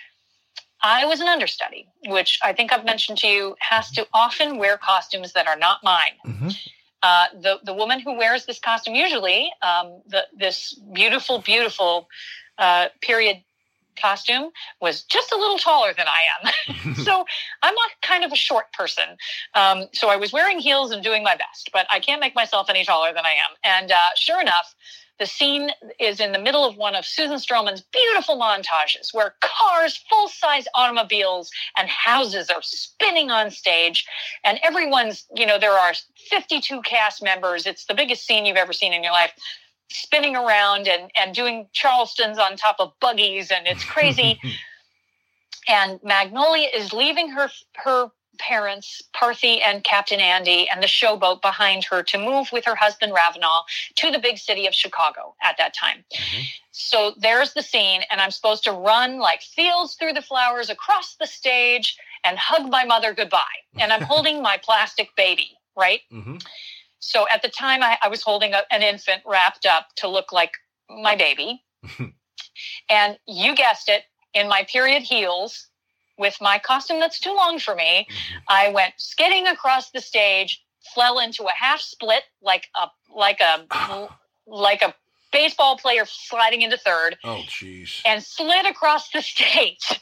I 0.82 1.06
was 1.06 1.20
an 1.20 1.28
understudy, 1.28 1.90
which 2.08 2.40
I 2.42 2.54
think 2.54 2.72
I've 2.72 2.86
mentioned 2.86 3.18
to 3.20 3.28
you, 3.28 3.56
has 3.60 3.92
to 3.92 4.08
often 4.14 4.58
wear 4.58 4.78
costumes 4.78 5.34
that 5.34 5.46
are 5.46 5.58
not 5.58 5.84
mine. 5.84 6.16
Mhm. 6.26 6.58
Uh, 7.04 7.28
the 7.34 7.60
the 7.64 7.74
woman 7.74 8.00
who 8.00 8.14
wears 8.14 8.46
this 8.46 8.60
costume 8.60 8.96
usually 8.96 9.52
um, 9.62 10.02
the, 10.08 10.26
this 10.34 10.74
beautiful, 10.94 11.40
beautiful 11.40 12.08
uh, 12.58 12.88
period 13.02 13.44
costume 14.00 14.50
was 14.82 15.04
just 15.04 15.32
a 15.32 15.38
little 15.38 15.58
taller 15.58 15.94
than 15.94 16.08
I 16.08 16.48
am. 16.48 16.96
so 17.04 17.26
I'm 17.62 17.74
a 17.74 18.08
kind 18.08 18.24
of 18.24 18.32
a 18.32 18.36
short 18.36 18.72
person. 18.74 19.18
Um, 19.54 19.86
so 19.94 20.10
I 20.10 20.16
was 20.16 20.32
wearing 20.32 20.60
heels 20.60 20.92
and 20.92 21.04
doing 21.04 21.24
my 21.24 21.36
best, 21.36 21.70
but 21.74 21.86
I 21.92 22.00
can't 22.00 22.22
make 22.22 22.36
myself 22.36 22.70
any 22.70 22.86
taller 22.86 23.14
than 23.14 23.26
I 23.26 23.32
am. 23.32 23.56
And 23.64 23.92
uh, 23.92 23.98
sure 24.16 24.42
enough, 24.42 24.76
the 25.20 25.26
scene 25.26 25.72
is 26.00 26.22
in 26.22 26.32
the 26.32 26.40
middle 26.40 26.66
of 26.66 26.78
one 26.78 26.96
of 26.96 27.06
Susan 27.06 27.36
Stroman's 27.36 27.82
beautiful 27.82 28.38
montages 28.38 29.14
where 29.14 29.36
cars, 29.42 29.98
full 30.10 30.30
size 30.30 30.66
automobiles, 30.76 31.52
and 31.78 31.90
houses 31.90 32.50
are 32.50 32.62
spinning 32.62 33.30
on 33.30 33.52
stage. 33.52 34.06
And 34.46 34.60
everyone's, 34.64 35.26
you 35.36 35.46
know, 35.46 35.60
there 35.60 35.78
are 35.78 35.94
52 36.30 36.82
cast 36.84 37.22
members. 37.22 37.68
It's 37.68 37.86
the 37.86 37.94
biggest 37.94 38.26
scene 38.26 38.46
you've 38.46 38.56
ever 38.56 38.72
seen 38.72 38.94
in 38.94 39.04
your 39.04 39.12
life 39.12 39.34
spinning 39.92 40.36
around 40.36 40.88
and, 40.88 41.12
and 41.20 41.34
doing 41.34 41.68
charlestons 41.74 42.38
on 42.38 42.56
top 42.56 42.76
of 42.80 42.94
buggies 43.00 43.52
and 43.52 43.68
it's 43.68 43.84
crazy 43.84 44.40
and 45.68 46.00
magnolia 46.04 46.68
is 46.74 46.94
leaving 46.94 47.30
her 47.30 47.50
her 47.76 48.10
parents 48.38 49.02
parthy 49.14 49.60
and 49.66 49.84
captain 49.84 50.20
andy 50.20 50.70
and 50.70 50.82
the 50.82 50.88
showboat 50.88 51.42
behind 51.42 51.84
her 51.84 52.02
to 52.04 52.18
move 52.18 52.50
with 52.54 52.64
her 52.66 52.76
husband 52.76 53.14
ravenal 53.14 53.64
to 53.96 54.12
the 54.12 54.20
big 54.20 54.38
city 54.38 54.66
of 54.68 54.74
chicago 54.74 55.36
at 55.44 55.58
that 55.58 55.74
time 55.74 56.06
Mhm. 56.14 56.44
so 56.72 57.14
there's 57.18 57.54
the 57.54 57.62
scene 57.64 58.02
and 58.10 58.22
i'm 58.22 58.32
supposed 58.32 58.64
to 58.64 58.72
run 58.72 59.20
like 59.20 59.42
fields 59.42 59.96
through 59.96 60.14
the 60.14 60.22
flowers 60.22 60.70
across 60.70 61.16
the 61.16 61.28
stage 61.28 61.98
and 62.24 62.38
hug 62.38 62.70
my 62.70 62.86
mother 62.86 63.14
goodbye 63.14 63.60
and 63.78 63.92
i'm 63.92 64.02
holding 64.14 64.42
my 64.42 64.58
plastic 64.58 65.14
baby 65.18 65.58
right 65.76 66.02
Mhm. 66.12 66.42
So 67.00 67.26
at 67.32 67.42
the 67.42 67.50
time, 67.50 67.82
I, 67.82 67.98
I 68.04 68.08
was 68.10 68.22
holding 68.22 68.54
a, 68.54 68.62
an 68.72 68.82
infant 68.82 69.22
wrapped 69.26 69.66
up 69.66 69.88
to 69.98 70.08
look 70.08 70.32
like 70.32 70.52
my 70.90 71.16
baby. 71.16 71.64
and 72.90 73.18
you 73.28 73.56
guessed 73.56 73.90
it, 73.90 74.04
in 74.34 74.48
my 74.48 74.64
period 74.64 75.02
heels, 75.02 75.68
with 76.18 76.38
my 76.42 76.60
costume 76.60 77.00
that's 77.00 77.20
too 77.20 77.34
long 77.34 77.58
for 77.60 77.76
me, 77.76 78.06
mm-hmm. 78.10 78.38
I 78.48 78.70
went 78.70 78.94
skidding 78.98 79.48
across 79.48 79.90
the 79.92 80.02
stage, 80.02 80.64
fell 80.94 81.20
into 81.20 81.44
a 81.46 81.54
half 81.56 81.80
split 81.80 82.24
like 82.42 82.68
a 82.76 82.88
like 83.16 83.40
a 83.40 84.10
like 84.48 84.82
a 84.82 84.94
baseball 85.32 85.78
player 85.78 86.04
sliding 86.06 86.62
into 86.62 86.78
third, 86.78 87.18
Oh, 87.24 87.42
jeez. 87.48 88.02
and 88.06 88.22
slid 88.24 88.66
across 88.66 89.10
the 89.12 89.22
stage. 89.24 90.00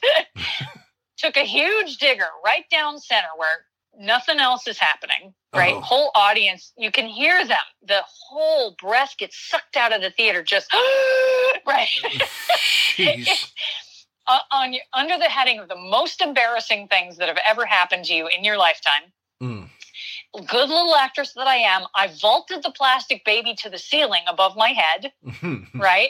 Took 1.18 1.38
a 1.38 1.44
huge 1.44 1.98
digger 1.98 2.28
right 2.44 2.66
down 2.70 3.00
center 3.00 3.28
where 3.38 3.66
nothing 3.98 4.40
else 4.40 4.68
is 4.68 4.78
happening. 4.78 5.34
Right, 5.56 5.74
Oh. 5.76 5.82
whole 5.82 6.12
audience, 6.14 6.74
you 6.78 6.92
can 6.92 7.08
hear 7.08 7.46
them. 7.46 7.58
The 7.82 8.04
whole 8.06 8.76
breath 8.80 9.16
gets 9.18 9.38
sucked 9.50 9.76
out 9.78 9.94
of 9.94 10.02
the 10.02 10.12
theater. 10.12 10.44
Just 10.44 10.72
right 11.66 11.90
Uh, 14.30 14.40
on 14.52 14.74
your, 14.74 14.84
under 14.94 15.18
the 15.18 15.24
heading 15.30 15.58
of 15.58 15.70
the 15.70 15.76
most 15.78 16.20
embarrassing 16.20 16.90
things 16.90 17.16
that 17.16 17.30
have 17.30 17.40
ever 17.48 17.66
happened 17.66 18.04
to 18.04 18.14
you 18.14 18.28
in 18.28 18.44
your 18.44 18.58
lifetime. 18.58 19.04
Mm. 19.42 19.70
Good 20.46 20.68
little 20.68 20.96
actress 20.96 21.32
that 21.38 21.48
I 21.48 21.56
am, 21.56 21.84
I 21.96 22.10
vaulted 22.22 22.62
the 22.62 22.72
plastic 22.72 23.24
baby 23.24 23.56
to 23.62 23.70
the 23.70 23.78
ceiling 23.78 24.24
above 24.28 24.58
my 24.58 24.72
head. 24.72 25.14
right? 25.76 26.10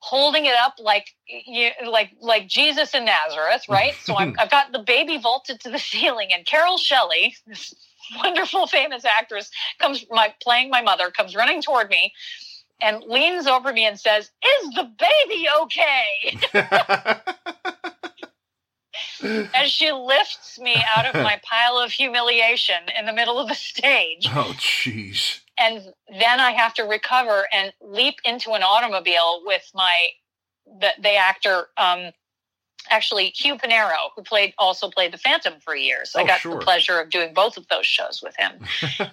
Holding 0.00 0.46
it 0.46 0.54
up 0.54 0.74
like 0.78 1.08
you, 1.26 1.70
like 1.86 2.10
like 2.20 2.46
Jesus 2.46 2.94
in 2.94 3.04
Nazareth, 3.04 3.64
right? 3.68 3.94
So 4.02 4.16
I'm, 4.16 4.34
I've 4.38 4.50
got 4.50 4.72
the 4.72 4.78
baby 4.78 5.18
vaulted 5.18 5.60
to 5.60 5.70
the 5.70 5.78
ceiling, 5.78 6.28
and 6.32 6.46
Carole 6.46 6.78
Shelley, 6.78 7.34
this 7.46 7.74
wonderful 8.16 8.66
famous 8.66 9.04
actress, 9.04 9.50
comes 9.80 10.04
my 10.10 10.32
playing 10.40 10.70
my 10.70 10.82
mother, 10.82 11.10
comes 11.10 11.34
running 11.34 11.62
toward 11.62 11.90
me, 11.90 12.12
and 12.80 13.02
leans 13.04 13.46
over 13.46 13.72
me 13.72 13.86
and 13.86 13.98
says, 13.98 14.30
"Is 14.60 14.70
the 14.70 14.90
baby 14.98 15.48
okay?" 15.62 16.38
As 19.54 19.70
she 19.70 19.90
lifts 19.92 20.58
me 20.58 20.76
out 20.96 21.06
of 21.06 21.14
my 21.14 21.40
pile 21.44 21.78
of 21.78 21.90
humiliation 21.90 22.82
in 22.98 23.06
the 23.06 23.12
middle 23.12 23.38
of 23.38 23.48
the 23.48 23.54
stage 23.54 24.28
oh, 24.34 24.54
jeez. 24.58 25.40
And 25.58 25.92
then 26.20 26.40
I 26.40 26.52
have 26.52 26.74
to 26.74 26.84
recover 26.84 27.46
and 27.52 27.72
leap 27.80 28.16
into 28.24 28.52
an 28.52 28.62
automobile 28.62 29.42
with 29.44 29.68
my 29.74 29.94
the, 30.80 30.90
the 31.00 31.14
actor 31.16 31.68
um 31.76 32.10
actually 32.90 33.32
Hugh 33.36 33.56
Panaro 33.56 34.10
who 34.16 34.22
played 34.22 34.54
also 34.56 34.88
played 34.88 35.12
the 35.12 35.18
Phantom 35.18 35.54
for 35.60 35.74
years. 35.74 36.12
I 36.16 36.22
Oh, 36.22 36.26
got 36.26 36.40
sure. 36.40 36.58
the 36.58 36.64
pleasure 36.64 36.98
of 37.00 37.10
doing 37.10 37.34
both 37.34 37.56
of 37.56 37.66
those 37.68 37.86
shows 37.86 38.22
with 38.22 38.34
him. 38.36 38.52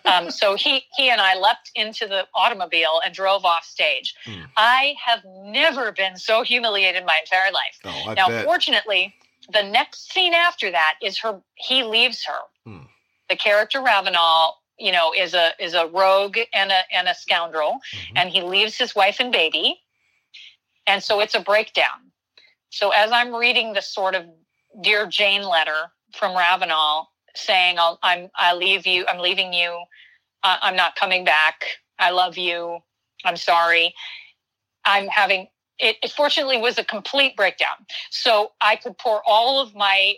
um, 0.05 0.31
so 0.31 0.55
he 0.55 0.83
he 0.95 1.09
and 1.09 1.19
I 1.19 1.37
leapt 1.37 1.71
into 1.75 2.07
the 2.07 2.25
automobile 2.33 3.01
and 3.03 3.13
drove 3.13 3.43
off 3.43 3.65
stage. 3.65 4.15
Hmm. 4.26 4.41
I 4.55 4.95
have 5.03 5.22
never 5.26 5.91
been 5.91 6.17
so 6.17 6.43
humiliated 6.43 7.01
in 7.01 7.05
my 7.05 7.17
entire 7.22 7.51
life. 7.51 7.80
Oh, 7.85 8.11
I 8.11 8.13
now, 8.13 8.27
bet. 8.30 8.45
fortunately, 8.45 9.13
the 9.51 9.63
next 9.63 10.11
scene 10.13 10.34
after 10.34 10.72
that 10.72 10.95
is 11.01 11.17
her. 11.19 11.41
He 11.55 11.84
leaves 11.84 12.23
her. 12.26 12.39
Hmm. 12.69 12.85
The 13.30 13.35
character 13.35 13.81
Ravenal, 13.81 14.55
you 14.77 14.91
know, 14.91 15.14
is 15.14 15.34
a 15.34 15.52
is 15.60 15.73
a 15.73 15.88
rogue 15.88 16.38
and 16.53 16.72
a 16.72 16.81
and 16.93 17.07
a 17.07 17.15
scoundrel, 17.15 17.80
Mhm. 17.93 18.11
and 18.18 18.30
he 18.30 18.41
leaves 18.41 18.77
his 18.77 18.95
wife 18.95 19.19
and 19.19 19.31
baby, 19.31 19.81
and 20.88 21.03
so 21.03 21.19
it's 21.22 21.35
a 21.35 21.39
breakdown. 21.39 22.11
So 22.69 22.91
as 22.91 23.11
I'm 23.11 23.34
reading 23.34 23.73
this 23.73 23.93
sort 23.93 24.15
of 24.15 24.26
dear 24.81 25.07
Jane 25.07 25.43
letter 25.43 25.91
from 26.14 26.35
Ravenal 26.35 27.11
saying, 27.35 27.80
I'll, 27.80 27.99
"I'm 28.03 28.30
I 28.35 28.53
leave 28.53 28.85
you. 28.88 29.06
I'm 29.07 29.19
leaving 29.19 29.53
you. 29.53 29.84
Uh, 30.43 30.57
I'm 30.61 30.76
not 30.76 30.95
coming 30.95 31.23
back. 31.26 31.65
I 31.99 32.11
love 32.11 32.38
you. 32.38 32.80
I'm 33.26 33.38
sorry." 33.38 33.93
I'm 34.85 35.07
having 35.07 35.47
it, 35.80 35.97
it 36.03 36.11
fortunately 36.11 36.57
was 36.57 36.77
a 36.77 36.84
complete 36.84 37.35
breakdown. 37.35 37.76
So 38.11 38.53
I 38.61 38.76
could 38.77 38.97
pour 38.97 39.22
all 39.26 39.60
of 39.60 39.76
my 39.76 40.15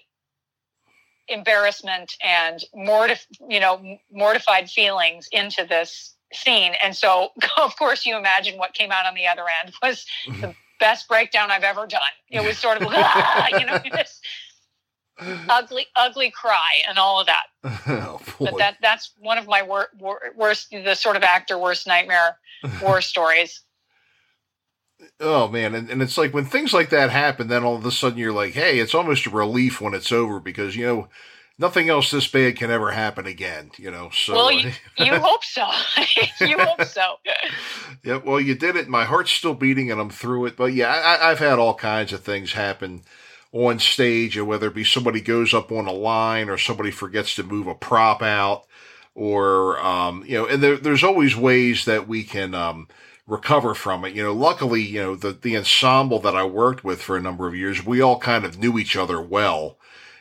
embarrassment 1.28 2.16
and 2.24 2.64
mortif- 2.76 3.28
you 3.48 3.60
know, 3.60 3.98
mortified 4.12 4.70
feelings 4.70 5.28
into 5.32 5.66
this 5.66 6.16
scene. 6.34 6.74
And 6.84 6.96
so, 6.96 7.30
of 7.58 7.78
course, 7.78 8.06
you 8.06 8.18
imagine 8.18 8.58
what 8.58 8.74
came 8.74 8.92
out 8.92 9.06
on 9.06 9.16
the 9.16 9.28
other 9.28 9.44
end 9.64 9.74
was 9.82 10.06
the 10.42 10.54
best 10.80 11.08
breakdown 11.08 11.52
I've 11.52 11.64
ever 11.64 11.88
done. 11.88 12.02
It 12.30 12.44
was 12.44 12.58
sort 12.58 12.82
of, 12.82 12.88
ah, 12.92 13.48
you 13.60 13.66
know, 13.66 13.80
just, 13.96 14.26
ugly, 15.50 15.88
ugly 15.96 16.32
cry 16.32 16.82
and 16.88 16.98
all 16.98 17.20
of 17.20 17.28
that. 17.28 17.46
oh, 17.88 18.22
but 18.40 18.58
that 18.58 18.78
that's 18.82 19.12
one 19.20 19.38
of 19.38 19.48
my 19.48 19.64
wor- 19.64 19.90
wor- 20.00 20.34
worst, 20.36 20.70
the 20.70 20.96
sort 20.96 21.16
of 21.16 21.24
actor 21.24 21.58
worst 21.58 21.88
nightmare 21.88 22.38
war 22.82 23.02
stories. 23.02 23.62
Oh 25.20 25.48
man, 25.48 25.76
and, 25.76 25.90
and 25.90 26.02
it's 26.02 26.18
like 26.18 26.34
when 26.34 26.46
things 26.46 26.74
like 26.74 26.90
that 26.90 27.10
happen, 27.10 27.48
then 27.48 27.64
all 27.64 27.76
of 27.76 27.86
a 27.86 27.92
sudden 27.92 28.18
you're 28.18 28.32
like, 28.32 28.54
hey, 28.54 28.80
it's 28.80 28.96
almost 28.96 29.26
a 29.26 29.32
relief 29.32 29.82
when 29.82 29.94
it's 29.94 30.12
over 30.12 30.40
because 30.40 30.76
you 30.76 30.86
know 30.86 31.08
nothing 31.60 31.90
else 31.90 32.12
this 32.12 32.28
bad 32.28 32.56
can 32.56 32.72
ever 32.72 32.92
happen 32.92 33.26
again. 33.26 33.72
You 33.78 33.92
know, 33.92 34.10
so 34.12 34.34
well, 34.34 34.52
you, 34.52 34.72
you 34.98 35.16
hope 35.16 35.44
so. 35.44 35.68
you 36.46 36.58
hope 36.60 36.84
so. 36.84 37.16
yeah, 38.04 38.18
well, 38.18 38.40
you 38.40 38.56
did 38.56 38.76
it. 38.76 38.88
My 38.88 39.06
heart's 39.06 39.32
still 39.32 39.54
beating, 39.54 39.92
and 39.92 40.00
I'm 40.00 40.10
through 40.10 40.48
it. 40.48 40.58
But 40.58 40.74
yeah, 40.74 40.90
I, 40.90 41.32
I've 41.32 41.40
had 41.40 41.60
all 41.60 41.76
kinds 41.76 42.14
of 42.14 42.24
things 42.24 42.54
happen 42.54 43.04
on 43.52 43.80
stage, 43.80 44.38
and 44.38 44.48
whether 44.48 44.68
it 44.68 44.76
be 44.76 44.84
somebody 44.84 45.22
goes 45.22 45.54
up 45.54 45.72
on 45.72 45.88
a 45.88 45.92
line 45.92 46.50
or 46.50 46.58
somebody 46.58 46.92
forgets 46.92 47.36
to 47.36 47.44
move 47.44 47.68
a 47.68 47.76
prop 47.76 48.22
out, 48.22 48.66
or 49.16 49.80
um, 49.80 50.24
you 50.26 50.38
know, 50.38 50.48
and 50.48 50.62
there, 50.62 50.78
there's 50.78 51.04
always 51.04 51.36
ways 51.36 51.86
that 51.86 52.08
we 52.08 52.24
can. 52.24 52.54
Um, 52.54 52.88
recover 53.28 53.76
from 53.76 54.06
it. 54.06 54.16
You 54.16 54.24
know, 54.24 54.34
luckily, 54.34 54.82
you 54.82 55.02
know, 55.02 55.16
the, 55.16 55.34
the 55.34 55.58
ensemble 55.58 56.20
that 56.22 56.36
I 56.36 56.46
worked 56.46 56.84
with 56.84 57.02
for 57.02 57.18
a 57.18 57.22
number 57.22 57.48
of 57.48 57.56
years, 57.56 57.86
we 57.86 58.02
all 58.02 58.18
kind 58.18 58.46
of 58.46 58.58
knew 58.58 58.80
each 58.80 58.96
other 58.96 59.22
well 59.22 59.78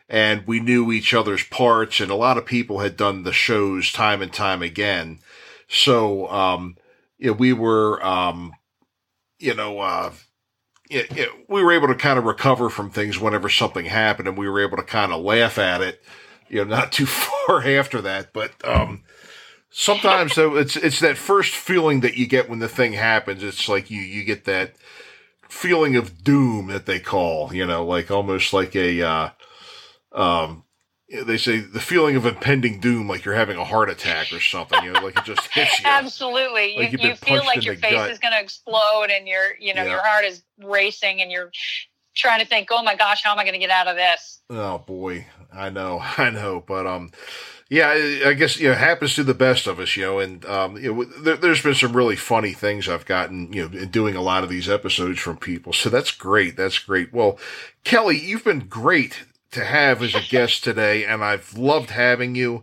and 0.09 0.47
we 0.47 0.61
knew 0.61 0.93
each 0.93 1.15
other's 1.15 1.45
parts 1.45 2.01
and 2.01 2.11
a 2.11 2.17
lot 2.17 2.37
of 2.37 2.47
people 2.47 2.81
had 2.81 2.97
done 2.97 3.23
the 3.23 3.33
shows 3.33 3.93
time 3.93 4.23
and 4.23 4.33
time 4.33 4.63
again. 4.63 5.21
So, 5.69 6.29
um, 6.29 6.77
you 7.19 7.29
know, 7.29 7.37
we 7.37 7.53
were, 7.53 8.05
um, 8.05 8.53
you 9.39 9.55
know, 9.55 9.79
uh, 9.81 10.13
it, 10.91 11.17
it, 11.17 11.29
we 11.49 11.63
were 11.63 11.73
able 11.73 11.89
to 11.89 11.95
kind 11.95 12.19
of 12.19 12.25
recover 12.25 12.71
from 12.71 12.91
things 12.91 13.19
whenever 13.19 13.49
something 13.49 13.87
happened 13.87 14.29
and 14.29 14.37
we 14.37 14.49
were 14.49 14.61
able 14.61 14.77
to 14.77 14.83
kind 14.85 15.13
of 15.13 15.23
laugh 15.23 15.59
at 15.59 15.81
it, 15.81 16.03
you 16.49 16.65
know, 16.65 16.77
not 16.77 16.93
too 16.93 17.07
far 17.07 17.65
after 17.65 18.01
that, 18.01 18.33
but, 18.33 18.53
um, 18.65 19.05
sometimes 19.79 20.35
though 20.35 20.57
it's 20.57 20.75
it's 20.75 21.01
that 21.01 21.19
first 21.19 21.55
feeling 21.55 22.01
that 22.01 22.17
you 22.17 22.27
get 22.27 22.49
when 22.49 22.61
the 22.61 22.69
thing 22.69 22.95
happens. 22.95 23.43
It's 23.43 23.69
like 23.69 23.91
you 23.91 24.01
you 24.01 24.25
get 24.25 24.47
that 24.47 24.75
feeling 25.49 25.97
of 25.97 26.25
doom 26.25 26.69
that 26.69 26.87
they 26.87 26.99
call 26.99 27.55
you 27.55 27.65
know 27.65 27.85
like 27.85 28.11
almost 28.11 28.53
like 28.53 28.75
a 28.75 29.03
uh 29.03 29.29
um 30.13 30.65
they 31.25 31.37
say 31.37 31.59
the 31.59 31.81
feeling 31.81 32.17
of 32.17 32.27
impending 32.27 32.81
doom 32.81 33.07
like 33.07 33.25
you're 33.25 33.35
having 33.35 33.57
a 33.57 33.65
heart 33.65 33.89
attack 33.89 34.33
or 34.33 34.41
something 34.41 34.83
you 34.83 34.93
know 34.93 35.01
like 35.01 35.17
it 35.17 35.25
just 35.25 35.47
hits 35.53 35.79
you 35.79 35.87
absolutely. 35.87 36.77
Like 36.79 36.93
you, 36.93 37.11
you 37.11 37.15
feel 37.15 37.45
like 37.45 37.65
your 37.65 37.77
face 37.77 37.93
gut. 37.93 38.11
is 38.11 38.19
going 38.19 38.33
to 38.33 38.41
explode 38.41 39.11
and 39.11 39.29
your 39.29 39.57
you 39.61 39.75
know 39.75 39.85
yeah. 39.85 39.91
your 39.91 40.03
heart 40.03 40.25
is 40.25 40.43
racing 40.65 41.21
and 41.21 41.31
you're 41.31 41.53
trying 42.15 42.41
to 42.41 42.47
think 42.47 42.69
oh 42.73 42.83
my 42.83 42.97
gosh 42.97 43.23
how 43.23 43.33
am 43.33 43.39
i 43.39 43.45
going 43.45 43.53
to 43.53 43.61
get 43.61 43.71
out 43.71 43.89
of 43.89 43.97
this? 43.97 44.41
Oh 44.49 44.79
boy. 44.79 45.27
I 45.53 45.69
know. 45.69 46.01
I 46.17 46.31
know. 46.31 46.65
But 46.67 46.87
um 46.87 47.11
yeah, 47.69 47.91
I 48.27 48.35
guess 48.35 48.61
you 48.61 48.69
know, 48.69 48.73
it 48.73 48.79
happens 48.79 49.17
to 49.17 49.25
the 49.25 49.35
best 49.35 49.67
of 49.67 49.81
us, 49.81 49.97
you 49.97 50.05
know, 50.05 50.21
and 50.21 50.45
um, 50.47 50.77
you 50.77 50.95
know, 50.95 51.05
there, 51.05 51.37
has 51.37 51.63
been 51.63 51.75
some 51.75 51.97
really 51.97 52.15
funny 52.15 52.53
things 52.53 52.89
I've 52.89 53.07
gotten, 53.07 53.53
you 53.53 53.69
know, 53.69 53.79
in 53.79 53.89
doing 53.89 54.15
a 54.15 54.23
lot 54.23 54.45
of 54.45 54.51
these 54.51 54.69
episodes 54.69 55.19
from 55.19 55.37
people. 55.37 55.73
So 55.73 55.91
that's 55.91 56.13
great. 56.13 56.57
That's 56.57 56.79
great. 56.79 57.13
Well, 57.13 57.39
Kelly, 57.83 58.19
you've 58.19 58.45
been 58.45 58.69
great 58.69 59.25
to 59.51 59.65
have 59.65 60.01
as 60.01 60.15
a 60.15 60.21
guest 60.21 60.63
today, 60.63 61.05
and 61.05 61.25
I've 61.25 61.59
loved 61.59 61.91
having 61.91 62.37
you. 62.37 62.63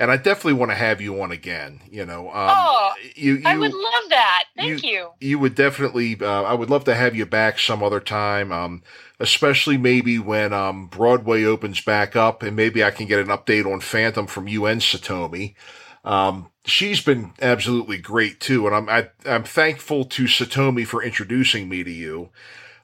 And 0.00 0.10
I 0.10 0.16
definitely 0.16 0.54
want 0.54 0.70
to 0.70 0.76
have 0.76 1.02
you 1.02 1.20
on 1.20 1.30
again. 1.30 1.82
You 1.90 2.06
know, 2.06 2.28
um, 2.30 2.50
oh, 2.50 2.94
you, 3.14 3.34
you, 3.34 3.42
I 3.44 3.58
would 3.58 3.74
love 3.74 4.08
that. 4.08 4.44
Thank 4.56 4.82
you. 4.82 4.90
You, 4.90 5.12
you 5.20 5.38
would 5.38 5.54
definitely. 5.54 6.16
Uh, 6.18 6.42
I 6.42 6.54
would 6.54 6.70
love 6.70 6.84
to 6.84 6.94
have 6.94 7.14
you 7.14 7.26
back 7.26 7.58
some 7.58 7.82
other 7.82 8.00
time. 8.00 8.50
Um, 8.50 8.82
especially 9.20 9.76
maybe 9.76 10.18
when 10.18 10.54
um, 10.54 10.86
Broadway 10.86 11.44
opens 11.44 11.82
back 11.82 12.16
up, 12.16 12.42
and 12.42 12.56
maybe 12.56 12.82
I 12.82 12.90
can 12.90 13.06
get 13.06 13.20
an 13.20 13.26
update 13.26 13.70
on 13.70 13.80
Phantom 13.80 14.26
from 14.26 14.48
UN 14.48 14.80
Satomi. 14.80 15.54
Um, 16.02 16.50
she's 16.64 17.02
been 17.02 17.32
absolutely 17.42 17.98
great 17.98 18.40
too, 18.40 18.66
and 18.66 18.74
I'm 18.74 18.88
I, 18.88 18.98
am 18.98 19.08
i 19.26 19.34
am 19.34 19.44
thankful 19.44 20.06
to 20.06 20.24
Satomi 20.24 20.86
for 20.86 21.02
introducing 21.02 21.68
me 21.68 21.84
to 21.84 21.90
you. 21.90 22.30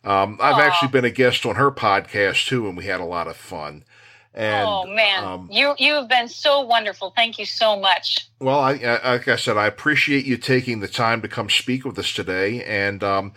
Um, 0.04 0.38
I've 0.40 0.56
Aww. 0.56 0.66
actually 0.66 0.88
been 0.88 1.06
a 1.06 1.10
guest 1.10 1.46
on 1.46 1.56
her 1.56 1.70
podcast 1.72 2.46
too, 2.46 2.68
and 2.68 2.76
we 2.76 2.84
had 2.84 3.00
a 3.00 3.04
lot 3.04 3.26
of 3.26 3.36
fun. 3.36 3.84
And, 4.36 4.68
oh 4.68 4.86
man, 4.86 5.24
um, 5.24 5.48
you 5.50 5.74
you 5.78 5.94
have 5.94 6.10
been 6.10 6.28
so 6.28 6.60
wonderful. 6.60 7.10
Thank 7.16 7.38
you 7.38 7.46
so 7.46 7.80
much. 7.80 8.28
Well, 8.38 8.60
I, 8.60 8.72
I, 8.74 9.12
like 9.12 9.28
I 9.28 9.36
said, 9.36 9.56
I 9.56 9.66
appreciate 9.66 10.26
you 10.26 10.36
taking 10.36 10.80
the 10.80 10.88
time 10.88 11.22
to 11.22 11.28
come 11.28 11.48
speak 11.48 11.86
with 11.86 11.98
us 11.98 12.12
today, 12.12 12.62
and 12.64 13.02
um, 13.02 13.32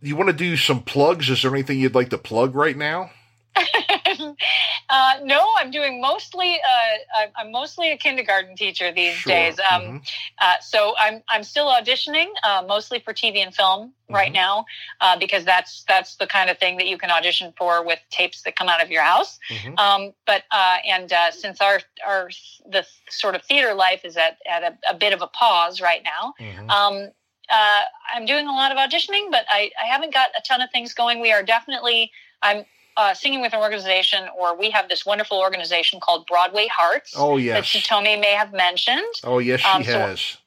you 0.00 0.14
want 0.14 0.28
to 0.28 0.32
do 0.32 0.56
some 0.56 0.82
plugs? 0.82 1.28
Is 1.28 1.42
there 1.42 1.52
anything 1.52 1.80
you'd 1.80 1.96
like 1.96 2.10
to 2.10 2.18
plug 2.18 2.54
right 2.54 2.76
now? 2.76 3.10
uh, 4.90 5.14
no, 5.22 5.48
I'm 5.58 5.70
doing 5.70 6.00
mostly. 6.00 6.54
Uh, 6.56 7.26
I'm 7.36 7.50
mostly 7.50 7.90
a 7.92 7.96
kindergarten 7.96 8.56
teacher 8.56 8.92
these 8.92 9.14
sure. 9.14 9.32
days. 9.32 9.58
Um, 9.70 9.82
mm-hmm. 9.82 9.96
uh, 10.38 10.58
so 10.60 10.94
I'm 10.98 11.22
I'm 11.28 11.42
still 11.42 11.66
auditioning, 11.66 12.28
uh, 12.42 12.64
mostly 12.66 13.00
for 13.00 13.12
TV 13.12 13.38
and 13.38 13.54
film 13.54 13.88
mm-hmm. 13.88 14.14
right 14.14 14.32
now, 14.32 14.64
uh, 15.00 15.18
because 15.18 15.44
that's 15.44 15.84
that's 15.88 16.16
the 16.16 16.26
kind 16.26 16.50
of 16.50 16.58
thing 16.58 16.76
that 16.78 16.86
you 16.86 16.98
can 16.98 17.10
audition 17.10 17.52
for 17.56 17.84
with 17.84 17.98
tapes 18.10 18.42
that 18.42 18.56
come 18.56 18.68
out 18.68 18.82
of 18.82 18.90
your 18.90 19.02
house. 19.02 19.38
Mm-hmm. 19.50 19.78
Um, 19.78 20.12
but 20.26 20.44
uh, 20.50 20.76
and 20.86 21.12
since 21.32 21.60
our 21.60 21.80
our 22.06 22.30
the 22.70 22.84
sort 23.08 23.34
of 23.34 23.42
theater 23.42 23.74
life 23.74 24.04
is 24.04 24.16
at 24.16 24.38
at 24.50 24.62
a, 24.62 24.78
a 24.90 24.94
bit 24.94 25.12
of 25.12 25.22
a 25.22 25.26
pause 25.28 25.80
right 25.80 26.02
now. 26.04 26.34
Mm-hmm. 26.40 26.70
Um, 26.70 27.10
uh, 27.50 27.82
I'm 28.14 28.26
doing 28.26 28.46
a 28.46 28.52
lot 28.52 28.70
of 28.70 28.78
auditioning, 28.78 29.30
but 29.30 29.44
I, 29.50 29.70
I 29.82 29.86
haven't 29.86 30.14
got 30.14 30.30
a 30.38 30.42
ton 30.46 30.60
of 30.60 30.70
things 30.70 30.94
going. 30.94 31.20
We 31.20 31.32
are 31.32 31.42
definitely, 31.42 32.12
I'm 32.42 32.64
uh, 33.00 33.14
singing 33.14 33.40
with 33.40 33.54
an 33.54 33.60
organization, 33.60 34.28
or 34.38 34.54
we 34.54 34.68
have 34.70 34.90
this 34.90 35.06
wonderful 35.06 35.38
organization 35.38 35.98
called 36.00 36.26
Broadway 36.26 36.68
Hearts. 36.70 37.14
Oh, 37.16 37.38
yes. 37.38 37.72
That 37.72 37.80
Satomi 37.80 38.20
may 38.20 38.32
have 38.32 38.52
mentioned. 38.52 39.14
Oh, 39.24 39.38
yes, 39.38 39.60
she 39.60 39.68
um, 39.68 39.82
has. 39.84 40.20
So 40.20 40.38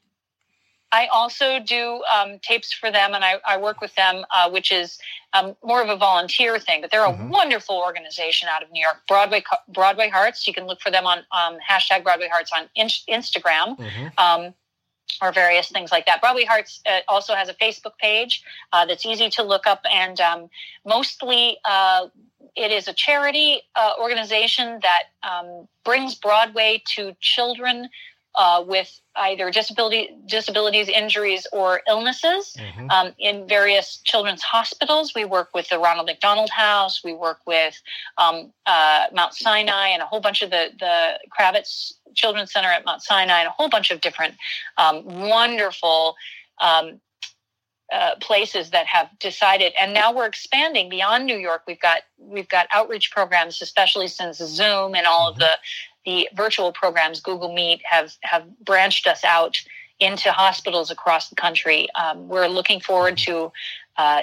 I 0.92 1.08
also 1.12 1.58
do 1.58 2.00
um, 2.16 2.38
tapes 2.38 2.72
for 2.72 2.92
them, 2.92 3.12
and 3.14 3.24
I, 3.24 3.40
I 3.44 3.56
work 3.56 3.80
with 3.80 3.92
them, 3.96 4.24
uh, 4.32 4.48
which 4.48 4.70
is 4.70 4.98
um, 5.32 5.56
more 5.64 5.82
of 5.82 5.88
a 5.88 5.96
volunteer 5.96 6.60
thing. 6.60 6.80
But 6.80 6.92
they're 6.92 7.04
a 7.04 7.08
mm-hmm. 7.08 7.30
wonderful 7.30 7.76
organization 7.76 8.48
out 8.48 8.62
of 8.62 8.70
New 8.70 8.80
York, 8.80 8.98
Broadway 9.08 9.42
Broadway 9.68 10.08
Hearts. 10.08 10.46
You 10.46 10.54
can 10.54 10.68
look 10.68 10.80
for 10.80 10.92
them 10.92 11.06
on 11.06 11.18
um, 11.32 11.58
hashtag 11.68 12.04
Broadway 12.04 12.28
Hearts 12.28 12.52
on 12.56 12.68
in- 12.76 12.86
Instagram. 13.10 13.76
Mm-hmm. 13.76 14.06
Or 15.22 15.32
various 15.32 15.70
things 15.70 15.92
like 15.92 16.06
that. 16.06 16.20
Broadway 16.20 16.44
Hearts 16.44 16.80
uh, 16.90 17.00
also 17.06 17.34
has 17.34 17.48
a 17.48 17.54
Facebook 17.54 17.96
page 18.00 18.42
uh, 18.72 18.84
that's 18.84 19.06
easy 19.06 19.30
to 19.30 19.44
look 19.44 19.64
up, 19.64 19.80
and 19.90 20.20
um, 20.20 20.50
mostly 20.84 21.56
uh, 21.64 22.08
it 22.56 22.70
is 22.70 22.88
a 22.88 22.92
charity 22.92 23.62
uh, 23.76 23.92
organization 24.00 24.80
that 24.82 25.04
um, 25.22 25.68
brings 25.84 26.14
Broadway 26.14 26.82
to 26.96 27.14
children 27.20 27.88
uh, 28.34 28.64
with 28.66 29.00
either 29.16 29.50
disability, 29.50 30.10
disabilities, 30.26 30.88
injuries, 30.88 31.46
or 31.52 31.82
illnesses 31.88 32.56
mm-hmm. 32.58 32.90
um, 32.90 33.12
in 33.18 33.46
various 33.46 33.98
children's 33.98 34.42
hospitals. 34.42 35.14
We 35.14 35.24
work 35.24 35.50
with 35.54 35.68
the 35.68 35.78
Ronald 35.78 36.06
McDonald 36.06 36.50
House. 36.50 37.02
We 37.04 37.14
work 37.14 37.38
with 37.46 37.80
um, 38.18 38.52
uh, 38.66 39.06
Mount 39.12 39.34
Sinai 39.34 39.88
and 39.88 40.02
a 40.02 40.06
whole 40.06 40.20
bunch 40.20 40.42
of 40.42 40.50
the 40.50 40.70
the 40.78 41.20
Kravis 41.36 41.94
Children's 42.14 42.52
Center 42.52 42.68
at 42.68 42.84
Mount 42.84 43.02
Sinai 43.02 43.40
and 43.40 43.48
a 43.48 43.52
whole 43.52 43.68
bunch 43.68 43.90
of 43.90 44.00
different 44.00 44.34
um, 44.78 45.04
wonderful. 45.04 46.16
Um, 46.60 47.00
uh, 47.92 48.14
places 48.20 48.70
that 48.70 48.86
have 48.86 49.10
decided 49.20 49.72
and 49.78 49.92
now 49.92 50.10
we're 50.12 50.24
expanding 50.26 50.88
beyond 50.88 51.26
new 51.26 51.36
york 51.36 51.62
we've 51.66 51.80
got 51.80 52.00
we've 52.18 52.48
got 52.48 52.66
outreach 52.72 53.10
programs 53.10 53.60
especially 53.60 54.08
since 54.08 54.38
zoom 54.38 54.94
and 54.94 55.06
all 55.06 55.30
mm-hmm. 55.30 55.34
of 55.34 55.38
the 55.38 55.50
the 56.04 56.28
virtual 56.34 56.72
programs, 56.72 57.20
Google 57.20 57.52
Meet, 57.52 57.80
have 57.84 58.12
have 58.22 58.44
branched 58.60 59.06
us 59.06 59.24
out 59.24 59.56
into 60.00 60.32
hospitals 60.32 60.90
across 60.90 61.28
the 61.28 61.36
country. 61.36 61.88
Um, 61.94 62.28
we're 62.28 62.48
looking 62.48 62.80
forward 62.80 63.16
to 63.18 63.52
uh, 63.96 64.22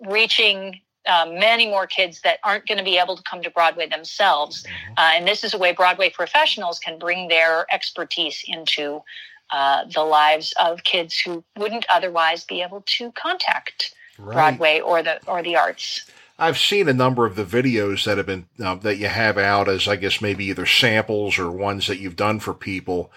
reaching 0.00 0.80
uh, 1.06 1.26
many 1.30 1.66
more 1.66 1.86
kids 1.86 2.20
that 2.22 2.38
aren't 2.44 2.66
going 2.66 2.78
to 2.78 2.84
be 2.84 2.98
able 2.98 3.16
to 3.16 3.22
come 3.22 3.42
to 3.42 3.50
Broadway 3.50 3.88
themselves. 3.88 4.62
Mm-hmm. 4.62 4.92
Uh, 4.98 5.10
and 5.14 5.26
this 5.26 5.44
is 5.44 5.54
a 5.54 5.58
way 5.58 5.72
Broadway 5.72 6.10
professionals 6.10 6.78
can 6.78 6.98
bring 6.98 7.28
their 7.28 7.66
expertise 7.72 8.44
into 8.46 9.02
uh, 9.50 9.84
the 9.92 10.02
lives 10.02 10.52
of 10.60 10.84
kids 10.84 11.18
who 11.18 11.42
wouldn't 11.56 11.86
otherwise 11.92 12.44
be 12.44 12.62
able 12.62 12.82
to 12.86 13.10
contact 13.12 13.94
right. 14.18 14.34
Broadway 14.34 14.80
or 14.80 15.02
the 15.02 15.20
or 15.26 15.42
the 15.42 15.56
arts. 15.56 16.10
I've 16.40 16.58
seen 16.58 16.88
a 16.88 16.94
number 16.94 17.26
of 17.26 17.36
the 17.36 17.44
videos 17.44 18.04
that 18.06 18.16
have 18.16 18.26
been 18.26 18.46
uh, 18.58 18.74
that 18.76 18.96
you 18.96 19.08
have 19.08 19.36
out 19.36 19.68
as 19.68 19.86
I 19.86 19.96
guess 19.96 20.22
maybe 20.22 20.46
either 20.46 20.64
samples 20.64 21.38
or 21.38 21.50
ones 21.50 21.86
that 21.86 21.98
you've 21.98 22.16
done 22.16 22.40
for 22.40 22.54
people, 22.54 23.12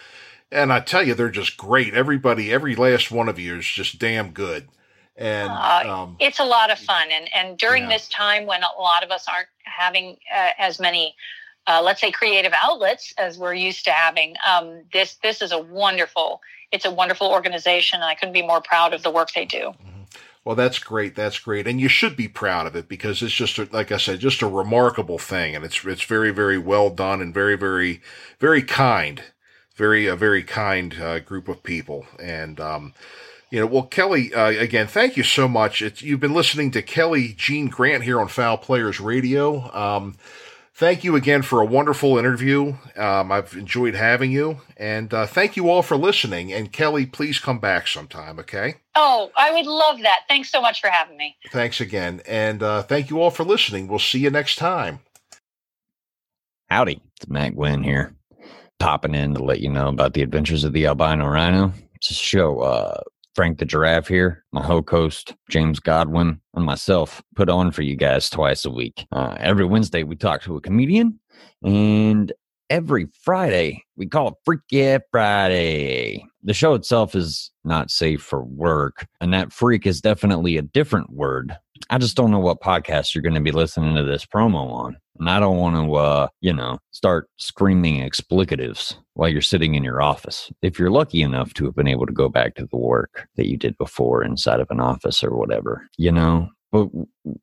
and 0.51 0.73
I 0.73 0.81
tell 0.81 1.01
you 1.01 1.13
they're 1.13 1.29
just 1.29 1.55
great. 1.55 1.93
Everybody, 1.93 2.51
every 2.51 2.75
last 2.75 3.11
one 3.11 3.29
of 3.29 3.39
you 3.39 3.55
is 3.55 3.65
just 3.65 3.97
damn 3.97 4.31
good, 4.31 4.67
and 5.15 5.49
uh, 5.49 5.83
um, 5.85 6.17
it's 6.19 6.39
a 6.39 6.45
lot 6.45 6.69
of 6.69 6.77
fun. 6.77 7.07
And 7.11 7.29
and 7.33 7.57
during 7.57 7.83
yeah. 7.83 7.89
this 7.89 8.09
time 8.09 8.45
when 8.45 8.61
a 8.61 8.81
lot 8.81 9.03
of 9.03 9.11
us 9.11 9.25
aren't 9.31 9.49
having 9.63 10.17
uh, 10.33 10.51
as 10.59 10.79
many. 10.79 11.15
Uh, 11.65 11.81
let's 11.81 12.01
say 12.01 12.11
creative 12.11 12.51
outlets 12.61 13.13
as 13.17 13.37
we're 13.37 13.53
used 13.53 13.85
to 13.85 13.91
having. 13.91 14.35
Um, 14.45 14.83
this 14.91 15.15
this 15.23 15.41
is 15.41 15.53
a 15.53 15.59
wonderful. 15.59 16.41
It's 16.73 16.83
a 16.83 16.91
wonderful 16.91 17.27
organization, 17.27 18.01
and 18.01 18.05
I 18.05 18.15
couldn't 18.15 18.33
be 18.33 18.41
more 18.41 18.59
proud 18.59 18.93
of 18.93 19.01
the 19.01 19.11
work 19.11 19.29
they 19.33 19.45
do. 19.45 19.71
Mm-hmm. 19.71 19.92
Well, 20.45 20.55
that's 20.57 20.79
great. 20.79 21.15
That's 21.15 21.39
great, 21.39 21.67
and 21.67 21.79
you 21.79 21.87
should 21.87 22.17
be 22.17 22.27
proud 22.27 22.67
of 22.67 22.75
it 22.75 22.89
because 22.89 23.21
it's 23.21 23.33
just, 23.33 23.57
a, 23.57 23.69
like 23.71 23.93
I 23.93 23.97
said, 23.97 24.19
just 24.19 24.41
a 24.41 24.47
remarkable 24.47 25.17
thing, 25.17 25.55
and 25.55 25.63
it's 25.63 25.85
it's 25.85 26.03
very 26.03 26.31
very 26.31 26.57
well 26.57 26.89
done 26.89 27.21
and 27.21 27.33
very 27.33 27.55
very 27.55 28.01
very 28.39 28.61
kind, 28.61 29.23
very 29.75 30.05
a 30.05 30.17
very 30.17 30.43
kind 30.43 30.99
uh, 31.01 31.19
group 31.19 31.47
of 31.47 31.63
people, 31.63 32.05
and 32.19 32.59
um, 32.59 32.93
you 33.51 33.59
know, 33.59 33.67
well, 33.67 33.83
Kelly, 33.83 34.33
uh, 34.33 34.47
again, 34.49 34.87
thank 34.87 35.15
you 35.15 35.23
so 35.23 35.47
much. 35.47 35.81
It's 35.81 36.01
you've 36.01 36.19
been 36.19 36.33
listening 36.33 36.71
to 36.71 36.81
Kelly 36.81 37.33
Jeanne 37.37 37.67
Grant 37.67 38.03
here 38.03 38.19
on 38.19 38.27
Foul 38.27 38.57
Players 38.57 38.99
Radio. 38.99 39.71
Um, 39.73 40.17
thank 40.75 41.03
you 41.03 41.15
again 41.15 41.41
for 41.41 41.61
a 41.61 41.65
wonderful 41.65 42.17
interview. 42.17 42.75
Um, 42.95 43.31
I've 43.31 43.53
enjoyed 43.53 43.95
having 43.95 44.31
you, 44.31 44.61
and 44.77 45.13
uh, 45.13 45.25
thank 45.25 45.55
you 45.55 45.69
all 45.69 45.81
for 45.81 45.97
listening. 45.97 46.51
And 46.51 46.71
Kelly, 46.71 47.05
please 47.05 47.39
come 47.39 47.59
back 47.59 47.87
sometime, 47.87 48.39
okay? 48.39 48.75
Oh, 48.95 49.31
I 49.35 49.51
would 49.51 49.65
love 49.65 50.01
that. 50.01 50.21
Thanks 50.27 50.49
so 50.49 50.61
much 50.61 50.81
for 50.81 50.89
having 50.89 51.17
me. 51.17 51.37
Thanks 51.51 51.81
again, 51.81 52.21
and 52.27 52.61
uh, 52.63 52.83
thank 52.83 53.09
you 53.09 53.21
all 53.21 53.31
for 53.31 53.43
listening. 53.43 53.87
We'll 53.87 53.99
see 53.99 54.19
you 54.19 54.29
next 54.29 54.55
time. 54.57 54.99
Howdy, 56.69 57.01
it's 57.17 57.27
Matt 57.27 57.55
Gwynn 57.55 57.83
here, 57.83 58.15
popping 58.79 59.13
in 59.13 59.35
to 59.35 59.43
let 59.43 59.59
you 59.59 59.69
know 59.69 59.89
about 59.89 60.13
the 60.13 60.23
adventures 60.23 60.63
of 60.63 60.73
the 60.73 60.87
albino 60.87 61.27
rhino. 61.27 61.71
It's 61.95 62.09
a 62.09 62.15
show 62.15 62.61
uh, 62.61 63.01
Frank 63.35 63.57
the 63.57 63.65
Giraffe 63.65 64.07
here, 64.07 64.43
my 64.51 64.61
co-host 64.61 65.35
James 65.49 65.79
Godwin, 65.79 66.39
and 66.53 66.65
myself 66.65 67.21
put 67.35 67.49
on 67.49 67.71
for 67.71 67.81
you 67.81 67.95
guys 67.95 68.29
twice 68.29 68.65
a 68.65 68.69
week. 68.69 69.05
Uh, 69.11 69.35
every 69.39 69.65
Wednesday 69.65 70.03
we 70.03 70.15
talk 70.15 70.41
to 70.43 70.55
a 70.55 70.61
comedian, 70.61 71.19
and 71.63 72.31
every 72.69 73.07
Friday 73.23 73.83
we 73.95 74.05
call 74.05 74.29
it 74.29 74.33
Freak 74.45 74.61
Yeah 74.69 74.99
Friday. 75.11 76.25
The 76.45 76.53
show 76.53 76.73
itself 76.73 77.15
is 77.15 77.51
not 77.63 77.89
safe 77.89 78.21
for 78.21 78.43
work, 78.43 79.07
and 79.21 79.33
that 79.33 79.53
freak 79.53 79.87
is 79.87 80.01
definitely 80.01 80.57
a 80.57 80.61
different 80.61 81.09
word. 81.11 81.55
I 81.89 81.97
just 81.97 82.17
don't 82.17 82.31
know 82.31 82.39
what 82.39 82.61
podcast 82.61 83.13
you're 83.13 83.21
going 83.21 83.33
to 83.35 83.39
be 83.39 83.51
listening 83.51 83.95
to 83.95 84.03
this 84.03 84.25
promo 84.25 84.69
on. 84.71 84.97
And 85.19 85.29
I 85.29 85.39
don't 85.39 85.57
want 85.57 85.75
to, 85.75 85.95
uh, 85.95 86.27
you 86.41 86.53
know, 86.53 86.79
start 86.91 87.29
screaming 87.37 88.01
explicatives 88.01 88.95
while 89.13 89.29
you're 89.29 89.41
sitting 89.41 89.75
in 89.75 89.83
your 89.83 90.01
office. 90.01 90.51
If 90.61 90.79
you're 90.79 90.91
lucky 90.91 91.21
enough 91.21 91.53
to 91.55 91.65
have 91.65 91.75
been 91.75 91.87
able 91.87 92.07
to 92.07 92.13
go 92.13 92.29
back 92.29 92.55
to 92.55 92.65
the 92.65 92.77
work 92.77 93.27
that 93.35 93.47
you 93.47 93.57
did 93.57 93.77
before 93.77 94.23
inside 94.23 94.59
of 94.59 94.71
an 94.71 94.79
office 94.79 95.23
or 95.23 95.37
whatever, 95.37 95.87
you 95.97 96.11
know, 96.11 96.49
but 96.71 96.89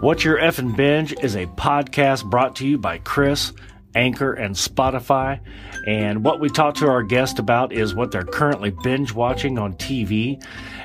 What's 0.00 0.24
Your 0.24 0.38
Effin' 0.38 0.74
Binge 0.74 1.12
is 1.22 1.36
a 1.36 1.44
podcast 1.44 2.24
brought 2.24 2.56
to 2.56 2.66
you 2.66 2.78
by 2.78 2.96
Chris, 2.96 3.52
Anchor, 3.94 4.32
and 4.32 4.54
Spotify. 4.54 5.40
And 5.86 6.24
what 6.24 6.40
we 6.40 6.48
talk 6.48 6.76
to 6.76 6.88
our 6.88 7.02
guest 7.02 7.38
about 7.38 7.74
is 7.74 7.94
what 7.94 8.10
they're 8.10 8.24
currently 8.24 8.70
binge 8.70 9.12
watching 9.12 9.58
on 9.58 9.74
TV. 9.74 10.42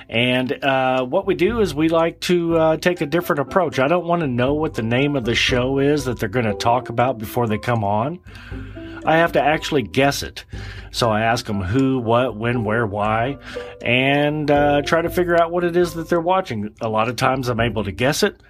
And 0.09 0.51
uh, 0.61 1.05
what 1.05 1.25
we 1.25 1.33
do 1.33 1.61
is 1.61 1.73
we 1.73 1.87
like 1.87 2.19
to 2.21 2.57
uh, 2.57 2.77
take 2.77 2.99
a 2.99 3.05
different 3.05 3.39
approach. 3.39 3.79
I 3.79 3.87
don't 3.87 4.05
want 4.05 4.19
to 4.19 4.27
know 4.27 4.53
what 4.53 4.73
the 4.73 4.83
name 4.83 5.15
of 5.15 5.23
the 5.23 5.33
show 5.33 5.79
is 5.79 6.03
that 6.03 6.19
they're 6.19 6.27
going 6.27 6.45
to 6.45 6.53
talk 6.53 6.89
about 6.89 7.17
before 7.17 7.47
they 7.47 7.57
come 7.57 7.85
on. 7.85 8.19
I 9.05 9.17
have 9.17 9.33
to 9.33 9.41
actually 9.41 9.83
guess 9.83 10.23
it. 10.23 10.45
So 10.91 11.09
I 11.09 11.21
ask 11.21 11.45
them 11.45 11.61
who, 11.61 11.99
what, 11.99 12.35
when, 12.35 12.63
where, 12.63 12.87
why, 12.87 13.37
and 13.83 14.49
uh, 14.49 14.81
try 14.81 15.01
to 15.01 15.09
figure 15.09 15.39
out 15.39 15.51
what 15.51 15.63
it 15.63 15.75
is 15.75 15.93
that 15.95 16.09
they're 16.09 16.21
watching. 16.21 16.73
A 16.81 16.89
lot 16.89 17.09
of 17.09 17.15
times 17.15 17.49
I'm 17.49 17.59
able 17.59 17.83
to 17.83 17.91
guess 17.91 18.23
it 18.23 18.41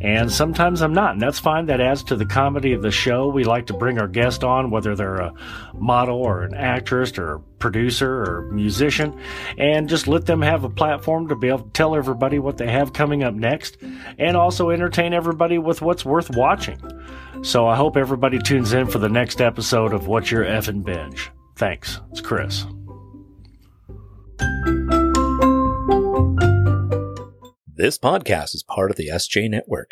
and 0.00 0.30
sometimes 0.30 0.82
I'm 0.82 0.92
not, 0.92 1.12
and 1.12 1.22
that's 1.22 1.38
fine. 1.38 1.66
That 1.66 1.80
adds 1.80 2.02
to 2.04 2.16
the 2.16 2.26
comedy 2.26 2.72
of 2.72 2.82
the 2.82 2.90
show. 2.90 3.28
We 3.28 3.44
like 3.44 3.66
to 3.66 3.74
bring 3.74 3.98
our 4.00 4.08
guest 4.08 4.42
on, 4.42 4.70
whether 4.70 4.96
they're 4.96 5.16
a 5.16 5.32
model 5.72 6.18
or 6.18 6.42
an 6.42 6.54
actress 6.54 7.16
or 7.16 7.38
producer 7.58 8.22
or 8.22 8.50
musician, 8.52 9.18
and 9.56 9.88
just 9.88 10.08
let 10.08 10.26
them 10.26 10.42
have 10.42 10.64
a 10.64 10.68
platform 10.68 11.28
to 11.28 11.36
be 11.36 11.48
able 11.48 11.60
to 11.60 11.70
tell 11.70 11.94
everybody 11.94 12.38
what 12.38 12.58
they 12.58 12.70
have 12.70 12.92
coming 12.92 13.22
up 13.22 13.34
next, 13.34 13.78
and 14.18 14.36
also 14.36 14.70
entertain 14.70 15.14
everybody 15.14 15.58
with 15.58 15.80
what's 15.80 16.04
worth 16.04 16.30
watching. 16.30 16.78
So 17.42 17.66
I 17.66 17.76
hope 17.76 17.96
everybody 17.96 18.38
tunes 18.38 18.72
in 18.72 18.86
for 18.86 18.98
the 18.98 19.08
next 19.08 19.40
episode 19.40 19.92
of 19.92 20.06
What's 20.06 20.30
Your 20.30 20.44
Effin' 20.44 20.84
Binge. 20.84 21.30
Thanks. 21.56 22.00
It's 22.10 22.20
Chris. 22.20 22.64
This 27.76 27.98
podcast 27.98 28.54
is 28.54 28.62
part 28.62 28.90
of 28.90 28.96
the 28.96 29.08
SJ 29.08 29.50
Network. 29.50 29.90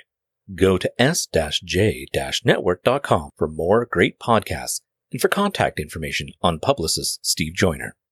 Go 0.54 0.78
to 0.78 0.90
s-j-network.com 1.00 3.30
for 3.36 3.48
more 3.48 3.86
great 3.90 4.18
podcasts 4.18 4.80
and 5.10 5.20
for 5.20 5.28
contact 5.28 5.78
information 5.78 6.28
on 6.40 6.58
publicist 6.58 7.24
Steve 7.24 7.54
Joyner. 7.54 7.96